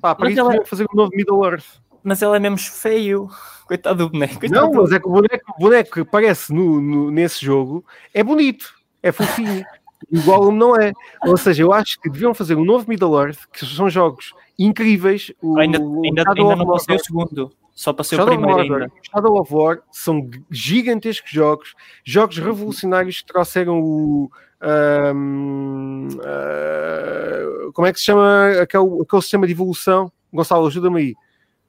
Pá, 0.00 0.14
para 0.14 0.26
Mas 0.30 0.38
isso 0.38 0.50
ele 0.50 0.60
é- 0.60 0.64
fazer 0.64 0.84
um 0.92 0.96
novo 0.96 1.10
Middle 1.14 1.44
Earth. 1.44 1.66
Mas 2.04 2.20
ele 2.22 2.36
é 2.36 2.38
mesmo 2.40 2.58
feio. 2.58 3.28
Coitado 3.66 3.98
do 4.06 4.10
boneco. 4.10 4.38
coitado 4.40 4.60
Não, 4.66 4.70
do- 4.72 4.82
mas 4.82 4.92
é 4.92 4.98
que 5.00 5.06
o 5.08 5.10
boneco, 5.12 5.54
o 5.56 5.60
boneco 5.60 5.90
que 5.92 6.00
aparece 6.00 6.52
no, 6.52 6.80
no- 6.80 7.10
nesse 7.10 7.44
jogo 7.44 7.84
é 8.14 8.22
bonito, 8.24 8.72
é 9.02 9.10
fofinho. 9.12 9.64
E 10.10 10.18
o 10.18 10.22
Gollum 10.22 10.52
não 10.52 10.76
é. 10.76 10.92
Ou 11.26 11.36
seja, 11.36 11.62
eu 11.62 11.72
acho 11.72 12.00
que 12.00 12.10
deviam 12.10 12.34
fazer 12.34 12.54
um 12.54 12.64
novo 12.64 12.88
Middle 12.88 13.20
Earth, 13.20 13.40
que 13.52 13.64
são 13.64 13.88
jogos 13.88 14.34
incríveis. 14.58 15.32
O, 15.40 15.58
ainda, 15.58 15.80
o 15.80 16.02
ainda, 16.04 16.22
Shadow 16.22 16.50
ainda 16.50 16.64
não 16.64 16.72
passei 16.72 16.96
o 16.96 17.04
segundo. 17.04 17.52
Só 17.74 17.92
passei 17.92 18.16
o 18.16 18.20
Shadow 18.20 18.34
of 18.34 18.44
primeiro 18.44 18.72
War, 18.72 18.82
ainda. 18.82 18.92
Shadow 19.02 19.40
of 19.40 19.54
War 19.54 19.82
são 19.90 20.28
gigantescos 20.50 21.30
jogos, 21.30 21.74
jogos 22.04 22.38
revolucionários 22.38 23.20
que 23.20 23.26
trouxeram 23.26 23.80
o. 23.80 24.30
ahm, 24.60 26.08
ah, 26.22 27.70
como 27.72 27.86
é 27.86 27.92
que 27.92 27.98
se 27.98 28.04
chama 28.04 28.48
aquele, 28.60 29.02
aquele 29.02 29.22
sistema 29.22 29.46
de 29.46 29.52
evolução? 29.52 30.12
Gonçalo, 30.32 30.66
ajuda-me 30.66 31.00
aí. 31.00 31.14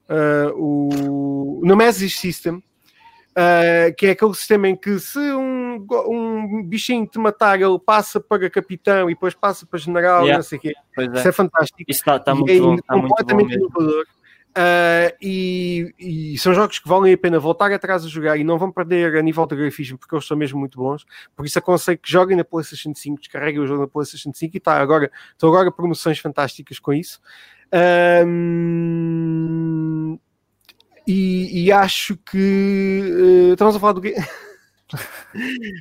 Ah, 0.09 0.51
o 0.55 1.61
Nemesis 1.63 2.19
System, 2.19 2.61
ah, 3.35 3.91
que 3.97 4.07
é 4.07 4.11
aquele 4.11 4.33
sistema 4.33 4.67
em 4.67 4.75
que 4.75 4.99
se 4.99 5.19
um, 5.19 5.62
um 6.07 6.63
bichinho 6.63 7.05
te 7.07 7.17
matar, 7.19 7.59
ele 7.59 7.79
passa 7.79 8.19
para 8.19 8.49
capitão 8.49 9.09
e 9.09 9.13
depois 9.13 9.33
passa 9.33 9.65
para 9.65 9.79
general 9.79 10.21
Yeah. 10.23 10.37
não 10.37 10.43
sei 10.43 10.57
o 10.57 10.61
quê. 10.61 10.73
Pois 10.95 11.07
Isso 11.13 11.27
é. 11.27 11.29
é 11.29 11.31
fantástico. 11.31 11.83
Isso 11.87 11.99
está 11.99 12.19
tá 12.19 12.31
E 12.31 12.35
muito 12.35 12.51
é 12.51 12.59
bom. 12.59 12.75
Está 12.75 12.95
muito 12.95 13.09
bom 13.09 13.15
completamente 13.15 13.47
mesmo. 13.49 13.65
inovador. 13.67 14.05
Ah, 14.55 15.11
e, 15.19 15.91
e 15.99 16.37
são 16.37 16.53
jogos 16.53 16.77
que 16.77 16.87
valem 16.87 17.11
a 17.13 17.17
pena 17.17 17.39
voltar 17.39 17.71
atrás 17.71 18.05
a 18.05 18.07
jogar 18.07 18.37
e 18.37 18.43
não 18.43 18.59
vão 18.59 18.71
perder 18.71 19.15
a 19.17 19.21
nível 19.21 19.47
de 19.47 19.55
grafismo 19.55 19.97
porque 19.97 20.13
eles 20.13 20.27
são 20.27 20.37
mesmo 20.37 20.59
muito 20.59 20.77
bons. 20.77 21.05
Por 21.35 21.45
isso 21.45 21.57
aconselho 21.57 21.97
que 21.97 22.11
joguem 22.11 22.37
na 22.37 22.43
PlayStation 22.43 22.93
5, 22.93 23.19
descarreguem 23.19 23.59
o 23.61 23.65
jogo 23.67 23.81
na 23.81 23.87
PlayStation 23.87 24.31
5 24.33 24.55
e 24.55 24.59
tá, 24.59 24.77
agora, 24.79 25.11
estão 25.31 25.49
agora 25.49 25.71
promoções 25.71 26.19
fantásticas 26.19 26.77
com 26.79 26.93
isso. 26.93 27.19
Ahm, 28.83 30.17
e, 31.07 31.65
e 31.65 31.71
acho 31.71 32.15
que 32.17 33.47
eh, 33.49 33.53
estamos 33.53 33.75
a 33.75 33.79
falar 33.79 33.93
do 33.93 34.01
quê? 34.01 34.13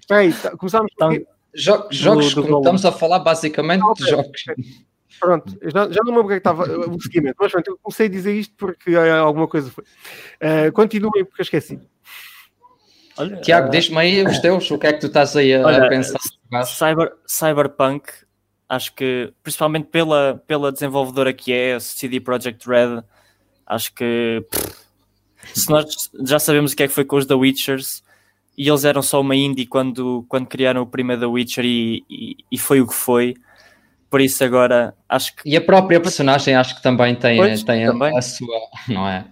Espera 0.01 0.21
aí, 0.21 0.33
tá- 0.33 0.57
começámos 0.57 0.93
quê? 1.11 1.27
Jo- 1.55 1.87
jogos, 1.91 2.31
do 2.31 2.37
como 2.37 2.47
Gollum. 2.49 2.61
estamos 2.61 2.85
a 2.87 2.93
falar 2.93 3.19
basicamente 3.19 3.83
Ah, 3.85 3.93
de 3.95 4.09
jogos. 4.11 4.45
Pronto, 5.21 5.59
já, 5.63 5.91
já 5.91 6.01
não 6.03 6.13
me 6.13 6.19
lembro 6.19 6.25
o 6.25 6.29
que 6.29 6.33
é 6.35 6.37
que 6.37 6.49
estava 6.49 6.65
uh, 6.65 6.91
o 6.97 7.01
seguimento, 7.01 7.37
mas 7.39 7.53
pronto, 7.53 7.69
eu 7.69 7.79
comecei 7.83 8.07
a 8.07 8.11
dizer 8.11 8.35
isto 8.35 8.55
porque 8.57 8.97
uh, 8.97 9.15
alguma 9.17 9.47
coisa 9.47 9.71
foi. 9.71 9.85
Uh, 9.85 10.73
continuem, 10.73 11.25
porque 11.25 11.43
eu 11.43 11.45
esqueci. 11.45 11.79
Olha, 13.19 13.37
Tiago, 13.43 13.67
ah, 13.67 13.71
diz-me 13.71 13.99
aí 13.99 14.25
os 14.27 14.39
teus, 14.39 14.71
o 14.71 14.79
que 14.79 14.87
é 14.87 14.93
que 14.95 15.01
tu 15.01 15.07
estás 15.09 15.37
aí 15.37 15.55
a, 15.55 15.65
Olha, 15.67 15.89
pensar? 15.89 16.19
Cyber, 16.65 17.13
Cyberpunk, 17.27 18.11
acho 18.69 18.95
que 18.95 19.33
principalmente 19.43 19.89
pela, 19.89 20.43
pela 20.47 20.73
desenvolvedora 20.73 21.33
que 21.33 21.53
é, 21.53 21.75
a 21.75 21.81
CD 21.81 22.19
Projekt 22.21 22.67
Red, 22.67 23.03
acho 23.67 23.93
que 23.95 24.43
pff, 24.51 24.75
se 25.55 25.71
nós 25.71 25.85
já 26.25 26.39
sabemos 26.39 26.73
o 26.73 26.77
que 26.77 26.85
é 26.85 26.89
que 26.89 26.95
foi 26.95 27.05
com 27.05 27.17
os 27.17 27.27
The 27.27 27.35
Witchers 27.35 28.03
e 28.57 28.69
eles 28.69 28.85
eram 28.85 29.03
só 29.03 29.21
uma 29.21 29.35
indie 29.35 29.67
quando, 29.67 30.25
quando 30.29 30.47
criaram 30.47 30.83
o 30.83 30.87
primeiro 30.87 31.23
The 31.23 31.27
Witcher 31.27 31.65
e, 31.65 32.05
e, 32.09 32.37
e 32.51 32.59
foi 32.59 32.81
o 32.81 32.87
que 32.87 32.95
foi. 32.95 33.35
Por 34.11 34.21
isso 34.21 34.45
agora 34.45 34.95
acho 35.09 35.35
que 35.37 35.49
E 35.49 35.57
a 35.57 35.61
própria 35.61 35.99
personagem 35.99 36.55
acho 36.55 36.77
que 36.77 36.83
também 36.83 37.15
tem, 37.15 37.39
Pois, 37.39 37.63
tem 37.63 37.87
também. 37.87 38.15
A, 38.15 38.19
a 38.19 38.23
sua, 38.23 38.61
não 38.89 39.09
é? 39.09 39.25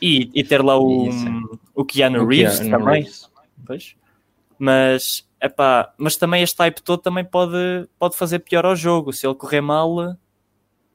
e, 0.00 0.30
e 0.32 0.44
ter 0.44 0.62
lá 0.62 0.78
o, 0.78 1.08
o 1.74 1.84
Keanu 1.84 2.22
O 2.22 2.26
Reeves 2.26 2.60
Keanu 2.60 2.78
também. 2.78 3.02
Reeves. 3.02 3.30
Pois. 3.66 3.96
Mas, 4.58 5.28
epá, 5.40 5.92
mas 5.98 6.16
também 6.16 6.42
este 6.42 6.56
type 6.56 6.82
todo 6.82 7.00
também 7.00 7.24
pode, 7.24 7.88
pode 7.98 8.16
fazer 8.16 8.40
pior 8.40 8.64
ao 8.64 8.76
jogo. 8.76 9.12
Se 9.12 9.26
ele 9.26 9.34
correr 9.34 9.60
mal, 9.60 10.16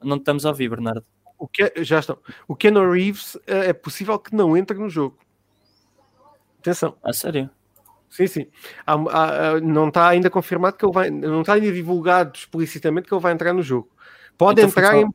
não 0.02 0.18
estamos 0.18 0.46
a 0.46 0.50
ouvir, 0.50 0.70
Bernardo. 0.70 1.06
O 1.38 1.48
que, 1.48 1.72
já 1.84 2.00
estão. 2.00 2.18
O 2.48 2.56
Keanu 2.56 2.90
Reeves 2.90 3.36
uh, 3.36 3.42
é 3.48 3.74
possível 3.74 4.18
que 4.18 4.34
não 4.34 4.56
entre 4.56 4.78
no 4.78 4.90
jogo. 4.90 5.18
Atenção, 6.60 6.96
A 7.04 7.12
sério. 7.12 7.50
Sim, 8.16 8.28
sim. 8.28 8.48
Há- 8.86 8.94
há- 8.94 9.60
não 9.62 9.88
está 9.88 10.08
ainda 10.08 10.30
confirmado 10.30 10.78
que 10.78 10.86
ele 10.86 10.94
vai, 10.94 11.10
não 11.10 11.42
está 11.42 11.54
ainda 11.54 11.72
divulgado 11.72 12.32
explicitamente 12.38 13.08
que 13.08 13.14
ele 13.14 13.22
vai 13.22 13.34
entrar 13.34 13.54
no 13.54 13.62
jogo. 13.64 13.90
Pode 14.38 14.62
Então 14.62 14.70
entrar 14.70 14.92
só- 14.94 14.98
em, 15.02 15.10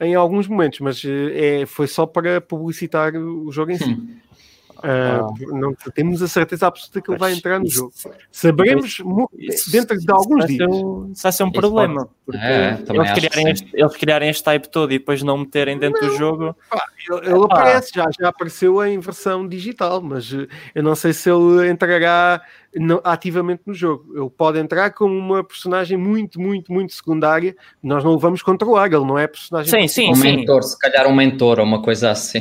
em 0.00 0.14
alguns 0.14 0.48
momentos, 0.48 0.80
mas 0.80 1.02
uh, 1.04 1.08
é, 1.32 1.66
foi 1.66 1.86
só 1.86 2.06
para 2.06 2.40
publicitar 2.40 3.14
o 3.14 3.50
jogo 3.52 3.72
em 3.72 3.78
si. 3.78 3.96
Uh, 4.82 5.58
não 5.58 5.74
temos 5.94 6.22
a 6.22 6.28
certeza 6.28 6.66
absoluta 6.66 7.00
que 7.00 7.10
ele 7.10 7.18
vai 7.18 7.32
entrar 7.32 7.60
no 7.60 7.68
jogo. 7.68 7.92
Saberemos 8.30 9.00
Isso- 9.38 9.70
dentro 9.70 9.96
de 9.98 10.12
alguns 10.12 10.46
dias. 10.46 10.68
Um- 10.68 11.10
isso 11.12 11.22
vai 11.22 11.32
ser 11.32 11.44
um 11.44 11.48
Isso 11.48 11.60
problema. 11.60 12.08
Porque 12.26 12.40
É, 12.40 12.78
eles, 12.88 13.12
criarem 13.12 13.50
este, 13.50 13.70
eles 13.72 13.96
criarem 13.96 14.30
este 14.30 14.44
type 14.44 14.68
todo 14.68 14.92
e 14.92 14.98
depois 14.98 15.22
não 15.22 15.38
meterem 15.38 15.78
dentro 15.78 16.06
do 16.06 16.16
jogo. 16.16 16.56
Ele, 17.10 17.26
ele 17.26 17.44
aparece, 17.44 17.90
já, 17.94 18.08
já 18.18 18.28
apareceu 18.28 18.84
em 18.84 18.98
versão 19.00 19.46
digital, 19.46 20.00
mas 20.00 20.32
eh, 20.32 20.46
eu 20.74 20.82
não 20.82 20.94
sei 20.94 21.12
se 21.12 21.28
ele 21.30 21.68
entrará 21.68 22.40
no- 22.74 23.00
ativamente 23.04 23.62
no 23.66 23.74
jogo. 23.74 24.16
Ele 24.16 24.30
pode 24.30 24.58
entrar 24.58 24.90
como 24.90 25.16
uma 25.16 25.44
personagem 25.44 25.96
muito, 25.96 26.40
muito, 26.40 26.72
muito 26.72 26.92
secundária. 26.92 27.54
Nós 27.82 28.02
não 28.02 28.12
o 28.12 28.18
vamos 28.18 28.42
controlar, 28.42 28.86
ele 28.86 29.04
não 29.04 29.18
é 29.18 29.26
personagem. 29.26 29.70
Sim, 29.70 29.88
sim, 29.88 30.10
Um 30.10 30.14
sim. 30.14 30.36
mentor, 30.36 30.62
se 30.62 30.78
calhar 30.78 31.06
um 31.06 31.14
mentor 31.14 31.58
ou 31.58 31.64
uma 31.64 31.82
coisa 31.82 32.10
assim. 32.10 32.40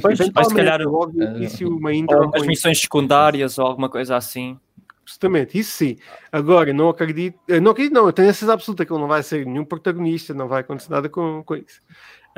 Pois, 0.00 0.18
mas 0.34 0.48
se 0.48 0.54
calhar 0.54 0.80
logo 0.82 1.12
no 1.12 1.22
eh, 1.22 1.36
início, 1.36 1.68
uma 1.68 1.92
intro 1.92 2.18
ou 2.18 2.26
umas 2.26 2.46
missões 2.46 2.80
secundárias 2.80 3.58
ou 3.58 3.66
alguma 3.66 3.88
coisa 3.88 4.16
assim. 4.16 4.58
Absolutamente, 5.02 5.58
isso 5.58 5.72
sim. 5.72 5.96
Agora, 6.30 6.72
não 6.72 6.88
acredito, 6.88 7.36
não 7.60 7.72
acredito, 7.72 7.92
não, 7.92 8.06
eu 8.06 8.12
tenho 8.12 8.30
a 8.30 8.32
certeza 8.32 8.52
absoluta 8.52 8.86
que 8.86 8.92
ele 8.92 9.00
não 9.00 9.08
vai 9.08 9.22
ser 9.22 9.44
nenhum 9.44 9.64
protagonista, 9.64 10.32
não 10.32 10.46
vai 10.46 10.60
acontecer 10.60 10.90
nada 10.90 11.08
com, 11.08 11.42
com 11.44 11.56
isso. 11.56 11.80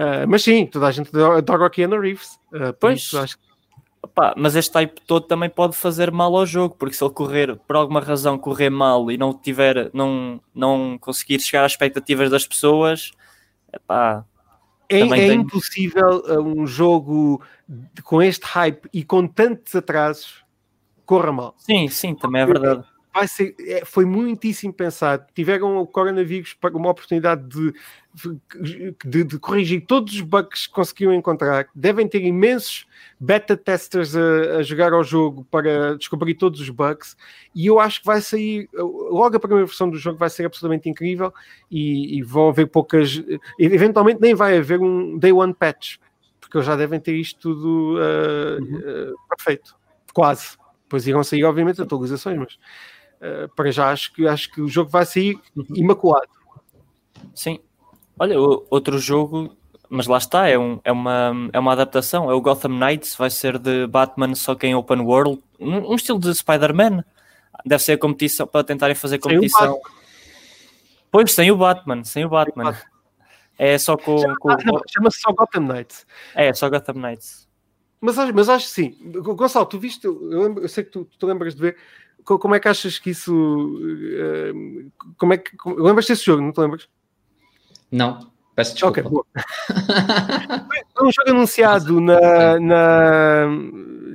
Uh, 0.01 0.27
mas 0.27 0.43
sim, 0.43 0.67
toda 0.67 0.87
a 0.87 0.91
gente 0.91 1.11
adora 1.15 1.67
o 1.67 1.71
Keanu 1.71 2.01
Reeves. 2.01 2.39
Uh, 2.53 2.73
pois, 2.81 3.01
isso, 3.01 3.19
acho 3.19 3.37
que... 3.37 3.45
Opa, 4.05 4.35
mas 4.37 4.55
este 4.55 4.71
type 4.71 5.01
todo 5.07 5.27
também 5.27 5.49
pode 5.49 5.75
fazer 5.75 6.11
mal 6.11 6.37
ao 6.37 6.45
jogo, 6.45 6.77
porque 6.79 6.95
se 6.95 7.03
ele 7.03 7.15
correr, 7.15 7.57
por 7.67 7.75
alguma 7.75 8.01
razão, 8.01 8.37
correr 8.37 8.69
mal 8.69 9.11
e 9.11 9.17
não 9.17 9.33
tiver, 9.33 9.91
não, 9.95 10.39
não 10.55 10.99
conseguir 11.01 11.41
chegar 11.41 11.65
às 11.65 11.73
expectativas 11.73 12.31
das 12.31 12.47
pessoas, 12.47 13.13
epá, 13.73 14.23
é, 14.91 15.01
é 15.01 15.09
tem... 15.09 15.41
impossível 15.41 16.23
uh, 16.27 16.39
um 16.39 16.67
jogo 16.67 17.41
com 18.03 18.21
este 18.21 18.45
hype 18.45 18.87
e 18.93 19.03
com 19.03 19.27
tantos 19.27 19.75
atrasos 19.75 20.45
corra 21.07 21.33
mal. 21.33 21.55
Sim, 21.57 21.89
sim, 21.89 22.15
também 22.15 22.43
é 22.43 22.47
verdade. 22.47 22.85
Vai 23.15 23.29
ser, 23.29 23.55
é, 23.61 23.85
foi 23.85 24.05
muitíssimo 24.05 24.73
pensado. 24.73 25.25
Tiveram 25.33 25.79
o 25.79 25.87
coronavírus 25.87 26.53
para 26.53 26.77
uma 26.77 26.91
oportunidade 26.91 27.47
de, 27.47 27.73
de, 29.05 29.23
de, 29.23 29.39
corrigir 29.39 29.87
todos 29.87 30.15
os 30.15 30.21
bugs 30.21 30.67
que 30.67 30.73
conseguiam 30.73 31.15
encontrar. 31.15 31.69
Devem 31.73 32.09
ter 32.09 32.25
imensos 32.25 32.87
beta 33.21 33.57
testers 33.57 34.17
a, 34.17 34.57
a, 34.57 34.63
jogar 34.65 34.93
ao 34.93 35.05
jogo 35.05 35.47
para 35.49 35.97
descobrir 35.97 36.35
todos 36.35 36.61
os 36.61 36.69
bugs. 36.71 37.17
E 37.55 37.67
eu 37.67 37.79
acho 37.79 38.01
que 38.01 38.07
vai 38.07 38.21
sair, 38.21 38.69
logo 38.73 39.37
a 39.37 39.41
primeira 39.41 39.65
versão 39.65 39.89
do 39.89 39.97
jogo 39.97 40.19
vai 40.19 40.29
ser 40.29 40.47
absolutamente 40.47 40.89
incrível. 40.89 41.33
E, 41.71 42.19
e 42.19 42.23
vão 42.23 42.49
haver 42.49 42.67
poucas. 42.67 43.23
Eventualmente 43.57 44.21
nem 44.21 44.35
vai 44.35 44.59
haver 44.59 44.81
um 44.81 45.17
day 45.17 45.31
one 45.31 45.55
patch, 45.55 45.99
porque 46.41 46.57
eles 46.57 46.67
já 46.67 46.75
devem 46.75 46.99
ter 46.99 47.15
isto 47.15 47.39
tudo 47.39 47.97
uh, 47.97 48.61
uhum. 48.61 49.13
uh, 49.13 49.15
perfeito. 49.29 49.77
Quase. 50.13 50.57
Depois 50.83 51.07
irão 51.07 51.25
sair, 51.25 51.45
obviamente, 51.45 51.81
atualizações, 51.81 52.39
mas 52.39 52.59
uh, 53.25 53.49
para 53.55 53.71
já 53.71 53.91
acho 53.91 54.13
que, 54.13 54.27
acho 54.27 54.51
que 54.53 54.61
o 54.61 54.69
jogo 54.69 54.91
vai 54.91 55.07
sair 55.07 55.39
imaculado. 55.75 56.29
Sim. 57.35 57.59
Olha, 58.19 58.39
outro 58.39 58.99
jogo, 58.99 59.57
mas 59.89 60.07
lá 60.07 60.19
está, 60.19 60.49
é, 60.49 60.59
um, 60.59 60.79
é, 60.85 60.93
uma, 60.93 61.33
é 61.53 61.59
uma 61.59 61.73
adaptação. 61.73 62.31
É 62.31 62.35
o 62.35 62.41
Gotham 62.41 62.79
Knights, 62.79 63.17
vai 63.17 63.31
ser 63.31 63.59
de 63.59 63.87
Batman 63.87 64.35
só 64.35 64.55
que 64.55 64.67
em 64.67 64.75
open 64.75 65.01
world, 65.01 65.43
um, 65.59 65.93
um 65.93 65.95
estilo 65.95 66.19
de 66.19 66.35
Spider-Man. 66.35 67.05
Deve 67.65 67.83
ser 67.83 67.93
a 67.93 67.99
competição 67.99 68.47
para 68.47 68.65
tentarem 68.65 68.95
fazer 68.95 69.19
competição. 69.19 69.81
Pois, 71.11 71.33
sem 71.33 71.51
o 71.51 71.57
Batman, 71.57 72.05
sem 72.05 72.25
o 72.25 72.29
Batman. 72.29 72.65
Sem 72.65 72.73
o 72.73 72.75
Batman. 72.75 72.95
É 73.59 73.79
só 73.79 73.97
com. 73.97 74.17
Com... 74.41 74.51
Chama-se 74.89 75.21
só 75.21 75.33
Gotham 75.33 75.61
Knights. 75.61 76.07
É, 76.35 76.53
só 76.53 76.69
Gotham 76.69 76.95
Knights. 76.95 77.49
Mas, 78.01 78.17
mas 78.33 78.49
acho 78.49 78.67
que 78.67 78.73
sim. 78.73 78.99
Gonçalo, 79.23 79.65
tu 79.67 79.79
viste, 79.79 80.05
eu, 80.05 80.19
lembro, 80.21 80.63
eu 80.63 80.69
sei 80.69 80.85
que 80.85 80.91
tu, 80.91 81.09
tu 81.19 81.27
lembras 81.27 81.55
de 81.55 81.61
ver. 81.61 81.77
Como 82.25 82.55
é 82.55 82.61
que 82.61 82.69
achas 82.69 82.99
que 82.99 83.11
isso. 83.11 83.35
Uh, 83.35 84.91
como 85.19 85.35
é 85.35 85.39
que. 85.39 85.51
Lembras 85.67 86.07
desse 86.07 86.25
jogo, 86.25 86.43
não 86.43 86.53
te 86.53 86.61
lembras? 86.61 86.89
Não, 87.91 88.31
peço 88.55 88.73
desculpa. 88.73 89.01
Ok, 89.01 89.11
boa. 89.11 89.27
um 91.03 91.13
jogo 91.13 91.31
anunciado 91.31 92.01
na, 92.03 92.59
na 92.59 93.47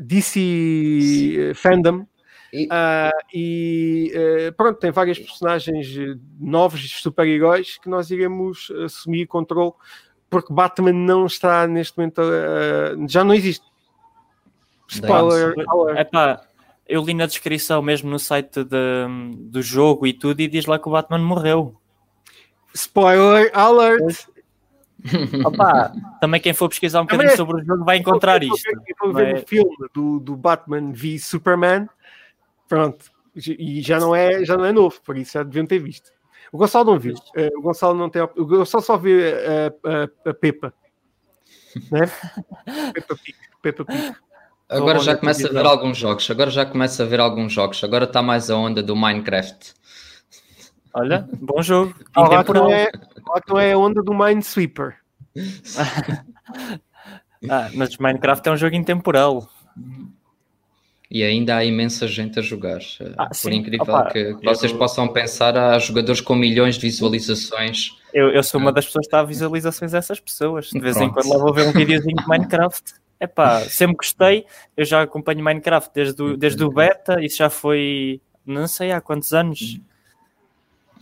DC 0.02 1.54
Fandom. 1.56 2.06
E, 2.52 2.66
uh, 2.66 3.28
e 3.32 4.12
uh, 4.50 4.54
pronto, 4.54 4.80
tem 4.80 4.90
vários 4.90 5.20
personagens 5.20 5.88
novos 6.40 7.00
super-heróis 7.00 7.78
que 7.78 7.88
nós 7.88 8.10
iremos 8.10 8.72
assumir 8.84 9.28
controle 9.28 9.74
porque 10.30 10.54
Batman 10.54 10.94
não 10.94 11.26
está 11.26 11.68
neste 11.68 11.98
momento 11.98 12.22
uh, 12.22 13.08
já 13.08 13.24
não 13.24 13.34
existe 13.34 13.66
Spoiler 14.88 15.54
Epá, 15.96 16.42
eu 16.90 17.04
li 17.04 17.14
na 17.14 17.28
descrição 17.28 17.82
mesmo 17.84 18.10
no 18.10 18.18
site 18.18 18.64
de, 18.64 19.06
do 19.38 19.62
jogo 19.62 20.08
e 20.08 20.14
tudo 20.14 20.42
e 20.42 20.48
diz 20.48 20.66
lá 20.66 20.80
que 20.80 20.90
o 20.90 20.92
Batman 20.92 21.20
morreu. 21.20 21.80
Spoiler 22.74 23.52
alert! 23.54 24.28
Opa, 25.46 25.94
também 26.20 26.42
quem 26.42 26.52
for 26.52 26.68
pesquisar 26.68 27.02
um 27.02 27.06
bocadinho 27.06 27.38
sobre 27.38 27.62
o 27.62 27.66
jogo 27.66 27.86
vai 27.86 27.98
encontrar 27.98 28.44
isto. 28.44 28.70
Eu 28.70 28.96
vou 29.00 29.14
ver 29.14 29.36
o 29.36 29.48
filme 29.48 29.78
do, 29.94 30.20
do 30.20 30.36
Batman 30.36 30.92
v 30.92 31.20
Superman, 31.20 31.88
pronto, 32.68 33.06
e 33.36 33.82
já 33.82 34.00
não, 34.00 34.14
é, 34.14 34.44
já 34.44 34.58
não 34.58 34.66
é 34.66 34.72
novo, 34.74 35.00
por 35.02 35.16
isso 35.16 35.34
já 35.34 35.44
deviam 35.44 35.66
ter 35.66 35.80
visto. 35.80 36.12
O 36.52 36.58
Gonçalo 36.58 36.92
não 36.92 37.00
viu, 37.00 37.14
uh, 37.14 37.60
o 37.60 37.62
Gonçalo 37.62 37.98
não 37.98 38.10
tem, 38.10 38.22
o 38.22 38.46
Gonçalo 38.46 38.84
só 38.84 38.98
vê 38.98 39.36
a, 39.36 40.28
a, 40.28 40.32
a 40.32 40.34
Pepa, 40.34 40.74
né? 41.92 42.02
Pepa 42.94 43.16
Pig, 43.16 43.38
Pepa 43.62 43.86
Pig. 43.86 44.16
Agora 44.70 45.00
já 45.00 45.18
começa 45.18 45.48
a 45.48 45.52
ver 45.52 45.66
alguns 45.66 45.98
jogos. 45.98 46.30
Agora 46.30 46.52
já 46.52 46.66
começa 46.66 47.02
a 47.02 47.06
ver 47.06 47.20
alguns 47.20 47.52
jogos. 47.52 47.84
Agora 47.84 48.06
está 48.06 48.22
mais 48.22 48.52
a 48.52 48.56
onda 48.56 48.84
do 48.84 48.96
Minecraft. 48.96 49.74
Olha, 50.94 51.28
bom 51.40 51.62
jogo. 51.62 51.96
Agora 52.14 52.44
que 52.44 52.54
não, 52.54 52.70
é, 52.70 52.92
não 53.48 53.60
é 53.60 53.74
a 53.74 53.78
onda 53.78 54.04
do 54.04 54.14
Minesweeper. 54.14 54.98
ah, 57.50 57.70
mas 57.74 57.98
Minecraft 57.98 58.48
é 58.48 58.52
um 58.52 58.58
jogo 58.58 58.76
intemporal. 58.76 59.50
E 61.10 61.24
ainda 61.24 61.56
há 61.56 61.66
imensa 61.66 62.08
gente 62.08 62.38
a 62.38 62.42
jogar. 62.42 62.80
Ah, 63.18 63.28
Por 63.28 63.36
sim. 63.36 63.56
incrível 63.56 63.84
Opa, 63.84 64.12
que, 64.12 64.36
que 64.36 64.46
vocês 64.46 64.72
eu... 64.72 64.78
possam 64.78 65.08
pensar, 65.08 65.58
há 65.58 65.80
jogadores 65.80 66.22
com 66.22 66.36
milhões 66.36 66.76
de 66.76 66.82
visualizações. 66.82 67.98
Eu, 68.14 68.30
eu 68.30 68.44
sou 68.44 68.62
uma 68.62 68.72
das 68.72 68.86
pessoas 68.86 69.06
que 69.06 69.08
está 69.08 69.22
a 69.22 69.24
visualizações 69.24 69.92
dessas 69.92 70.20
pessoas. 70.20 70.68
De 70.68 70.80
vez 70.80 70.96
Pronto. 70.96 71.10
em 71.10 71.14
quando 71.14 71.30
lá 71.30 71.38
vou 71.40 71.52
ver 71.52 71.68
um 71.68 71.72
videozinho 71.72 72.16
de 72.16 72.26
Minecraft. 72.30 72.94
É 73.20 73.28
pá, 73.28 73.62
sempre 73.62 73.98
gostei. 73.98 74.46
Eu 74.78 74.86
já 74.86 75.02
acompanho 75.02 75.44
Minecraft 75.44 75.92
desde 75.94 76.22
o, 76.22 76.38
desde 76.38 76.64
o 76.64 76.72
beta, 76.72 77.24
isso 77.24 77.38
já 77.38 77.50
foi 77.50 78.22
não 78.46 78.68
sei 78.68 78.92
há 78.92 79.02
quantos 79.02 79.34
anos. 79.34 79.80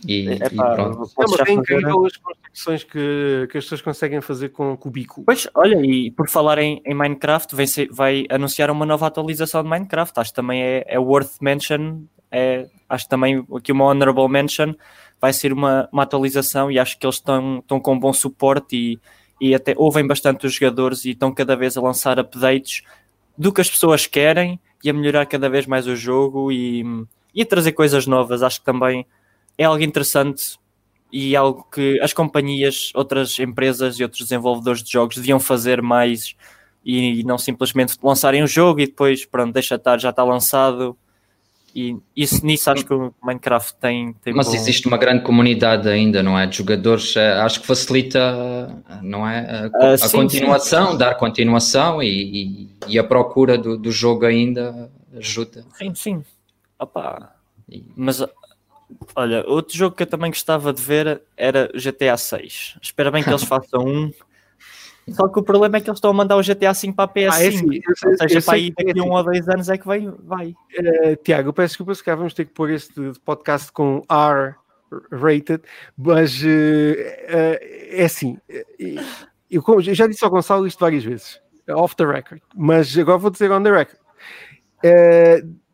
E, 0.06 0.28
é, 0.28 0.50
pá, 0.50 0.76
não, 0.76 1.08
mas 1.16 1.48
é 1.48 1.52
incrível 1.52 2.06
as 2.06 2.16
construções 2.16 2.84
que, 2.84 3.48
que 3.50 3.58
as 3.58 3.64
pessoas 3.64 3.82
conseguem 3.82 4.20
fazer 4.20 4.50
com 4.50 4.76
cubículo. 4.76 5.24
Pois, 5.24 5.48
olha, 5.54 5.80
e 5.84 6.10
por 6.10 6.28
falar 6.28 6.58
em, 6.58 6.80
em 6.84 6.94
Minecraft, 6.94 7.54
vai, 7.54 7.66
ser, 7.66 7.88
vai 7.90 8.24
anunciar 8.30 8.70
uma 8.70 8.86
nova 8.86 9.06
atualização 9.06 9.62
de 9.62 9.68
Minecraft. 9.68 10.18
Acho 10.20 10.30
que 10.30 10.36
também 10.36 10.62
é, 10.62 10.84
é 10.86 10.98
worth 10.98 11.40
mention. 11.40 12.02
É, 12.30 12.68
acho 12.88 13.04
que 13.04 13.10
também 13.10 13.44
aqui 13.54 13.72
uma 13.72 13.86
honorable 13.86 14.28
mention 14.28 14.74
vai 15.20 15.32
ser 15.32 15.52
uma, 15.52 15.88
uma 15.92 16.04
atualização 16.04 16.70
e 16.70 16.78
acho 16.78 16.98
que 16.98 17.06
eles 17.06 17.16
estão, 17.16 17.58
estão 17.58 17.80
com 17.80 17.98
bom 17.98 18.12
suporte 18.12 18.76
e 18.76 19.00
e 19.40 19.54
até 19.54 19.74
ouvem 19.76 20.06
bastante 20.06 20.46
os 20.46 20.54
jogadores 20.54 21.04
e 21.04 21.10
estão 21.10 21.32
cada 21.32 21.56
vez 21.56 21.76
a 21.76 21.80
lançar 21.80 22.18
updates 22.18 22.82
do 23.36 23.52
que 23.52 23.60
as 23.60 23.70
pessoas 23.70 24.06
querem 24.06 24.58
e 24.82 24.90
a 24.90 24.92
melhorar 24.92 25.26
cada 25.26 25.48
vez 25.48 25.66
mais 25.66 25.86
o 25.86 25.94
jogo 25.94 26.50
e, 26.50 26.84
e 27.34 27.42
a 27.42 27.46
trazer 27.46 27.72
coisas 27.72 28.06
novas. 28.06 28.42
Acho 28.42 28.60
que 28.60 28.66
também 28.66 29.06
é 29.56 29.64
algo 29.64 29.82
interessante 29.82 30.58
e 31.12 31.34
algo 31.34 31.66
que 31.72 32.00
as 32.00 32.12
companhias, 32.12 32.90
outras 32.94 33.38
empresas 33.38 33.98
e 33.98 34.02
outros 34.02 34.22
desenvolvedores 34.22 34.82
de 34.82 34.90
jogos 34.90 35.16
deviam 35.16 35.40
fazer 35.40 35.80
mais 35.80 36.34
e 36.84 37.22
não 37.24 37.36
simplesmente 37.36 37.96
lançarem 38.02 38.42
um 38.42 38.46
jogo 38.46 38.80
e 38.80 38.86
depois, 38.86 39.24
pronto, 39.24 39.52
deixa 39.52 39.74
estar, 39.74 39.98
já 39.98 40.10
está 40.10 40.24
lançado 40.24 40.96
e 41.78 41.96
isso, 42.16 42.44
nisso 42.44 42.68
acho 42.70 42.84
que 42.84 42.92
o 42.92 43.14
Minecraft 43.22 43.76
tem. 43.80 44.12
tem 44.14 44.34
Mas 44.34 44.48
bom... 44.48 44.54
existe 44.54 44.88
uma 44.88 44.98
grande 44.98 45.22
comunidade 45.22 45.88
ainda, 45.88 46.24
não 46.24 46.36
é? 46.36 46.44
De 46.44 46.56
jogadores, 46.56 47.14
eh, 47.14 47.34
acho 47.34 47.60
que 47.60 47.66
facilita, 47.68 48.82
não 49.00 49.28
é? 49.28 49.70
A, 49.72 49.86
uh, 49.86 49.92
a 49.92 49.96
sim, 49.98 50.16
continuação, 50.16 50.92
sim. 50.92 50.98
dar 50.98 51.14
continuação 51.14 52.02
e, 52.02 52.08
e, 52.08 52.70
e 52.88 52.98
a 52.98 53.04
procura 53.04 53.56
do, 53.56 53.78
do, 53.78 53.92
jogo 53.92 54.26
ainda 54.26 54.90
ajuda. 55.16 55.64
Sim, 55.74 55.94
sim. 55.94 56.24
Opa. 56.80 57.32
Mas 57.94 58.24
olha, 59.14 59.44
outro 59.46 59.76
jogo 59.76 59.94
que 59.94 60.02
eu 60.02 60.06
também 60.06 60.32
gostava 60.32 60.72
de 60.72 60.82
ver 60.82 61.22
era 61.36 61.70
GTA 61.74 62.16
6. 62.16 62.78
Espero 62.82 63.12
bem 63.12 63.22
que 63.22 63.30
eles 63.30 63.44
façam 63.44 63.84
um 63.86 64.12
só 65.12 65.28
que 65.28 65.38
o 65.38 65.42
problema 65.42 65.76
é 65.76 65.80
que 65.80 65.88
eles 65.88 65.98
estão 65.98 66.10
a 66.10 66.14
mandar 66.14 66.36
o 66.36 66.42
GTA 66.42 66.72
V 66.72 66.92
para 66.92 67.04
a 67.04 67.08
PS5. 67.08 67.32
Ah, 67.32 67.42
é 67.42 67.48
assim, 67.48 67.74
eu, 67.74 68.10
ou 68.10 68.18
seja, 68.18 68.42
para 68.42 68.54
aí 68.54 68.70
daqui 68.70 68.98
a 68.98 69.02
um 69.02 69.12
ou 69.12 69.24
dois 69.24 69.48
anos 69.48 69.68
é 69.68 69.78
que 69.78 69.86
vai. 69.86 70.08
vai. 70.24 70.48
Uh, 70.48 71.16
Tiago, 71.22 71.52
peço 71.52 71.72
desculpa 71.72 71.94
se 71.94 72.04
cá 72.04 72.14
vamos 72.14 72.34
ter 72.34 72.44
que 72.44 72.52
pôr 72.52 72.70
este 72.70 73.12
podcast 73.24 73.70
com 73.72 74.02
R 74.08 74.54
rated, 75.12 75.62
mas 75.96 76.42
uh, 76.42 76.46
uh, 76.46 77.58
é 77.90 78.04
assim. 78.04 78.38
Eu, 79.50 79.62
eu, 79.66 79.82
já 79.82 80.06
disse 80.06 80.24
ao 80.24 80.30
Gonçalo 80.30 80.66
isto 80.66 80.80
várias 80.80 81.04
vezes, 81.04 81.40
off 81.68 81.94
the 81.96 82.04
record, 82.04 82.40
mas 82.54 82.96
agora 82.96 83.18
vou 83.18 83.30
dizer 83.30 83.50
on 83.50 83.62
the 83.62 83.70
record. 83.70 83.98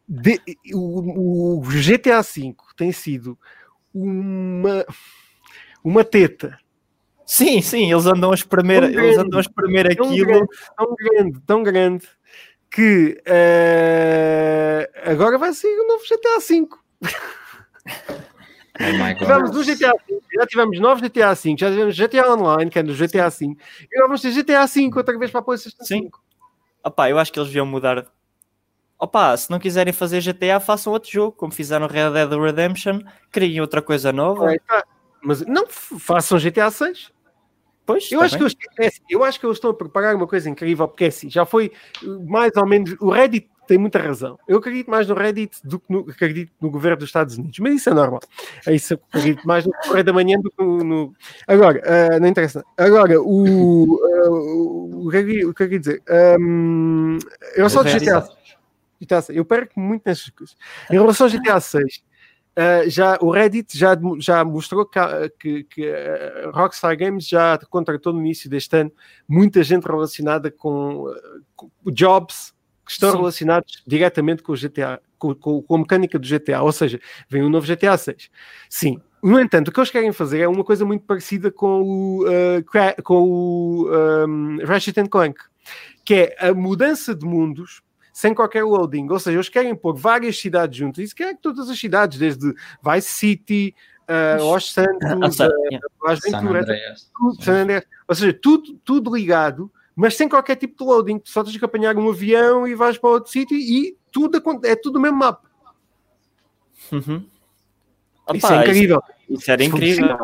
De, 0.06 0.38
o, 0.74 1.58
o 1.58 1.62
GTA 1.62 2.20
V 2.20 2.54
tem 2.76 2.92
sido 2.92 3.38
uma, 3.92 4.84
uma 5.82 6.04
teta 6.04 6.58
Sim, 7.26 7.62
sim, 7.62 7.90
eles 7.90 8.06
andam 8.06 8.30
a 8.30 8.34
espremer, 8.34 8.80
grande, 8.80 8.98
eles 8.98 9.18
andam 9.18 9.38
a 9.38 9.40
espremer 9.40 9.86
aquilo. 9.86 10.14
Grande, 10.14 10.48
tão 10.76 10.94
grande, 10.94 11.40
tão 11.46 11.62
grande, 11.62 12.08
que 12.70 13.22
uh, 13.26 15.10
agora 15.10 15.38
vai 15.38 15.52
ser 15.52 15.68
o 15.68 15.86
novo 15.86 16.02
GTA 16.04 16.38
V. 16.38 16.68
Oh 18.80 19.18
tivemos 19.18 19.66
GTA 19.66 19.92
V, 19.92 20.20
já 20.34 20.46
tivemos 20.46 20.80
novos 20.80 21.00
GTA 21.00 21.34
V, 21.34 21.54
já 21.56 21.70
tivemos 21.70 21.96
GTA 21.96 22.32
Online, 22.32 22.68
que 22.70 22.78
é 22.78 22.82
do 22.82 22.92
GTA 22.92 23.28
V, 23.28 23.46
e 23.46 23.56
agora 23.94 24.08
vamos 24.08 24.20
ter 24.20 24.32
GTA 24.32 24.66
V 24.66 24.90
outra 24.96 25.16
vez 25.16 25.30
para 25.30 25.40
a 25.40 25.44
PlayStation 25.44 25.84
5. 25.84 26.20
Opá, 26.84 27.08
eu 27.08 27.18
acho 27.18 27.32
que 27.32 27.38
eles 27.38 27.48
deviam 27.48 27.64
mudar 27.64 28.04
opa, 28.98 29.36
se 29.36 29.50
não 29.50 29.58
quiserem 29.58 29.92
fazer 29.92 30.20
GTA, 30.20 30.58
façam 30.58 30.92
outro 30.92 31.10
jogo, 31.10 31.32
como 31.32 31.52
fizeram 31.52 31.86
Red 31.86 32.10
Dead 32.10 32.30
Redemption, 32.32 33.00
criem 33.30 33.60
outra 33.60 33.80
coisa 33.80 34.12
nova. 34.12 34.52
É, 34.52 34.58
tá. 34.58 34.84
Mas 35.22 35.40
não 35.46 35.66
façam 35.68 36.38
GTA 36.38 36.70
6. 36.70 37.13
Pois, 37.86 38.10
Eu 38.10 38.20
tá 38.20 38.24
acho, 38.26 38.36
que 38.38 38.42
eles, 38.42 38.56
é 38.78 38.86
assim, 38.86 39.02
eu 39.10 39.22
acho 39.24 39.38
que 39.38 39.44
eles 39.46 39.56
estão 39.56 39.70
a 39.70 39.74
preparar 39.74 40.14
uma 40.14 40.26
coisa 40.26 40.48
incrível, 40.48 40.88
porque 40.88 41.04
é 41.04 41.08
assim, 41.08 41.28
já 41.28 41.44
foi 41.44 41.70
uh, 42.02 42.26
mais 42.30 42.52
ou 42.56 42.66
menos. 42.66 42.96
O 42.98 43.10
Reddit 43.10 43.48
tem 43.66 43.76
muita 43.78 43.98
razão. 43.98 44.38
Eu 44.48 44.58
acredito 44.58 44.90
mais 44.90 45.06
no 45.06 45.14
Reddit 45.14 45.58
do 45.62 45.78
que 45.78 45.92
no, 45.92 46.00
acredito 46.10 46.50
no 46.60 46.70
governo 46.70 46.98
dos 46.98 47.08
Estados 47.08 47.36
Unidos, 47.36 47.58
mas 47.58 47.74
isso 47.74 47.90
é 47.90 47.94
normal. 47.94 48.20
É 48.66 48.74
isso 48.74 48.94
eu 48.94 49.00
acredito 49.08 49.46
mais 49.46 49.66
no 49.66 49.72
Correio 49.72 50.04
da 50.04 50.12
Manhã 50.12 50.38
do 50.40 50.50
que 50.50 50.62
no. 50.62 50.78
no- 50.84 51.14
Agora, 51.46 51.82
ah, 51.84 52.20
não 52.20 52.28
interessa. 52.28 52.64
Agora, 52.76 53.20
o. 53.20 54.00
ah, 54.02 54.30
o, 55.06 55.10
que 55.10 55.16
é 55.18 55.22
que- 55.22 55.44
o 55.44 55.54
que 55.54 55.54
que 55.54 55.62
eu 55.62 55.72
ia 55.72 55.78
dizer? 55.80 56.02
Um, 56.40 57.16
em 57.16 57.56
relação 57.56 57.80
ao 57.80 57.84
Reddit. 57.86 58.04
GTA, 58.06 58.28
GTA 59.00 59.22
6, 59.22 59.36
eu 59.36 59.44
perco 59.44 59.78
muito 59.78 60.02
nessas 60.06 60.30
coisas. 60.30 60.56
Em 60.90 60.94
relação 60.94 61.26
ao 61.26 61.30
GTA 61.30 61.60
6. 61.60 62.02
Uh, 62.56 62.88
já, 62.88 63.18
o 63.20 63.32
Reddit 63.32 63.76
já, 63.76 63.98
já 64.20 64.44
mostrou 64.44 64.86
que, 64.86 65.00
que, 65.40 65.64
que 65.64 65.90
a 65.90 66.50
Rockstar 66.52 66.96
Games 66.96 67.26
já 67.26 67.58
contratou 67.68 68.12
no 68.12 68.20
início 68.20 68.48
deste 68.48 68.76
ano 68.76 68.92
muita 69.26 69.64
gente 69.64 69.84
relacionada 69.84 70.52
com, 70.52 71.08
uh, 71.08 71.14
com 71.56 71.68
jobs 71.86 72.54
que 72.86 72.92
estão 72.92 73.10
Sim. 73.10 73.16
relacionados 73.16 73.82
diretamente 73.84 74.42
com 74.42 74.52
o 74.52 74.56
GTA, 74.56 75.00
com, 75.18 75.34
com- 75.34 75.62
com 75.62 75.74
a 75.74 75.78
mecânica 75.78 76.18
do 76.18 76.28
GTA, 76.28 76.62
ou 76.62 76.70
seja, 76.70 77.00
vem 77.28 77.42
um 77.42 77.48
novo 77.48 77.66
GTA 77.66 77.96
6. 77.96 78.30
Sim. 78.68 79.00
No 79.22 79.40
entanto, 79.40 79.68
o 79.68 79.72
que 79.72 79.80
eles 79.80 79.90
querem 79.90 80.12
fazer 80.12 80.40
é 80.40 80.48
uma 80.48 80.62
coisa 80.62 80.84
muito 80.84 81.04
parecida 81.04 81.50
com 81.50 81.82
o, 81.82 82.24
uh, 82.24 83.02
com 83.02 83.22
o 83.22 83.88
um, 84.26 84.58
Ratchet 84.64 85.08
Clank, 85.08 85.40
que 86.04 86.14
é 86.14 86.48
a 86.50 86.54
mudança 86.54 87.14
de 87.14 87.24
mundos 87.24 87.82
sem 88.14 88.32
qualquer 88.32 88.62
loading. 88.62 89.08
Ou 89.10 89.18
seja, 89.18 89.36
eles 89.36 89.48
querem 89.48 89.74
pôr 89.74 89.92
várias 89.92 90.38
cidades 90.38 90.78
juntas. 90.78 91.02
Isso 91.04 91.16
quer 91.16 91.34
que 91.34 91.42
todas 91.42 91.68
as 91.68 91.76
cidades, 91.76 92.16
desde 92.16 92.54
Vice 92.80 93.08
City, 93.08 93.74
uh, 94.08 94.40
Los 94.40 94.72
Santos, 94.72 95.10
Ah, 95.20 95.30
sabe, 95.32 95.52
uh, 95.52 95.64
yeah. 95.64 95.86
Las 96.00 96.20
San 96.20 96.30
Venturas, 96.30 96.62
Andreas. 96.62 97.10
tudo, 97.12 97.42
San 97.44 97.62
Andreas. 97.62 97.84
Ou 98.06 98.14
seja, 98.14 98.38
tudo, 98.40 98.78
tudo 98.84 99.12
ligado, 99.12 99.68
mas 99.96 100.16
sem 100.16 100.28
qualquer 100.28 100.54
tipo 100.54 100.78
de 100.78 100.84
loading. 100.88 101.20
Só 101.24 101.42
tens 101.42 101.56
que 101.56 101.64
apanhar 101.64 101.96
um 101.96 102.08
avião 102.08 102.68
e 102.68 102.74
vais 102.76 102.96
para 102.96 103.10
outro 103.10 103.32
sítio 103.32 103.56
e 103.56 103.98
tudo 104.12 104.40
é 104.64 104.76
tudo 104.76 104.96
o 105.00 105.02
mesmo 105.02 105.18
mapa. 105.18 105.50
Uhum. 106.92 107.26
Isso 108.32 108.46
Opa, 108.46 108.56
é 108.56 108.60
incrível. 108.62 109.02
Isso, 109.28 109.40
isso 109.40 109.50
era 109.50 109.64
incrível. 109.64 110.16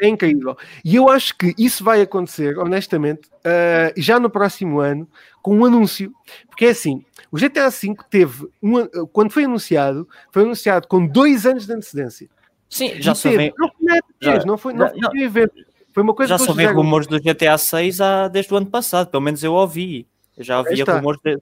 é 0.00 0.08
incrível. 0.08 0.56
E 0.84 0.94
eu 0.96 1.08
acho 1.08 1.36
que 1.36 1.54
isso 1.58 1.82
vai 1.84 2.00
acontecer, 2.02 2.58
honestamente, 2.58 3.28
uh, 3.28 3.92
já 3.96 4.18
no 4.20 4.30
próximo 4.30 4.80
ano, 4.80 5.08
com 5.42 5.56
um 5.56 5.64
anúncio. 5.64 6.12
Porque 6.48 6.66
é 6.66 6.70
assim, 6.70 7.04
o 7.30 7.36
GTA 7.38 7.68
V 7.70 7.94
teve, 8.10 8.46
um, 8.62 8.76
an- 8.78 8.88
quando 9.12 9.30
foi 9.30 9.44
anunciado, 9.44 10.08
foi 10.30 10.42
anunciado 10.42 10.86
com 10.88 11.06
dois 11.06 11.44
anos 11.46 11.66
de 11.66 11.72
antecedência. 11.72 12.28
Sim, 12.68 13.00
já 13.00 13.12
E 13.12 13.16
teve- 13.16 13.36
vem, 13.36 13.54
não 13.58 13.68
foi, 13.68 13.86
na 13.86 13.94
já- 14.20 14.32
E3, 14.38 14.44
não 14.44 14.58
foi, 14.58 14.72
não 14.72 14.88
foi 14.88 15.20
evento. 15.22 15.54
Foi 15.92 16.02
uma 16.02 16.12
coisa 16.14 16.30
já 16.30 16.38
que 16.38 16.44
só 16.44 16.52
fizeram. 16.54 16.74
rumores 16.76 17.06
do 17.06 17.18
GTA 17.18 17.56
6 17.56 18.00
há, 18.02 18.28
desde 18.28 18.52
o 18.52 18.56
ano 18.58 18.66
passado, 18.66 19.08
pelo 19.10 19.22
menos 19.22 19.42
eu 19.42 19.54
ouvi. 19.54 20.06
Eu 20.36 20.44
já 20.44 20.58
havia 20.58 20.84
rumores 20.84 21.18
de... 21.24 21.38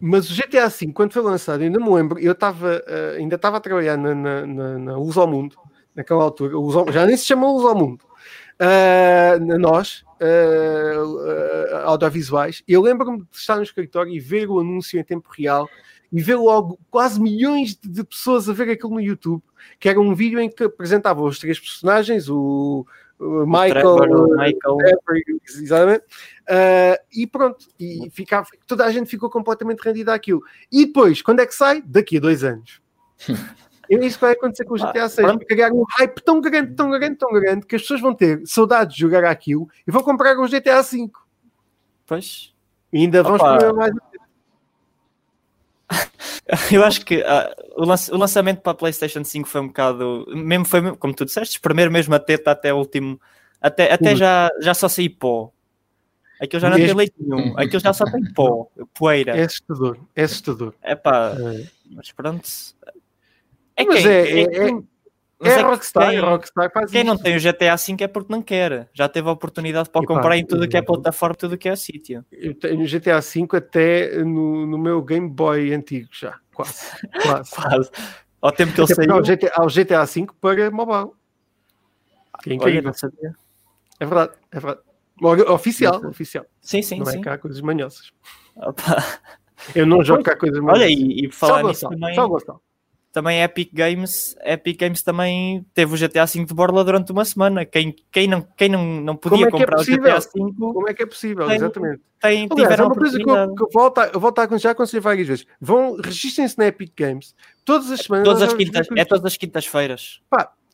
Mas 0.00 0.28
o 0.30 0.34
GTA 0.34 0.68
V, 0.68 0.92
quando 0.92 1.12
foi 1.12 1.22
lançado, 1.22 1.62
ainda 1.62 1.78
me 1.80 1.88
lembro, 1.90 2.18
eu 2.18 2.32
estava, 2.32 2.82
eh, 2.86 3.16
ainda 3.18 3.36
estava 3.36 3.56
a 3.56 3.60
trabalhar 3.60 3.96
na, 3.96 4.14
na, 4.14 4.46
na, 4.46 4.78
na 4.78 4.96
Luz 4.98 5.16
ao 5.16 5.26
Mundo, 5.26 5.56
naquela 5.94 6.22
altura, 6.24 6.54
ao- 6.56 6.92
já 6.92 7.06
nem 7.06 7.16
se 7.16 7.24
chama 7.24 7.50
Luz 7.50 7.64
ao 7.64 7.74
Mundo, 7.76 8.04
na 9.46 9.58
nós, 9.58 10.04
ah, 10.20 11.82
audiovisuais, 11.86 12.62
eu 12.66 12.82
lembro-me 12.82 13.18
de 13.18 13.26
estar 13.32 13.56
no 13.56 13.62
escritório 13.62 14.12
e 14.12 14.20
ver 14.20 14.48
o 14.48 14.60
anúncio 14.60 14.98
em 14.98 15.04
tempo 15.04 15.28
real 15.36 15.68
e 16.12 16.22
ver 16.22 16.36
logo 16.36 16.78
quase 16.90 17.20
milhões 17.20 17.76
de, 17.76 18.04
pessoas 18.04 18.48
a 18.48 18.52
ver 18.52 18.70
aquilo 18.70 18.94
no 18.94 19.00
YouTube, 19.00 19.42
que 19.80 19.88
era 19.88 20.00
um 20.00 20.14
vídeo 20.14 20.38
em 20.38 20.48
que 20.48 20.64
apresentava 20.64 21.22
os 21.22 21.38
três 21.38 21.58
personagens, 21.58 22.28
o 22.28 22.86
Michael, 23.18 23.96
Trevor, 23.96 24.28
Michael. 24.36 24.76
Trevor, 24.76 25.40
exatamente, 25.46 26.04
Uh, 26.44 27.00
e 27.10 27.26
pronto, 27.26 27.66
e 27.80 28.10
ficava, 28.10 28.46
toda 28.66 28.84
a 28.84 28.92
gente 28.92 29.08
ficou 29.08 29.30
completamente 29.30 29.80
rendida 29.80 30.12
àquilo. 30.12 30.42
E 30.70 30.84
depois, 30.84 31.22
quando 31.22 31.40
é 31.40 31.46
que 31.46 31.54
sai? 31.54 31.80
Daqui 31.80 32.18
a 32.18 32.20
dois 32.20 32.44
anos. 32.44 32.82
E 33.86 33.96
é 33.96 34.06
isso 34.06 34.16
que 34.16 34.24
vai 34.24 34.32
acontecer 34.32 34.64
com 34.64 34.72
o 34.72 34.78
GTA 34.78 35.10
6. 35.10 35.14
pronto. 35.16 35.38
Vai 35.40 35.46
criar 35.46 35.70
um 35.70 35.84
hype 35.98 36.22
tão 36.22 36.40
grande, 36.40 36.74
tão 36.74 36.90
grande, 36.90 37.16
tão 37.16 37.30
grande 37.32 37.66
que 37.66 37.76
as 37.76 37.82
pessoas 37.82 38.00
vão 38.00 38.14
ter 38.14 38.40
saudades 38.46 38.94
de 38.94 39.00
jogar 39.02 39.24
aquilo 39.26 39.68
e 39.86 39.90
vão 39.90 40.02
comprar 40.02 40.38
um 40.38 40.48
GTA 40.48 40.82
5. 40.82 41.26
Pois. 42.06 42.54
E 42.90 43.00
ainda 43.00 43.22
vão 43.22 43.34
Opa. 43.34 43.72
mais. 43.74 43.92
Eu 46.72 46.84
acho 46.84 47.04
que 47.04 47.22
ah, 47.22 47.54
o, 47.76 47.82
o 47.84 48.18
lançamento 48.18 48.60
para 48.60 48.72
a 48.72 48.74
PlayStation 48.74 49.24
5 49.24 49.48
foi 49.48 49.60
um 49.60 49.68
bocado. 49.68 50.26
Mesmo 50.28 50.64
foi, 50.64 50.94
como 50.96 51.14
tu 51.14 51.24
disseste, 51.24 51.56
espremer 51.56 51.90
mesmo 51.90 52.14
a 52.14 52.18
teta 52.18 52.50
até 52.50 52.72
o 52.72 52.78
último. 52.78 53.20
Até, 53.60 53.92
até 53.92 54.14
já, 54.14 54.50
já 54.60 54.74
só 54.74 54.88
sair 54.88 55.08
pó. 55.08 55.50
Aquilo 56.40 56.60
já 56.60 56.68
não 56.68 56.76
tem 56.76 56.84
Mesmo- 56.86 56.98
leite 56.98 57.14
nenhum. 57.18 57.56
Aquilo 57.58 57.80
já 57.80 57.92
só 57.92 58.04
tem 58.04 58.22
pó, 58.34 58.68
É 58.78 58.82
poeira. 58.92 59.44
assustador, 59.44 59.98
é 60.14 60.22
assustador. 60.24 60.74
É 60.82 60.94
pá, 60.94 61.34
É. 61.38 61.66
mas 61.92 62.12
pronto. 62.12 62.46
É 63.76 63.84
Mas 63.84 64.02
quem- 64.02 64.06
é- 64.10 64.30
é 64.30 64.40
é- 64.42 64.46
quem- 64.48 64.78
É, 64.78 64.82
mas 65.44 65.52
é 65.52 65.56
que 65.58 65.62
Rockstar, 65.62 66.10
quem- 66.10 66.20
Rockstar 66.20 66.72
faz 66.72 66.90
Quem 66.90 67.04
não 67.04 67.16
tem 67.16 67.36
o 67.36 67.40
GTA 67.40 67.76
V 67.76 67.96
é 68.00 68.08
porque 68.08 68.32
não 68.32 68.42
quer. 68.42 68.88
Já 68.92 69.08
teve 69.08 69.28
a 69.28 69.32
oportunidade 69.32 69.90
para 69.90 70.02
Epá, 70.02 70.14
comprar 70.14 70.36
em 70.36 70.44
tudo 70.46 70.68
que 70.68 70.76
é 70.76 70.82
plataforma, 70.82 71.34
tudo 71.34 71.56
que 71.58 71.68
é 71.68 71.76
sítio. 71.76 72.24
Eu 72.32 72.54
tenho 72.54 72.86
GTA 72.86 73.20
5 73.22 73.56
até 73.56 74.18
no, 74.24 74.66
no 74.66 74.78
meu 74.78 75.02
Game 75.02 75.28
Boy 75.28 75.72
antigo 75.74 76.08
já. 76.12 76.38
Quase. 76.52 76.86
Quase. 77.22 77.50
Quase. 77.50 77.90
Ao 78.40 78.52
tempo 78.52 78.72
que 78.74 78.80
ele 78.80 78.86
porque 78.86 79.02
há 79.02 79.06
saiu. 79.06 79.16
o 79.16 79.22
GTA, 79.22 79.52
há 79.54 79.64
o 79.64 79.68
GTA 79.68 80.06
5 80.06 80.34
para 80.40 80.70
mobile. 80.70 81.12
Que 82.42 82.50
é 82.50 82.52
Olha, 82.52 82.56
incrível. 82.56 82.82
não 82.84 82.92
sabia. 82.92 83.34
É 84.00 84.04
verdade, 84.06 84.32
é 84.52 84.60
verdade. 84.60 84.80
Oficial, 85.48 86.02
Não 86.02 86.10
oficial. 86.10 86.44
Sim, 86.60 86.82
sim, 86.82 86.98
não 86.98 87.06
sim. 87.06 87.18
é 87.18 87.22
cá 87.22 87.38
coisas 87.38 87.60
manhosas. 87.60 88.12
Opa. 88.56 89.20
Eu 89.74 89.86
não 89.86 90.02
jogo 90.04 90.22
cá 90.24 90.36
coisas 90.36 90.58
manhosas. 90.58 90.82
Olha, 90.82 90.90
e, 90.90 91.24
e 91.24 91.28
por 91.28 91.34
Só 91.36 91.46
falar 91.46 91.62
nisso 91.62 91.88
também, 91.88 92.14
só. 92.14 92.60
Também 93.14 93.40
a 93.40 93.44
Epic 93.44 93.70
Games, 93.72 94.36
a 94.42 94.54
Epic 94.54 94.76
Games 94.80 95.00
também 95.00 95.64
teve 95.72 95.94
o 95.94 95.96
GTA 95.96 96.26
V 96.26 96.44
de 96.44 96.52
borla 96.52 96.82
durante 96.84 97.12
uma 97.12 97.24
semana. 97.24 97.64
Quem, 97.64 97.94
quem, 98.10 98.26
não, 98.26 98.42
quem 98.56 98.68
não, 98.68 98.84
não 99.00 99.16
podia 99.16 99.44
é 99.44 99.48
é 99.48 99.50
comprar 99.52 99.76
o 99.76 99.78
possível? 99.78 100.02
GTA 100.02 100.18
V 100.18 100.52
Como 100.58 100.88
é 100.88 100.92
que 100.94 101.02
é 101.04 101.06
possível? 101.06 101.46
Tem- 101.46 101.56
Exatamente. 101.56 102.02
tem, 102.20 102.48
Aliás, 102.50 102.80
é 102.80 102.82
uma 102.82 102.92
coisa 102.94 103.16
que 103.16 103.30
eu, 103.30 103.54
que 103.54 103.62
eu 103.62 103.68
volto 103.72 103.98
a, 103.98 104.06
eu 104.08 104.18
volto 104.18 104.38
a 104.40 104.58
já 104.58 104.72
aconselhei 104.72 105.00
várias 105.00 105.28
vezes. 105.28 105.46
Vão, 105.60 105.94
registrem-se 106.02 106.58
na 106.58 106.66
Epic 106.66 106.90
Games. 106.98 107.36
Todas 107.64 107.88
as 107.92 108.00
semanas. 108.00 108.26
Todas 108.26 108.42
as 108.42 108.52
quintas, 108.52 108.88
é 108.96 109.04
todas 109.04 109.24
as 109.24 109.36
quintas-feiras. 109.36 110.20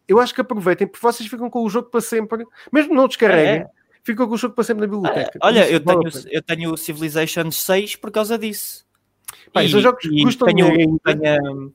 Eu 0.08 0.18
acho 0.18 0.34
que 0.34 0.40
aproveitem, 0.40 0.86
porque 0.86 1.06
vocês 1.06 1.28
ficam 1.28 1.50
com 1.50 1.62
o 1.62 1.68
jogo 1.68 1.90
para 1.90 2.00
sempre. 2.00 2.46
Mesmo 2.72 2.94
não 2.94 3.06
descarreguem, 3.06 3.64
É. 3.64 3.66
ficam 4.02 4.26
com 4.26 4.34
o 4.34 4.38
jogo 4.38 4.54
para 4.54 4.64
sempre 4.64 4.80
na 4.80 4.86
biblioteca. 4.90 5.38
Olha, 5.42 5.64
Isso 5.66 5.74
eu 5.74 5.80
tenho, 5.80 6.02
eu 6.30 6.42
tenho 6.42 6.72
o 6.72 6.76
Civilization 6.78 7.50
6 7.50 7.96
por 7.96 8.10
causa 8.10 8.38
disso. 8.38 8.88
Pá, 9.52 9.62
esses 9.62 9.82
jogos 9.82 10.02
custam 10.22 10.46
tenho, 10.48 10.70
dinheiro 10.72 11.00
tenho, 11.04 11.22
a- 11.68 11.70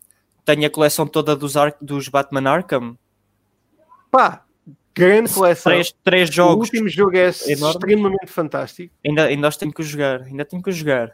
tenho 0.45 0.65
a 0.65 0.69
coleção 0.69 1.05
toda 1.07 1.35
dos, 1.35 1.57
Ar- 1.57 1.75
dos 1.81 2.07
Batman 2.07 2.49
Arkham. 2.49 2.97
Pá, 4.11 4.43
grande 4.93 5.33
coleção. 5.33 5.71
Três, 5.71 5.93
três 6.03 6.29
O 6.29 6.33
jogos. 6.33 6.67
último 6.69 6.87
jogo 6.87 7.17
é 7.17 7.31
enormes. 7.47 7.75
extremamente 7.75 8.27
fantástico. 8.27 8.93
Ainda, 9.05 9.25
ainda 9.25 9.47
os 9.47 9.57
tenho 9.57 9.73
que 9.73 9.83
jogar. 9.83 10.21
Ainda 10.21 10.45
tenho 10.45 10.61
que 10.61 10.71
jogar. 10.71 11.09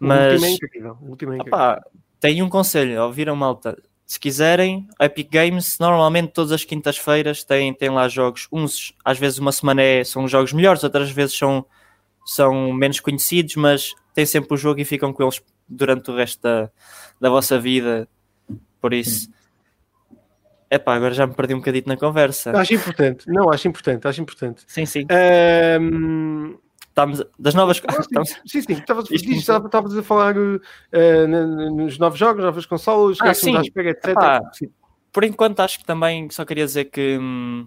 O 0.00 0.06
Mas, 0.06 0.34
último 0.34 0.46
é 0.46 0.50
incrível. 0.54 0.98
O 1.00 1.06
último 1.10 1.32
é 1.32 1.36
incrível. 1.36 1.58
opá, 1.58 1.82
tenho 2.20 2.44
um 2.44 2.48
conselho. 2.48 3.02
Ouviram, 3.02 3.34
malta? 3.34 3.76
Se 4.06 4.18
quiserem, 4.18 4.88
Epic 5.00 5.30
Games, 5.30 5.78
normalmente 5.78 6.32
todas 6.32 6.50
as 6.50 6.64
quintas-feiras 6.64 7.44
tem, 7.44 7.72
tem 7.72 7.90
lá 7.90 8.08
jogos. 8.08 8.48
Uns, 8.50 8.92
às 9.04 9.18
vezes, 9.18 9.38
uma 9.38 9.52
semana 9.52 9.82
é, 9.82 10.02
são 10.02 10.26
jogos 10.26 10.52
melhores, 10.52 10.82
outras 10.82 11.10
vezes 11.10 11.36
são, 11.38 11.64
são 12.26 12.72
menos 12.72 12.98
conhecidos, 12.98 13.54
mas 13.54 13.94
tem 14.12 14.26
sempre 14.26 14.52
o 14.52 14.56
jogo 14.56 14.80
e 14.80 14.84
ficam 14.84 15.12
com 15.12 15.22
eles 15.22 15.40
durante 15.70 16.10
o 16.10 16.16
resto 16.16 16.42
da, 16.42 16.70
da 17.20 17.30
vossa 17.30 17.58
vida. 17.58 18.08
Por 18.80 18.92
isso, 18.92 19.30
epá, 20.70 20.94
agora 20.94 21.14
já 21.14 21.26
me 21.26 21.34
perdi 21.34 21.54
um 21.54 21.58
bocadito 21.58 21.88
na 21.88 21.96
conversa. 21.96 22.50
Acho 22.58 22.74
importante. 22.74 23.28
Não, 23.28 23.50
acho 23.50 23.68
importante. 23.68 24.08
Acho 24.08 24.20
importante. 24.22 24.64
Sim, 24.66 24.86
sim. 24.86 25.06
Ahm, 25.10 26.56
Estamos 26.88 27.22
das 27.38 27.54
novas. 27.54 27.76
Estamos- 28.00 28.30
Sim, 28.44 28.62
sim, 28.62 28.72
estavas 28.72 29.96
a 29.96 30.02
falar 30.02 30.36
uh, 30.36 30.60
nos 31.72 31.98
novos 31.98 32.18
jogos, 32.18 32.42
novas 32.44 32.66
consolas, 32.66 33.16
Ah, 33.22 33.30
à 33.30 33.34
sim. 33.34 33.56
espera, 33.58 33.90
etc. 33.90 34.08
Epá, 34.08 34.40
por 35.12 35.24
enquanto 35.24 35.60
acho 35.60 35.78
que 35.78 35.84
também 35.84 36.28
só 36.30 36.44
queria 36.44 36.64
dizer 36.66 36.86
que 36.86 37.16
hum, 37.18 37.64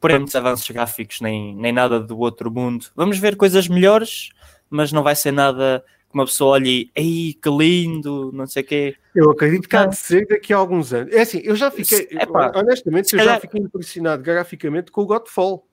por 0.00 0.10
muitos 0.12 0.34
avanços 0.36 0.70
gráficos 0.70 1.20
nem, 1.20 1.54
nem 1.56 1.72
nada 1.72 1.98
do 2.00 2.18
outro 2.18 2.50
mundo. 2.50 2.86
Vamos 2.94 3.18
ver 3.18 3.36
coisas 3.36 3.66
melhores, 3.68 4.30
mas 4.70 4.92
não 4.92 5.02
vai 5.02 5.14
ser 5.14 5.32
nada 5.32 5.84
que 6.08 6.14
uma 6.14 6.24
pessoa 6.24 6.52
olhe 6.52 6.90
e 6.96 7.00
ei, 7.00 7.34
que 7.34 7.50
lindo, 7.50 8.30
não 8.32 8.46
sei 8.46 8.62
o 8.62 8.66
quê. 8.66 8.96
Eu 9.14 9.30
acredito 9.30 9.68
que 9.68 9.76
há 9.76 9.84
de 9.86 9.96
ser 9.96 10.26
daqui 10.26 10.52
a 10.52 10.56
alguns 10.56 10.92
anos. 10.92 11.12
É 11.12 11.20
assim, 11.20 11.40
eu 11.44 11.54
já 11.54 11.70
fiquei, 11.70 12.08
epá, 12.12 12.52
honestamente, 12.54 13.12
eu 13.12 13.18
já 13.18 13.24
calhar- 13.24 13.40
fiquei 13.40 13.60
impressionado 13.60 14.22
graficamente 14.22 14.90
com 14.90 15.02
o 15.02 15.06
Godfall. 15.06 15.66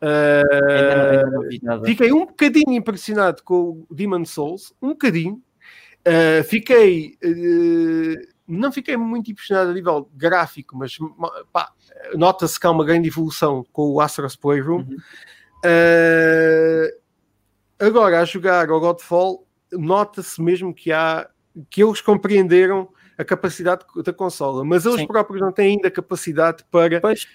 Uh, 0.00 1.60
não, 1.62 1.76
não. 1.78 1.84
Fiquei 1.84 2.12
um 2.12 2.26
bocadinho 2.26 2.72
impressionado 2.72 3.42
com 3.42 3.84
o 3.88 3.94
Demon 3.94 4.24
Souls, 4.24 4.74
um 4.80 4.88
bocadinho. 4.88 5.42
Uh, 6.06 6.44
fiquei. 6.44 7.16
uh, 7.24 8.34
não 8.46 8.70
fiquei 8.70 8.96
muito 8.96 9.30
impressionado 9.30 9.70
a 9.70 9.74
nível 9.74 10.08
gráfico, 10.14 10.76
mas 10.76 10.98
nota-se 12.14 12.60
que 12.60 12.66
há 12.66 12.70
uma 12.70 12.84
grande 12.84 13.08
evolução 13.08 13.64
com 13.72 13.90
o 13.92 14.00
Astro's 14.00 14.36
Playroom. 14.36 14.80
Uhum. 14.80 14.96
Uh, 15.64 17.03
agora, 17.78 18.20
a 18.20 18.24
jogar 18.24 18.68
ao 18.70 18.80
Godfall, 18.80 19.46
nota-se 19.72 20.40
mesmo 20.42 20.72
que 20.74 20.92
há 20.92 21.28
que 21.70 21.82
eles 21.82 22.00
compreenderam 22.00 22.88
a 23.16 23.24
capacidade 23.24 23.84
da 24.04 24.12
consola, 24.12 24.64
mas 24.64 24.84
eles 24.84 25.00
Sim. 25.00 25.06
próprios 25.06 25.40
não 25.40 25.52
têm 25.52 25.76
ainda 25.76 25.88
capacidade 25.90 26.64
para 26.70 27.00
Pois, 27.00 27.26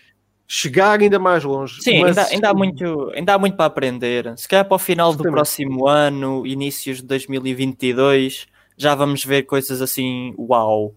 chegar 0.46 1.00
ainda 1.00 1.18
mais 1.18 1.44
longe. 1.44 1.82
sim, 1.82 2.02
Mas- 2.02 2.18
ainda, 2.18 2.30
ainda 2.32 2.50
há 2.50 2.54
muito, 2.54 3.12
ainda 3.16 3.34
há 3.34 3.40
muito 3.40 3.56
para 3.56 3.66
aprender. 3.66 4.34
Se 4.38 4.48
calhar 4.48 4.66
para 4.66 4.76
o 4.76 4.80
final 4.80 5.14
do 5.16 5.24
próximo 5.24 5.88
ano, 5.88 6.46
inícios 6.46 6.98
de 6.98 7.04
2022, 7.04 8.48
já 8.76 8.94
vamos 8.96 9.24
ver 9.24 9.44
coisas 9.44 9.82
assim, 9.82 10.34
uau. 10.38 10.96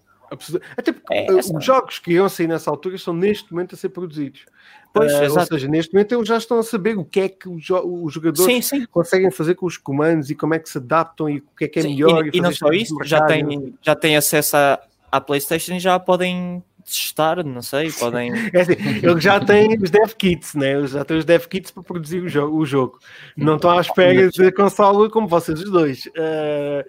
Até 0.75 0.91
porque 0.91 1.13
É, 1.13 1.25
essa- 1.37 1.55
os 1.55 1.63
jogos 1.63 1.99
que 1.99 2.13
iam 2.13 2.27
sair 2.27 2.47
nessa 2.47 2.69
altura 2.71 2.95
estão 2.95 3.13
neste 3.13 3.51
momento 3.53 3.75
a 3.75 3.77
ser 3.77 3.89
produzidos. 3.89 4.45
Pois, 4.93 5.11
Uh, 5.11 5.17
ou 5.17 5.23
exato. 5.23 5.47
seja, 5.55 5.67
neste 5.67 5.91
momento 5.93 6.13
eles 6.13 6.27
já 6.27 6.37
estão 6.37 6.59
a 6.59 6.63
saber 6.63 6.95
o 6.97 7.03
que 7.03 7.19
é 7.21 7.27
que 7.29 7.49
os, 7.49 7.67
os 7.69 8.13
jogadores 8.13 8.45
Sim, 8.45 8.61
sim. 8.61 8.85
conseguem 8.91 9.31
fazer 9.31 9.55
com 9.55 9.65
os 9.65 9.75
comandos 9.75 10.29
e 10.29 10.35
como 10.35 10.53
é 10.53 10.59
que 10.59 10.69
se 10.69 10.77
adaptam 10.77 11.27
e 11.29 11.37
o 11.39 11.43
que 11.57 11.65
é 11.65 11.67
que 11.67 11.79
é 11.79 11.81
Sim, 11.81 11.95
melhor. 11.95 12.27
e, 12.27 12.29
e 12.33 12.39
não 12.39 12.49
fazer 12.51 12.57
só 12.57 12.69
isso, 12.71 12.95
já 13.03 13.19
mercado. 13.25 13.47
têm, 13.49 13.73
já 13.81 13.95
têm 13.95 14.15
acesso 14.15 14.55
à, 14.55 14.79
à 15.11 15.19
PlayStation 15.19 15.73
e 15.73 15.79
já 15.79 15.97
podem 15.99 16.63
testar, 16.85 17.43
não 17.43 17.61
sei, 17.63 17.91
podem. 17.93 18.31
É 18.53 18.61
assim, 18.61 18.73
eles 19.01 19.23
já 19.23 19.39
têm 19.39 19.77
os 19.81 19.89
dev 19.89 20.11
kits, 20.15 20.53
né? 20.53 20.73
Eles 20.73 20.91
já 20.91 21.03
têm 21.03 21.17
os 21.17 21.25
dev 21.25 21.45
kits 21.47 21.71
para 21.71 21.81
produzir 21.81 22.19
o 22.21 22.29
jogo. 22.29 22.57
O 22.57 22.65
jogo. 22.65 22.99
Não 23.35 23.55
estão 23.55 23.71
à 23.71 23.81
espera 23.81 24.29
da 24.29 24.51
consola 24.51 25.09
como 25.09 25.27
vocês 25.27 25.59
os 25.59 25.71
dois. 25.71 26.05
Uh, 26.07 26.83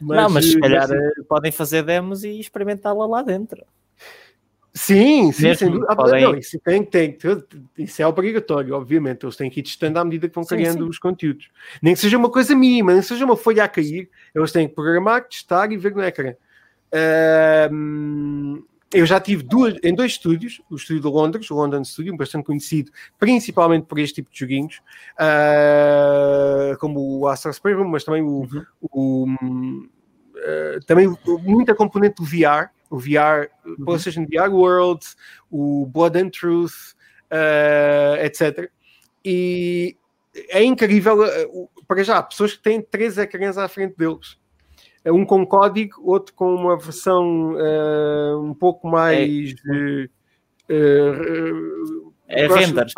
não, 0.00 0.30
mas 0.30 0.46
se 0.46 0.56
uh, 0.56 0.60
calhar 0.60 0.88
mas- 0.88 0.92
eh, 0.92 1.12
podem 1.28 1.52
fazer 1.52 1.82
demos 1.82 2.24
e 2.24 2.40
experimentá-la 2.40 3.06
lá 3.06 3.22
dentro. 3.22 3.62
Sim, 4.72 5.32
sim, 5.32 5.52
sem 5.54 5.70
dúvida. 5.70 5.94
Não, 5.96 6.34
isso, 6.36 6.58
tem, 6.60 6.84
tem, 6.84 7.18
isso 7.76 8.00
é 8.02 8.06
obrigatório, 8.06 8.74
obviamente. 8.74 9.24
Eles 9.24 9.36
têm 9.36 9.50
que 9.50 9.60
ir 9.60 9.62
testando 9.64 9.98
à 9.98 10.04
medida 10.04 10.28
que 10.28 10.34
vão 10.34 10.44
Sim, 10.44 10.56
criando 10.56 10.84
sim. 10.84 10.88
os 10.90 10.98
conteúdos. 10.98 11.50
Nem 11.82 11.94
que 11.94 12.00
seja 12.00 12.16
uma 12.16 12.30
coisa 12.30 12.54
mínima, 12.54 12.92
nem 12.92 13.00
que 13.02 13.08
seja 13.08 13.24
uma 13.24 13.36
folha 13.36 13.64
a 13.64 13.68
cair, 13.68 14.08
eles 14.34 14.52
têm 14.52 14.68
que 14.68 14.74
programar, 14.74 15.24
testar 15.26 15.72
e 15.72 15.76
ver 15.76 15.92
no 15.94 16.02
ecrã. 16.02 16.34
Ahm, 16.92 18.62
eu 18.92 19.06
já 19.06 19.20
tive 19.20 19.42
duas, 19.44 19.74
em 19.82 19.94
dois 19.94 20.12
estúdios, 20.12 20.60
o 20.70 20.74
estúdio 20.76 21.02
de 21.02 21.08
Londres, 21.08 21.50
o 21.50 21.54
London 21.54 21.84
Studio, 21.84 22.16
bastante 22.16 22.44
conhecido, 22.44 22.90
principalmente 23.18 23.84
por 23.86 23.98
este 23.98 24.16
tipo 24.16 24.30
de 24.32 24.38
joguinhos, 24.38 24.80
ah, 25.18 26.76
como 26.80 27.18
o 27.18 27.28
Astro's 27.28 27.58
Playroom, 27.58 27.88
mas 27.88 28.04
também 28.04 28.22
o, 28.22 28.40
Uhum. 28.42 28.64
o, 28.80 29.26
ah, 30.36 30.78
também 30.86 31.06
o- 31.06 31.18
muita 31.42 31.74
componente 31.74 32.16
do 32.16 32.24
VR, 32.24 32.68
o 32.90 32.98
VR, 32.98 33.48
Uhum. 33.64 33.84
PlayStation 33.84 34.26
VR 34.26 34.50
World, 34.52 35.06
o 35.50 35.86
Blood 35.86 36.18
and 36.18 36.30
Truth, 36.30 36.94
ah, 37.30 38.16
etc. 38.20 38.68
E 39.24 39.96
é 40.48 40.62
incrível, 40.62 41.18
o- 41.52 41.68
para 41.86 42.02
já, 42.04 42.22
pessoas 42.22 42.54
que 42.54 42.62
têm 42.62 42.82
três 42.82 43.16
ecrãs 43.16 43.56
à 43.56 43.68
frente 43.68 43.96
deles. 43.96 44.38
Um 45.06 45.24
com 45.24 45.46
código, 45.46 46.00
outro 46.04 46.34
com 46.34 46.54
uma 46.54 46.76
versão 46.76 47.54
ah, 47.58 48.38
um 48.38 48.52
pouco 48.52 48.86
mais. 48.88 49.54
eh, 49.72 50.08
eh, 50.68 51.12
É 52.28 52.46
renders, 52.46 52.92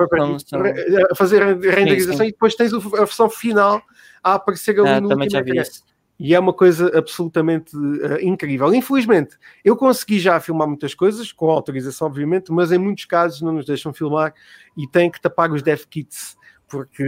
fazer 1.16 1.43
renderização 1.70 2.18
sim. 2.24 2.28
e 2.28 2.32
depois 2.32 2.55
tens 2.55 2.72
a 2.74 2.78
versão 2.78 3.30
final 3.30 3.80
a 4.22 4.34
aparecer 4.34 4.78
ali 4.78 4.88
Ah, 4.88 5.01
no 5.01 5.09
também 5.09 5.28
já 5.30 5.40
vi 5.40 5.59
isso. 5.59 5.82
E 6.20 6.34
é 6.34 6.38
uma 6.38 6.52
coisa 6.52 6.96
absolutamente 6.96 7.76
eh, 8.02 8.24
incrível. 8.24 8.72
Infelizmente, 8.72 9.36
eu 9.64 9.76
consegui 9.76 10.20
já 10.20 10.38
filmar 10.38 10.68
muitas 10.68 10.94
coisas, 10.94 11.32
com 11.32 11.50
autorização, 11.50 12.06
obviamente, 12.06 12.52
mas 12.52 12.70
em 12.70 12.78
muitos 12.78 13.06
casos 13.06 13.40
não 13.42 13.52
nos 13.52 13.66
deixam 13.66 13.92
filmar 13.92 14.32
e 14.76 14.86
têm 14.86 15.10
que 15.10 15.20
tapar 15.20 15.50
os 15.50 15.62
dev 15.62 15.80
kits, 15.90 16.36
porque 16.68 17.02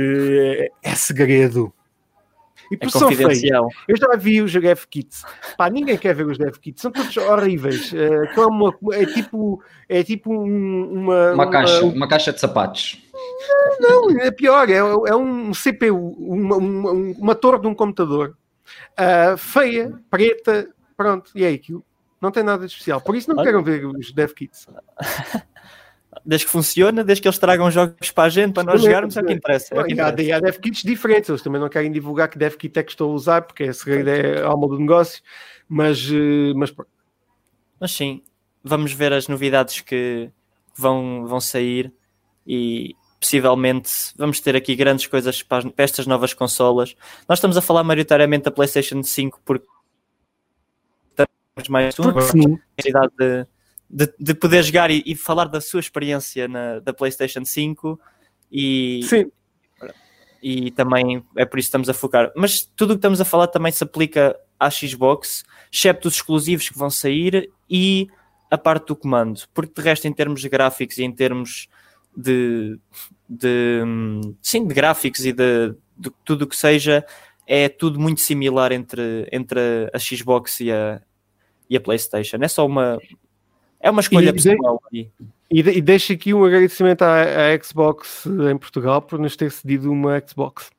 é, 0.82 0.90
é 0.90 0.94
segredo. 0.94 1.72
E 2.72 2.76
É 2.76 2.78
por 2.78 2.90
são 2.90 3.08
feios. 3.08 3.22
confidencial. 3.22 3.68
Eu 3.86 3.96
já 3.96 4.16
vi 4.16 4.40
os 4.40 4.50
dev 4.52 4.84
kits. 4.90 5.22
Pá, 5.56 5.68
ninguém 5.68 5.98
quer 5.98 6.14
ver 6.14 6.26
os 6.26 6.38
dev 6.38 6.56
kits. 6.56 6.80
São 6.80 6.90
todos 6.90 7.14
horríveis. 7.16 7.92
Eh, 7.94 8.32
é, 8.36 8.40
uma- 8.46 8.74
é 8.94 9.04
tipo, 9.06 9.62
é 9.88 10.02
tipo 10.02 10.32
um- 10.32 10.90
uma, 10.92 11.32
Uma 11.34 11.50
caixa, 11.50 11.84
uma- 11.84 11.92
uma 11.94 12.08
caixa 12.08 12.32
de 12.32 12.40
sapatos. 12.40 13.00
não, 13.78 14.10
é 14.18 14.30
pior, 14.30 14.68
é, 14.70 14.76
é 14.78 15.14
um 15.14 15.52
CPU, 15.52 16.16
uma, 16.18 16.56
uma, 16.56 16.90
uma 16.92 17.34
torre 17.34 17.60
de 17.60 17.66
um 17.68 17.74
computador 17.74 18.34
ah, 18.96 19.36
feia, 19.36 19.92
preta, 20.10 20.68
pronto, 20.96 21.30
e 21.34 21.44
é 21.44 21.50
aquilo. 21.50 21.84
Não 22.20 22.30
tem 22.30 22.42
nada 22.42 22.66
de 22.66 22.72
especial. 22.72 23.00
Por 23.00 23.14
isso 23.14 23.28
não 23.28 23.36
Olha. 23.36 23.44
queiram 23.44 23.62
ver 23.62 23.84
os 23.86 24.12
dev 24.12 24.32
kits. 24.32 24.66
Desde 26.24 26.46
que 26.46 26.52
funciona, 26.52 27.02
desde 27.04 27.20
que 27.20 27.28
eles 27.28 27.38
tragam 27.38 27.70
jogos 27.70 28.10
para 28.12 28.24
a 28.24 28.28
gente, 28.28 28.54
para 28.54 28.62
nós 28.62 28.80
jogarmos, 28.80 29.16
é 29.16 29.20
o 29.20 29.26
que 29.26 29.32
interessa. 29.32 29.74
É 29.74 29.80
o 29.80 29.84
que 29.84 29.94
E 29.94 30.00
há, 30.00 30.08
interessa. 30.08 30.22
e 30.22 30.32
há 30.32 30.40
dev 30.40 30.56
kits 30.58 30.82
diferentes, 30.82 31.28
eles 31.28 31.42
também 31.42 31.60
não 31.60 31.68
querem 31.68 31.90
divulgar 31.90 32.28
que 32.28 32.38
dev 32.38 32.54
kit 32.54 32.78
é 32.78 32.82
que 32.82 32.92
estou 32.92 33.10
a 33.10 33.14
usar, 33.14 33.42
porque 33.42 33.70
segredo 33.72 34.08
é 34.08 34.40
a 34.42 34.46
alma 34.46 34.68
do 34.68 34.78
negócio, 34.78 35.20
mas, 35.68 35.98
eh, 36.10 36.54
mas 36.54 36.70
pronto. 36.70 36.88
Mas 37.80 37.90
sim, 37.90 38.22
vamos 38.62 38.92
ver 38.92 39.12
as 39.12 39.26
novidades 39.28 39.80
que 39.80 40.30
vão, 40.74 41.26
vão 41.26 41.40
sair 41.40 41.92
e 42.46 42.94
possivelmente 43.24 43.90
vamos 44.16 44.38
ter 44.38 44.54
aqui 44.54 44.76
grandes 44.76 45.06
coisas 45.06 45.42
para, 45.42 45.66
as- 45.66 45.72
para 45.72 45.84
estas 45.84 46.06
novas 46.06 46.34
consolas. 46.34 46.94
Nós 47.26 47.38
estamos 47.38 47.56
a 47.56 47.62
falar 47.62 47.82
maioritariamente 47.82 48.44
da 48.44 48.50
PlayStation 48.50 49.02
5 49.02 49.40
porque 49.44 49.66
temos 51.16 51.68
mais 51.68 51.98
uma 51.98 52.10
oportunidade 52.10 53.12
de, 53.18 53.46
de, 53.88 54.14
de 54.20 54.34
poder 54.34 54.62
jogar 54.62 54.90
e, 54.90 55.02
e 55.06 55.14
falar 55.16 55.46
da 55.46 55.60
sua 55.60 55.80
experiência 55.80 56.46
na, 56.46 56.80
da 56.80 56.92
PlayStation 56.92 57.44
5 57.44 57.98
e, 58.52 59.00
sim, 59.04 59.30
e 60.42 60.70
também 60.72 61.24
é 61.36 61.44
por 61.46 61.58
isso 61.58 61.66
que 61.66 61.68
estamos 61.70 61.88
a 61.88 61.94
focar. 61.94 62.30
Mas 62.36 62.60
tudo 62.76 62.90
o 62.90 62.94
que 62.94 62.98
estamos 62.98 63.20
a 63.20 63.24
falar 63.24 63.46
também 63.46 63.72
se 63.72 63.82
aplica 63.82 64.38
à 64.60 64.70
Xbox, 64.70 65.44
excepto 65.72 66.08
os 66.08 66.14
exclusivos 66.16 66.68
que 66.68 66.78
vão 66.78 66.90
sair 66.90 67.50
e 67.70 68.06
a 68.50 68.58
parte 68.58 68.88
do 68.88 68.96
comando, 68.96 69.40
porque 69.54 69.72
de 69.74 69.82
resto, 69.82 70.06
em 70.06 70.12
termos 70.12 70.42
de 70.42 70.48
gráficos 70.48 70.98
e 70.98 71.04
em 71.04 71.10
termos 71.10 71.68
de, 72.16 72.78
de 73.28 73.80
sim, 74.42 74.66
de 74.66 74.74
gráficos 74.74 75.24
e 75.24 75.32
de, 75.32 75.74
de 75.96 76.10
tudo 76.24 76.42
o 76.42 76.46
que 76.46 76.56
seja, 76.56 77.04
é 77.46 77.68
tudo 77.68 77.98
muito 78.00 78.20
similar 78.20 78.72
entre, 78.72 79.28
entre 79.32 79.60
a 79.92 79.98
Xbox 79.98 80.60
e 80.60 80.70
a, 80.72 81.00
e 81.68 81.76
a 81.76 81.80
PlayStation. 81.80 82.36
É 82.40 82.48
só 82.48 82.66
uma 82.66 82.98
é 83.80 83.90
uma 83.90 84.00
escolha 84.00 84.30
E 84.30 84.32
de- 84.32 84.42
pessoal. 84.50 84.80
E, 84.92 85.10
E, 85.50 85.62
de, 85.62 85.70
e 85.72 85.80
deixo 85.82 86.12
aqui 86.12 86.32
um 86.32 86.42
agradecimento 86.44 87.02
à, 87.02 87.22
à 87.52 87.62
Xbox 87.62 88.24
em 88.26 88.56
Portugal 88.56 89.02
por 89.02 89.18
nos 89.18 89.36
ter 89.36 89.50
cedido 89.50 89.92
uma 89.92 90.20
Xbox. 90.26 90.70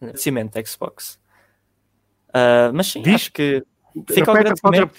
agradecimento 0.00 0.66
Xbox. 0.66 1.18
Ah, 2.32 2.70
mas 2.74 2.88
sim, 2.88 3.02
Diz- 3.02 3.14
acho 3.14 3.32
que 3.32 3.62
fica 4.08 4.30
o 4.32 4.34
agradecimento, 4.36 4.92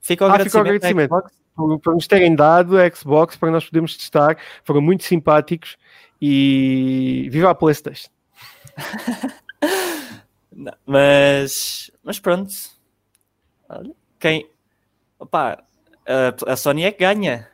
fica 0.00 0.24
o 0.26 0.28
Ah, 0.30 0.38
fica 0.38 0.58
o 0.58 0.60
agradecimento, 0.60 1.14
agradecimento. 1.14 1.30
Por, 1.78 1.94
nos 1.94 2.06
terem 2.06 2.34
dado 2.34 2.78
a 2.78 2.88
Xbox 2.90 3.36
para 3.36 3.50
nós 3.50 3.64
podermos 3.64 3.96
testar. 3.96 4.36
Foram 4.64 4.80
muito 4.80 5.04
simpáticos 5.04 5.76
e 6.20 7.28
viva 7.30 7.50
a 7.50 7.54
PlayStation. 7.54 8.08
Não, 10.52 10.72
mas, 10.84 11.90
mas 12.02 12.18
pronto. 12.18 12.52
Olha, 13.68 13.92
quem. 14.18 14.48
Opa, 15.18 15.62
a, 16.06 16.52
a 16.52 16.56
Sony 16.56 16.84
é 16.84 16.92
que 16.92 17.04
ganha. 17.04 17.48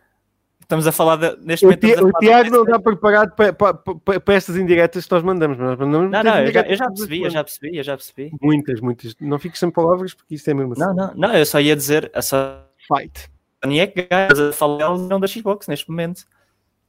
Estamos 0.60 0.84
a 0.86 0.90
falar 0.90 1.14
de, 1.16 1.36
neste 1.46 1.64
O, 1.64 1.68
momento. 1.68 1.86
Ti- 1.86 2.02
o 2.02 2.10
Tiago 2.18 2.50
não 2.50 2.64
está 2.64 2.80
preparado 2.80 3.36
para, 3.36 3.52
para, 3.52 3.74
para- 3.74 4.20
para 4.20 4.34
estas 4.34 4.56
indiretas 4.56 5.06
que 5.06 5.12
nós 5.12 5.22
mandamos. 5.22 5.56
Nós 5.58 5.78
mandamos 5.78 6.10
Não, 6.10 6.22
não, 6.24 6.40
eu 6.40 6.52
já, 6.52 6.62
eu 6.62 6.76
já 6.76 6.86
percebi, 6.86 7.22
eu 7.22 7.30
já 7.30 7.44
percebi, 7.44 7.76
eu 7.76 7.84
já 7.84 7.96
percebi. 7.96 8.32
Muitas, 8.42 8.80
muitas. 8.80 9.14
Não 9.20 9.38
fiques 9.38 9.60
sem 9.60 9.70
palavras 9.70 10.12
porque 10.12 10.34
isso 10.34 10.50
é 10.50 10.54
mesmo 10.54 10.72
assim. 10.72 10.80
Não, 10.80 10.92
não, 10.94 11.14
não, 11.14 11.32
eu 11.34 11.46
só 11.46 11.60
ia 11.60 11.76
dizer, 11.76 12.10
a 12.12 12.20
Sony 13.66 13.80
é 13.80 13.86
que 13.86 14.02
ganha. 14.02 14.48
A 14.50 14.52
falar 14.52 14.96
não 14.98 15.20
da 15.20 15.26
Xbox 15.26 15.66
neste 15.68 15.90
momento. 15.90 16.24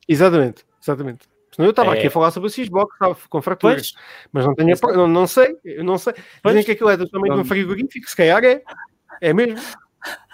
Exatamente, 0.08 0.66
exatamente. 0.82 1.28
Senão 1.52 1.68
eu 1.68 1.72
estava 1.72 1.96
É. 1.96 1.98
aqui 1.98 2.08
a 2.08 2.12
falar 2.12 2.32
sobre 2.32 2.48
a 2.48 2.52
Xbox, 2.52 2.96
com 3.30 3.42
fraturas. 3.42 3.92
Pois, 3.92 4.04
Mas 4.32 4.46
não 4.46 4.54
tenho 4.56 4.74
a 4.74 4.94
não, 4.94 5.08
não 5.08 5.28
sei, 5.28 5.56
eu 5.64 5.84
não 5.84 5.98
sei. 5.98 6.14
Pois. 6.44 6.54
Dizem 6.56 6.66
que 6.66 6.72
aquilo 6.72 6.90
é 6.90 6.98
tamanho 7.08 7.34
de 7.34 7.40
um 7.40 7.44
Não. 7.44 7.46
frigorífico, 7.46 8.08
se 8.10 8.16
calhar 8.16 8.44
é. 8.44 8.62
É 9.22 9.34
mesmo. 9.34 9.58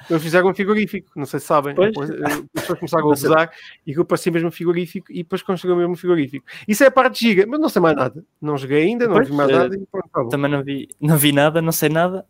Eles 0.10 0.22
fizeram 0.22 0.50
um 0.50 0.54
frigorífico, 0.54 1.10
não 1.16 1.26
sei 1.26 1.39
se 1.39 1.46
sabem. 1.46 1.74
Pois. 1.74 1.88
Depois, 1.91 2.10
eh, 2.10 2.24
As 2.26 2.62
pessoas 2.62 2.80
começaram 2.80 3.04
a 3.06 3.08
Não 3.08 3.14
usar 3.14 3.52
e 3.88 3.91
aquilo 3.91 4.06
parecia 4.06 4.32
mesmo 4.32 4.50
um 4.50 4.52
frigorífico 4.52 5.08
e 5.10 5.18
depois 5.24 5.41
construíram 5.41 5.78
mesmo 5.78 5.94
um 5.94 5.96
frigorífico. 5.96 6.46
Isso 6.68 6.84
é 6.84 6.88
a 6.88 6.91
parte 6.91 7.20
giga, 7.22 7.46
mas 7.48 7.60
não 7.60 7.70
sei 7.70 7.82
mais 7.82 7.96
nada. 7.96 8.24
Não 8.41 8.58
joguei 8.58 8.84
ainda, 8.84 9.08
não 9.08 9.16
Pois, 9.16 9.30
vi 9.30 9.34
mais 9.34 9.50
eh, 9.50 9.54
nada 9.54 9.76
e 9.76 9.86
pronto, 9.89 10.10
tá 10.12 10.28
também 10.30 10.52
não 10.52 10.62
vi, 10.62 10.89
não 11.00 11.18
vi 11.18 11.32
nada, 11.32 11.62
não 11.62 11.72
sei 11.72 11.88
nada. 11.88 12.26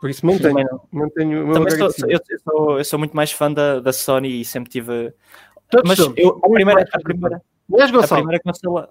Por 0.00 0.08
isso 0.08 0.24
mantenho, 0.24 0.54
não. 0.54 0.80
mantenho 0.90 1.42
o 1.42 1.46
meu 1.48 1.54
Também 1.54 1.76
sou, 1.76 1.90
eu, 2.08 2.18
eu 2.28 2.38
sou, 2.42 2.78
eu 2.78 2.84
sou 2.84 2.98
muito 2.98 3.14
mais 3.14 3.30
fã 3.32 3.52
da, 3.52 3.80
da 3.80 3.92
Sony 3.92 4.40
e 4.40 4.44
sempre 4.44 4.70
tive. 4.70 5.12
Todos 5.70 5.86
Mas 5.88 5.98
somos. 5.98 6.16
eu, 6.18 6.40
a 6.42 6.48
primeira, 6.50 6.88
a 6.92 7.00
primeira, 7.00 7.42
Não 7.68 7.78
a 7.84 8.06
primeira 8.08 8.40
consola. 8.42 8.88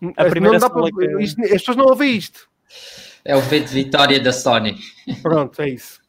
Não 0.00 0.12
a 0.16 0.24
primeira 0.26 0.58
dá 0.58 0.70
para- 0.70 0.82
consola 0.82 1.16
que- 1.18 1.22
isto- 1.24 1.42
as 1.42 1.48
pessoas 1.50 1.76
não 1.76 1.86
ouvem 1.86 2.16
isto. 2.16 2.48
É 3.24 3.34
o 3.34 3.40
V 3.40 3.60
de 3.60 3.74
vitória 3.74 4.20
da 4.22 4.32
Sony. 4.32 4.76
Pronto, 5.22 5.60
é 5.60 5.70
isso. 5.70 6.00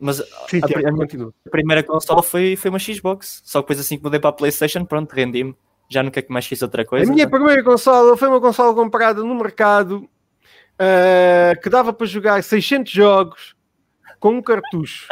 Mas 0.00 0.16
Sim, 0.48 0.60
a, 0.62 0.66
Tiago, 0.66 0.88
a 0.88 0.92
minha 0.92 1.04
continua. 1.06 1.34
primeira 1.50 1.82
consola 1.82 2.22
foi, 2.22 2.56
foi 2.56 2.68
uma 2.70 2.78
Xbox. 2.78 3.40
Só 3.44 3.60
que 3.60 3.64
depois 3.64 3.80
assim 3.80 3.96
que 3.96 4.04
mudei 4.04 4.20
para 4.20 4.30
a 4.30 4.32
PlayStation, 4.32 4.84
pronto, 4.84 5.12
rendi-me. 5.12 5.54
Já 5.88 6.02
nunca 6.02 6.24
mais 6.28 6.46
fiz 6.46 6.60
outra 6.62 6.82
A 6.82 6.84
coisa. 6.86 7.12
minha 7.12 7.28
primeira 7.28 7.62
consola 7.62 8.16
foi 8.16 8.28
uma 8.28 8.40
consola 8.40 8.74
comprada 8.74 9.22
no 9.22 9.34
mercado 9.34 10.08
ah, 10.78 11.54
que 11.62 11.68
dava 11.70 11.92
para 11.92 12.06
jogar 12.06 12.42
600 12.42 12.92
jogos 12.92 13.54
com 14.18 14.30
um 14.30 14.42
cartucho. 14.42 15.06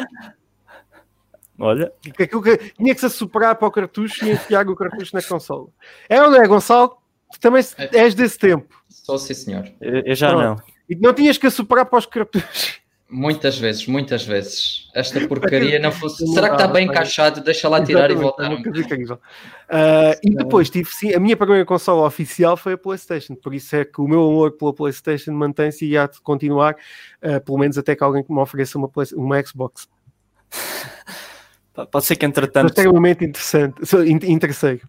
Olha, 1.59 1.93
Que 2.17 2.25
aquilo 2.25 2.43
que- 2.43 2.57
tinha 2.77 2.95
que 2.95 3.01
se 3.01 3.11
superar 3.11 3.55
para 3.55 3.69
o 3.69 3.71
cartucho 3.71 4.25
e 4.27 4.33
enfiar 4.33 4.67
o 4.69 4.75
cartucho 4.75 5.15
na 5.15 5.23
consola. 5.23 5.69
É 6.09 6.21
ou 6.23 6.31
não 6.31 6.43
é, 6.43 6.47
Gonçalo? 6.49 6.97
Tu 7.33 7.39
também 7.41 7.63
és 7.93 8.15
desse 8.15 8.39
tempo. 8.39 8.83
Sou 8.89 9.19
sim, 9.19 9.35
senhor. 9.35 9.65
eu, 9.81 10.03
eu 10.07 10.15
já 10.15 10.31
Pronto. 10.31 10.43
não. 10.45 10.73
E 10.89 10.97
não 10.97 11.15
tinhas 11.15 11.39
que 11.39 11.49
superar 11.51 11.87
para 11.87 11.99
os 11.99 12.07
cartuchos. 12.07 12.81
Muitas 13.15 13.59
vezes, 13.59 13.87
muitas 13.87 14.25
vezes. 14.25 14.89
Esta 14.95 15.21
porcaria 15.29 15.79
não 15.79 15.93
fosse. 15.93 16.27
Será 16.29 16.49
que 16.49 16.55
está 16.55 16.67
bem 16.67 16.87
pai. 16.87 16.95
encaixado? 16.95 17.43
Deixa 17.43 17.69
lá 17.69 17.85
tirar 17.85 18.11
e 18.11 18.15
Exatamente, 18.15 18.23
voltar. 18.23 18.45
é 18.45 18.49
uma 18.49 18.63
coisa 18.63 18.81
incrível. 18.81 19.19
Ah, 19.69 20.17
e 20.25 20.31
depois 20.35 20.71
tive 20.71 20.89
sim, 20.91 21.13
a 21.13 21.21
minha 21.21 21.37
primeira 21.37 21.65
consola 21.67 22.07
oficial 22.07 22.57
foi 22.57 22.73
a 22.73 22.79
PlayStation, 22.79 23.35
por 23.35 23.53
isso 23.55 23.77
é 23.77 23.85
que 23.85 24.01
o 24.01 24.09
meu 24.09 24.23
amor 24.27 24.53
pela 24.53 24.73
PlayStation 24.73 25.33
mantém-se 25.33 25.85
e 25.85 25.97
há 25.97 26.07
de 26.07 26.21
continuar, 26.23 26.75
ah, 27.21 27.39
pelo 27.39 27.59
menos 27.59 27.77
até 27.77 27.95
que 27.95 28.03
alguém 28.03 28.25
me 28.27 28.39
ofereça 28.41 28.79
uma, 28.79 28.89
Play- 28.89 29.09
uma 29.15 29.43
Xbox. 29.45 29.87
Pode 31.91 32.05
ser 32.07 32.17
que 32.17 32.25
entretanto. 32.27 32.69
extremamente 32.69 33.25
interessante, 33.25 33.85
sou 33.87 34.05
in- 34.05 34.19
interesseiro. 34.25 34.81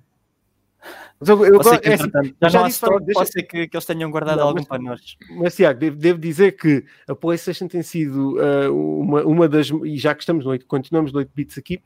Mas 1.27 1.29
eu, 1.29 1.45
eu 1.45 1.59
que, 1.59 1.89
é 1.89 1.93
assim, 1.93 2.09
já 2.41 2.49
já 2.49 2.59
não 2.59 2.65
há 2.65 2.99
deixa- 2.99 3.13
pode 3.13 3.31
ser 3.31 3.43
que, 3.43 3.67
que 3.67 3.75
eles 3.75 3.85
tenham 3.85 4.11
guardado 4.11 4.37
Não, 4.39 4.47
algum 4.47 4.59
mas- 4.59 4.67
para 4.67 4.81
nós. 4.81 5.01
Mas, 5.37 5.55
Tiago, 5.55 5.79
devo, 5.79 5.97
devo 5.97 6.19
dizer 6.19 6.53
que 6.53 6.83
a 7.07 7.15
PlayStation 7.15 7.67
tem 7.67 7.81
sido 7.83 8.37
ah, 8.39 8.71
uma, 8.71 9.23
uma 9.23 9.47
das, 9.49 9.69
e 9.83 9.97
já 9.97 10.13
que 10.13 10.21
estamos 10.21 10.45
no 10.45 10.51
8, 10.51 10.65
continuamos 10.67 11.11
no 11.11 11.19
8 11.19 11.31
bits 11.33 11.57
aqui, 11.57 11.81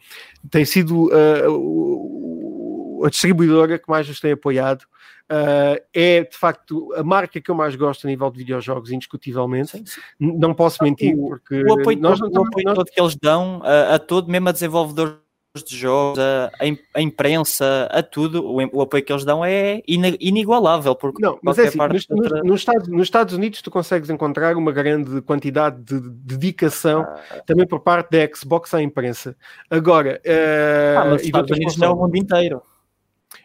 tem 0.49 0.65
sido 0.65 1.09
ah, 1.13 1.49
o- 1.49 3.03
a 3.05 3.09
distribuidora 3.09 3.77
que 3.77 3.89
mais 3.89 4.07
nos 4.07 4.19
tem 4.19 4.31
apoiado. 4.31 4.85
Ah, 5.29 5.79
é 5.93 6.23
de 6.23 6.38
facto 6.38 6.93
a 6.95 7.03
marca 7.03 7.39
que 7.41 7.51
eu 7.51 7.55
mais 7.55 7.75
gosto 7.75 8.07
a 8.07 8.09
nível 8.09 8.31
de 8.31 8.38
videojogos, 8.39 8.91
indiscutivelmente. 8.91 9.71
Sim, 9.71 9.85
sim. 9.85 10.01
Não 10.19 10.53
posso 10.53 10.81
mentir, 10.83 11.13
O- 11.17 11.27
porque 11.27 11.63
O 11.63 11.73
apoio, 11.79 11.99
nós 11.99 12.19
todo, 12.19 12.31
não 12.33 12.41
o 12.43 12.47
apoio 12.47 12.63
nós- 12.65 12.75
todo 12.75 12.88
que 12.89 12.99
eles 13.01 13.15
dão 13.21 13.61
a, 13.63 13.95
a 13.95 13.99
todo, 13.99 14.31
mesmo 14.31 14.47
a 14.49 14.51
desenvolvedores 14.53 15.15
de 15.63 15.75
jogos, 15.75 16.19
a, 16.19 16.51
a 16.59 16.65
im- 16.67 16.79
a 16.93 17.01
imprensa, 17.01 17.87
a 17.91 18.01
tudo, 18.03 18.43
o, 18.45 18.57
o 18.77 18.81
apoio 18.81 19.03
que 19.03 19.11
eles 19.11 19.23
dão 19.25 19.43
é 19.43 19.81
inigualável. 20.19 20.95
Porque 20.95 21.21
Não, 21.21 21.37
mas 21.41 21.57
é 21.57 21.67
assim, 21.67 21.77
parte 21.77 21.93
nos, 21.93 22.09
outra- 22.09 22.37
nos- 22.39 22.47
nos 22.47 22.59
Estados, 22.61 22.87
nos 22.87 23.01
Estados 23.03 23.33
Unidos 23.33 23.61
tu 23.61 23.69
consegues 23.71 24.09
encontrar 24.09 24.55
uma 24.57 24.71
grande 24.71 25.21
quantidade 25.21 25.81
de 25.83 25.99
dedicação 25.99 27.01
Ah. 27.01 27.41
também 27.45 27.67
por 27.67 27.79
parte 27.81 28.11
da 28.11 28.35
Xbox 28.35 28.73
à 28.73 28.81
imprensa. 28.81 29.35
Agora, 29.69 30.19
eh, 30.23 30.95
Ah, 30.97 31.05
mas 31.05 31.15
os 31.15 31.21
e 31.23 31.25
Estados 31.27 31.51
Unidos 31.51 31.77
não 31.77 31.87
é 31.87 31.91
o 31.91 31.95
mundo 31.95 32.15
inteiro. 32.15 32.61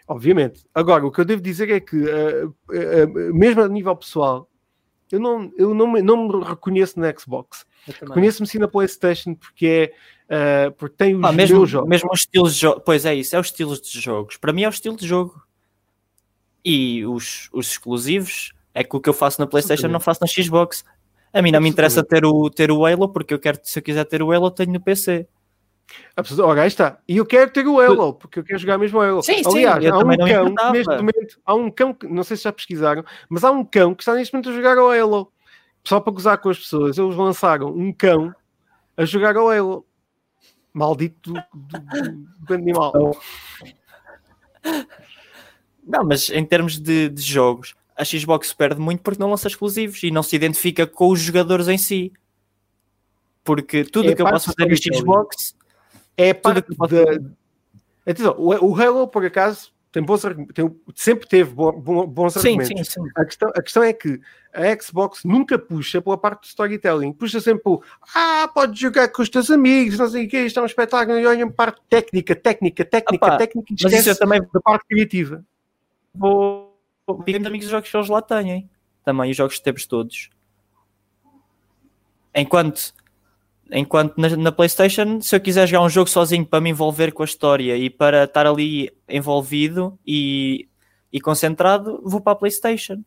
Obviamente. 0.07 0.65
Agora, 0.75 1.07
o 1.07 1.11
que 1.11 1.21
eu 1.21 1.25
devo 1.25 1.41
dizer 1.43 1.71
é 1.71 1.81
que, 1.81 2.05
eh, 2.09 2.45
eh, 2.73 3.07
mesmo 3.33 3.63
a 3.63 3.69
nível 3.69 3.95
pessoal, 3.97 4.49
eu 5.11 5.21
não, 5.21 5.51
eu 5.57 5.75
não, 5.75 5.87
me, 5.93 6.03
não 6.03 6.29
me 6.29 6.45
reconheço 6.45 6.99
na 6.99 7.13
Xbox. 7.17 7.67
Reconheço-me 8.01 8.47
sim 8.47 8.59
na 8.59 8.69
PlayStation 8.69 9.35
porque 9.35 9.67
é 9.67 9.93
eh, 10.35 10.71
porque 10.79 10.97
tem 10.97 11.15
os 11.15 11.23
Ah, 11.25 11.31
mesmo, 11.31 11.67
jogos. 11.67 11.87
mesmo 11.91 12.09
os 12.11 12.21
estilos 12.21 12.55
de 12.55 12.61
jogos, 12.63 12.83
pois 12.87 13.05
é 13.05 13.15
isso, 13.15 13.37
é 13.37 13.39
os 13.39 13.49
estilos 13.49 13.81
de 13.83 14.01
jogos. 14.01 14.39
Para 14.39 14.51
mim 14.51 14.63
é 14.63 14.67
o 14.69 14.71
estilo 14.71 14.97
de 14.97 15.07
jogo. 15.07 15.43
E 16.65 17.05
os, 17.05 17.51
os 17.53 17.69
exclusivos 17.73 18.53
é 18.73 18.83
que 18.83 18.97
o 18.97 19.01
que 19.01 19.09
eu 19.09 19.13
faço 19.13 19.39
na 19.41 19.47
PlayStation 19.47 19.89
não 19.89 20.01
faço 20.01 20.21
na 20.23 20.27
Xbox. 20.27 20.85
A 21.35 21.43
mim 21.43 21.51
não 21.51 21.61
me 21.61 21.69
interessa 21.69 22.03
ter 22.03 22.25
o, 22.25 22.49
ter 22.49 22.71
o 22.71 22.87
Halo, 22.87 23.09
porque 23.11 23.35
eu 23.35 23.39
quero, 23.39 23.59
se 23.63 23.79
eu 23.79 23.83
quiser 23.83 24.05
ter 24.05 24.23
o 24.23 24.33
Halo, 24.33 24.51
tenho 24.51 24.73
no 24.73 24.81
PC. 24.81 25.27
Absolut- 26.17 26.49
Ora, 26.49 26.63
aí 26.63 26.69
está. 26.69 26.99
E 27.07 27.17
eu 27.19 27.27
quero 27.27 27.51
ter 27.51 27.67
o 27.67 27.79
Halo, 27.81 28.15
porque 28.15 28.39
eu 28.39 28.45
quero 28.45 28.59
jogar 28.59 28.79
mesmo 28.79 28.99
o 28.99 29.03
Halo. 29.03 29.23
Sim, 29.23 29.43
sim, 29.43 29.65
Aliás, 29.67 29.85
eu 29.85 29.95
há 29.95 29.99
um 29.99 30.17
cão 30.17 30.55
que 30.55 30.73
neste 30.73 30.97
momento, 30.97 31.41
há 31.45 31.55
um 31.55 31.71
cão 31.71 31.93
que, 31.95 32.07
não 32.07 32.23
sei 32.25 32.37
se 32.37 32.45
já 32.45 32.53
pesquisaram, 32.53 33.05
mas 33.29 33.45
há 33.45 33.51
um 33.51 33.65
cão 33.65 33.95
que 33.95 34.03
está 34.03 34.15
neste 34.15 34.33
momento 34.33 34.49
a 34.51 34.53
jogar 34.55 34.79
ao 34.79 34.91
Halo. 34.91 35.31
Só 35.85 36.01
para 36.01 36.13
gozar 36.13 36.39
com 36.39 36.49
as 36.49 36.59
pessoas, 36.59 36.97
eles 36.97 37.17
lançaram 37.17 37.69
um 37.69 37.93
cão 37.93 38.33
a 38.97 39.05
jogar 39.05 39.37
ao 39.37 39.51
Halo. 39.51 39.85
Maldito 40.73 41.33
do, 41.33 41.41
do- 41.79 42.27
do 42.47 42.55
animal. 42.55 42.93
Não, 45.85 46.05
mas 46.05 46.31
em 46.31 46.45
termos 46.45 46.79
de, 46.79 47.09
de 47.09 47.23
jogos, 47.23 47.75
a 47.97 48.05
Xbox 48.05 48.53
perde 48.53 48.81
muito 48.81 49.03
porque 49.03 49.21
não 49.21 49.31
lança 49.31 49.49
exclusivos 49.49 50.03
e 50.03 50.11
não 50.11 50.23
se 50.23 50.37
identifica 50.37 50.87
com 50.87 51.09
os 51.11 51.21
jogadores 51.21 51.69
em 51.69 51.77
si. 51.79 52.13
Porque 53.45 53.85
tudo 53.85 54.09
É 54.09 54.13
o 54.13 54.17
que 54.17 54.23
eu 54.23 54.27
posso 54.31 54.53
fazer 54.53 54.73
storytelling. 54.73 54.99
Xbox, 55.01 55.57
É 56.17 56.33
Tudo 56.33 56.63
parte 56.77 56.95
da. 56.95 57.31
Atenção, 58.11 58.35
o, 58.39 58.71
o 58.71 58.81
Halo, 58.81 59.07
por 59.09 59.25
acaso, 59.25 59.73
tem 59.93 60.03
bons, 60.03 60.23
tem- 60.55 60.81
sempre 60.97 61.29
teve 61.29 61.53
bo- 61.53 61.73
bo- 61.73 62.07
bons 62.07 62.33
sim, 62.33 62.59
argumentos. 62.59 62.69
sim, 62.93 63.03
sim. 63.03 63.11
A 63.15 63.25
questão, 63.25 63.51
a 63.55 63.63
questão 63.63 63.83
é 63.83 63.93
que 63.93 64.19
a 64.55 64.83
Xbox 64.83 65.23
nunca 65.23 65.59
puxa 65.59 66.01
pela 66.01 66.17
parte 66.17 66.41
do 66.41 66.47
storytelling, 66.47 67.13
puxa 67.13 67.41
sempre 67.41 67.63
por 67.63 67.85
ah, 68.15 68.49
podes 68.53 68.79
jogar 68.81 69.09
com 69.09 69.21
os 69.23 69.29
teus 69.29 69.51
amigos, 69.51 69.99
não 69.99 70.09
sei 70.09 70.27
o 70.27 70.29
que, 70.29 70.39
isto 70.41 70.59
é 70.59 70.63
um 70.63 70.67
espetáculo, 70.67 71.19
e 71.19 71.27
olha 71.27 71.49
parte 71.51 71.81
técnica, 71.91 72.35
técnica, 72.35 72.85
técnica, 72.85 73.27
Opa, 73.27 73.37
técnica, 73.37 73.69
e 73.71 73.77
Mas 73.85 73.93
isso 73.93 74.09
eu 74.11 74.19
também 74.19 74.41
da 74.41 74.61
parte 74.61 74.87
criativa. 74.87 75.45
vou 76.15 76.75
ver 77.27 77.39
de 77.39 77.47
amigos 77.47 77.67
os 77.67 77.71
jogos 77.71 77.91
que 77.91 77.97
eles 77.97 78.09
lá 78.09 78.23
têm. 78.23 78.69
Também 79.05 79.31
os 79.31 79.37
jogos 79.37 79.57
que 79.59 79.63
temos 79.63 79.85
todos. 79.85 80.31
Enquanto, 82.35 82.95
enquanto 83.73 84.17
na, 84.19 84.37
na 84.37 84.53
PlayStation, 84.53 85.21
se 85.21 85.35
eu 85.35 85.41
quiser 85.41 85.67
jogar 85.67 85.85
um 85.85 85.89
jogo 85.89 86.09
sozinho 86.09 86.45
para 86.45 86.61
me 86.61 86.71
envolver 86.71 87.13
com 87.13 87.23
a 87.23 87.27
história 87.27 87.77
e 87.77 87.89
para 87.91 88.25
estar 88.25 88.47
ali 88.47 88.93
envolvido 89.09 89.99
e, 90.07 90.69
e 91.13 91.21
concentrado, 91.21 92.01
vou 92.05 92.21
para 92.21 92.33
a 92.33 92.37
PlayStation. 92.37 93.03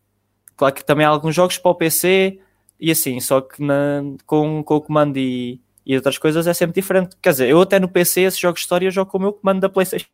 Claro 0.58 0.74
que 0.74 0.84
também 0.86 1.06
há 1.06 1.10
alguns 1.10 1.36
jogos 1.36 1.58
para 1.58 1.72
o 1.72 1.76
PC 1.76 2.40
e 2.80 2.92
assim, 2.92 3.20
só 3.20 3.42
que 3.42 3.62
na- 3.64 4.04
com, 4.26 4.64
com 4.64 4.76
o 4.76 4.82
comando 4.82 5.18
e, 5.18 5.60
e 5.86 5.96
outras 5.96 6.18
coisas 6.18 6.48
é 6.48 6.54
sempre 6.54 6.74
diferente. 6.82 7.16
Quer 7.22 7.30
dizer, 7.32 7.50
eu 7.50 7.62
até 7.62 7.80
no 7.80 7.88
PC, 7.88 8.22
esses 8.22 8.40
jogos 8.40 8.60
de 8.60 8.64
história, 8.66 8.90
jogo 8.92 9.12
com 9.12 9.18
o 9.18 9.22
meu 9.22 9.34
comando 9.34 9.62
da 9.62 9.70
PlayStation 9.70 10.08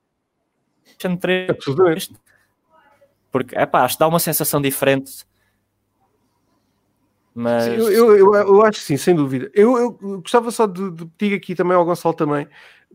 3 1.20 1.50
Absolutamente. 1.50 2.12
porque 3.32 3.56
é 3.56 3.66
pá, 3.66 3.84
acho 3.84 3.96
que 3.96 4.00
dá 4.00 4.08
uma 4.08 4.20
sensação 4.20 4.62
diferente. 4.62 5.26
Mas 7.34 7.64
Sim, 7.66 7.72
eu, 7.72 7.92
eu, 7.92 8.18
eu, 8.18 8.34
eu 8.36 8.62
acho 8.64 8.80
que 8.80 8.86
sim, 8.86 8.98
sem 8.98 9.16
dúvida. 9.16 9.50
Eu, 9.54 9.78
eu 9.78 9.92
gostava 10.22 10.52
só 10.52 10.66
de, 10.68 10.92
de 10.92 11.06
pedir 11.18 11.36
aqui 11.36 11.56
também 11.56 11.76
ao 11.76 11.86
Gonçalo 11.86 12.14
também 12.14 12.48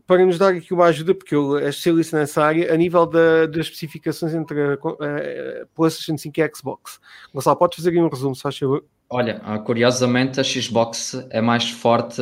para 0.05 0.25
nos 0.25 0.37
dar 0.37 0.53
aqui 0.53 0.73
uma 0.73 0.85
ajuda, 0.85 1.13
porque 1.13 1.35
ele 1.35 1.65
é 1.65 1.69
especialista 1.69 2.17
nessa 2.17 2.43
área, 2.43 2.73
a 2.73 2.77
nível 2.77 3.05
da- 3.05 3.45
das 3.45 3.65
especificações 3.65 4.33
entre 4.33 4.61
a, 4.61 4.73
a 4.73 5.65
PlayStation 5.75 6.17
5 6.17 6.39
e 6.39 6.43
a 6.43 6.49
Xbox. 6.53 6.99
Gonçalo, 7.33 7.57
podes 7.57 7.77
fazer 7.77 7.89
aqui 7.89 7.99
um 7.99 8.07
resumo, 8.07 8.35
se 8.35 8.41
faz 8.41 8.57
favor? 8.57 8.85
Olha, 9.09 9.41
ah, 9.43 9.59
curiosamente 9.59 10.39
a 10.39 10.43
Xbox 10.43 11.25
é 11.29 11.41
mais 11.41 11.69
forte 11.69 12.21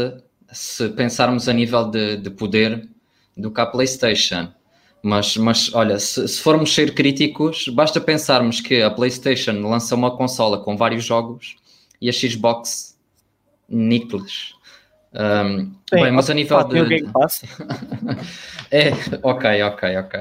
se 0.52 0.90
pensarmos 0.90 1.48
a 1.50 1.54
nível 1.54 1.86
de, 1.90 2.18
de 2.18 2.30
poder 2.30 2.88
do 3.36 3.52
que 3.52 3.62
a 3.62 3.66
PlayStation. 3.66 4.48
Mas, 5.04 5.38
mas 5.38 5.74
olha, 5.76 6.00
se, 6.00 6.28
se 6.28 6.42
formos 6.42 6.74
ser 6.74 6.96
críticos, 6.96 7.68
basta 7.68 8.02
pensarmos 8.02 8.60
que 8.62 8.82
a 8.82 8.90
PlayStation 8.90 9.52
lança 9.62 9.94
uma 9.94 10.16
consola 10.16 10.58
com 10.64 10.76
vários 10.76 11.04
jogos 11.04 11.56
e 12.02 12.10
a 12.10 12.14
Xbox 12.14 12.98
níqueles. 13.70 14.54
Um, 15.14 15.72
Sim, 15.90 16.02
bem, 16.02 16.12
mas 16.12 16.30
a 16.30 16.34
nível 16.34 16.64
tem 16.66 16.82
o 16.82 16.84
de. 16.88 16.90
Game 17.00 17.12
Pass, 17.14 17.42
É, 18.70 18.90
ok, 19.24 19.62
ok, 19.64 19.98
ok. 19.98 20.20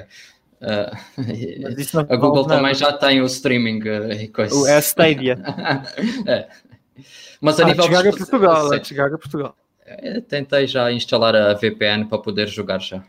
Isso 1.76 1.96
não 1.96 2.02
a 2.08 2.16
Google 2.16 2.30
resolve 2.44 2.48
nada. 2.48 2.56
também 2.60 2.74
já 2.74 2.92
tem 2.92 3.20
o 3.20 3.26
streaming 3.26 3.80
ah, 3.88 4.14
e 4.14 4.28
coisa. 4.28 4.54
O- 4.54 4.66
É 4.66 4.76
a 4.76 4.80
Stadia. 4.80 5.36
É. 6.26 6.48
Mas 7.40 7.58
a 7.60 7.64
Ah, 7.64 7.66
nível 7.66 7.84
chegar 7.84 8.00
a 8.06 8.10
de- 8.10 8.16
Portugal, 8.16 8.72
é 8.72 8.78
de 8.78 8.88
chegar 8.88 9.06
a 9.12 9.18
Portugal. 9.18 9.56
Eu 10.02 10.22
tentei 10.22 10.66
já 10.66 10.90
instalar 10.92 11.34
a 11.36 11.52
VPN 11.54 12.06
para 12.06 12.18
poder 12.18 12.48
jogar 12.48 12.80
já. 12.80 13.02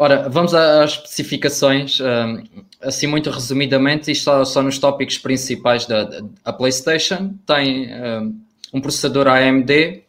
Ora, 0.00 0.28
vamos 0.28 0.54
às 0.54 0.92
especificações, 0.92 1.98
hum, 2.00 2.44
assim 2.80 3.08
muito 3.08 3.30
resumidamente, 3.30 4.12
isto 4.12 4.22
só, 4.22 4.44
só 4.44 4.62
nos 4.62 4.78
tópicos 4.78 5.18
principais 5.18 5.86
da, 5.86 6.04
da 6.04 6.52
PlayStation. 6.52 7.34
Tem 7.44 7.92
hum, 7.92 8.40
um 8.72 8.80
processador 8.80 9.26
AMD, 9.26 10.04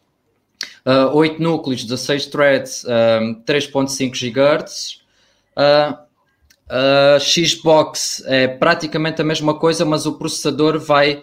uh, 0.86 1.12
8 1.12 1.42
núcleos, 1.42 1.82
16 1.84 2.26
threads, 2.26 2.84
hum, 2.84 3.42
3.5 3.44 4.12
GHz. 4.14 5.00
A 5.56 7.18
Xbox 7.18 8.22
é 8.26 8.46
praticamente 8.46 9.20
a 9.20 9.24
mesma 9.24 9.54
coisa, 9.54 9.84
mas 9.84 10.06
o 10.06 10.12
processador 10.12 10.78
vai 10.78 11.20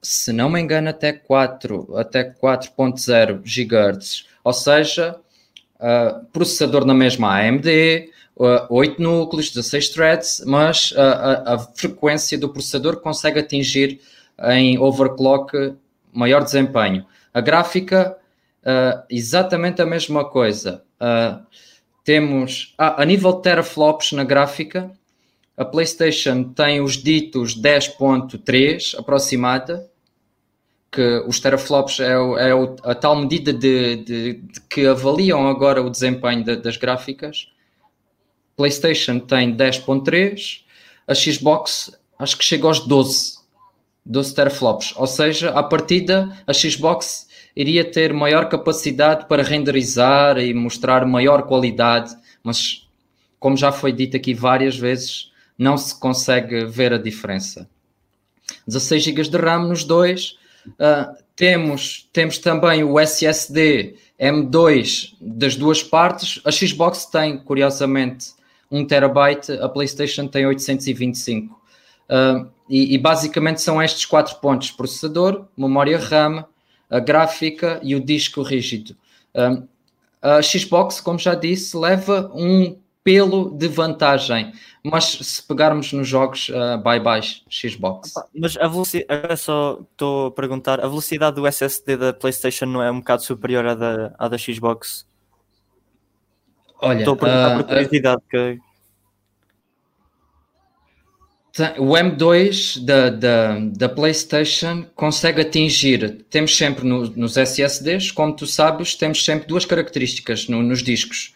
se 0.00 0.32
não 0.32 0.48
me 0.48 0.60
engano, 0.60 0.88
até 0.88 1.12
4, 1.12 1.96
até 1.96 2.22
4.0 2.22 3.40
GHz. 3.42 4.26
Ou 4.44 4.52
seja, 4.52 5.16
uh, 5.80 6.24
processador 6.32 6.84
na 6.84 6.94
mesma 6.94 7.38
AMD, 7.38 8.10
uh, 8.36 8.66
8 8.68 9.00
núcleos, 9.00 9.50
16 9.50 9.88
threads, 9.90 10.42
mas 10.46 10.92
uh, 10.92 11.00
a, 11.00 11.54
a, 11.54 11.58
frequência 11.58 12.38
do 12.38 12.48
processador 12.48 13.00
consegue 13.00 13.40
atingir 13.40 14.00
em 14.50 14.78
overclock 14.78 15.74
maior 16.12 16.44
desempenho. 16.44 17.06
A 17.32 17.40
gráfica, 17.40 18.16
exatamente 19.08 19.80
a 19.80 19.86
mesma 19.86 20.24
coisa. 20.24 20.82
Temos 22.04 22.74
ah, 22.78 23.02
a 23.02 23.04
nível 23.04 23.32
de 23.32 23.42
teraflops 23.42 24.12
na 24.12 24.24
gráfica, 24.24 24.90
a 25.56 25.64
PlayStation 25.64 26.44
tem 26.44 26.80
os 26.80 27.02
ditos 27.02 27.60
10.3 27.60 28.98
aproximada, 28.98 29.90
que 30.90 31.24
os 31.26 31.40
teraflops 31.40 32.00
é, 32.00 32.18
o, 32.18 32.38
é 32.38 32.54
o, 32.54 32.76
a 32.84 32.94
tal 32.94 33.16
medida 33.16 33.52
de, 33.52 33.96
de, 33.96 34.32
de, 34.34 34.60
que 34.68 34.86
avaliam 34.86 35.48
agora 35.48 35.82
o 35.82 35.90
desempenho 35.90 36.44
de, 36.44 36.56
das 36.56 36.76
gráficas. 36.76 37.48
PlayStation 38.56 39.18
tem 39.18 39.54
10.3, 39.54 40.62
a 41.06 41.14
Xbox 41.14 41.92
acho 42.18 42.38
que 42.38 42.44
chega 42.44 42.66
aos 42.66 42.80
12, 42.80 43.38
12 44.04 44.34
teraflops, 44.34 44.94
ou 44.96 45.06
seja, 45.06 45.50
à 45.50 45.62
partida 45.62 46.34
a 46.46 46.52
Xbox 46.52 47.26
iria 47.54 47.84
ter 47.84 48.12
maior 48.12 48.48
capacidade 48.48 49.26
para 49.26 49.42
renderizar 49.42 50.38
e 50.38 50.52
mostrar 50.54 51.06
maior 51.06 51.42
qualidade, 51.42 52.16
mas 52.42 52.86
como 53.38 53.56
já 53.56 53.72
foi 53.72 53.92
dito 53.92 54.16
aqui 54.16 54.34
várias 54.34 54.76
vezes, 54.76 55.30
não 55.58 55.76
se 55.76 55.98
consegue 55.98 56.64
ver 56.64 56.92
a 56.92 56.98
diferença. 56.98 57.68
16 58.66 59.02
GB 59.02 59.22
de 59.22 59.36
RAM 59.36 59.68
nos 59.68 59.84
dois, 59.84 60.36
Uh, 60.70 61.16
temos, 61.34 62.08
temos 62.12 62.38
também 62.38 62.82
o 62.82 62.98
SSD 62.98 63.96
M2 64.20 65.14
das 65.20 65.54
duas 65.54 65.82
partes. 65.82 66.40
A 66.44 66.50
Xbox 66.50 67.06
tem, 67.06 67.38
curiosamente, 67.38 68.34
1 68.70 68.86
terabyte, 68.86 69.52
a 69.52 69.68
PlayStation 69.68 70.26
tem 70.26 70.46
825. 70.46 71.54
Uh, 71.54 71.58
ah, 72.08 72.46
e, 72.68 72.94
e, 72.94 72.98
basicamente 72.98 73.60
são 73.60 73.82
estes 73.82 74.06
quatro 74.06 74.36
pontos: 74.36 74.70
processador, 74.70 75.46
memória 75.56 75.98
RAM, 75.98 76.44
a 76.88 76.98
gráfica 76.98 77.80
e 77.82 77.94
o 77.94 78.00
disco 78.00 78.42
rígido. 78.42 78.96
Uh, 79.34 79.66
a 80.22 80.42
Xbox, 80.42 81.00
como 81.00 81.18
já 81.18 81.34
disse, 81.34 81.76
leva 81.76 82.30
um 82.34 82.76
pelo 83.04 83.50
de 83.50 83.68
vantagem. 83.68 84.52
Mas 84.88 85.04
se 85.04 85.42
pegarmos 85.42 85.92
nos 85.92 86.06
jogos, 86.06 86.48
uh, 86.50 86.78
bye 86.80 87.00
bye 87.00 87.20
Xbox. 87.50 88.14
Mas 88.32 88.56
a 88.56 88.68
velocidade, 88.68 89.06
agora 89.08 89.36
só 89.36 89.80
estou 89.90 90.26
a 90.26 90.30
perguntar, 90.30 90.78
a 90.78 90.86
velocidade 90.86 91.34
do 91.34 91.46
SSD 91.46 91.96
da 91.96 92.12
PlayStation 92.12 92.66
não 92.66 92.80
é 92.80 92.90
um 92.90 93.00
bocado 93.00 93.24
superior 93.24 93.66
à 93.66 93.74
da, 93.74 94.14
à 94.16 94.28
da 94.28 94.38
Xbox? 94.38 95.04
Olha, 96.80 97.00
estou 97.00 97.14
a 97.14 97.16
perguntar 97.16 97.54
uh, 97.54 97.58
por 97.58 97.68
curiosidade. 97.68 98.22
Uh, 98.22 98.28
que... 98.30 98.60
O 101.80 101.92
M2 101.94 102.84
da, 102.84 103.10
da, 103.10 103.58
da 103.58 103.88
PlayStation 103.88 104.86
consegue 104.94 105.40
atingir, 105.40 106.24
temos 106.30 106.56
sempre 106.56 106.86
no, 106.86 107.08
nos 107.10 107.36
SSDs, 107.36 108.12
como 108.12 108.36
tu 108.36 108.46
sabes, 108.46 108.94
temos 108.94 109.24
sempre 109.24 109.48
duas 109.48 109.64
características 109.64 110.48
no, 110.48 110.62
nos 110.62 110.82
discos 110.82 111.34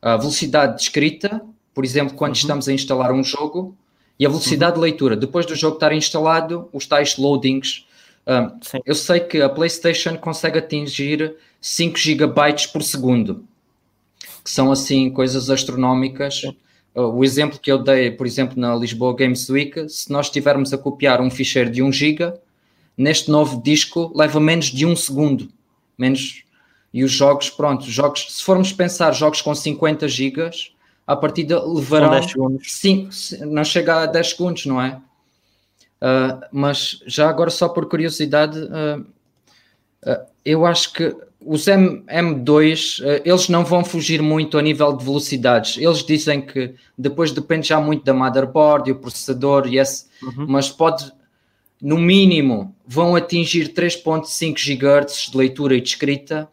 a 0.00 0.16
velocidade 0.16 0.76
de 0.76 0.82
escrita, 0.82 1.42
por 1.78 1.84
exemplo, 1.84 2.16
quando 2.16 2.34
uhum. 2.34 2.40
estamos 2.40 2.68
a 2.68 2.72
instalar 2.72 3.12
um 3.12 3.22
jogo, 3.22 3.72
e 4.18 4.26
a 4.26 4.28
velocidade 4.28 4.72
uhum. 4.72 4.78
de 4.78 4.90
leitura. 4.90 5.16
Depois 5.16 5.46
do 5.46 5.54
jogo 5.54 5.74
estar 5.74 5.92
instalado, 5.92 6.68
os 6.72 6.86
tais 6.86 7.16
loadings. 7.16 7.86
Um, 8.26 8.80
eu 8.84 8.96
sei 8.96 9.20
que 9.20 9.40
a 9.40 9.48
PlayStation 9.48 10.16
consegue 10.16 10.58
atingir 10.58 11.36
5 11.60 11.96
GB 11.96 12.32
por 12.72 12.82
segundo, 12.82 13.44
que 14.42 14.50
são 14.50 14.72
assim 14.72 15.08
coisas 15.08 15.50
astronómicas. 15.50 16.42
Uh, 16.96 17.02
o 17.02 17.22
exemplo 17.22 17.60
que 17.60 17.70
eu 17.70 17.78
dei, 17.78 18.10
por 18.10 18.26
exemplo, 18.26 18.60
na 18.60 18.74
Lisboa 18.74 19.14
Games 19.14 19.48
Week, 19.48 19.88
se 19.88 20.10
nós 20.10 20.26
estivermos 20.26 20.72
a 20.72 20.78
copiar 20.78 21.20
um 21.20 21.30
ficheiro 21.30 21.70
de 21.70 21.80
1 21.80 21.92
GB, 21.92 22.34
neste 22.96 23.30
novo 23.30 23.62
disco 23.62 24.10
leva 24.16 24.40
menos 24.40 24.66
de 24.66 24.84
um 24.84 24.96
segundo, 24.96 25.48
menos 25.96 26.42
e 26.92 27.04
os 27.04 27.12
jogos, 27.12 27.48
pronto, 27.48 27.88
jogos, 27.88 28.26
se 28.30 28.42
formos 28.42 28.72
pensar 28.72 29.12
jogos 29.12 29.40
com 29.40 29.54
50 29.54 30.08
gigas, 30.08 30.72
a 31.08 31.16
partida 31.16 31.64
levarão 31.64 32.10
10 32.10 32.30
segundos. 32.30 32.72
5, 32.74 33.10
não 33.46 33.64
chega 33.64 34.02
a 34.02 34.06
10 34.06 34.28
segundos, 34.28 34.66
não 34.66 34.78
é? 34.80 35.00
Uh, 36.02 36.44
mas 36.52 37.02
já 37.06 37.30
agora 37.30 37.48
só 37.48 37.66
por 37.66 37.88
curiosidade, 37.88 38.58
uh, 38.58 39.00
uh, 39.00 40.26
eu 40.44 40.66
acho 40.66 40.92
que 40.92 41.16
os 41.40 41.66
M, 41.66 42.02
M2 42.02 43.22
eles 43.24 43.48
não 43.48 43.64
vão 43.64 43.82
fugir 43.82 44.20
muito 44.20 44.58
a 44.58 44.62
nível 44.62 44.94
de 44.94 45.02
velocidades. 45.02 45.78
Eles 45.78 46.04
dizem 46.04 46.42
que 46.42 46.74
depois 46.96 47.32
depende 47.32 47.68
já 47.68 47.80
muito 47.80 48.04
da 48.04 48.12
motherboard 48.12 48.90
e 48.90 48.92
o 48.92 48.96
processador, 48.96 49.66
e 49.66 49.78
esse, 49.78 50.06
uhum. 50.22 50.44
mas 50.46 50.68
pode 50.68 51.10
no 51.80 51.96
mínimo 51.96 52.76
vão 52.86 53.16
atingir 53.16 53.72
3.5 53.72 54.76
GHz 54.76 55.30
de 55.30 55.38
leitura 55.38 55.74
e 55.74 55.80
de 55.80 55.88
escrita 55.88 56.48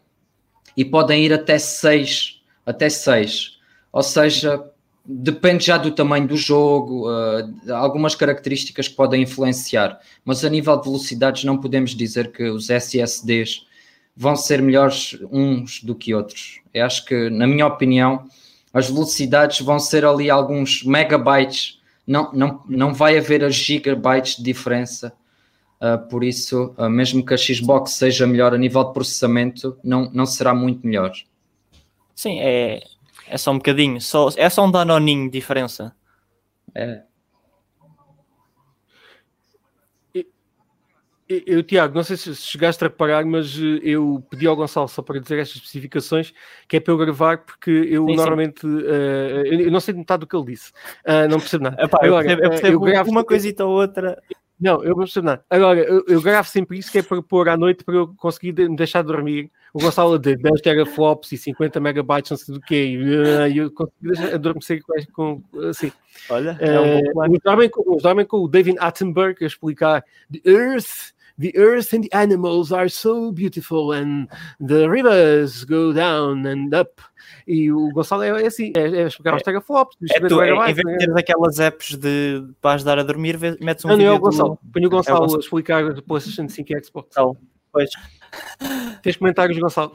e 0.74 0.84
podem 0.84 1.24
ir 1.24 1.32
até 1.32 1.58
6, 1.58 2.40
até 2.64 2.88
6. 2.88 3.55
Ou 3.96 4.02
seja, 4.02 4.62
depende 5.02 5.64
já 5.64 5.78
do 5.78 5.90
tamanho 5.90 6.28
do 6.28 6.36
jogo, 6.36 7.08
uh, 7.08 7.72
algumas 7.72 8.14
características 8.14 8.88
que 8.88 8.94
podem 8.94 9.22
influenciar, 9.22 9.98
mas 10.22 10.44
a 10.44 10.50
nível 10.50 10.76
de 10.76 10.84
velocidades 10.84 11.44
não 11.44 11.56
podemos 11.56 11.92
dizer 11.92 12.30
que 12.30 12.42
os 12.50 12.68
SSDs 12.68 13.66
vão 14.14 14.36
ser 14.36 14.60
melhores 14.60 15.18
uns 15.32 15.82
do 15.82 15.94
que 15.94 16.14
outros. 16.14 16.60
Eu 16.74 16.84
acho 16.84 17.06
que, 17.06 17.30
na 17.30 17.46
minha 17.46 17.66
opinião, 17.66 18.28
as 18.70 18.90
velocidades 18.90 19.62
vão 19.62 19.78
ser 19.78 20.04
ali 20.04 20.28
alguns 20.28 20.82
megabytes, 20.82 21.80
não, 22.06 22.30
não, 22.34 22.62
não 22.68 22.92
vai 22.92 23.16
haver 23.16 23.42
as 23.42 23.54
gigabytes 23.54 24.36
de 24.36 24.42
diferença 24.42 25.10
Uh, 25.78 26.08
por 26.08 26.24
isso, 26.24 26.74
uh, 26.78 26.88
mesmo 26.88 27.22
que 27.22 27.34
a 27.34 27.36
Xbox 27.36 27.92
seja 27.92 28.26
melhor 28.26 28.54
a 28.54 28.56
nível 28.56 28.82
de 28.82 28.94
processamento, 28.94 29.76
não, 29.84 30.10
não 30.10 30.24
será 30.24 30.54
muito 30.54 30.86
melhor. 30.86 31.12
Sim, 32.14 32.38
é, 32.40 32.80
é 33.28 33.36
só 33.36 33.52
um 33.52 33.56
bocadinho, 33.56 34.00
só, 34.00 34.28
é 34.36 34.48
só 34.48 34.64
um 34.64 34.70
danoninho 34.70 35.24
de 35.24 35.38
diferença. 35.38 35.94
É. 36.74 37.02
Eu, 41.28 41.60
Tiago, 41.64 41.92
não 41.92 42.04
sei 42.04 42.16
se 42.16 42.36
chegaste 42.36 42.84
a 42.84 42.86
reparar, 42.86 43.26
mas 43.26 43.58
eh, 43.58 43.80
eu 43.82 44.24
pedi 44.30 44.46
ao 44.46 44.54
Gonçalo 44.54 44.86
só 44.86 45.02
para 45.02 45.18
dizer 45.18 45.40
estas 45.40 45.56
especificações, 45.56 46.32
que 46.68 46.76
é 46.76 46.80
para 46.80 46.92
eu 46.92 46.96
gravar, 46.96 47.38
porque 47.38 47.68
eu 47.68 48.06
sim, 48.06 48.14
normalmente 48.14 48.60
sim. 48.60 48.68
Uh, 48.68 49.62
eu 49.64 49.70
não 49.72 49.80
sei 49.80 49.92
metade 49.94 50.20
do 50.20 50.26
que 50.28 50.36
ele 50.36 50.44
disse, 50.44 50.70
uh, 51.04 51.28
não 51.28 51.40
percebo 51.40 51.64
nada. 51.64 51.82
Epá, 51.82 51.98
Agora, 52.00 52.30
eu 52.30 52.36
percebo, 52.38 52.44
eu 52.44 52.50
percebo 52.50 52.72
eu 52.76 52.80
gravo, 52.92 53.10
uma 53.10 53.24
coisita 53.24 53.64
ou 53.64 53.72
outra. 53.72 54.22
Não, 54.58 54.82
eu 54.82 54.94
vou 54.94 55.06
nada. 55.22 55.44
Agora, 55.50 55.80
eu, 55.80 56.02
eu, 56.08 56.22
gravo 56.22 56.48
sempre 56.48 56.78
isso, 56.78 56.90
que 56.90 56.98
é 56.98 57.02
para 57.02 57.22
pôr 57.22 57.48
à 57.48 57.56
noite 57.56 57.84
para 57.84 57.94
eu 57.94 58.08
conseguir 58.16 58.52
me 58.68 58.76
deixar 58.76 59.02
dormir. 59.02 59.50
O 59.74 59.78
Gonçalo 59.78 60.18
de 60.18 60.34
10 60.36 60.62
teraflops 60.62 61.32
e 61.32 61.36
50 61.36 61.78
megabytes, 61.78 62.30
não 62.30 62.38
sei 62.38 62.54
do 62.54 62.60
que, 62.62 62.74
e 62.74 63.58
eu 63.58 63.70
consegui 63.70 64.32
adormecer 64.32 64.82
com, 65.12 65.42
com 65.42 65.60
assim. 65.68 65.92
Olha, 66.30 66.56
é 66.58 66.80
um 66.80 67.02
bom 67.02 67.12
plano. 67.12 67.34
Os 67.88 68.02
dormem 68.02 68.24
com 68.24 68.38
o 68.38 68.48
David 68.48 68.78
Attenborough 68.80 69.36
a 69.38 69.44
explicar 69.44 70.02
The 70.32 70.40
Earth 70.50 71.14
the 71.38 71.52
earth 71.56 71.94
and 71.94 72.02
the 72.02 72.12
animals 72.12 72.72
are 72.72 72.88
so 72.88 73.32
beautiful 73.32 73.92
and 73.92 74.28
the 74.60 74.88
rivers 74.88 75.64
go 75.64 75.92
down 75.92 76.46
and 76.46 76.74
up. 76.74 77.00
E 77.46 77.70
o 77.70 77.90
Gonçalo 77.90 78.22
é, 78.22 78.46
assim, 78.46 78.72
é, 78.76 79.02
é 79.02 79.06
explicar 79.06 79.34
é, 79.34 79.36
os 79.36 79.42
teraflops. 79.42 79.96
É 80.10 80.20
tu, 80.20 80.40
é, 80.40 80.50
em 80.70 80.74
vez 80.74 80.86
de 80.86 80.98
teres 80.98 81.16
aquelas 81.16 81.58
apps 81.60 81.96
de, 81.96 82.44
para 82.60 82.74
ajudar 82.74 82.98
a 82.98 83.02
dormir, 83.02 83.38
metes 83.60 83.84
um 83.84 83.88
não, 83.88 83.96
vídeo 83.96 84.08
não 84.08 84.14
é 84.14 84.16
o 84.16 84.20
Gonçalo. 84.20 84.58
Do... 84.62 84.72
Põe 84.72 84.86
o 84.86 84.90
Gonçalo, 84.90 85.16
é 85.16 85.18
o 85.18 85.22
Gonçalo 85.22 85.40
a 85.40 85.44
explicar 85.44 85.84
o 85.84 86.02
PlayStation 86.02 86.48
5 86.48 86.72
e 86.72 86.84
Xbox. 86.84 87.16
Não, 87.16 87.36
pois. 87.72 87.90
Tens 89.02 89.16
comentários, 89.16 89.58
Gonçalo? 89.58 89.92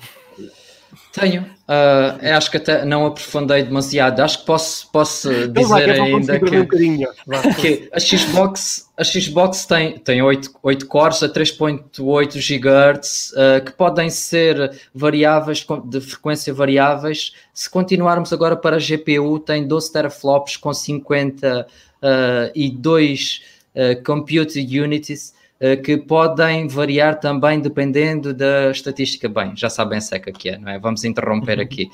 Tenho. 1.13 1.43
Uh, 1.43 2.35
acho 2.35 2.51
que 2.51 2.57
até 2.57 2.83
não 2.83 3.05
aprofundei 3.05 3.63
demasiado. 3.63 4.19
Acho 4.19 4.39
que 4.39 4.45
posso, 4.45 4.91
posso 4.91 5.29
dizer 5.47 5.67
vai, 5.67 5.89
ainda 5.89 6.37
que, 6.39 6.57
um 6.57 6.65
que 7.59 7.89
a 7.93 7.99
Xbox, 7.99 8.89
a 8.97 9.03
Xbox 9.03 9.65
tem, 9.65 9.97
tem 9.99 10.21
8, 10.21 10.51
8 10.61 10.85
cores 10.87 11.23
a 11.23 11.29
3.8 11.29 12.39
GHz 12.39 13.31
uh, 13.31 13.63
que 13.63 13.71
podem 13.71 14.09
ser 14.09 14.77
variáveis, 14.93 15.65
de 15.85 16.01
frequência 16.01 16.53
variáveis. 16.53 17.31
Se 17.53 17.69
continuarmos 17.69 18.33
agora 18.33 18.55
para 18.55 18.75
a 18.75 18.79
GPU, 18.79 19.39
tem 19.39 19.67
12 19.67 19.93
teraflops 19.93 20.57
com 20.57 20.73
52 20.73 23.41
uh, 23.75 24.03
compute 24.03 24.59
units 24.59 25.33
eh, 25.33 25.40
que 25.83 25.97
podem 25.97 26.67
variar 26.67 27.19
também 27.19 27.59
dependendo 27.59 28.33
da 28.33 28.71
estatística. 28.71 29.29
Bem, 29.29 29.55
já 29.55 29.69
sabem 29.69 30.01
seca 30.01 30.31
que 30.31 30.49
é, 30.49 30.57
não 30.57 30.71
é? 30.71 30.79
Vamos 30.79 31.03
interromper 31.03 31.57
uhum. 31.57 31.63
aqui. 31.63 31.89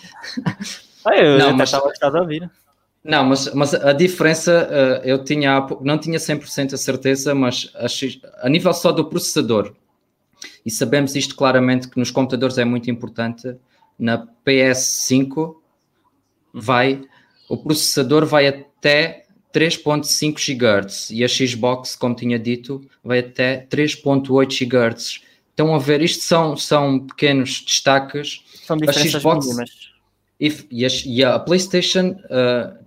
Ah, 1.05 1.15
eu 1.15 1.37
não, 1.37 1.53
mas 1.55 1.71
estava 1.71 2.17
a 2.17 2.21
ouvir. 2.21 2.49
Não, 3.07 3.23
mas, 3.23 3.53
mas 3.53 3.73
a 3.73 3.93
diferença, 3.93 4.67
uh, 4.69 5.07
eu 5.07 5.23
tinha, 5.23 5.65
não 5.79 5.97
tinha 5.97 6.19
100% 6.19 6.73
a 6.73 6.77
certeza, 6.77 7.33
mas 7.33 7.71
a, 7.75 8.45
a, 8.45 8.49
nível 8.49 8.73
só 8.73 8.91
do 8.91 9.05
processador, 9.05 9.73
e 10.65 10.69
sabemos 10.69 11.15
isto 11.15 11.33
claramente 11.33 11.87
que 11.87 11.97
nos 11.97 12.11
computadores 12.11 12.57
é 12.57 12.65
muito 12.65 12.91
importante, 12.91 13.55
na 13.97 14.27
PS5 14.45 15.55
vai, 16.53 17.01
o 17.47 17.55
processador 17.55 18.25
vai 18.25 18.47
até 18.47 19.26
3.5 19.57 20.35
GHz 20.55 21.09
e 21.09 21.23
a 21.23 21.27
Xbox, 21.27 21.95
como 21.95 22.13
tinha 22.13 22.37
dito, 22.37 22.87
vai 23.03 23.19
até 23.19 23.65
3.8 23.67 24.67
GHz. 24.67 25.21
Estão 25.49 25.73
a 25.73 25.79
ver, 25.79 26.03
isto 26.03 26.23
são, 26.23 26.55
são 26.55 26.99
pequenos 26.99 27.63
destaques. 27.65 28.43
São 28.63 28.77
diferenças 28.77 29.15
a 29.15 29.19
Xbox, 29.19 29.47
mínimas. 29.47 29.71
E, 30.39 30.85
a, 30.85 30.89
e 31.05 31.23
a 31.23 31.39
PlayStation 31.39 32.15
uh, 32.25 32.77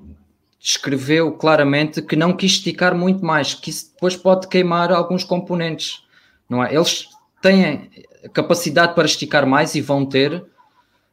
descreveu 0.61 1.33
claramente 1.33 2.01
que 2.01 2.15
não 2.15 2.37
quis 2.37 2.53
esticar 2.53 2.95
muito 2.95 3.25
mais, 3.25 3.53
que 3.53 3.71
isso 3.71 3.91
depois 3.93 4.15
pode 4.15 4.47
queimar 4.47 4.93
alguns 4.93 5.25
componentes, 5.25 6.05
não 6.49 6.63
é? 6.63 6.73
Eles 6.73 7.09
têm 7.43 7.91
capacidade 8.33 8.95
para 8.95 9.07
esticar 9.07 9.45
mais 9.45 9.75
e 9.75 9.81
vão 9.81 10.07
ter, 10.07 10.45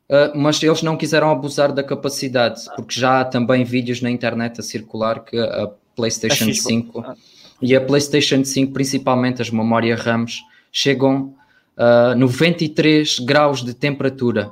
uh, 0.10 0.38
mas 0.38 0.62
eles 0.62 0.82
não 0.82 0.98
quiseram 0.98 1.30
abusar 1.32 1.72
da 1.72 1.84
capacidade, 1.84 2.62
porque 2.76 3.00
já 3.00 3.22
há 3.22 3.26
também 3.26 3.64
vídeos 3.64 4.02
na 4.02 4.10
internet 4.10 4.60
a 4.60 4.64
circular 4.64 5.24
que 5.24 5.38
a 5.38 5.70
PlayStation 5.96 6.50
a 6.50 6.54
5 6.54 7.00
ah. 7.00 7.16
e 7.62 7.76
a 7.76 7.82
PlayStation 7.82 8.44
5, 8.44 8.72
principalmente 8.74 9.42
as 9.42 9.50
memórias 9.50 10.00
RAMs, 10.02 10.42
chegam 10.72 11.34
a 11.76 12.14
uh, 12.14 12.18
93 12.18 13.20
graus 13.20 13.64
de 13.64 13.74
temperatura. 13.74 14.50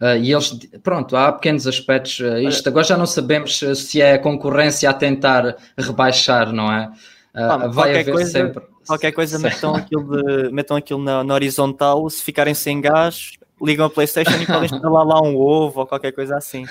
Uh, 0.00 0.16
e 0.20 0.32
eles, 0.32 0.56
pronto, 0.82 1.16
há 1.16 1.32
pequenos 1.32 1.66
aspectos. 1.66 2.20
Isto 2.48 2.68
agora 2.68 2.84
já 2.84 2.96
não 2.96 3.06
sabemos 3.06 3.58
se 3.74 4.00
é 4.00 4.14
a 4.14 4.18
concorrência 4.18 4.88
a 4.88 4.94
tentar 4.94 5.56
rebaixar, 5.76 6.52
não 6.52 6.72
é? 6.72 6.90
Uh, 7.34 7.70
vai 7.70 7.90
haver 8.00 8.12
coisa, 8.12 8.30
sempre. 8.30 8.64
Qualquer 8.86 9.12
coisa, 9.12 9.38
metam 9.40 9.74
aquilo, 9.74 10.22
de, 10.22 10.50
metam 10.50 10.76
aquilo 10.76 11.02
na, 11.02 11.22
na, 11.22 11.34
horizontal. 11.34 12.08
Se 12.10 12.22
ficarem 12.22 12.54
sem 12.54 12.80
gás, 12.80 13.32
ligam 13.60 13.86
a 13.86 13.90
PlayStation 13.90 14.36
e 14.40 14.46
podem 14.46 14.64
instalar 14.72 15.06
lá 15.06 15.20
um 15.22 15.36
ovo 15.36 15.80
ou 15.80 15.86
qualquer 15.86 16.12
coisa 16.12 16.36
assim. 16.36 16.64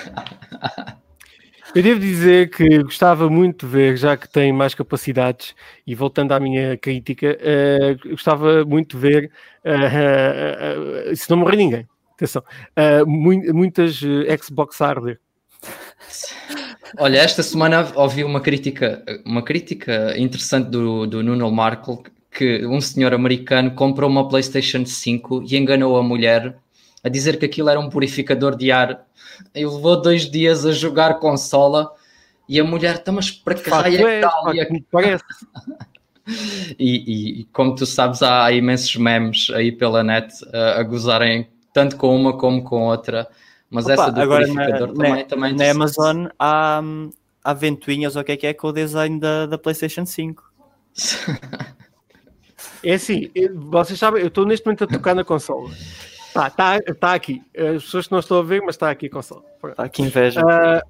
Eu 1.76 1.84
devo 1.84 2.00
dizer 2.00 2.50
que 2.50 2.82
gostava 2.84 3.30
muito 3.30 3.66
de 3.66 3.72
ver, 3.72 3.98
já 3.98 4.16
que 4.16 4.28
tem 4.28 4.54
mais 4.54 4.74
capacidades, 4.74 5.54
e 5.86 5.94
voltando 5.94 6.32
à 6.32 6.40
minha 6.40 6.78
crítica, 6.78 7.38
uh, 7.38 8.10
gostava 8.10 8.64
muito 8.66 8.98
de 8.98 9.02
ver 9.02 9.32
uh, 9.66 11.12
uh, 11.12 11.16
se 11.16 11.30
não 11.30 11.38
morrer 11.38 11.58
ninguém. 11.58 11.88
Atenção, 12.14 12.42
muitas 13.06 14.02
Xbox 14.42 14.80
hardware. 14.80 15.20
Olha, 16.98 17.20
esta 17.20 17.44
semana 17.44 17.92
ouvi 17.96 18.24
uma 18.24 18.42
crítica, 18.42 19.04
uma 19.24 19.44
crítica 19.44 20.18
interessante 20.18 20.68
do, 20.70 21.06
do 21.06 21.22
Nuno 21.22 21.52
Markle, 21.52 22.00
que 22.32 22.66
um 22.66 22.82
senhor 22.82 23.14
americano 23.14 23.72
comprou 23.76 24.10
uma 24.10 24.28
PlayStation 24.28 24.84
5 24.84 25.44
e 25.44 25.58
enganou 25.58 25.96
a 25.96 26.02
mulher 26.02 26.58
a 27.08 27.10
dizer 27.10 27.40
que 27.40 27.46
aquilo 27.46 27.70
era 27.70 27.80
um 27.80 27.90
purificador 27.90 28.56
de 28.56 28.72
ar. 28.72 29.06
E 29.56 29.66
levou 29.66 30.02
dois 30.02 30.30
dias 30.30 30.66
a 30.66 30.72
jogar 30.72 31.20
consola 31.20 31.92
e 32.48 32.60
a 32.60 32.64
mulher, 32.64 32.96
está, 32.96 33.12
mas 33.12 33.32
para 33.32 33.56
que 33.56 33.70
raio 33.70 34.08
é 34.08 34.66
que 34.66 34.86
Parece. 34.92 35.24
e, 36.80 37.42
e, 37.42 37.44
como 37.46 37.76
tu 37.76 37.86
sabes, 37.86 38.22
há 38.22 38.52
imensos 38.52 38.96
memes 38.96 39.50
aí 39.54 39.72
pela 39.72 40.04
net 40.04 40.34
uh, 40.46 40.80
a 40.80 40.84
gozarem 40.84 41.48
tanto 41.74 41.98
com 41.98 42.16
uma 42.16 42.38
como 42.38 42.64
com 42.64 42.84
outra. 42.84 43.28
Mas 43.70 43.86
Opa, 43.86 43.94
essa 43.94 44.12
do 44.12 44.22
agora 44.22 44.48
purificador 44.48 44.88
na, 44.88 44.94
também, 44.94 45.26
também 45.26 45.56
na 45.56 45.72
Amazon 45.72 46.28
há, 46.40 46.82
há 47.44 47.54
ventoinhas 47.54 48.16
ou 48.16 48.22
o 48.22 48.26
que 48.26 48.32
é 48.32 48.38
que 48.38 48.48
é 48.48 48.54
com 48.54 48.68
o 48.68 48.74
design 48.74 49.20
da, 49.20 49.46
da 49.46 49.58
PlayStation 49.58 50.06
5. 50.06 50.44
É 52.84 52.94
assim, 52.94 53.30
vocês 53.54 54.00
sabem, 54.00 54.22
eu 54.22 54.28
estou 54.28 54.46
neste 54.46 54.66
momento 54.66 54.84
a 54.84 54.88
tocar 54.88 55.16
na 55.16 55.24
consola. 55.24 55.70
Tá, 56.34 56.50
tá, 56.50 56.80
tá 57.00 57.14
aqui. 57.14 57.42
As 57.56 57.84
pessoas 57.84 58.10
não 58.10 58.20
estão 58.20 58.40
a 58.40 58.44
ver, 58.44 58.62
mas 58.62 58.76
está 58.76 58.90
aqui 58.90 59.08
a 59.08 59.10
consola. 59.10 59.44
Está 59.64 59.84
aqui 59.84 60.02
inveja. 60.02 60.42
Uh, 60.42 60.82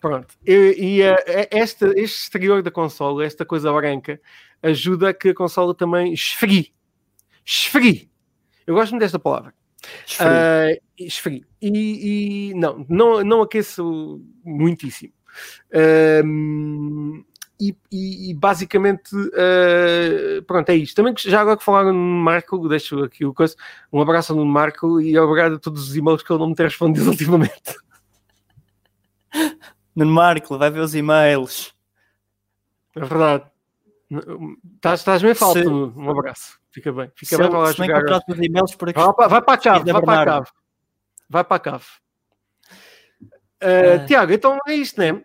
pronto. 0.00 0.34
E, 0.46 0.74
e 0.78 1.02
uh, 1.02 1.16
este, 1.50 1.84
este 1.86 2.22
exterior 2.22 2.62
da 2.62 2.70
consola, 2.70 3.24
esta 3.24 3.44
coisa 3.44 3.72
branca, 3.72 4.20
ajuda 4.62 5.10
a 5.10 5.14
que 5.14 5.30
a 5.30 5.34
consola 5.34 5.74
também 5.74 6.12
esfrie. 6.12 6.72
Esfrie. 7.44 8.10
Eu 8.66 8.74
gosto 8.74 8.92
muito 8.92 9.02
desta 9.02 9.18
palavra. 9.18 9.54
Esfrie. 10.06 10.28
Uh, 10.28 10.80
esfrie. 10.98 11.46
E, 11.62 12.50
e, 12.50 12.54
não, 12.54 12.84
não, 12.88 13.24
não 13.24 13.42
aqueço 13.42 14.20
muitíssimo. 14.44 15.12
E, 17.60 17.76
e, 18.30 18.34
basicamente, 18.34 19.14
uh, 19.14 20.42
pronto, 20.46 20.70
é 20.70 20.76
isto. 20.76 20.96
Também 20.96 21.14
já 21.18 21.42
agora 21.42 21.58
que 21.58 21.64
falaram 21.64 21.92
no 21.92 21.98
Marco, 21.98 22.66
deixo 22.68 23.04
aqui 23.04 23.26
o 23.26 23.34
coisa. 23.34 23.54
Um 23.92 24.00
abraço 24.00 24.34
no 24.34 24.46
Marco 24.46 24.98
e 25.00 25.18
obrigado 25.18 25.56
a 25.56 25.58
todos 25.58 25.90
os 25.90 25.96
e-mails 25.96 26.22
que 26.22 26.32
ele 26.32 26.40
não 26.40 26.48
me 26.48 26.54
tem 26.54 26.64
respondido 26.64 27.08
ultimamente. 27.10 27.76
No 29.94 30.06
Marco, 30.06 30.56
vai 30.56 30.70
ver 30.70 30.80
os 30.80 30.94
e-mails. 30.94 31.74
É 32.96 33.00
verdade. 33.00 33.44
Estás, 34.76 35.00
estás 35.00 35.22
bem 35.22 35.34
falta. 35.34 35.62
Se... 35.62 35.68
Um 35.68 36.10
abraço. 36.10 36.58
Fica 36.70 36.90
bem. 36.92 37.12
Fica 37.14 37.36
se 37.36 37.38
bem 37.38 37.50
para 37.50 37.58
lá 37.58 37.72
jogar. 37.72 38.22
Os 38.26 38.38
e-mails 38.38 38.74
por 38.74 38.88
aqui. 38.88 38.98
Vai, 38.98 39.12
para, 39.12 39.28
vai 39.28 39.42
para 39.42 39.54
a 39.54 39.58
cave. 39.58 39.92
Vai 39.92 40.02
para 40.02 40.22
a 40.22 40.24
cave. 40.24 40.46
Vai 41.28 41.44
para 41.44 41.56
a 41.56 41.60
cave. 41.60 41.84
Uh, 43.62 44.02
uh... 44.02 44.06
Tiago, 44.06 44.32
então 44.32 44.58
é 44.66 44.74
isto, 44.74 44.98
não 44.98 45.04
é? 45.04 45.24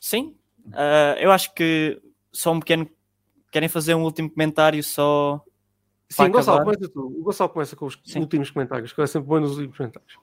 Sim. 0.00 0.36
Uh, 0.68 1.18
eu 1.18 1.30
acho 1.30 1.52
que 1.54 2.00
só 2.32 2.52
um 2.52 2.60
pequeno. 2.60 2.88
Querem 3.50 3.68
fazer 3.68 3.94
um 3.94 4.02
último 4.02 4.30
comentário 4.30 4.82
só. 4.82 5.42
Sim, 6.08 6.30
Gonçalo, 6.30 6.64
começa 6.64 6.88
tu. 6.88 7.06
O 7.06 7.22
Gonçalo 7.22 7.50
começa 7.50 7.74
com 7.74 7.86
os 7.86 7.98
Sim. 8.04 8.20
últimos 8.20 8.50
comentários, 8.50 8.92
que 8.92 9.00
é 9.00 9.06
sempre 9.06 9.28
bom 9.28 9.40
nos 9.40 9.52
últimos 9.52 9.76
comentários. 9.76 10.14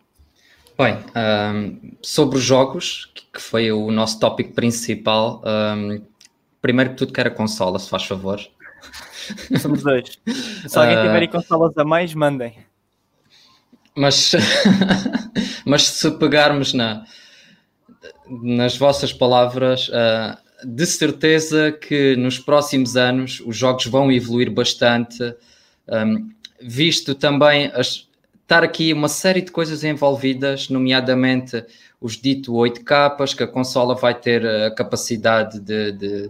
Bem, 0.77 0.97
um, 1.15 1.91
sobre 2.01 2.37
os 2.37 2.43
jogos, 2.43 3.11
que 3.31 3.39
foi 3.39 3.71
o 3.71 3.91
nosso 3.91 4.19
tópico 4.19 4.53
principal, 4.53 5.41
um, 5.45 6.01
primeiro 6.61 6.91
que 6.91 6.97
tudo 6.97 7.13
quer 7.13 7.27
a 7.27 7.31
consola, 7.31 7.77
se 7.77 7.89
faz 7.89 8.03
favor. 8.05 8.39
Somos 9.61 9.83
dois. 9.83 10.19
Se 10.67 10.77
alguém 10.77 10.97
uh, 10.97 11.01
tiver 11.03 11.27
consolas 11.27 11.77
a 11.77 11.83
mais, 11.83 12.13
mandem. 12.13 12.57
Mas, 13.95 14.31
mas 15.65 15.83
se 15.83 16.09
pegarmos 16.11 16.73
na, 16.73 17.05
nas 18.27 18.77
vossas 18.77 19.13
palavras, 19.13 19.89
uh, 19.89 20.37
de 20.65 20.85
certeza 20.85 21.71
que 21.71 22.15
nos 22.15 22.39
próximos 22.39 22.95
anos 22.95 23.41
os 23.45 23.55
jogos 23.55 23.85
vão 23.85 24.11
evoluir 24.11 24.51
bastante, 24.51 25.35
um, 25.87 26.29
visto 26.61 27.13
também 27.13 27.71
as, 27.73 28.07
estar 28.41 28.63
aqui 28.63 28.93
uma 28.93 29.09
série 29.09 29.41
de 29.41 29.51
coisas 29.51 29.83
envolvidas, 29.83 30.69
nomeadamente 30.69 31.63
os 31.99 32.17
dito 32.17 32.53
8 32.53 32.83
capas, 32.83 33.33
que 33.33 33.43
a 33.43 33.47
consola 33.47 33.95
vai 33.95 34.13
ter 34.13 34.45
a 34.45 34.71
capacidade 34.71 35.59
de, 35.59 35.91
de, 35.91 36.29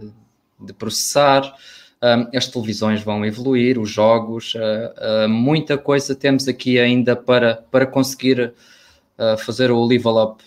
de 0.60 0.72
processar, 0.72 1.54
um, 2.02 2.36
as 2.36 2.46
televisões 2.46 3.02
vão 3.02 3.24
evoluir, 3.24 3.78
os 3.78 3.90
jogos, 3.90 4.54
uh, 4.54 5.26
uh, 5.26 5.28
muita 5.28 5.76
coisa 5.78 6.14
temos 6.14 6.46
aqui 6.46 6.78
ainda 6.78 7.16
para, 7.16 7.64
para 7.70 7.86
conseguir 7.86 8.52
uh, 9.18 9.36
fazer 9.38 9.70
o 9.70 9.84
level 9.84 10.16
up. 10.22 10.44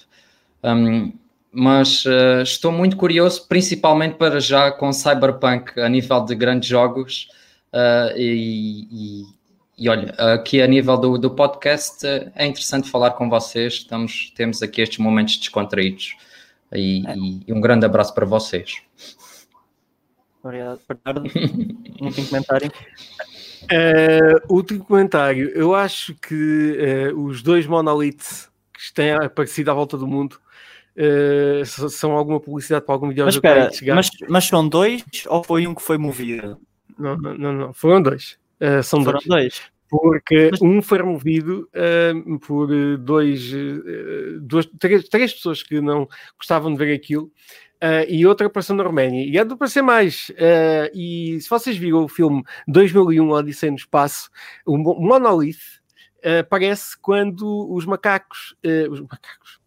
Um, 0.67 1.13
mas 1.51 2.05
uh, 2.05 2.41
estou 2.43 2.71
muito 2.71 2.97
curioso, 2.97 3.47
principalmente 3.47 4.15
para 4.15 4.39
já 4.39 4.71
com 4.71 4.91
Cyberpunk 4.91 5.79
a 5.79 5.87
nível 5.87 6.23
de 6.25 6.35
grandes 6.35 6.67
jogos. 6.67 7.29
Uh, 7.73 8.17
e, 8.17 8.87
e, 8.91 9.25
e, 9.77 9.89
olha, 9.89 10.11
aqui 10.33 10.61
a 10.61 10.67
nível 10.67 10.97
do, 10.97 11.17
do 11.17 11.31
podcast 11.31 12.05
é 12.35 12.45
interessante 12.45 12.89
falar 12.89 13.11
com 13.11 13.29
vocês. 13.29 13.75
Estamos, 13.75 14.31
temos 14.35 14.61
aqui 14.61 14.81
estes 14.81 14.99
momentos 14.99 15.37
descontraídos. 15.37 16.15
E, 16.73 17.03
é. 17.07 17.15
e 17.47 17.53
um 17.53 17.61
grande 17.61 17.85
abraço 17.85 18.13
para 18.13 18.25
vocês. 18.25 18.75
Obrigado, 20.43 20.79
Bernardo. 20.87 21.23
último 22.01 22.27
comentário. 22.27 22.71
Uh, 23.63 24.53
último 24.53 24.83
comentário. 24.83 25.49
Eu 25.55 25.73
acho 25.73 26.13
que 26.15 27.11
uh, 27.13 27.19
os 27.19 27.41
dois 27.41 27.65
monoliths 27.65 28.49
que 28.73 28.93
têm 28.93 29.11
aparecido 29.11 29.71
à 29.71 29.73
volta 29.73 29.97
do 29.97 30.05
mundo 30.05 30.39
Uh, 30.97 31.63
são 31.91 32.13
alguma 32.13 32.39
publicidade 32.39 32.83
para 32.83 32.95
algum 32.95 33.09
videojogo 33.09 33.45
mas, 33.47 33.69
espera, 33.75 33.95
mas, 33.95 34.09
mas 34.27 34.45
são 34.45 34.67
dois 34.67 35.03
ou 35.27 35.43
foi 35.43 35.67
um 35.67 35.75
que 35.75 35.81
foi 35.83 35.95
movido? 35.95 36.59
Não, 36.97 37.15
não, 37.15 37.37
não, 37.37 37.53
não. 37.53 37.73
foram 37.73 38.01
dois. 38.01 38.39
Uh, 38.59 38.81
são 38.81 39.03
foram 39.03 39.19
dois. 39.19 39.27
dois. 39.27 39.61
Porque 39.87 40.49
mas... 40.51 40.61
um 40.61 40.81
foi 40.81 40.97
removido 40.97 41.69
uh, 41.69 42.39
por 42.39 42.67
dois, 42.97 43.51
duas, 44.41 44.65
três, 44.79 45.07
três 45.07 45.33
pessoas 45.33 45.61
que 45.61 45.79
não 45.79 46.09
gostavam 46.35 46.73
de 46.73 46.79
ver 46.83 46.95
aquilo. 46.95 47.31
e 48.09 48.25
outra 48.25 48.47
apareceu 48.47 48.75
na 48.75 48.83
Roménia. 48.83 49.23
E 49.23 49.37
há 49.37 49.43
de 49.43 49.53
aparecer 49.53 49.83
mais. 49.83 50.31
e 50.95 51.37
se 51.39 51.47
vocês 51.47 51.77
viram 51.77 52.05
o 52.05 52.07
filme 52.07 52.43
2001 52.67 53.29
Odisseia 53.29 53.71
no 53.71 53.77
Espaço, 53.77 54.31
o 54.65 54.77
Monolith 54.77 55.79
aparece 56.39 56.97
quando 56.99 57.71
os 57.71 57.85
macacos, 57.85 58.55
os 58.89 58.99
macacos, 58.99 59.59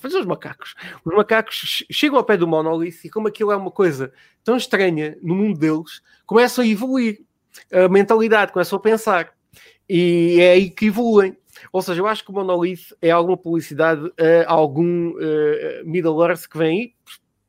fazer 0.00 0.18
os 0.18 0.26
macacos. 0.26 0.74
Os 1.04 1.14
macacos 1.14 1.84
chegam 1.90 2.18
ao 2.18 2.24
pé 2.24 2.36
do 2.36 2.48
monolith 2.48 3.04
e 3.04 3.10
como 3.10 3.28
aquilo 3.28 3.52
é 3.52 3.56
uma 3.56 3.70
coisa 3.70 4.12
tão 4.42 4.56
estranha 4.56 5.16
no 5.22 5.34
mundo 5.34 5.58
deles, 5.58 6.02
começam 6.26 6.64
a 6.64 6.66
evoluir 6.66 7.20
a 7.72 7.88
mentalidade, 7.88 8.52
começam 8.52 8.78
a 8.78 8.80
pensar. 8.80 9.32
E 9.88 10.38
é 10.40 10.52
aí 10.52 10.70
que 10.70 10.86
evoluem. 10.86 11.36
Ou 11.72 11.82
seja, 11.82 12.00
eu 12.00 12.06
acho 12.06 12.24
que 12.24 12.30
o 12.30 12.34
Monolith 12.34 12.94
é 13.02 13.10
alguma 13.10 13.36
publicidade 13.36 14.10
a 14.46 14.52
algum 14.52 15.10
uh, 15.10 15.84
Middle 15.84 16.22
Earth 16.22 16.46
que 16.48 16.56
vem 16.56 16.78
aí, 16.78 16.94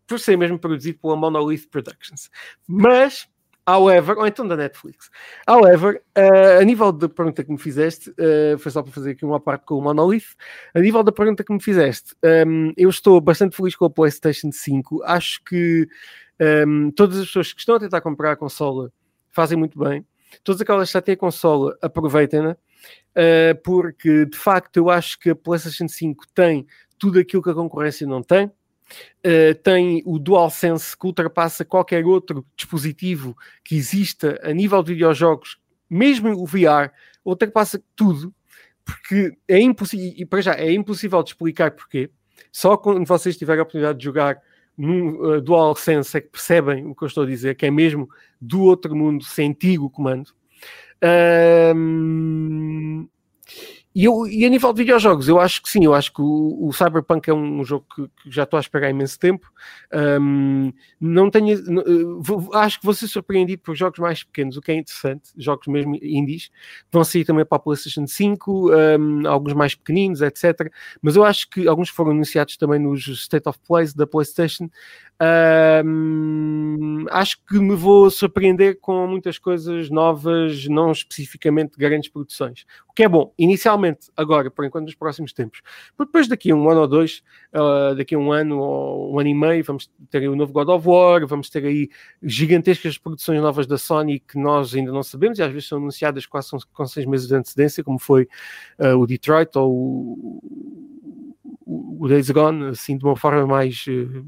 por 0.08 0.20
ser 0.20 0.38
mesmo 0.38 0.60
produzido 0.60 1.00
pela 1.00 1.16
Monolith 1.16 1.68
Productions. 1.70 2.30
Mas, 2.68 3.28
however, 3.76 4.18
ou 4.18 4.28
então 4.28 4.48
da 4.48 4.56
Netflix. 4.56 5.10
However, 5.48 6.02
uh, 6.18 6.62
a 6.62 6.64
nível 6.64 6.92
da 6.92 7.08
pergunta 7.08 7.44
que 7.44 7.52
me 7.52 7.58
fizeste, 7.58 8.10
uh, 8.12 8.58
foi 8.58 8.72
só 8.72 8.82
para 8.82 8.92
fazer 8.92 9.12
aqui 9.12 9.26
uma 9.26 9.40
parte 9.40 9.66
com 9.66 9.76
o 9.76 9.82
Monolith. 9.82 10.36
A 10.74 10.80
nível 10.80 11.04
da 11.04 11.12
pergunta 11.12 11.44
que 11.44 11.54
me 11.54 11.62
fizeste, 11.62 12.16
um, 12.48 12.74
eu 12.78 12.90
estou 12.90 13.20
bastante 13.22 13.56
feliz 13.56 13.76
com 13.76 13.86
a 13.86 13.90
PlayStation 13.90 14.52
5. 14.52 15.04
Acho 15.04 15.44
que 15.44 15.88
um, 16.68 16.92
todas 16.92 17.18
as 17.20 17.28
pessoas 17.28 17.54
que 17.54 17.60
estão 17.60 17.76
a 17.76 17.80
tentar 17.80 18.02
comprar 18.02 18.32
a 18.32 18.36
consola 18.36 18.92
fazem 19.30 19.58
muito 19.58 19.78
bem. 19.78 20.06
Todas 20.44 20.62
aquelas 20.62 20.90
que 20.90 20.94
já 20.94 21.02
têm 21.02 21.14
a 21.14 21.18
consola, 21.18 21.78
aproveitem-na. 21.82 22.58
Uh, 23.12 23.62
porque 23.64 24.26
de 24.26 24.38
facto 24.38 24.78
eu 24.78 24.90
acho 24.90 25.20
que 25.20 25.30
a 25.30 25.36
PlayStation 25.36 25.88
5 25.88 26.26
tem 26.34 26.66
tudo 26.98 27.20
aquilo 27.20 27.44
que 27.44 27.50
a 27.50 27.54
concorrência 27.54 28.08
não 28.08 28.24
tem. 28.24 28.52
Uh, 29.26 29.54
tem 29.64 30.02
o 30.06 30.18
DualSense 30.18 30.98
que 30.98 31.06
ultrapassa 31.06 31.64
qualquer 31.64 32.06
outro 32.06 32.46
dispositivo 32.56 33.38
que 33.64 33.76
exista 33.76 34.40
a 34.44 34.52
nível 34.52 34.82
de 34.82 34.94
videojogos, 34.94 35.60
mesmo 35.90 36.32
o 36.32 36.46
VR, 36.46 36.92
ultrapassa 37.24 37.82
tudo, 37.96 38.34
porque 38.84 39.38
é 39.48 39.60
impossível, 39.60 40.14
e 40.18 40.26
para 40.26 40.42
já 40.42 40.54
é 40.56 40.72
impossível 40.72 41.22
de 41.22 41.30
explicar 41.30 41.72
porquê. 41.72 42.10
Só 42.52 42.76
quando 42.76 43.06
vocês 43.06 43.38
tiverem 43.38 43.60
a 43.60 43.64
oportunidade 43.64 44.00
de 44.00 44.06
jogar 44.06 44.42
no 44.78 45.36
uh, 45.36 45.42
DualSense 45.42 46.18
é 46.18 46.22
que 46.22 46.30
percebem 46.30 46.86
o 46.86 46.96
que 46.96 47.04
eu 47.04 47.08
estou 47.08 47.24
a 47.24 47.28
dizer, 47.28 47.56
que 47.56 47.66
é 47.66 47.72
mesmo 47.72 48.10
do 48.40 48.64
outro 48.64 48.96
mundo 48.96 49.24
sentir 49.24 49.80
o 49.80 49.90
comando. 49.90 50.32
Um, 51.76 53.08
e, 53.94 54.06
eu, 54.06 54.26
e 54.26 54.46
a 54.46 54.50
nível 54.50 54.72
de 54.72 54.84
videojogos, 54.84 55.28
eu 55.28 55.40
acho 55.40 55.62
que 55.62 55.70
sim, 55.70 55.84
eu 55.84 55.94
acho 55.94 56.14
que 56.14 56.22
o, 56.22 56.68
o 56.68 56.72
Cyberpunk 56.72 57.30
é 57.30 57.34
um, 57.34 57.64
jogo 57.64 57.86
que, 57.94 58.08
que, 58.08 58.32
já 58.32 58.44
estou 58.44 58.58
a 58.58 58.62
esperar 58.62 58.88
há 58.88 58.90
imenso 58.90 59.20
tempo. 59.20 59.52
Um, 59.94 60.72
não 61.00 61.30
tenho, 61.30 61.58
uh, 61.58 62.56
acho 62.56 62.80
que 62.80 62.86
vou 62.86 62.94
ser 62.94 63.08
surpreendido 63.08 63.62
por 63.62 63.76
jogos 63.76 64.00
mais 64.00 64.24
pequenos, 64.24 64.56
o 64.56 64.62
que 64.62 64.72
é 64.72 64.76
interessante, 64.76 65.32
jogos 65.38 65.68
mesmo 65.68 65.96
indies, 66.02 66.50
vão 66.92 67.04
sair 67.04 67.26
também 67.26 67.46
para 67.46 67.58
a 67.58 67.60
PlayStation 67.60 68.08
5, 68.08 68.72
um, 68.72 69.28
alguns 69.28 69.54
mais 69.54 69.76
pequeninos, 69.76 70.22
etc. 70.22 70.72
Mas 71.02 71.18
eu 71.18 71.26
acho 71.26 71.50
que 71.50 71.68
alguns 71.68 71.90
foram 71.90 72.12
anunciados 72.12 72.56
também 72.56 72.80
nos 72.80 73.06
State 73.08 73.50
of 73.50 73.60
Plays 73.68 73.94
da 73.94 74.08
PlayStation. 74.08 74.70
Um, 75.86 77.06
acho 77.12 77.38
que 77.46 77.60
me 77.60 77.76
vou 77.76 78.10
surpreender 78.10 78.80
com 78.80 79.06
muitas 79.06 79.38
coisas 79.38 79.88
novas, 79.90 80.68
não 80.68 80.92
especificamente 80.92 81.78
grandes 81.78 82.10
produções. 82.10 82.66
O 82.90 82.94
que 82.94 83.04
é 83.04 83.08
bom, 83.08 83.32
inicialmente, 83.38 83.81
agora, 84.16 84.50
por 84.52 84.66
enquanto, 84.66 84.86
nos 84.86 84.96
próximos 84.96 85.34
tempos. 85.34 85.62
Porque 85.96 86.10
depois, 86.10 86.28
daqui 86.28 86.52
a 86.52 86.56
um 86.56 86.70
ano 86.70 86.82
ou 86.82 86.88
dois, 86.88 87.24
uh, 87.54 87.96
daqui 87.96 88.16
a 88.16 88.18
um 88.18 88.32
ano 88.32 88.60
ou 88.60 89.14
um 89.14 89.20
ano 89.20 89.30
e 89.30 89.34
meio, 89.34 89.64
vamos 89.64 89.90
ter 90.10 90.20
aí 90.20 90.28
o 90.28 90.36
novo 90.36 90.54
God 90.54 90.70
of 90.70 90.88
War, 90.88 91.26
vamos 91.28 91.50
ter 91.50 91.66
aí 91.66 91.90
gigantescas 92.22 92.98
produções 92.98 93.42
novas 93.42 93.68
da 93.68 93.78
Sony 93.78 94.20
que 94.20 94.38
nós 94.38 94.74
ainda 94.76 94.92
não 94.92 95.04
sabemos 95.04 95.40
e 95.40 95.44
às 95.44 95.52
vezes 95.52 95.68
são 95.68 95.78
anunciadas 95.78 96.26
quase 96.26 96.50
com 96.74 96.86
seis 96.86 97.06
meses 97.06 97.28
de 97.28 97.36
antecedência, 97.36 97.84
como 97.84 98.00
foi 98.00 98.28
uh, 98.80 98.98
o 98.98 99.08
Detroit 99.08 99.58
ou 99.58 99.72
o, 99.72 100.44
o, 102.02 102.08
Days 102.08 102.30
Gone, 102.30 102.70
assim, 102.70 102.98
de 102.98 103.06
uma 103.06 103.16
forma 103.16 103.46
mais. 103.46 103.86
Uh, 103.88 104.26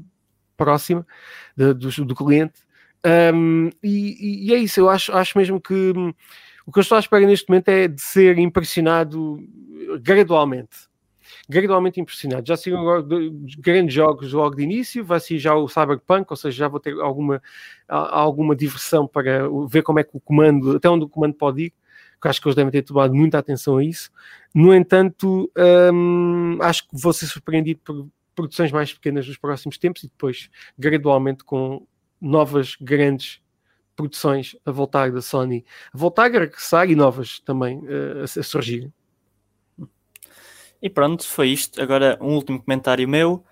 próxima 0.56 1.06
de, 1.56 1.74
do, 1.74 2.04
do, 2.04 2.14
cliente. 2.14 2.60
Um, 3.34 3.70
e, 3.82 4.48
e, 4.48 4.54
é 4.54 4.58
isso, 4.58 4.80
eu 4.80 4.88
acho, 4.88 5.12
acho 5.12 5.36
mesmo 5.36 5.60
que 5.60 5.74
hum, 5.74 6.12
o 6.66 6.72
que 6.72 6.78
eu 6.78 6.82
estou 6.82 6.96
à 6.96 7.00
espera 7.00 7.26
neste 7.26 7.48
momento 7.48 7.68
é 7.68 7.88
de 7.88 8.00
ser 8.00 8.38
impressionado 8.38 9.38
gradualmente. 10.00 10.88
Gradualmente 11.48 12.00
impressionado. 12.00 12.46
Já 12.46 12.56
saíram 12.56 12.82
grandes 13.58 13.94
jogos 13.94 14.32
logo 14.32 14.56
de 14.56 14.62
início, 14.62 15.04
vai 15.04 15.20
ser 15.20 15.38
já 15.38 15.54
o 15.54 15.68
Cyberpunk, 15.68 16.26
ou 16.30 16.36
seja, 16.36 16.56
já 16.56 16.68
vou 16.68 16.80
ter 16.80 16.98
alguma, 17.00 17.42
alguma 17.88 18.56
diversão 18.56 19.06
para 19.06 19.48
ver 19.68 19.82
como 19.82 19.98
é 19.98 20.04
que 20.04 20.16
o 20.16 20.20
comando, 20.20 20.76
até 20.76 20.88
onde 20.88 21.04
o 21.04 21.08
comando 21.08 21.34
pode 21.34 21.64
ir, 21.64 21.72
que 22.20 22.28
acho 22.28 22.40
que 22.40 22.48
eles 22.48 22.56
devem 22.56 22.72
ter 22.72 22.82
tomado 22.82 23.14
muita 23.14 23.38
atenção 23.38 23.76
a 23.76 23.84
isso. 23.84 24.10
No 24.54 24.74
entanto, 24.74 25.50
hum, 25.92 26.58
acho 26.62 26.88
que 26.88 26.90
vou 26.92 27.12
ser 27.12 27.26
surpreendido 27.26 27.80
por, 27.84 28.08
produções 28.34 28.72
mais 28.72 28.92
pequenas 28.92 29.26
nos 29.26 29.36
próximos 29.36 29.78
tempos 29.78 30.02
e 30.02 30.08
depois 30.08 30.50
gradualmente 30.78 31.44
com 31.44 31.86
novas 32.20 32.76
grandes 32.80 33.40
produções 33.96 34.56
a 34.64 34.70
voltar 34.70 35.10
da 35.12 35.22
Sony, 35.22 35.64
a 35.92 35.96
voltar 35.96 36.34
a 36.34 36.38
regressar 36.40 36.90
e 36.90 36.94
novas 36.94 37.38
também 37.40 37.78
uh, 37.78 38.24
a, 38.24 38.42
surgir. 38.42 38.92
E 40.82 40.90
pronto, 40.90 41.26
foi 41.26 41.48
isto. 41.48 41.80
Agora 41.80 42.18
um 42.20 42.34
último 42.34 42.62
comentário 42.62 43.08
meu. 43.08 43.44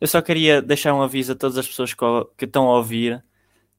Eu 0.00 0.06
só 0.06 0.22
queria 0.22 0.62
deixar 0.62 0.94
um 0.94 1.02
aviso 1.02 1.32
a 1.32 1.34
todas 1.34 1.58
as 1.58 1.66
pessoas 1.66 1.92
que, 1.92 2.44
estão 2.44 2.68
a 2.68 2.76
ouvir. 2.76 3.22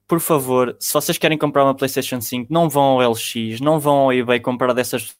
Por 0.07 0.19
favor, 0.19 0.75
se 0.79 0.93
vocês 0.93 1.17
querem 1.17 1.37
comprar 1.37 1.63
uma 1.63 1.75
PlayStation 1.75 2.19
5, 2.19 2.51
não 2.51 2.67
vão 2.67 2.83
ao 2.83 3.11
LX, 3.11 3.59
não 3.61 3.79
vão 3.79 3.97
ao 3.97 4.13
eBay 4.13 4.39
comprar 4.39 4.73
dessas 4.73 5.15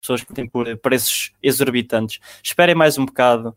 pessoas 0.00 0.24
que 0.24 0.32
têm 0.32 0.48
por 0.48 0.76
preços 0.78 1.32
exorbitantes. 1.42 2.18
Esperem 2.42 2.74
mais 2.74 2.98
um 2.98 3.04
bocado 3.04 3.56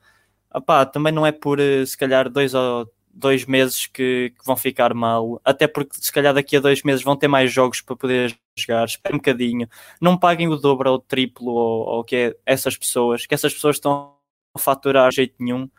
opá, 0.53 0.85
também 0.85 1.11
não 1.11 1.25
é 1.25 1.31
por 1.31 1.59
eh, 1.59 1.85
se 1.85 1.97
calhar 1.97 2.29
dois 2.29 2.53
ou 2.53 2.87
dois 3.13 3.45
meses 3.45 3.85
que, 3.85 4.33
que, 4.37 4.45
vão 4.45 4.57
ficar 4.57 4.93
mal, 4.93 5.39
até 5.45 5.67
porque 5.67 5.95
se 5.99 6.11
calhar 6.11 6.33
daqui 6.33 6.57
a 6.57 6.59
dois 6.59 6.81
meses 6.81 7.03
vão 7.03 7.15
ter 7.15 7.27
mais 7.27 7.51
jogos 7.51 7.79
para 7.79 7.95
poder 7.95 8.35
jogar, 8.57 8.85
espere 8.85 9.13
um 9.13 9.19
bocadinho, 9.19 9.69
não 10.01 10.17
paguem 10.17 10.47
o 10.47 10.57
dobro 10.57 10.89
ou 10.89 10.95
o 10.95 10.99
triplo 10.99 11.51
ou, 11.51 11.85
ou 11.87 12.03
que 12.03 12.15
é 12.15 12.35
essas 12.45 12.75
pessoas, 12.75 13.25
que 13.25 13.33
essas 13.33 13.53
pessoas 13.53 13.75
estão 13.75 14.15
a 14.53 14.59
faturar 14.59 15.09
de 15.09 15.17
jeito 15.17 15.35
nenhum. 15.39 15.69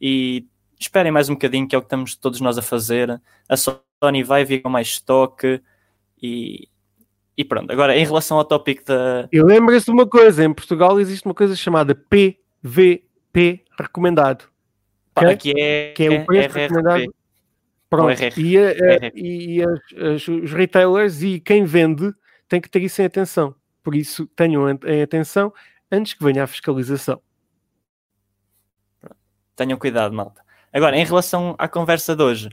E 0.00 0.46
esperem 0.78 1.12
mais 1.12 1.28
um 1.28 1.34
bocadinho 1.34 1.68
que 1.68 1.74
é 1.74 1.78
o 1.78 1.82
que 1.82 1.86
estamos 1.86 2.16
todos 2.16 2.40
nós 2.40 2.56
a 2.56 2.62
fazer, 2.62 3.20
a 3.48 3.56
Sony 3.56 4.22
vai 4.24 4.44
vir 4.44 4.62
com 4.62 4.70
mais 4.70 4.88
estoque 4.88 5.60
e, 6.22 6.68
e 7.36 7.44
pronto, 7.44 7.70
agora 7.70 7.96
em 7.96 8.04
relação 8.04 8.38
ao 8.38 8.44
tópico 8.44 8.84
da... 8.84 9.28
E 9.30 9.42
lembre-se 9.42 9.86
de 9.86 9.92
uma 9.92 10.06
coisa, 10.06 10.44
em 10.44 10.54
Portugal 10.54 10.98
existe 10.98 11.26
uma 11.26 11.34
coisa 11.34 11.54
chamada 11.54 11.94
PV 11.94 13.04
P 13.32 13.64
recomendado. 13.78 14.48
Que, 15.38 15.54
é, 15.56 15.92
que 15.92 16.04
é 16.04 16.10
o 16.10 16.26
preço 16.26 16.54
recomendado. 16.54 17.14
Pronto. 17.90 18.10
RR. 18.10 18.38
E, 18.38 18.58
a, 18.58 18.70
a, 18.70 19.10
e 19.14 19.62
as, 19.62 20.14
as, 20.14 20.28
os 20.28 20.52
retailers 20.52 21.22
e 21.22 21.40
quem 21.40 21.64
vende 21.64 22.12
tem 22.48 22.60
que 22.60 22.68
ter 22.68 22.82
isso 22.82 23.00
em 23.00 23.06
atenção. 23.06 23.54
Por 23.82 23.94
isso, 23.94 24.26
tenham 24.28 24.68
em 24.68 25.02
atenção 25.02 25.52
antes 25.90 26.14
que 26.14 26.22
venha 26.22 26.44
a 26.44 26.46
fiscalização. 26.46 27.20
Tenham 29.56 29.78
cuidado, 29.78 30.14
malta. 30.14 30.42
Agora, 30.72 30.96
em 30.96 31.04
relação 31.04 31.54
à 31.58 31.66
conversa 31.66 32.14
de 32.14 32.22
hoje, 32.22 32.48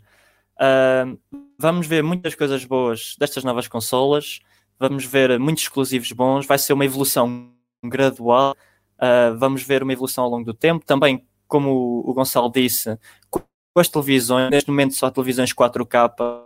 uh, 0.56 1.20
vamos 1.60 1.86
ver 1.86 2.02
muitas 2.02 2.34
coisas 2.34 2.64
boas 2.64 3.16
destas 3.20 3.44
novas 3.44 3.68
consolas, 3.68 4.40
vamos 4.80 5.06
ver 5.06 5.38
muitos 5.38 5.64
exclusivos 5.64 6.12
bons, 6.14 6.46
vai 6.46 6.58
ser 6.58 6.74
uma 6.74 6.86
evolução 6.86 7.52
gradual 7.84 8.56
Uh, 8.96 9.38
vamos 9.38 9.62
ver 9.62 9.84
uma 9.84 9.92
evolução 9.92 10.24
ao 10.24 10.30
longo 10.30 10.46
do 10.46 10.54
tempo. 10.54 10.86
Também, 10.86 11.26
como 11.47 12.03
o 12.05 12.13
Gonçalo 12.13 12.51
disse, 12.51 12.97
com 13.30 13.41
as 13.76 13.89
televisões, 13.89 14.49
neste 14.49 14.69
momento 14.69 14.95
só 14.95 15.09
televisões 15.11 15.53
4K, 15.53 16.45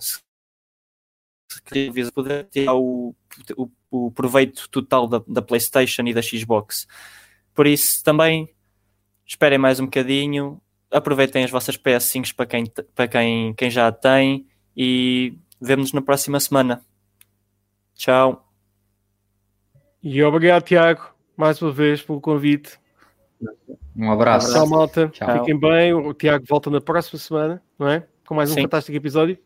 se 0.00 0.20
poder 2.12 2.44
ter 2.46 2.68
o, 2.68 3.14
o, 3.56 3.70
o, 3.90 4.10
proveito 4.10 4.68
total 4.68 5.06
da, 5.06 5.22
da, 5.26 5.42
PlayStation 5.42 6.02
e 6.02 6.14
da 6.14 6.22
Xbox. 6.22 6.86
Por 7.54 7.66
isso, 7.66 8.02
também 8.02 8.48
esperem 9.24 9.58
mais 9.58 9.78
um 9.80 9.84
bocadinho, 9.84 10.60
aproveitem 10.90 11.44
as 11.44 11.50
vossas 11.50 11.76
PS5 11.76 12.34
para 12.34 12.46
quem, 12.46 12.64
para 12.94 13.08
quem, 13.08 13.54
quem 13.54 13.70
já 13.70 13.90
tem 13.92 14.46
e 14.76 15.38
vemos-nos 15.60 15.92
na 15.92 16.02
próxima 16.02 16.40
semana. 16.40 16.84
Tchau. 17.94 18.52
E 20.02 20.22
obrigado, 20.22 20.64
Tiago 20.64 21.14
mais 21.36 21.60
uma 21.60 21.72
vez 21.72 22.02
pelo 22.02 22.20
convite. 22.20 22.78
Um 23.96 24.10
abraço. 24.10 24.52
Tchau, 24.52 24.66
malta. 24.66 25.08
Tchau. 25.08 25.38
Fiquem 25.38 25.58
bem. 25.58 25.94
O 25.94 26.12
Tiago 26.14 26.44
volta 26.48 26.70
na 26.70 26.80
próxima 26.80 27.18
semana, 27.18 27.62
não 27.78 27.88
é? 27.88 28.06
Com 28.26 28.34
mais 28.34 28.50
um 28.50 28.54
Sim. 28.54 28.62
fantástico 28.62 28.96
episódio. 28.96 29.38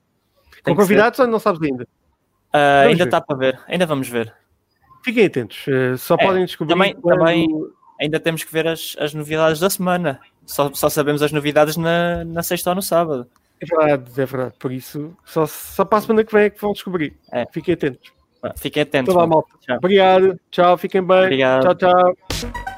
Tem 0.63 0.75
Com 0.75 0.81
convidados 0.81 1.19
ou 1.19 1.27
não 1.27 1.39
sabes 1.39 1.61
ainda? 1.63 1.85
Uh, 2.55 2.89
ainda 2.89 3.05
está 3.05 3.21
para 3.21 3.37
ver. 3.37 3.61
Ainda 3.67 3.87
vamos 3.87 4.09
ver. 4.09 4.33
Fiquem 5.05 5.27
atentos. 5.27 5.67
Uh, 5.67 5.97
só 5.97 6.15
é, 6.15 6.25
podem 6.25 6.45
descobrir. 6.45 6.75
Também, 6.75 6.95
quando... 6.95 7.19
também 7.19 7.49
ainda 8.01 8.21
temos 8.21 8.45
que 8.45 8.53
ver 8.53 8.67
as, 8.67 8.97
as 8.99 9.15
novidades 9.15 9.61
da 9.61 9.69
semana. 9.69 10.21
Só, 10.47 10.73
só 10.73 10.89
sabemos 10.89 11.23
as 11.23 11.33
novidades 11.33 11.77
na, 11.77 12.25
na 12.25 12.43
sexta 12.43 12.71
ou 12.71 12.77
no 12.77 12.83
sábado. 12.83 13.27
É 13.61 13.67
verdade, 13.67 14.21
é 14.21 14.27
verdade. 14.27 14.55
Por 14.59 14.73
isso, 14.73 15.17
só, 15.25 15.47
só 15.47 15.85
para 15.85 15.99
a 15.99 16.01
semana 16.01 16.25
que 16.25 16.33
vem 16.33 16.45
é 16.45 16.51
que 16.51 16.61
vão 16.61 16.73
descobrir. 16.73 17.17
É. 17.31 17.45
Fiquem 17.53 17.75
atentos. 17.75 18.13
Fiquem 18.57 18.83
atentos. 18.83 19.15
Então, 19.15 19.27
malta. 19.27 19.49
Tchau. 19.61 19.77
Obrigado. 19.77 20.41
Tchau. 20.51 20.79
Fiquem 20.79 21.03
bem. 21.03 21.25
Obrigado. 21.25 21.63
Tchau, 21.63 21.75
tchau. 21.75 22.78